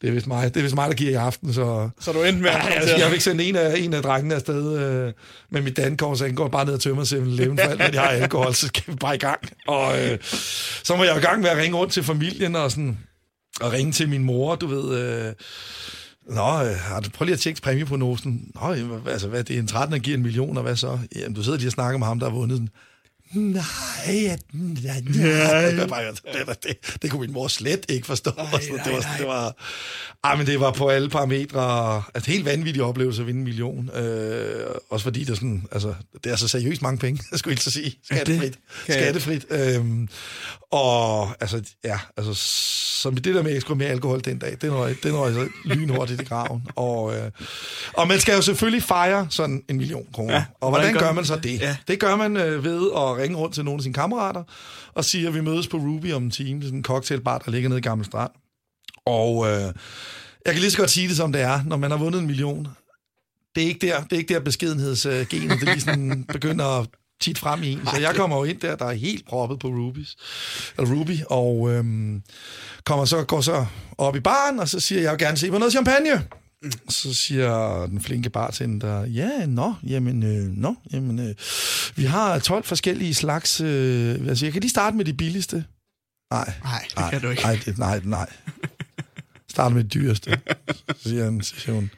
det 0.00 0.08
er 0.08 0.12
vist 0.12 0.26
mig, 0.26 0.54
det 0.54 0.60
er 0.60 0.62
vist 0.62 0.74
mig, 0.74 0.88
der 0.88 0.94
giver 0.94 1.10
i 1.10 1.14
aften, 1.14 1.54
så... 1.54 1.90
Så 2.00 2.12
du 2.12 2.22
endte 2.22 2.42
med 2.42 2.50
at... 2.50 2.56
Ja, 2.86 2.98
jeg, 2.98 3.12
ikke 3.12 3.24
sende 3.24 3.44
en 3.44 3.56
af, 3.56 3.78
en 3.78 3.94
af 3.94 4.02
drengene 4.02 4.34
afsted 4.34 4.78
øh, 4.78 5.12
med 5.50 5.62
mit 5.62 5.76
dankort, 5.76 6.18
så 6.18 6.24
jeg 6.24 6.34
går 6.34 6.48
bare 6.48 6.64
ned 6.64 6.74
og 6.74 6.80
tømmer 6.80 7.04
7-Eleven, 7.04 7.58
for 7.58 7.68
alt, 7.68 7.76
hvad 7.76 7.90
jeg 7.92 8.02
har 8.02 8.08
alkohol, 8.08 8.54
så 8.54 8.66
skal 8.66 8.84
vi 8.92 8.96
bare 8.96 9.14
i 9.14 9.18
gang. 9.18 9.40
Og 9.66 10.02
øh, 10.02 10.18
så 10.84 10.96
må 10.96 11.04
jeg 11.04 11.16
i 11.16 11.20
gang 11.20 11.40
med 11.40 11.50
at 11.50 11.56
ringe 11.56 11.76
rundt 11.76 11.92
til 11.92 12.02
familien 12.02 12.56
og 12.56 12.70
sådan, 12.70 12.98
og 13.60 13.72
ringe 13.72 13.92
til 13.92 14.08
min 14.08 14.24
mor, 14.24 14.54
du 14.54 14.66
ved... 14.66 14.98
Øh, 14.98 15.32
Nå, 16.26 16.64
øh, 16.64 16.76
har 16.76 17.00
du 17.00 17.10
prøvet 17.10 17.26
lige 17.28 17.34
at 17.34 17.40
tjekke 17.40 17.60
præmieprognosen? 17.60 18.50
Nå, 18.54 19.00
altså, 19.06 19.28
hvad, 19.28 19.44
det 19.44 19.56
er 19.56 19.60
en 19.60 19.66
13, 19.66 19.92
der 19.92 19.98
giver 19.98 20.16
en 20.16 20.22
million, 20.22 20.56
og 20.56 20.62
hvad 20.62 20.76
så? 20.76 20.98
Jamen, 21.16 21.34
du 21.34 21.42
sidder 21.42 21.58
lige 21.58 21.68
og 21.68 21.72
snakker 21.72 21.98
med 21.98 22.06
ham, 22.06 22.18
der 22.18 22.30
har 22.30 22.36
vundet 22.36 22.58
den. 22.58 22.70
Nej, 23.34 24.36
nej, 24.52 25.00
nej. 25.86 26.04
Det, 26.10 26.46
det, 26.46 26.64
det, 26.64 27.02
det 27.02 27.10
kunne 27.10 27.20
min 27.20 27.32
mor 27.32 27.48
slet 27.48 27.86
ikke 27.88 28.06
forstå. 28.06 28.30
Nej, 28.36 28.46
nej, 28.50 28.84
det 28.84 28.92
var, 28.92 29.16
det 29.18 29.26
var, 29.26 29.54
ah, 30.22 30.38
men 30.38 30.46
det 30.46 30.60
var 30.60 30.70
på 30.70 30.88
alle 30.88 31.08
parametre, 31.08 32.02
altså 32.14 32.30
helt 32.30 32.44
vanvittig 32.44 32.82
oplevelse 32.82 33.22
at 33.22 33.26
vinde 33.26 33.38
en 33.38 33.44
million. 33.44 33.90
Øh, 33.96 34.66
også 34.90 35.04
fordi 35.04 35.20
det 35.20 35.30
er 35.30 35.34
sådan, 35.34 35.66
altså, 35.72 35.94
det 36.24 36.32
er 36.32 36.36
så 36.36 36.48
seriøst 36.48 36.82
mange 36.82 36.98
penge, 36.98 37.22
jeg 37.30 37.38
skulle 37.38 37.52
ikke 37.52 37.64
så 37.64 37.70
sige. 37.70 37.98
Skattefrit. 38.04 38.58
Skattefrit. 38.82 39.46
Øhm, 39.50 40.08
og 40.72 41.28
altså, 41.40 41.62
ja, 41.84 41.98
altså, 42.16 42.34
som 43.02 43.16
det 43.16 43.34
der 43.34 43.42
med 43.42 43.56
at 43.56 43.76
mere 43.76 43.88
alkohol 43.88 44.20
den 44.24 44.38
dag, 44.38 44.50
det 44.50 44.64
er 44.64 44.86
det 44.86 45.04
er 45.04 45.32
så 45.32 45.48
lynhurtigt 45.64 46.20
i 46.20 46.24
graven. 46.24 46.66
Og, 46.76 47.16
øh, 47.16 47.30
og 47.92 48.08
man 48.08 48.20
skal 48.20 48.34
jo 48.34 48.42
selvfølgelig 48.42 48.82
fejre 48.82 49.26
sådan 49.30 49.62
en 49.68 49.76
million 49.76 50.06
kroner. 50.12 50.34
Ja, 50.34 50.44
og 50.60 50.68
hvordan, 50.70 50.90
hvordan 50.90 51.08
gør 51.08 51.12
man 51.12 51.24
så 51.24 51.36
det? 51.36 51.60
Ja. 51.60 51.76
Det 51.88 52.00
gør 52.00 52.16
man 52.16 52.36
øh, 52.36 52.64
ved 52.64 52.90
at 52.96 53.16
ringe 53.16 53.36
rundt 53.36 53.54
til 53.54 53.64
nogle 53.64 53.78
af 53.78 53.82
sine 53.82 53.94
kammerater 53.94 54.42
og 54.94 55.04
sige, 55.04 55.28
at 55.28 55.34
vi 55.34 55.40
mødes 55.40 55.68
på 55.68 55.76
Ruby 55.76 56.12
om 56.12 56.22
en 56.24 56.30
time. 56.30 56.62
sådan 56.62 56.78
en 56.78 56.84
cocktailbar, 56.84 57.38
der 57.38 57.50
ligger 57.50 57.68
nede 57.68 57.78
i 57.78 57.82
Gamle 57.82 58.04
Strand. 58.04 58.30
Og 59.06 59.46
øh, 59.46 59.72
jeg 60.46 60.52
kan 60.52 60.60
lige 60.60 60.70
så 60.70 60.78
godt 60.78 60.90
sige 60.90 61.08
det, 61.08 61.16
som 61.16 61.32
det 61.32 61.40
er. 61.40 61.60
Når 61.66 61.76
man 61.76 61.90
har 61.90 61.98
vundet 61.98 62.20
en 62.20 62.26
million, 62.26 62.68
det 63.54 63.62
er 63.62 63.68
ikke 63.68 63.86
der, 63.86 64.02
det 64.02 64.12
er 64.12 64.16
ikke 64.16 64.34
der 64.34 64.40
beskedenhedsgenet, 64.40 65.60
det 65.60 65.62
lige 65.62 65.80
sådan 65.80 66.24
begynder 66.24 66.80
at 66.80 66.86
tit 67.22 67.38
frem 67.38 67.62
i 67.62 67.72
en. 67.72 67.86
Så 67.86 68.00
jeg 68.00 68.14
kommer 68.14 68.36
jo 68.36 68.44
ind 68.44 68.60
der, 68.60 68.76
der 68.76 68.84
er 68.84 68.92
helt 68.92 69.26
proppet 69.26 69.58
på 69.58 69.68
Ruby's, 69.68 70.16
eller 70.78 70.94
Ruby, 70.94 71.18
og 71.26 71.70
øhm, 71.70 72.22
kommer 72.84 73.04
så, 73.04 73.24
går 73.24 73.40
så 73.40 73.66
op 73.98 74.16
i 74.16 74.20
baren, 74.20 74.60
og 74.60 74.68
så 74.68 74.80
siger 74.80 74.98
jeg, 74.98 75.04
jeg 75.04 75.12
vil 75.12 75.18
gerne 75.18 75.36
se 75.36 75.50
på 75.50 75.58
noget 75.58 75.72
champagne. 75.72 76.22
Mm. 76.62 76.72
Så 76.88 77.14
siger 77.14 77.86
den 77.86 78.02
flinke 78.02 78.30
bartender, 78.30 79.04
ja, 79.04 79.46
nå, 79.46 79.74
jamen, 79.86 80.22
øh, 80.22 80.56
nå, 80.56 80.74
jamen, 80.92 81.18
øh, 81.18 81.34
vi 81.96 82.04
har 82.04 82.38
12 82.38 82.64
forskellige 82.64 83.14
slags, 83.14 83.60
øh, 83.60 84.28
altså 84.28 84.46
jeg 84.46 84.52
kan 84.52 84.62
lige 84.62 84.70
starte 84.70 84.96
med 84.96 85.04
de 85.04 85.14
billigste. 85.14 85.64
Nej, 86.32 86.52
nej, 86.64 86.84
det 86.96 87.10
kan 87.10 87.20
du 87.20 87.30
ikke. 87.30 87.42
Nej, 87.42 87.58
det, 87.64 87.78
nej, 87.78 88.00
nej. 88.04 88.30
Start 89.50 89.72
med 89.72 89.84
det 89.84 89.94
dyreste. 89.94 90.40
Så 90.88 91.08
siger, 91.08 91.24
han, 91.24 91.42
så 91.42 91.54
siger 91.56 91.74
hun, 91.74 91.90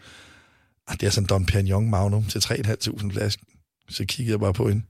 ah, 0.86 1.00
det 1.00 1.06
er 1.06 1.10
sådan 1.10 1.24
en 1.24 1.28
Don 1.28 1.46
Perignon 1.46 1.90
Magnum 1.90 2.24
til 2.24 2.38
3.500 2.38 3.12
flasker. 3.12 3.44
Så 3.90 4.04
kigger 4.04 4.32
jeg 4.32 4.40
bare 4.40 4.52
på 4.52 4.68
hende 4.68 4.82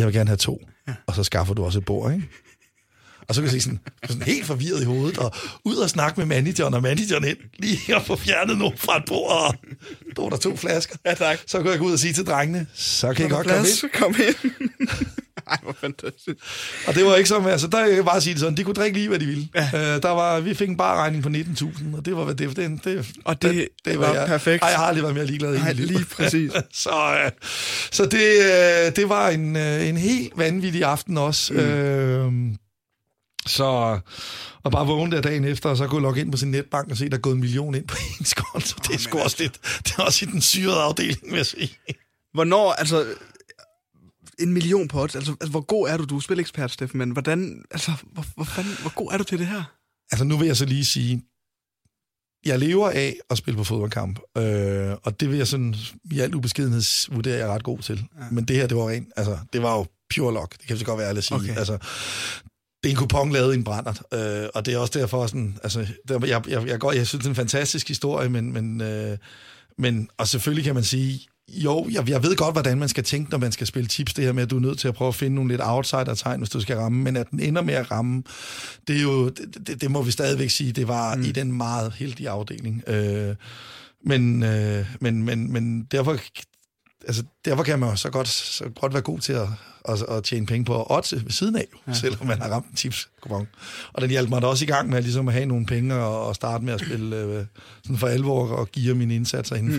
jeg 0.00 0.06
vil 0.06 0.14
gerne 0.14 0.28
have 0.28 0.36
to, 0.36 0.62
ja. 0.88 0.94
og 1.06 1.14
så 1.14 1.24
skaffer 1.24 1.54
du 1.54 1.64
også 1.64 1.78
et 1.78 1.84
bord, 1.84 2.12
ikke? 2.12 2.28
Og 3.28 3.34
så 3.34 3.42
kan 3.42 3.52
jeg 3.52 3.62
sådan, 3.62 3.78
sådan 4.08 4.22
helt 4.22 4.46
forvirret 4.46 4.82
i 4.82 4.84
hovedet, 4.84 5.18
og 5.18 5.34
ud 5.64 5.76
og 5.76 5.90
snakke 5.90 6.20
med 6.20 6.26
manageren, 6.26 6.74
og 6.74 6.82
manageren 6.82 7.24
ind, 7.24 7.36
lige 7.58 7.96
at 7.96 8.02
få 8.02 8.16
fjernet 8.16 8.58
nogen 8.58 8.78
fra 8.78 8.96
et 8.96 9.02
bord, 9.06 9.30
og 9.30 9.54
der 10.16 10.22
var 10.22 10.28
der 10.28 10.36
to 10.36 10.56
flasker. 10.56 10.96
Ja, 11.06 11.14
tak. 11.14 11.38
Så 11.46 11.58
kunne 11.58 11.70
jeg 11.70 11.78
gå 11.78 11.84
ud 11.84 11.92
og 11.92 11.98
sige 11.98 12.12
til 12.12 12.26
drengene, 12.26 12.66
så 12.74 13.14
kan 13.14 13.26
I 13.26 13.28
godt 13.28 13.46
plads? 13.46 13.84
komme 13.94 14.16
ind. 14.18 14.34
Kom 14.34 14.54
ind. 14.80 14.88
Ej, 15.50 15.58
hvor 15.62 15.76
fantastisk. 15.80 16.36
Og 16.86 16.94
det 16.94 17.04
var 17.04 17.16
ikke 17.16 17.28
som, 17.28 17.46
altså 17.46 17.66
der 17.66 17.86
kan 17.86 17.96
jeg 17.96 18.04
bare 18.04 18.20
sige 18.20 18.34
det 18.34 18.40
sådan, 18.40 18.56
de 18.56 18.64
kunne 18.64 18.74
drikke 18.74 18.98
lige, 18.98 19.08
hvad 19.08 19.18
de 19.18 19.26
ville. 19.26 19.48
Ja. 19.54 19.70
Øh, 19.74 20.02
der 20.02 20.10
var, 20.10 20.40
vi 20.40 20.54
fik 20.54 20.68
en 20.68 20.80
regning 20.80 21.22
på 21.22 21.28
19.000, 21.28 21.96
og 21.96 22.04
det 22.04 22.16
var, 22.16 22.24
det, 22.24 22.56
det, 22.56 22.84
det, 22.84 23.06
og 23.24 23.42
det, 23.42 23.54
det, 23.54 23.68
det 23.84 23.98
var, 23.98 24.14
jeg, 24.14 24.26
perfekt. 24.26 24.62
Ej, 24.62 24.68
jeg 24.68 24.78
har 24.78 24.86
aldrig 24.86 25.02
været 25.02 25.14
mere 25.14 25.26
ligeglad 25.26 25.54
i 25.54 25.58
Ej, 25.58 25.72
lige 25.72 26.04
præcis. 26.04 26.52
så 26.84 27.20
øh, 27.24 27.30
så 27.92 28.06
det, 28.06 28.28
øh, 28.40 28.96
det 28.96 29.08
var 29.08 29.28
en, 29.28 29.56
øh, 29.56 29.88
en 29.88 29.96
helt 29.96 30.32
vanvittig 30.36 30.84
aften 30.84 31.18
også. 31.18 31.52
Mm. 31.52 31.58
Øh, 31.58 32.32
så 33.46 33.98
og 34.62 34.72
bare 34.72 34.86
vågne 34.86 35.16
der 35.16 35.22
dagen 35.22 35.44
efter, 35.44 35.68
og 35.68 35.76
så 35.76 35.86
gå 35.86 35.96
og 35.96 36.02
logge 36.02 36.20
ind 36.20 36.32
på 36.32 36.38
sin 36.38 36.50
netbank 36.50 36.90
og 36.90 36.96
se, 36.96 37.08
der 37.08 37.16
er 37.16 37.20
gået 37.20 37.34
en 37.34 37.40
million 37.40 37.74
ind 37.74 37.86
på 37.86 37.96
ens 38.20 38.34
konto. 38.34 38.78
Det 38.88 38.94
er 38.94 38.98
sgu 38.98 39.18
også 39.18 39.36
lidt, 39.40 39.60
det 39.84 39.94
er 39.98 40.02
også 40.02 40.24
i 40.24 40.28
den 40.32 40.40
syrede 40.40 40.80
afdeling, 40.80 41.30
vil 41.30 41.36
jeg 41.36 41.46
sige. 41.46 41.78
Hvornår, 42.34 42.72
altså, 42.72 43.06
en 44.40 44.52
million 44.52 44.88
på 44.88 45.02
odds. 45.02 45.14
Altså, 45.14 45.32
altså, 45.32 45.50
hvor 45.50 45.60
god 45.60 45.88
er 45.88 45.96
du? 45.96 46.04
Du 46.04 46.16
er 46.16 46.20
spilekspert, 46.20 46.70
Steffen, 46.70 46.98
men 46.98 47.10
hvordan, 47.10 47.64
altså, 47.70 47.92
hvor, 48.12 48.24
hvor, 48.34 48.44
fanden, 48.44 48.72
hvor 48.80 48.94
god 48.94 49.12
er 49.12 49.18
du 49.18 49.24
til 49.24 49.38
det 49.38 49.46
her? 49.46 49.62
Altså, 50.12 50.24
nu 50.24 50.36
vil 50.36 50.46
jeg 50.46 50.56
så 50.56 50.64
lige 50.64 50.84
sige, 50.84 51.22
jeg 52.44 52.58
lever 52.58 52.90
af 52.90 53.16
at 53.30 53.38
spille 53.38 53.58
på 53.58 53.64
fodboldkamp, 53.64 54.20
øh, 54.36 54.92
og 55.02 55.20
det 55.20 55.30
vil 55.30 55.36
jeg 55.36 55.46
sådan, 55.46 55.74
i 56.12 56.20
alt 56.20 56.34
ubeskedenhed 56.34 56.82
vurdere, 57.14 57.38
jeg 57.38 57.48
er 57.48 57.54
ret 57.54 57.62
god 57.62 57.78
til. 57.78 58.06
Ja. 58.20 58.24
Men 58.30 58.44
det 58.44 58.56
her, 58.56 58.66
det 58.66 58.76
var 58.76 58.88
rent, 58.88 59.08
altså, 59.16 59.38
det 59.52 59.62
var 59.62 59.76
jo 59.76 59.86
pure 60.14 60.34
luck, 60.34 60.58
det 60.58 60.66
kan 60.66 60.78
så 60.78 60.84
godt 60.84 60.98
være 60.98 61.10
at 61.10 61.24
sige. 61.24 61.36
Okay. 61.36 61.56
Altså, 61.56 61.78
det 62.82 62.88
er 62.88 62.90
en 62.90 62.96
kupon 62.96 63.32
lavet 63.32 63.54
i 63.54 63.56
en 63.56 63.64
brændert, 63.64 64.02
øh, 64.14 64.48
og 64.54 64.66
det 64.66 64.74
er 64.74 64.78
også 64.78 64.98
derfor 64.98 65.26
sådan, 65.26 65.58
altså, 65.62 65.86
der, 66.08 66.26
jeg, 66.26 66.48
jeg, 66.48 66.66
jeg, 66.66 66.80
går, 66.80 66.92
jeg 66.92 67.06
synes, 67.06 67.22
det 67.22 67.26
er 67.26 67.30
en 67.30 67.36
fantastisk 67.36 67.88
historie, 67.88 68.28
men, 68.28 68.52
men, 68.52 68.80
øh, 68.80 69.18
men, 69.78 70.08
og 70.18 70.28
selvfølgelig 70.28 70.64
kan 70.64 70.74
man 70.74 70.84
sige, 70.84 71.26
jo, 71.52 71.88
jeg, 71.90 72.08
jeg 72.08 72.22
ved 72.22 72.36
godt, 72.36 72.54
hvordan 72.54 72.78
man 72.78 72.88
skal 72.88 73.04
tænke, 73.04 73.30
når 73.30 73.38
man 73.38 73.52
skal 73.52 73.66
spille 73.66 73.88
tips. 73.88 74.14
Det 74.14 74.24
her 74.24 74.32
med, 74.32 74.42
at 74.42 74.50
du 74.50 74.56
er 74.56 74.60
nødt 74.60 74.78
til 74.78 74.88
at 74.88 74.94
prøve 74.94 75.08
at 75.08 75.14
finde 75.14 75.34
nogle 75.34 75.50
lidt 75.50 75.60
outsider-tegn, 75.64 76.40
hvis 76.40 76.50
du 76.50 76.60
skal 76.60 76.76
ramme. 76.76 77.02
Men 77.02 77.16
at 77.16 77.30
den 77.30 77.40
ender 77.40 77.62
med 77.62 77.74
at 77.74 77.90
ramme, 77.90 78.22
det 78.88 78.96
er 78.96 79.02
jo, 79.02 79.28
det, 79.28 79.66
det, 79.66 79.80
det 79.80 79.90
må 79.90 80.02
vi 80.02 80.10
stadigvæk 80.10 80.50
sige, 80.50 80.72
det 80.72 80.88
var 80.88 81.16
mm. 81.16 81.22
i 81.22 81.32
den 81.32 81.52
meget 81.52 81.92
heldige 81.92 82.30
afdeling. 82.30 82.82
Øh, 82.86 83.34
men, 84.04 84.42
øh, 84.42 84.86
men, 85.00 85.22
men, 85.22 85.52
men 85.52 85.82
derfor, 85.82 86.18
altså, 87.06 87.22
derfor 87.44 87.62
kan 87.62 87.78
man 87.78 87.96
så 87.96 88.10
godt, 88.10 88.28
så 88.28 88.64
godt 88.80 88.92
være 88.92 89.02
god 89.02 89.18
til 89.18 89.32
at, 89.32 89.48
at, 89.88 90.02
at 90.08 90.24
tjene 90.24 90.46
penge 90.46 90.64
på 90.64 90.86
odds 90.90 91.12
ved 91.12 91.30
siden 91.30 91.56
af, 91.56 91.66
ja. 91.88 91.92
selvom 91.92 92.26
man 92.26 92.40
har 92.40 92.48
ramt 92.48 92.66
en 92.66 92.76
tips 92.76 93.08
-kupon. 93.26 93.46
Og 93.92 94.02
den 94.02 94.10
hjalp 94.10 94.28
mig 94.28 94.42
da 94.42 94.46
også 94.46 94.64
i 94.64 94.68
gang 94.68 94.88
med 94.88 95.02
ligesom 95.02 95.28
at 95.28 95.34
have 95.34 95.46
nogle 95.46 95.66
penge 95.66 95.94
og, 95.94 96.26
og 96.26 96.34
starte 96.34 96.64
med 96.64 96.74
at 96.74 96.80
spille 96.80 97.16
øh, 97.16 97.44
sådan 97.82 97.98
for 97.98 98.06
alvor 98.06 98.48
og 98.48 98.68
give 98.68 98.94
mine 98.94 99.14
indsatser 99.14 99.56
inden 99.56 99.72
mm 99.72 99.76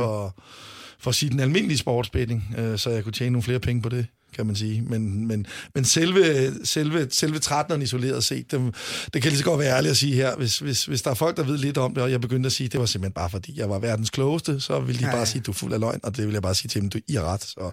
for 1.01 1.09
at 1.09 1.15
sige 1.15 1.29
den 1.29 1.39
almindelige 1.39 1.77
sportsbetting, 1.77 2.55
øh, 2.57 2.77
så 2.77 2.89
jeg 2.89 3.03
kunne 3.03 3.13
tjene 3.13 3.31
nogle 3.31 3.43
flere 3.43 3.59
penge 3.59 3.81
på 3.81 3.89
det 3.89 4.07
kan 4.35 4.45
man 4.45 4.55
sige. 4.55 4.81
Men, 4.81 5.27
men, 5.27 5.45
men 5.75 5.85
selve, 5.85 6.51
selve, 6.63 7.07
selve 7.11 7.39
13'eren 7.45 7.81
isoleret 7.81 8.23
set, 8.23 8.51
det, 8.51 8.75
det 9.13 9.21
kan 9.21 9.31
lige 9.31 9.37
så 9.37 9.43
godt 9.43 9.59
være 9.59 9.77
ærligt 9.77 9.91
at 9.91 9.97
sige 9.97 10.15
her, 10.15 10.35
hvis, 10.35 10.59
hvis, 10.59 10.85
hvis 10.85 11.01
der 11.01 11.11
er 11.11 11.15
folk, 11.15 11.37
der 11.37 11.43
ved 11.43 11.57
lidt 11.57 11.77
om 11.77 11.93
det, 11.93 12.03
og 12.03 12.11
jeg 12.11 12.21
begyndte 12.21 12.47
at 12.47 12.53
sige, 12.53 12.69
det 12.69 12.79
var 12.79 12.85
simpelthen 12.85 13.13
bare 13.13 13.29
fordi, 13.29 13.59
jeg 13.59 13.69
var 13.69 13.79
verdens 13.79 14.09
klogeste, 14.09 14.59
så 14.59 14.79
vil 14.79 14.99
de 14.99 15.05
ja, 15.05 15.11
bare 15.11 15.25
sige, 15.25 15.41
du 15.41 15.51
er 15.51 15.55
fuld 15.55 15.73
af 15.73 15.79
løgn, 15.79 15.99
og 16.03 16.17
det 16.17 16.25
vil 16.25 16.33
jeg 16.33 16.41
bare 16.41 16.55
sige 16.55 16.69
til 16.69 16.81
dem, 16.81 16.89
du 16.89 16.99
I 17.07 17.15
er 17.15 17.33
ret. 17.33 17.43
Så, 17.43 17.55
ja. 17.59 17.69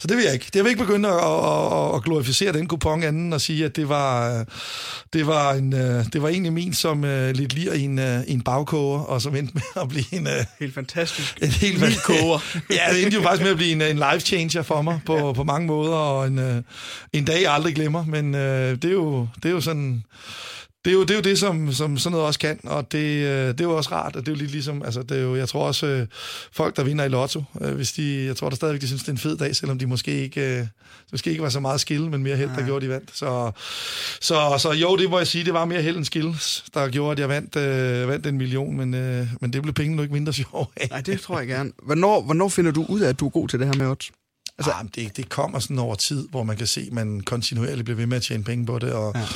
så 0.00 0.06
det 0.08 0.16
vil 0.16 0.24
jeg 0.24 0.32
ikke. 0.32 0.46
Det 0.54 0.64
vil 0.64 0.70
ikke 0.70 0.84
begynde 0.84 1.08
at, 1.08 1.14
at, 1.14 1.94
at 1.94 2.04
glorificere 2.04 2.52
den 2.52 2.66
kupon 2.66 3.02
anden 3.02 3.32
og 3.32 3.40
sige, 3.40 3.64
at 3.64 3.76
det 3.76 3.88
var, 3.88 4.44
det 5.12 5.26
var, 5.26 5.52
en, 5.52 5.72
det 6.12 6.22
var 6.22 6.28
egentlig 6.28 6.52
min 6.52 6.74
som 6.74 7.04
uh, 7.04 7.30
lidt 7.30 7.54
lir 7.54 7.72
i 7.72 7.82
en, 7.82 7.98
uh, 7.98 8.04
en 8.26 8.40
bagkoger, 8.40 9.00
og 9.00 9.22
som 9.22 9.36
endte 9.36 9.54
med 9.54 9.82
at 9.82 9.88
blive 9.88 10.14
en... 10.14 10.28
Helt 10.60 10.74
fantastisk. 10.74 11.38
En 11.42 11.48
helt 11.48 12.02
koger. 12.02 12.38
ja, 12.70 12.92
det 12.92 13.02
endte 13.02 13.16
jo 13.16 13.22
faktisk 13.22 13.42
med 13.42 13.50
at 13.50 13.56
blive 13.56 13.72
en, 13.72 13.82
en 13.82 13.96
life 13.96 14.20
changer 14.20 14.62
for 14.62 14.82
mig 14.82 15.00
på, 15.06 15.16
ja. 15.16 15.32
på 15.32 15.44
mange 15.44 15.66
måder, 15.66 15.94
og 15.98 16.26
en, 16.26 16.38
uh, 16.38 16.62
en 17.12 17.24
dag, 17.24 17.42
jeg 17.42 17.52
aldrig 17.52 17.74
glemmer. 17.74 18.04
Men 18.04 18.34
uh, 18.34 18.40
det, 18.40 18.84
er 18.84 18.92
jo, 18.92 19.28
det 19.42 19.48
er 19.48 19.52
jo 19.52 19.60
sådan 19.60 20.02
det 20.84 20.90
er 20.90 20.98
jo 20.98 21.02
det, 21.02 21.10
er 21.10 21.14
jo 21.14 21.20
det 21.20 21.38
som, 21.38 21.72
som 21.72 21.98
sådan 21.98 22.12
noget 22.12 22.26
også 22.26 22.40
kan, 22.40 22.60
og 22.64 22.92
det, 22.92 22.98
øh, 22.98 23.48
det 23.48 23.60
er 23.60 23.64
jo 23.64 23.76
også 23.76 23.90
rart, 23.92 24.16
og 24.16 24.26
det 24.26 24.28
er 24.28 24.36
jo 24.36 24.38
lidt 24.38 24.50
ligesom, 24.50 24.82
altså 24.82 25.02
det 25.02 25.18
er 25.18 25.22
jo, 25.22 25.36
jeg 25.36 25.48
tror 25.48 25.66
også, 25.66 25.86
øh, 25.86 26.06
folk, 26.52 26.76
der 26.76 26.84
vinder 26.84 27.04
i 27.04 27.08
lotto, 27.08 27.42
øh, 27.60 27.74
hvis 27.74 27.92
de, 27.92 28.24
jeg 28.24 28.36
tror 28.36 28.48
der 28.48 28.56
stadigvæk, 28.56 28.80
de 28.80 28.86
synes, 28.86 29.02
det 29.02 29.08
er 29.08 29.12
en 29.12 29.18
fed 29.18 29.36
dag, 29.36 29.56
selvom 29.56 29.78
de 29.78 29.86
måske 29.86 30.22
ikke, 30.22 30.68
måske 31.12 31.30
ikke 31.30 31.42
var 31.42 31.48
så 31.48 31.60
meget 31.60 31.80
skill, 31.80 32.10
men 32.10 32.22
mere 32.22 32.36
held, 32.36 32.50
der 32.56 32.66
gjorde, 32.66 32.86
de 32.86 32.90
vandt. 32.90 33.10
Så, 33.14 33.50
så, 34.20 34.58
så 34.58 34.72
jo, 34.72 34.96
det 34.96 35.10
må 35.10 35.18
jeg 35.18 35.26
sige, 35.26 35.44
det 35.44 35.54
var 35.54 35.64
mere 35.64 35.82
held 35.82 35.96
end 35.96 36.04
skills, 36.04 36.64
der 36.74 36.88
gjorde, 36.88 37.12
at 37.12 37.18
jeg 37.18 37.28
vandt, 37.28 37.56
øh, 37.56 38.08
vandt 38.08 38.26
en 38.26 38.38
million, 38.38 38.76
men, 38.76 38.94
øh, 38.94 39.26
men 39.40 39.52
det 39.52 39.62
blev 39.62 39.74
penge 39.74 39.96
nu 39.96 40.02
ikke 40.02 40.14
mindre 40.14 40.32
sjov 40.42 40.72
af. 40.76 40.88
Nej, 40.90 41.00
det 41.00 41.20
tror 41.20 41.38
jeg 41.38 41.48
gerne. 41.48 41.72
Hvornår, 41.82 42.22
hvornår 42.22 42.48
finder 42.48 42.70
du 42.70 42.86
ud 42.88 43.00
af, 43.00 43.08
at 43.08 43.20
du 43.20 43.26
er 43.26 43.30
god 43.30 43.48
til 43.48 43.58
det 43.58 43.66
her 43.66 43.74
med 43.74 43.86
odds? 43.86 44.10
Altså, 44.58 44.72
ah, 44.72 44.84
det, 44.94 45.16
det 45.16 45.28
kommer 45.28 45.58
sådan 45.58 45.78
over 45.78 45.94
tid, 45.94 46.28
hvor 46.28 46.42
man 46.42 46.56
kan 46.56 46.66
se, 46.66 46.80
at 46.80 46.92
man 46.92 47.20
kontinuerligt 47.20 47.84
bliver 47.84 47.96
ved 47.96 48.06
med 48.06 48.16
at 48.16 48.22
tjene 48.22 48.44
penge 48.44 48.66
på 48.66 48.78
det, 48.78 48.92
og 48.92 49.12
ja 49.14 49.26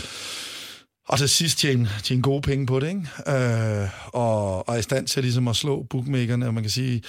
og 1.09 1.19
til 1.19 1.29
sidst 1.29 1.59
tjene, 1.59 1.91
tjene 2.03 2.23
gode 2.23 2.43
penge 2.43 2.67
på 2.67 2.81
det, 2.81 2.89
ikke? 2.89 3.83
Øh, 3.83 3.89
og, 4.07 4.69
og 4.69 4.75
er 4.75 4.79
i 4.79 4.83
stand 4.83 5.07
til 5.07 5.23
ligesom 5.23 5.49
at 5.49 5.57
slå 5.57 5.87
bookmakerne, 5.91 6.47
og 6.47 6.55
man 6.55 6.63
kan 6.63 6.71
sige, 6.71 7.03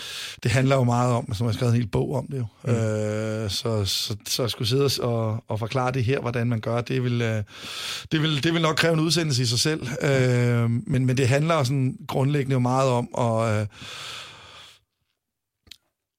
det 0.44 0.52
handler 0.52 0.76
jo 0.76 0.84
meget 0.84 1.14
om, 1.14 1.34
som 1.34 1.46
jeg 1.46 1.52
har 1.52 1.54
skrevet 1.54 1.74
en 1.74 1.80
hel 1.80 1.88
bog 1.88 2.16
om 2.16 2.28
det 2.32 2.38
jo. 2.38 2.46
Mm. 2.64 2.74
Øh, 2.74 3.50
så, 3.50 3.86
så, 3.86 4.16
så 4.28 4.44
at 4.44 4.52
skulle 4.52 4.68
sidde 4.68 4.90
og, 5.02 5.44
og 5.48 5.60
forklare 5.60 5.92
det 5.92 6.04
her, 6.04 6.20
hvordan 6.20 6.48
man 6.48 6.60
gør, 6.60 6.82
det 6.82 7.04
vil, 7.04 7.22
øh, 7.22 7.44
det 8.12 8.22
vil, 8.22 8.44
det 8.44 8.54
vil 8.54 8.62
nok 8.62 8.76
kræve 8.76 8.94
en 8.94 9.00
udsendelse 9.00 9.44
i 9.44 9.46
sig 9.46 9.60
selv. 9.60 9.88
Øh, 10.02 10.70
men, 10.70 11.06
men 11.06 11.18
det 11.18 11.28
handler 11.28 11.64
sådan 11.64 11.98
grundlæggende 12.08 12.54
jo 12.54 12.60
meget 12.60 12.90
om 12.90 13.08
at... 13.18 13.60
Øh, 13.62 13.68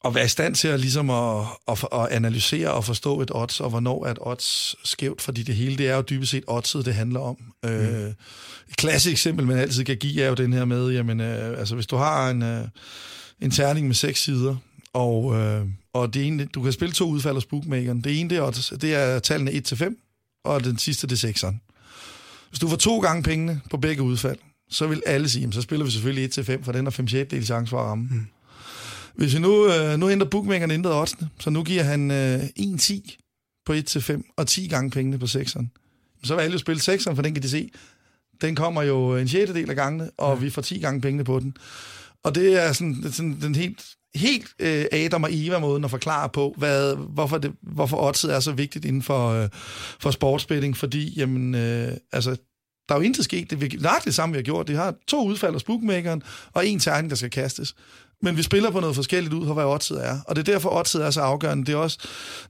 at 0.05 0.15
være 0.15 0.25
i 0.25 0.29
stand 0.29 0.55
til 0.55 0.69
at, 0.69 0.81
ligesom 0.81 1.11
at, 1.11 1.47
at, 1.69 1.85
at 1.93 2.09
analysere 2.11 2.71
og 2.71 2.85
forstå 2.85 3.21
et 3.21 3.31
odds, 3.35 3.61
og 3.61 3.71
hvornår 3.71 4.07
er 4.07 4.11
et 4.11 4.19
odds 4.21 4.77
skævt, 4.85 5.23
fordi 5.23 5.43
det 5.43 5.55
hele, 5.55 5.79
det 5.79 5.89
er 5.89 5.97
jo 5.97 6.05
dybest 6.11 6.31
set 6.31 6.45
oddset, 6.47 6.87
det 6.87 6.95
handler 6.95 7.21
om. 7.21 7.37
Mm. 7.63 7.69
Øh, 7.69 8.13
et 8.69 8.77
klassisk 8.77 9.13
eksempel, 9.13 9.47
man 9.47 9.59
altid 9.59 9.85
kan 9.85 9.97
give, 9.97 10.23
er 10.23 10.29
jo 10.29 10.35
den 10.35 10.53
her 10.53 10.65
med, 10.65 10.91
jamen, 10.91 11.21
øh, 11.21 11.59
altså 11.59 11.75
hvis 11.75 11.87
du 11.87 11.97
har 11.97 12.31
en, 12.31 12.43
øh, 12.43 12.65
en 13.41 13.51
terning 13.51 13.87
med 13.87 13.95
seks 13.95 14.23
sider, 14.23 14.57
og, 14.93 15.35
øh, 15.37 15.67
og 15.93 16.15
det 16.15 16.27
ene, 16.27 16.45
du 16.45 16.63
kan 16.63 16.73
spille 16.73 16.93
to 16.93 17.09
udfald 17.09 17.35
hos 17.35 17.47
bookmakeren. 17.47 18.01
Det 18.01 18.21
ene, 18.21 18.31
det 18.31 18.39
er, 18.39 18.43
odds, 18.43 18.73
det 18.81 18.95
er 18.95 19.19
tallene 19.19 19.51
1-5, 19.51 20.41
og 20.45 20.65
den 20.65 20.79
sidste, 20.79 21.07
det 21.07 21.25
er 21.25 21.29
6'eren. 21.29 21.71
Hvis 22.49 22.59
du 22.59 22.69
får 22.69 22.77
to 22.77 22.99
gange 23.01 23.23
pengene 23.23 23.61
på 23.71 23.77
begge 23.77 24.03
udfald, 24.03 24.39
så 24.71 24.87
vil 24.87 25.03
alle 25.07 25.29
sige, 25.29 25.53
så 25.53 25.63
spiller 25.63 25.85
vi 25.85 25.91
selvfølgelig 25.91 26.39
1-5, 26.39 26.63
for 26.65 26.73
den 26.73 26.87
har 26.87 26.91
5 26.91 27.09
6 27.09 27.47
chance 27.47 27.71
for 27.71 27.81
at 27.81 27.87
ramme. 27.87 28.09
Mm. 28.11 28.27
Hvis 29.15 29.35
vi 29.35 29.39
nu, 29.39 29.73
øh, 29.73 29.99
nu 29.99 30.11
ændrer 30.11 30.29
bookmakerne 30.29 30.75
ændret 30.75 30.95
oddsene, 30.95 31.29
så 31.39 31.51
nu 31.51 31.63
giver 31.63 31.83
han 31.83 32.11
øh, 32.11 32.45
1-10 32.61 33.17
på 33.67 33.73
1-5 33.73 34.35
og 34.37 34.47
10 34.47 34.69
gange 34.69 34.91
pengene 34.91 35.19
på 35.19 35.25
6'eren. 35.25 35.67
Så 36.25 36.35
vil 36.35 36.43
alle 36.43 36.53
jo 36.53 36.59
spille 36.59 36.81
6'eren, 36.81 37.15
for 37.15 37.23
den 37.23 37.35
kan 37.35 37.43
de 37.43 37.49
se. 37.49 37.71
Den 38.41 38.57
kommer 38.57 38.83
jo 38.83 39.17
en 39.17 39.27
del 39.27 39.71
af 39.71 39.77
gangene, 39.77 40.11
og 40.19 40.37
ja. 40.37 40.41
vi 40.41 40.51
får 40.51 40.63
10 40.63 40.79
gange 40.79 41.01
pengene 41.01 41.25
på 41.25 41.41
den. 41.41 41.57
Og 42.23 42.35
det 42.35 42.63
er 42.63 42.73
sådan, 42.73 42.95
det 42.95 43.05
er 43.05 43.11
sådan 43.11 43.39
den 43.43 43.55
helt, 43.55 43.85
helt 44.15 44.49
øh, 44.59 44.85
Adam 44.93 45.23
og 45.23 45.29
Eva-måden 45.33 45.85
at 45.85 45.91
forklare 45.91 46.29
på, 46.29 46.55
hvad, 46.57 46.97
hvorfor, 46.97 47.39
det, 47.39 47.53
hvorfor 47.63 48.09
oddset 48.09 48.35
er 48.35 48.41
så 48.41 48.53
vigtigt 48.53 48.85
inden 48.85 49.03
for, 49.03 49.29
øh, 49.31 49.49
for 50.01 50.11
sportsbetting, 50.11 50.77
fordi 50.77 51.15
jamen, 51.17 51.55
øh, 51.55 51.93
altså, 52.13 52.37
der 52.89 52.95
er 52.95 52.99
jo 52.99 53.05
intet 53.05 53.25
sket. 53.25 53.51
Det 53.51 53.75
er 53.75 53.81
nøjagtigt 53.81 54.05
det 54.05 54.15
samme, 54.15 54.33
vi 54.33 54.39
har 54.39 54.43
gjort. 54.43 54.69
Det 54.69 54.77
har 54.77 54.95
to 55.07 55.27
udfald 55.27 55.53
hos 55.53 55.65
bookmakeren, 55.65 56.23
og 56.53 56.67
en 56.67 56.79
terning, 56.81 57.11
der 57.11 57.17
skal 57.17 57.31
kastes 57.31 57.75
men 58.23 58.37
vi 58.37 58.43
spiller 58.43 58.71
på 58.71 58.81
noget 58.81 58.97
forskelligt 58.97 59.35
ud 59.35 59.47
fra, 59.47 59.55
hvad 59.55 59.65
oddset 59.65 60.07
er. 60.07 60.21
Og 60.27 60.37
det 60.37 60.49
er 60.49 60.53
derfor, 60.53 60.79
oddset 60.79 61.05
er 61.05 61.11
så 61.11 61.21
afgørende. 61.21 61.67
Det 61.67 61.73
er 61.73 61.77
også, 61.77 61.99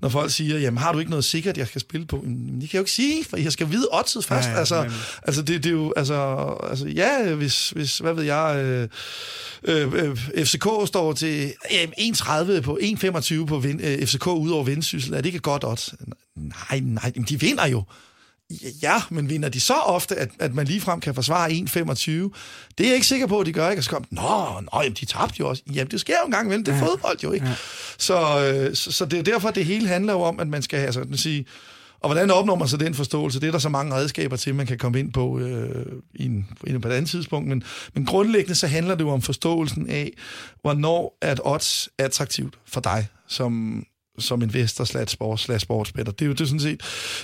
når 0.01 0.09
folk 0.09 0.31
siger, 0.31 0.59
jamen 0.59 0.79
har 0.79 0.93
du 0.93 0.99
ikke 0.99 1.11
noget 1.11 1.25
sikkert, 1.25 1.59
jeg 1.59 1.67
skal 1.67 1.81
spille 1.81 2.07
på? 2.07 2.17
Men 2.17 2.61
det 2.61 2.71
kan 2.71 2.73
jeg 2.73 2.75
jo 2.75 2.81
ikke 2.81 2.91
sige, 2.91 3.25
for 3.25 3.37
jeg 3.37 3.53
skal 3.53 3.71
vide 3.71 3.89
oddset 3.93 4.25
først. 4.25 4.49
Ja, 4.49 4.53
ja, 4.53 4.59
altså, 4.59 4.91
altså, 5.23 5.43
det, 5.43 5.65
det 5.65 5.71
er 5.71 5.75
jo, 5.75 5.93
altså, 5.97 6.47
altså 6.71 6.87
ja, 6.87 7.35
hvis, 7.35 7.71
hvis 7.71 7.99
hvad 7.99 8.15
ved 8.15 8.25
jeg, 8.25 8.57
øh, 8.65 8.89
øh, 9.65 9.93
øh 9.95 10.47
FCK 10.47 10.67
står 10.87 11.13
til 11.13 11.53
øh, 11.73 11.89
1,30 11.99 12.61
på 12.61 12.79
1,25 12.83 13.45
på 13.45 13.59
vind, 13.59 13.81
øh, 13.85 14.07
FCK 14.07 14.27
ud 14.27 14.51
over 14.51 14.65
vendsyssel, 14.65 15.13
er 15.15 15.17
det 15.17 15.27
ikke 15.27 15.37
et 15.37 15.43
godt 15.43 15.65
odds? 15.65 15.95
Nej, 16.37 16.81
nej, 16.81 17.13
de 17.29 17.41
vinder 17.41 17.67
jo. 17.67 17.83
Ja, 18.83 19.03
men 19.11 19.29
vinder 19.29 19.49
de 19.49 19.61
så 19.61 19.75
ofte, 19.75 20.17
at, 20.17 20.31
at 20.39 20.55
man 20.55 20.67
ligefrem 20.67 21.01
kan 21.01 21.15
forsvare 21.15 21.51
1,25? 21.51 22.11
Det 22.79 22.85
er 22.85 22.89
jeg 22.89 22.95
ikke 22.95 23.07
sikker 23.07 23.27
på, 23.27 23.41
at 23.41 23.47
de 23.47 23.53
gør. 23.53 23.71
Ikke? 23.71 23.81
Og 23.81 23.85
så 23.85 23.91
kom, 23.91 24.05
nå, 24.11 24.61
nå 24.61 24.81
jamen, 24.83 24.97
de 25.01 25.07
tabte 25.07 25.37
jo 25.41 25.49
også. 25.49 25.63
Jamen, 25.75 25.91
det 25.91 26.01
sker 26.01 26.15
jo 26.23 26.27
en 26.27 26.33
gang 26.33 26.47
imellem. 26.47 26.65
Det 26.65 26.75
er 26.75 26.79
ja. 26.79 26.85
fodbold 26.85 27.19
jo, 27.25 27.33
ikke? 27.33 27.47
Ja. 27.47 27.55
Så, 27.99 28.17
øh, 28.45 28.77
så, 28.77 28.93
så 28.93 29.05
det 29.05 29.19
er 29.19 29.23
derfor, 29.23 29.51
det 29.51 29.65
hele 29.65 29.89
handler 29.89 30.13
jo 30.13 30.21
om, 30.21 30.41
at 30.41 30.49
man 30.49 30.63
skal 30.63 30.79
have, 30.79 30.87
altså, 30.87 31.01
at 31.13 31.19
sige, 31.19 31.47
og 32.01 32.09
hvordan 32.09 32.31
opnår 32.31 32.55
man 32.55 32.69
så 32.69 32.77
den 32.77 32.95
forståelse? 32.95 33.41
Det 33.41 33.47
er 33.47 33.53
der 33.53 33.59
så 33.59 33.69
mange 33.69 33.95
redskaber 33.95 34.37
til, 34.37 34.55
man 34.55 34.67
kan 34.67 34.79
komme 34.79 34.99
ind 34.99 35.13
på 35.13 35.39
øh, 35.39 35.87
i 36.15 36.25
en, 36.25 36.49
på 36.83 36.89
et 36.89 36.93
andet 36.93 37.11
tidspunkt. 37.11 37.49
Men, 37.49 37.63
men 37.95 38.07
grundlæggende 38.07 38.55
så 38.55 38.67
handler 38.67 38.95
det 38.95 39.05
jo 39.05 39.11
om 39.11 39.23
forståelsen 39.23 39.89
af, 39.91 40.13
hvornår 40.63 41.19
er 41.23 41.33
et 41.33 41.41
odds 41.45 41.89
attraktivt 41.99 42.59
for 42.67 42.81
dig 42.81 43.07
som, 43.29 43.85
som 44.19 44.43
investor 44.43 44.85
slash 44.85 45.13
sports, 45.13 45.43
slash 45.43 45.63
sportsbetter. 45.63 46.13
Det 46.13 46.23
er 46.23 46.27
jo 46.27 46.33
det 46.33 46.41
er 46.41 46.45
sådan 46.45 46.61
set 46.61 46.81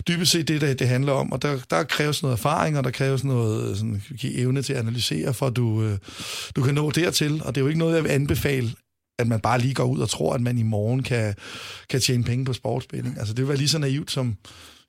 dybest 0.09 0.33
set 0.33 0.49
det, 0.49 0.61
det, 0.61 0.79
det 0.79 0.89
handler 0.89 1.13
om, 1.13 1.33
og 1.33 1.43
der, 1.43 1.59
der 1.71 1.83
kræves 1.83 2.23
noget 2.23 2.37
erfaring, 2.37 2.79
og 2.79 2.85
der 2.85 2.91
kræves 2.91 3.25
noget 3.25 3.77
sådan, 3.77 4.03
evne 4.23 4.63
til 4.63 4.73
at 4.73 4.79
analysere, 4.79 5.35
for 5.35 5.47
at 5.47 5.57
du, 5.57 5.83
øh, 5.83 5.99
du 6.57 6.63
kan 6.63 6.75
nå 6.75 6.91
dertil, 6.91 7.43
og 7.45 7.55
det 7.55 7.61
er 7.61 7.65
jo 7.65 7.69
ikke 7.69 7.79
noget, 7.79 7.95
jeg 7.95 8.05
vil 8.05 8.11
anbefale, 8.11 8.73
at 9.19 9.27
man 9.27 9.41
bare 9.41 9.61
lige 9.61 9.75
går 9.75 9.85
ud 9.85 9.99
og 9.99 10.09
tror, 10.09 10.35
at 10.35 10.41
man 10.41 10.59
i 10.59 10.63
morgen 10.63 11.03
kan, 11.03 11.35
kan 11.91 12.01
tjene 12.01 12.25
penge 12.25 12.45
på 12.45 12.53
sportsbetting. 12.53 13.19
Altså 13.19 13.35
det 13.35 13.43
vil 13.43 13.49
være 13.49 13.59
lige 13.59 13.69
så 13.69 13.79
naivt 13.79 14.11
som, 14.11 14.37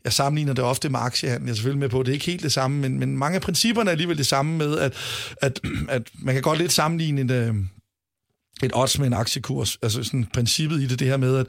jeg 0.03 0.13
sammenligner 0.13 0.53
det 0.53 0.63
ofte 0.63 0.89
med 0.89 0.99
aktiehandel. 0.99 1.45
Jeg 1.45 1.51
er 1.51 1.55
selvfølgelig 1.55 1.79
med 1.79 1.89
på, 1.89 2.03
det 2.03 2.09
er 2.09 2.13
ikke 2.13 2.25
helt 2.25 2.43
det 2.43 2.51
samme, 2.51 2.77
men, 2.77 2.99
men 2.99 3.17
mange 3.17 3.35
af 3.35 3.41
principperne 3.41 3.89
er 3.89 3.91
alligevel 3.91 4.17
det 4.17 4.27
samme 4.27 4.57
med, 4.57 4.77
at, 4.77 4.93
at, 5.41 5.59
at 5.89 6.09
man 6.19 6.35
kan 6.35 6.41
godt 6.41 6.59
lidt 6.59 6.71
sammenligne 6.71 7.27
det, 7.27 7.47
øh, 7.47 7.55
et 8.65 8.71
odds 8.75 8.99
med 8.99 9.07
en 9.07 9.13
aktiekurs. 9.13 9.77
Altså 9.81 10.03
sådan 10.03 10.27
princippet 10.33 10.81
i 10.81 10.87
det, 10.87 10.99
det 10.99 11.07
her 11.07 11.17
med, 11.17 11.37
at 11.37 11.47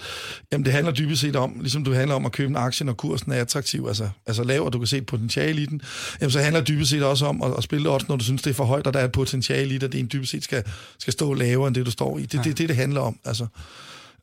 jamen, 0.52 0.64
det 0.64 0.72
handler 0.72 0.92
dybest 0.92 1.20
set 1.20 1.36
om, 1.36 1.56
ligesom 1.60 1.84
du 1.84 1.92
handler 1.92 2.14
om 2.14 2.26
at 2.26 2.32
købe 2.32 2.50
en 2.50 2.56
aktie, 2.56 2.86
når 2.86 2.92
kursen 2.92 3.32
er 3.32 3.40
attraktiv, 3.40 3.84
altså, 3.88 4.08
altså 4.26 4.44
lav, 4.44 4.62
og 4.64 4.72
du 4.72 4.78
kan 4.78 4.86
se 4.86 4.96
et 4.96 5.06
potentiale 5.06 5.62
i 5.62 5.66
den, 5.66 5.80
jamen, 6.20 6.30
så 6.30 6.40
handler 6.40 6.60
det 6.60 6.68
dybest 6.68 6.90
set 6.90 7.02
også 7.02 7.26
om 7.26 7.42
at, 7.42 7.54
at 7.58 7.64
spille 7.64 7.90
odds, 7.90 8.08
når 8.08 8.16
du 8.16 8.24
synes, 8.24 8.42
det 8.42 8.50
er 8.50 8.54
for 8.54 8.64
højt, 8.64 8.86
og 8.86 8.94
der 8.94 9.00
er 9.00 9.04
et 9.04 9.12
potentiale 9.12 9.74
i 9.74 9.78
det, 9.78 9.82
at 9.82 9.92
det 9.92 10.00
en 10.00 10.10
dybest 10.12 10.30
set 10.30 10.44
skal, 10.44 10.64
skal 10.98 11.12
stå 11.12 11.34
lavere, 11.34 11.68
end 11.68 11.74
det, 11.74 11.86
du 11.86 11.90
står 11.90 12.18
i. 12.18 12.22
Det 12.22 12.34
er 12.34 12.38
ja. 12.38 12.48
det, 12.48 12.58
det, 12.58 12.68
det 12.68 12.76
handler 12.76 13.00
om. 13.00 13.18
Altså. 13.24 13.46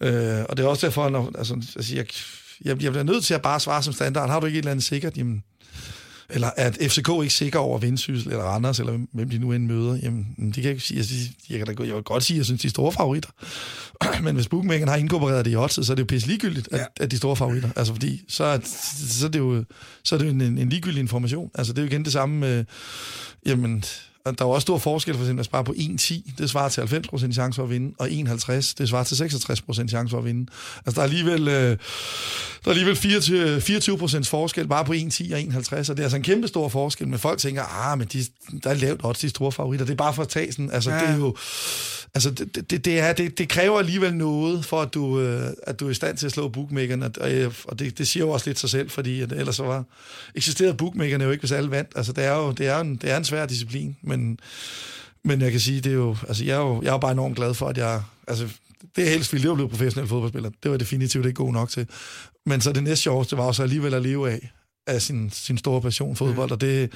Øh, 0.01 0.45
og 0.49 0.57
det 0.57 0.63
er 0.63 0.67
også 0.67 0.87
derfor, 0.87 1.09
når, 1.09 1.31
altså, 1.37 1.53
altså 1.75 1.95
jeg, 1.95 2.05
jeg, 2.65 2.83
jeg 2.83 2.91
bliver 2.91 3.03
nødt 3.03 3.25
til 3.25 3.33
at 3.33 3.41
bare 3.41 3.59
svare 3.59 3.83
som 3.83 3.93
standard. 3.93 4.29
Har 4.29 4.39
du 4.39 4.45
ikke 4.45 4.57
et 4.57 4.61
eller 4.61 4.71
andet 4.71 4.85
sikkert? 4.85 5.17
Jamen, 5.17 5.43
eller 6.29 6.49
at 6.57 6.77
FCK 6.81 7.09
ikke 7.21 7.33
sikker 7.33 7.59
over 7.59 7.77
Vendsyssel 7.77 8.31
eller 8.31 8.43
Randers, 8.43 8.79
eller 8.79 8.99
hvem 9.13 9.29
de 9.29 9.37
nu 9.37 9.53
end 9.53 9.65
møder, 9.65 9.99
jamen, 10.03 10.25
det 10.37 10.53
kan 10.53 10.63
jeg 10.63 10.71
ikke 10.71 10.83
sige. 10.83 10.97
Jeg, 10.99 11.05
jeg, 11.49 11.67
kan 11.67 11.75
da, 11.75 11.83
jeg 11.83 11.95
vil 11.95 12.03
godt 12.03 12.23
sige, 12.23 12.35
at 12.35 12.37
jeg 12.37 12.45
synes, 12.45 12.61
de 12.61 12.67
er 12.67 12.69
store 12.69 12.91
favoritter. 12.91 13.29
Men 14.23 14.35
hvis 14.35 14.47
bookmakeren 14.47 14.89
har 14.89 14.95
inkorporeret 14.95 15.45
det 15.45 15.51
i 15.51 15.55
oddset, 15.55 15.85
så 15.85 15.93
er 15.93 15.95
det 15.95 16.01
jo 16.01 16.05
pisse 16.05 16.27
ligegyldigt, 16.27 16.69
at, 16.71 16.79
ja. 16.79 16.85
at 17.03 17.11
de 17.11 17.17
store 17.17 17.35
favoritter. 17.35 17.69
Altså 17.75 17.93
fordi, 17.93 18.21
så 18.27 18.43
er, 18.43 18.59
så 19.09 19.25
er 19.25 19.29
det 19.29 19.39
jo, 19.39 19.63
så 20.03 20.15
er 20.15 20.19
det 20.19 20.25
jo 20.25 20.31
en, 20.31 20.41
en 20.41 20.69
ligegyldig 20.69 20.99
information. 20.99 21.51
Altså 21.55 21.73
det 21.73 21.79
er 21.79 21.83
jo 21.83 21.89
igen 21.89 22.05
det 22.05 22.13
samme 22.13 22.37
med, 22.39 22.65
jamen, 23.45 23.83
der 24.25 24.45
er 24.45 24.49
også 24.49 24.61
stor 24.61 24.77
forskel, 24.77 25.13
for 25.13 25.21
eksempel 25.21 25.39
at 25.39 25.45
spare 25.45 25.63
på 25.63 25.71
1,10, 25.77 26.31
det 26.37 26.49
svarer 26.49 26.69
til 26.69 26.81
90% 26.81 27.33
chance 27.33 27.55
for 27.55 27.63
at 27.63 27.69
vinde, 27.69 27.93
og 27.97 28.07
1,50, 28.07 28.73
det 28.77 28.89
svarer 28.89 29.03
til 29.03 29.15
66% 29.15 29.87
chance 29.87 30.11
for 30.11 30.17
at 30.17 30.25
vinde. 30.25 30.51
Altså 30.85 30.91
der 30.95 30.99
er 30.99 31.03
alligevel, 31.03 31.47
øh, 31.47 31.53
der 31.53 31.77
er 32.65 32.69
alligevel 32.69 32.95
24, 32.95 33.59
24% 33.59 34.23
forskel 34.23 34.67
bare 34.67 34.85
på 34.85 34.93
1,10 34.93 35.33
og 35.33 35.39
1,50, 35.39 35.89
og 35.89 35.97
det 35.97 35.99
er 35.99 36.03
altså 36.03 36.17
en 36.17 36.23
kæmpe 36.23 36.47
stor 36.47 36.69
forskel, 36.69 37.07
men 37.07 37.19
folk 37.19 37.39
tænker, 37.39 37.63
ah, 37.63 37.97
men 37.97 38.07
de, 38.07 38.25
der 38.63 38.69
er 38.69 38.73
lavt 38.73 39.01
odds, 39.03 39.19
de 39.19 39.29
store 39.29 39.51
favoritter, 39.51 39.85
det 39.85 39.93
er 39.93 39.97
bare 39.97 40.13
for 40.13 40.21
at 40.21 40.29
tage 40.29 40.51
sådan, 40.51 40.71
altså 40.71 40.91
ja. 40.91 40.99
det 40.99 41.09
er 41.09 41.17
jo, 41.17 41.35
altså 42.13 42.31
det, 42.31 42.71
det, 42.71 42.85
det, 42.85 42.99
er, 42.99 43.13
det, 43.13 43.37
det 43.37 43.49
kræver 43.49 43.79
alligevel 43.79 44.13
noget, 44.13 44.65
for 44.65 44.81
at 44.81 44.93
du, 44.93 45.19
øh, 45.19 45.49
at 45.63 45.79
du 45.79 45.85
er 45.85 45.91
i 45.91 45.93
stand 45.93 46.17
til 46.17 46.25
at 46.25 46.31
slå 46.31 46.47
bookmakerne, 46.47 47.05
og, 47.05 47.53
og 47.65 47.79
det, 47.79 47.97
det 47.97 48.07
siger 48.07 48.25
jo 48.25 48.31
også 48.31 48.49
lidt 48.49 48.59
sig 48.59 48.69
selv, 48.69 48.89
fordi 48.89 49.21
at 49.21 49.31
ellers 49.31 49.55
så 49.55 49.63
var, 49.63 49.83
eksisterede 50.35 50.73
bookmakerne 50.73 51.23
jo 51.23 51.31
ikke, 51.31 51.41
hvis 51.41 51.51
alle 51.51 51.71
vandt. 51.71 51.91
Altså 51.95 52.11
det 52.13 52.23
er 52.23 52.35
jo 52.35 52.51
det 52.51 52.67
er 52.67 52.79
en, 52.79 52.95
det 52.95 53.11
er 53.11 53.17
en 53.17 53.25
svær 53.25 53.45
disciplin, 53.45 53.97
men, 54.09 54.39
men 55.23 55.41
jeg 55.41 55.51
kan 55.51 55.59
sige, 55.59 55.81
det 55.81 55.89
er 55.89 55.95
jo, 55.95 56.15
altså 56.27 56.45
jeg 56.45 56.55
er 56.55 56.61
jo, 56.61 56.81
jeg 56.81 56.93
er 56.93 56.97
bare 56.97 57.11
enormt 57.11 57.35
glad 57.35 57.53
for, 57.53 57.67
at 57.67 57.77
jeg, 57.77 58.01
altså 58.27 58.47
det 58.95 59.07
er 59.07 59.09
helst 59.09 59.33
vildt, 59.33 59.43
det 59.43 59.49
var 59.49 59.55
blevet 59.55 59.71
professionel 59.71 60.09
fodboldspiller. 60.09 60.49
Det 60.63 60.71
var 60.71 60.77
definitivt 60.77 61.25
ikke 61.25 61.43
god 61.43 61.53
nok 61.53 61.69
til. 61.69 61.87
Men 62.45 62.61
så 62.61 62.71
det 62.71 62.83
næste 62.83 63.03
sjoveste 63.03 63.37
var 63.37 63.43
også 63.43 63.63
alligevel 63.63 63.93
at 63.93 64.01
leve 64.01 64.31
af 64.31 64.51
af 64.89 65.01
sin, 65.01 65.29
sin 65.33 65.57
store 65.57 65.81
passion 65.81 66.15
fodbold, 66.15 66.49
mm. 66.49 66.53
og 66.53 66.61
det, 66.61 66.91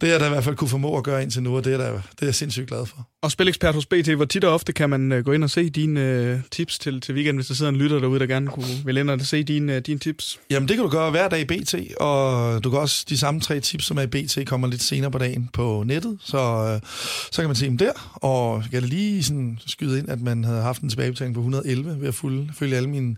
det 0.00 0.14
er 0.14 0.18
der 0.18 0.26
i 0.26 0.28
hvert 0.28 0.44
fald 0.44 0.56
kunne 0.56 0.68
formå 0.68 0.96
at 0.96 1.04
gøre 1.04 1.22
indtil 1.22 1.42
nu, 1.42 1.56
og 1.56 1.64
det 1.64 1.72
er, 1.72 1.76
der, 1.78 1.92
det 1.92 2.22
er 2.22 2.26
jeg 2.26 2.34
sindssygt 2.34 2.68
glad 2.68 2.86
for. 2.86 3.08
Og 3.22 3.30
spilekspert 3.30 3.74
hos 3.74 3.86
BT, 3.86 4.08
hvor 4.08 4.24
tit 4.24 4.44
og 4.44 4.54
ofte 4.54 4.72
kan 4.72 4.90
man 4.90 5.12
uh, 5.12 5.18
gå 5.18 5.32
ind 5.32 5.44
og 5.44 5.50
se 5.50 5.70
dine 5.70 6.32
uh, 6.34 6.40
tips 6.50 6.78
til, 6.78 7.00
til 7.00 7.14
weekend, 7.14 7.36
hvis 7.36 7.46
der 7.46 7.54
sidder 7.54 7.72
en 7.72 7.76
lytter 7.76 7.98
derude, 7.98 8.20
der 8.20 8.26
gerne 8.26 8.46
kunne 8.46 8.66
vil 8.84 8.96
ind 8.96 9.10
og 9.10 9.20
se 9.20 9.42
dine, 9.42 9.76
uh, 9.76 9.78
dine 9.78 9.98
tips? 9.98 10.40
Jamen, 10.50 10.68
det 10.68 10.76
kan 10.76 10.84
du 10.84 10.90
gøre 10.90 11.10
hver 11.10 11.28
dag 11.28 11.40
i 11.40 11.44
BT, 11.44 11.74
og 12.00 12.64
du 12.64 12.70
kan 12.70 12.78
også, 12.78 13.04
de 13.08 13.18
samme 13.18 13.40
tre 13.40 13.60
tips, 13.60 13.84
som 13.84 13.98
er 13.98 14.02
i 14.02 14.06
BT, 14.06 14.38
kommer 14.46 14.68
lidt 14.68 14.82
senere 14.82 15.10
på 15.10 15.18
dagen 15.18 15.50
på 15.52 15.82
nettet, 15.86 16.18
så, 16.24 16.72
uh, 16.74 16.88
så 17.32 17.42
kan 17.42 17.48
man 17.48 17.56
se 17.56 17.66
dem 17.66 17.78
der, 17.78 17.92
og 18.14 18.62
jeg 18.72 18.80
kan 18.80 18.88
lige 18.88 19.22
sådan 19.22 19.58
skyde 19.66 19.98
ind, 19.98 20.08
at 20.08 20.20
man 20.20 20.44
havde 20.44 20.62
haft 20.62 20.82
en 20.82 20.88
tilbagebetaling 20.88 21.34
på 21.34 21.40
111 21.40 22.00
ved 22.00 22.08
at 22.08 22.14
fulde, 22.14 22.48
følge 22.54 22.76
alle 22.76 22.88
mine 22.88 23.16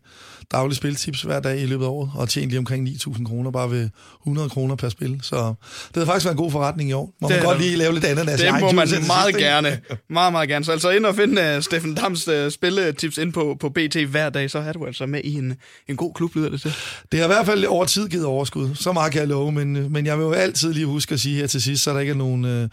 daglige 0.52 0.76
spiltips 0.76 1.22
hver 1.22 1.40
dag 1.40 1.60
i 1.60 1.66
løbet 1.66 1.84
af 1.84 1.88
året, 1.88 2.10
og 2.14 2.28
tjene 2.28 2.48
lige 2.48 2.58
omkring 2.58 2.88
9.000 2.88 3.24
kroner 3.24 3.50
bare 3.50 3.70
ved 3.70 3.88
100 4.22 4.48
kroner 4.48 4.76
per 4.76 4.88
spil. 4.88 5.20
Så 5.22 5.54
det 5.88 5.96
har 5.96 6.04
faktisk 6.04 6.24
været 6.24 6.34
en 6.34 6.42
god 6.42 6.50
forretning 6.50 6.90
i 6.90 6.92
år. 6.92 7.14
Må 7.20 7.28
det 7.28 7.36
man 7.36 7.44
godt 7.44 7.60
lige 7.60 7.76
lave 7.76 7.92
lidt 7.92 8.04
andet. 8.04 8.26
Det 8.38 8.60
må 8.60 8.72
man 8.72 8.88
meget 9.06 9.36
gerne. 9.36 9.80
Meget, 10.10 10.32
meget 10.32 10.48
gerne. 10.48 10.64
Så 10.64 10.72
altså 10.72 10.90
ind 10.90 11.06
og 11.06 11.14
finde 11.14 11.56
uh, 11.56 11.62
Steffen 11.62 11.94
Dams 11.94 12.28
uh, 12.28 12.34
spilletips 12.50 13.18
ind 13.18 13.32
på, 13.32 13.56
på 13.60 13.68
BT 13.68 13.96
hver 13.96 14.30
dag, 14.30 14.50
så 14.50 14.58
er 14.58 14.72
du 14.72 14.86
altså 14.86 15.06
med 15.06 15.20
i 15.24 15.34
en, 15.34 15.54
en 15.88 15.96
god 15.96 16.14
klub, 16.14 16.34
lyder 16.34 16.48
det 16.48 16.60
til. 16.60 16.74
Det 17.12 17.20
har 17.20 17.26
i 17.26 17.28
hvert 17.28 17.46
fald 17.46 17.64
over 17.64 17.84
tid 17.84 18.08
givet 18.08 18.24
overskud. 18.24 18.74
Så 18.74 18.92
meget 18.92 19.12
kan 19.12 19.20
jeg 19.20 19.28
love, 19.28 19.52
men, 19.52 19.76
øh, 19.76 19.90
men 19.90 20.06
jeg 20.06 20.18
vil 20.18 20.24
jo 20.24 20.32
altid 20.32 20.72
lige 20.72 20.86
huske 20.86 21.12
at 21.12 21.20
sige 21.20 21.36
her 21.36 21.46
til 21.46 21.62
sidst, 21.62 21.82
så 21.82 21.92
der 21.92 22.00
ikke 22.00 22.10
er 22.10 22.16
nogen, 22.16 22.44
uh, 22.44 22.68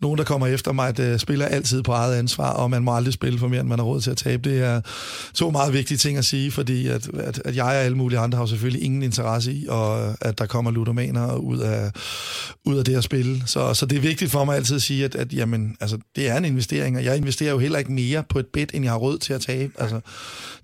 nogen 0.00 0.18
der 0.18 0.24
kommer 0.24 0.46
efter 0.46 0.72
mig, 0.72 0.98
at 0.98 1.20
spiller 1.20 1.46
altid 1.46 1.82
på 1.82 1.92
eget 1.92 2.14
ansvar, 2.14 2.50
og 2.50 2.70
man 2.70 2.82
må 2.82 2.96
aldrig 2.96 3.14
spille 3.14 3.38
for 3.38 3.48
mere, 3.48 3.60
end 3.60 3.68
man 3.68 3.78
har 3.78 3.86
råd 3.86 4.00
til 4.00 4.10
at 4.10 4.16
tabe. 4.16 4.50
Det 4.50 4.62
er 4.62 4.80
to 5.34 5.50
meget 5.50 5.72
vigtige 5.72 5.98
ting 5.98 6.18
at 6.18 6.24
sige, 6.24 6.50
fordi 6.50 6.86
at, 6.86 7.08
at, 7.14 7.42
at 7.44 7.56
jeg 7.56 7.64
og 7.64 7.74
alle 7.74 7.96
mulige 7.96 8.18
andre 8.18 8.38
har 8.38 8.46
selvfølgelig 8.46 8.84
ingen 8.84 9.02
interesse 9.02 9.52
i, 9.52 9.66
og 9.68 10.14
at 10.20 10.38
der 10.38 10.46
kommer 10.46 10.69
ludomaner 10.70 11.36
ud 11.36 11.58
af, 11.58 11.90
ud 12.64 12.76
af 12.76 12.84
det 12.84 12.96
at 12.96 13.04
spille. 13.04 13.42
Så, 13.46 13.74
så 13.74 13.86
det 13.86 13.98
er 13.98 14.02
vigtigt 14.02 14.30
for 14.30 14.44
mig 14.44 14.56
altid 14.56 14.76
at 14.76 14.82
sige, 14.82 15.04
at, 15.04 15.14
at 15.14 15.32
jamen, 15.32 15.76
altså, 15.80 15.98
det 16.16 16.28
er 16.28 16.36
en 16.36 16.44
investering, 16.44 16.96
og 16.96 17.04
jeg 17.04 17.16
investerer 17.16 17.50
jo 17.50 17.58
heller 17.58 17.78
ikke 17.78 17.92
mere 17.92 18.22
på 18.28 18.38
et 18.38 18.46
bet, 18.46 18.70
end 18.74 18.84
jeg 18.84 18.92
har 18.92 18.98
råd 18.98 19.18
til 19.18 19.32
at 19.32 19.40
tabe. 19.40 19.72
Altså, 19.78 20.00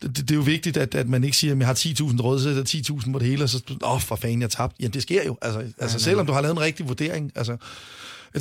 det, 0.02 0.16
det 0.16 0.30
er 0.30 0.34
jo 0.34 0.40
vigtigt, 0.40 0.76
at, 0.76 0.94
at 0.94 1.08
man 1.08 1.24
ikke 1.24 1.36
siger, 1.36 1.52
at 1.52 1.58
jeg 1.58 1.66
har 1.66 1.74
10.000 1.74 2.22
råd, 2.22 2.40
så 2.40 2.48
er 2.48 2.54
der 2.54 2.62
10.000 3.00 3.12
på 3.12 3.18
det 3.18 3.26
hele, 3.26 3.42
og 3.42 3.48
så, 3.48 3.62
åh, 3.82 3.92
oh, 3.92 4.00
for 4.00 4.16
fanden, 4.16 4.42
jeg 4.42 4.50
tabte. 4.50 4.76
Jamen, 4.80 4.94
det 4.94 5.02
sker 5.02 5.24
jo. 5.24 5.36
Altså, 5.42 5.64
altså 5.78 5.98
selvom 5.98 6.26
du 6.26 6.32
har 6.32 6.40
lavet 6.40 6.54
en 6.54 6.60
rigtig 6.60 6.88
vurdering, 6.88 7.32
altså, 7.34 7.56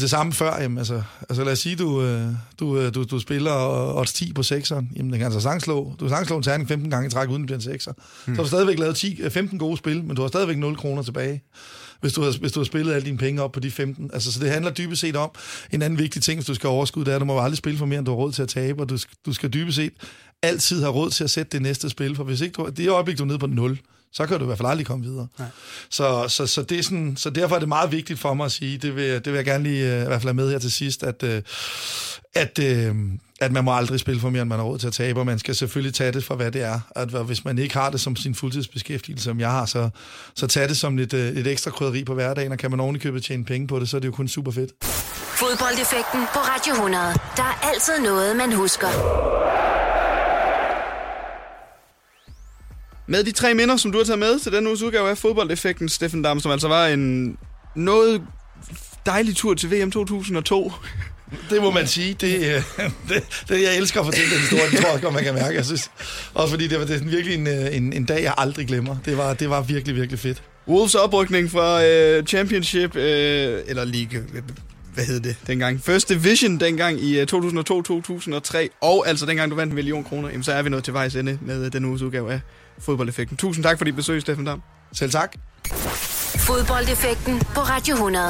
det 0.02 0.10
samme 0.10 0.34
før, 0.34 0.62
jamen, 0.62 0.78
altså, 0.78 1.02
altså 1.30 1.43
lad 1.43 1.54
os 1.54 1.60
sige, 1.60 1.76
du, 1.76 2.02
øh, 2.02 2.28
du, 2.60 2.78
øh, 2.78 2.93
du, 2.96 3.04
du 3.04 3.20
spiller 3.20 3.52
odds 3.96 4.14
10 4.14 4.34
på 4.34 4.41
6'eren, 4.41 4.86
jamen 4.96 5.12
den 5.12 5.12
kan 5.12 5.22
altså 5.22 5.39
sangslå, 5.39 5.93
du 6.00 6.06
kan 6.06 6.10
sangslå 6.10 6.38
en 6.38 6.43
terning 6.43 6.70
15 6.70 6.89
gange 6.89 7.08
i 7.08 7.10
træk, 7.10 7.30
uden 7.30 7.48
det 7.48 7.60
bliver 7.60 7.74
en 7.74 7.80
6'er. 7.80 7.93
Hmm. 8.26 8.36
Så 8.36 8.41
har 8.41 8.43
du 8.43 8.48
stadigvæk 8.48 8.80
lavet 8.80 8.96
10, 8.96 9.30
15 9.30 9.60
gode 9.60 9.78
spil, 9.78 10.04
men 10.04 10.16
du 10.16 10.22
har 10.22 10.30
stadigvæk 10.30 10.58
0 10.58 10.78
kroner 10.78 11.02
tilbage 11.02 11.43
hvis 12.02 12.14
du, 12.14 12.22
har, 12.22 12.39
hvis 12.39 12.52
du 12.52 12.60
har 12.60 12.66
spillet 12.66 12.93
alle 12.93 13.06
dine 13.06 13.18
penge 13.18 13.41
op 13.41 13.52
på 13.52 13.60
de 13.60 13.72
15. 13.72 14.10
Altså, 14.14 14.34
så 14.34 14.39
det 14.39 14.50
handler 14.50 14.72
dybest 14.72 15.02
set 15.02 15.16
om, 15.16 15.32
en 15.72 15.82
anden 15.82 16.00
vigtig 16.00 16.22
ting, 16.22 16.38
hvis 16.38 16.46
du 16.46 16.54
skal 16.54 16.68
overskud, 16.68 17.06
det 17.06 17.12
er, 17.12 17.16
at 17.16 17.22
du 17.22 17.26
må 17.26 17.39
aldrig 17.39 17.58
spille 17.58 17.78
for 17.78 17.86
mere, 17.86 18.00
end 18.00 18.06
du 18.06 18.12
har 18.12 18.18
råd 18.18 18.32
til 18.32 18.41
at 18.41 18.50
tabe, 18.50 18.82
og 18.82 18.89
du, 18.89 18.98
du 19.26 19.34
skal 19.34 19.54
dybest 19.54 19.76
set 19.76 19.93
altid 20.41 20.80
have 20.80 20.91
råd 20.91 21.10
til 21.10 21.24
at 21.24 21.30
sætte 21.30 21.52
det 21.52 21.62
næste 21.62 21.89
spil, 21.89 22.16
for 22.16 22.24
hvis 22.24 22.41
ikke 22.41 22.54
du, 22.54 22.70
det 22.78 22.89
øjeblik, 22.89 23.18
du 23.18 23.24
er 23.24 23.28
nede 23.28 23.39
på 23.39 23.48
0, 23.48 23.80
så 24.16 24.26
kan 24.26 24.38
du 24.38 24.43
i 24.43 24.45
hvert 24.45 24.57
fald 24.57 24.70
aldrig 24.70 24.86
komme 24.86 25.05
videre. 25.05 25.28
Så, 25.89 26.26
så, 26.28 26.47
så, 26.47 26.61
det 26.61 26.80
er 26.80 26.84
sådan, 26.84 27.13
så 27.18 27.30
derfor 27.30 27.55
er 27.55 27.59
det 27.59 27.68
meget 27.68 27.91
vigtigt 27.91 28.20
for 28.20 28.34
mig 28.34 28.45
at 28.45 28.51
sige, 28.51 28.78
det 28.78 28.95
vil, 28.95 29.03
det 29.13 29.26
vil 29.26 29.36
jeg 29.36 29.45
gerne 29.45 29.63
lige 29.63 29.95
uh, 29.95 30.01
i 30.01 30.05
hvert 30.05 30.22
fald 30.22 30.24
have 30.24 30.34
med 30.34 30.51
her 30.51 30.59
til 30.59 30.72
sidst, 30.72 31.03
at, 31.03 31.24
uh, 31.24 31.30
at, 32.34 32.59
uh, 32.59 32.95
at 33.41 33.51
man 33.51 33.63
må 33.63 33.76
aldrig 33.76 33.99
spille 33.99 34.22
for 34.22 34.30
mere, 34.30 34.41
end 34.41 34.49
man 34.49 34.59
har 34.59 34.66
råd 34.66 34.80
til 34.80 34.88
at 34.88 34.93
tabe, 34.93 35.20
og 35.20 35.26
man 35.26 35.39
skal 35.39 35.55
selvfølgelig 35.55 35.93
tage 35.93 36.11
det 36.11 36.24
for, 36.24 36.36
hvad 36.36 36.51
det 36.51 36.61
er. 36.61 36.80
At 36.95 37.09
hvis 37.26 37.45
man 37.45 37.57
ikke 37.57 37.74
har 37.74 37.89
det 37.89 38.01
som 38.01 38.16
sin 38.16 38.36
fuldtidsbeskæftigelse, 38.36 39.24
som 39.24 39.39
jeg 39.39 39.51
har, 39.51 39.66
så, 39.66 39.89
så 40.36 40.47
tag 40.47 40.70
det 40.70 40.78
som 40.78 40.97
lidt, 40.97 41.13
uh, 41.13 41.20
et 41.20 41.47
ekstra 41.47 41.72
krydderi 41.72 42.03
på 42.03 42.13
hverdagen, 42.13 42.51
og 42.51 42.57
kan 42.57 42.72
man 42.72 42.80
ovenikøbet 42.80 43.24
tjene 43.24 43.45
penge 43.45 43.68
på 43.68 43.80
det, 43.80 43.89
så 43.89 43.97
er 43.97 44.01
det 44.01 44.07
jo 44.07 44.13
kun 44.13 44.28
super 44.28 44.51
fedt. 44.51 44.72
Fodboldeffekten 45.36 46.22
på 46.34 46.39
Radio 46.39 46.74
100. 46.74 47.03
Der 47.36 47.43
er 47.43 47.70
altid 47.74 47.99
noget, 47.99 48.36
man 48.36 48.53
husker. 48.53 48.88
Med 53.08 53.24
de 53.24 53.32
tre 53.32 53.53
minder, 53.53 53.78
som 53.78 53.91
du 53.91 53.97
har 53.97 54.06
taget 54.06 54.20
med 54.20 54.39
til 54.39 54.51
denne 54.51 54.70
uges 54.70 54.82
udgave 54.82 55.10
af 55.10 55.18
fodboldeffekten, 55.18 55.89
Steffen 55.89 56.22
Dam, 56.22 56.39
som 56.39 56.51
altså 56.51 56.68
var 56.68 56.88
en 56.88 57.38
noget 57.76 58.22
dejlig 59.06 59.36
tur 59.36 59.53
til 59.53 59.72
VM 59.72 59.91
2002. 59.91 60.72
Det 61.49 61.62
må 61.62 61.72
man 61.72 61.88
sige. 61.88 62.14
Det, 62.14 62.56
øh, 62.56 62.64
det, 63.10 63.24
det 63.49 63.64
jeg 63.64 63.78
elsker 63.78 63.99
at 63.99 64.06
fortælle 64.06 64.32
den 64.32 64.39
historie, 64.39 64.72
det 64.72 64.80
tror 64.80 64.91
jeg 64.91 65.01
godt, 65.01 65.14
man 65.14 65.24
kan 65.24 65.34
mærke. 65.34 65.56
Jeg 65.56 65.66
synes, 65.66 65.91
også 66.34 66.53
fordi 66.53 66.68
det 66.68 66.80
var 66.80 66.86
det 66.86 67.12
virkelig 67.12 67.36
en, 67.36 67.47
øh, 67.47 67.76
en, 67.76 67.93
en 67.93 68.06
dag, 68.06 68.24
jeg 68.24 68.34
aldrig 68.38 68.68
glemmer. 68.68 68.97
Det 69.06 69.18
var, 69.18 69.34
det 69.34 69.49
var 69.49 69.62
virkelig, 69.62 69.95
virkelig 69.95 70.20
fedt. 70.20 70.43
Wolves 70.68 70.95
oprykning 70.95 71.51
fra 71.51 71.78
uh, 72.20 72.26
Championship, 72.26 72.95
uh, 72.95 73.01
eller 73.01 73.84
League, 73.86 74.24
hvad 74.93 75.06
hed 75.06 75.20
det 75.20 75.36
dengang? 75.47 75.84
First 75.84 76.10
Division 76.10 76.60
dengang 76.60 77.01
i 77.01 77.24
2002-2003, 77.24 77.28
og 78.82 79.08
altså 79.08 79.26
dengang 79.26 79.51
du 79.51 79.56
vandt 79.56 79.72
en 79.72 79.76
million 79.76 80.03
kroner, 80.03 80.30
jamen, 80.30 80.43
så 80.43 80.51
er 80.51 80.62
vi 80.62 80.70
nået 80.70 80.84
til 80.84 80.93
vejs 80.93 81.16
ende 81.16 81.39
med 81.41 81.70
den 81.70 81.86
uges 81.86 82.01
udgave 82.01 82.34
af 82.34 82.39
fodboldeffekten. 82.80 83.38
Tusind 83.38 83.63
tak 83.63 83.78
for 83.78 83.86
dit 83.86 83.95
besøg, 83.95 84.21
Steffen 84.21 84.45
Dam. 84.45 84.61
Selv 84.91 85.11
tak. 85.11 85.36
Fodboldeffekten 86.38 87.39
på 87.39 87.61
Radio 87.61 87.95
100. 87.95 88.23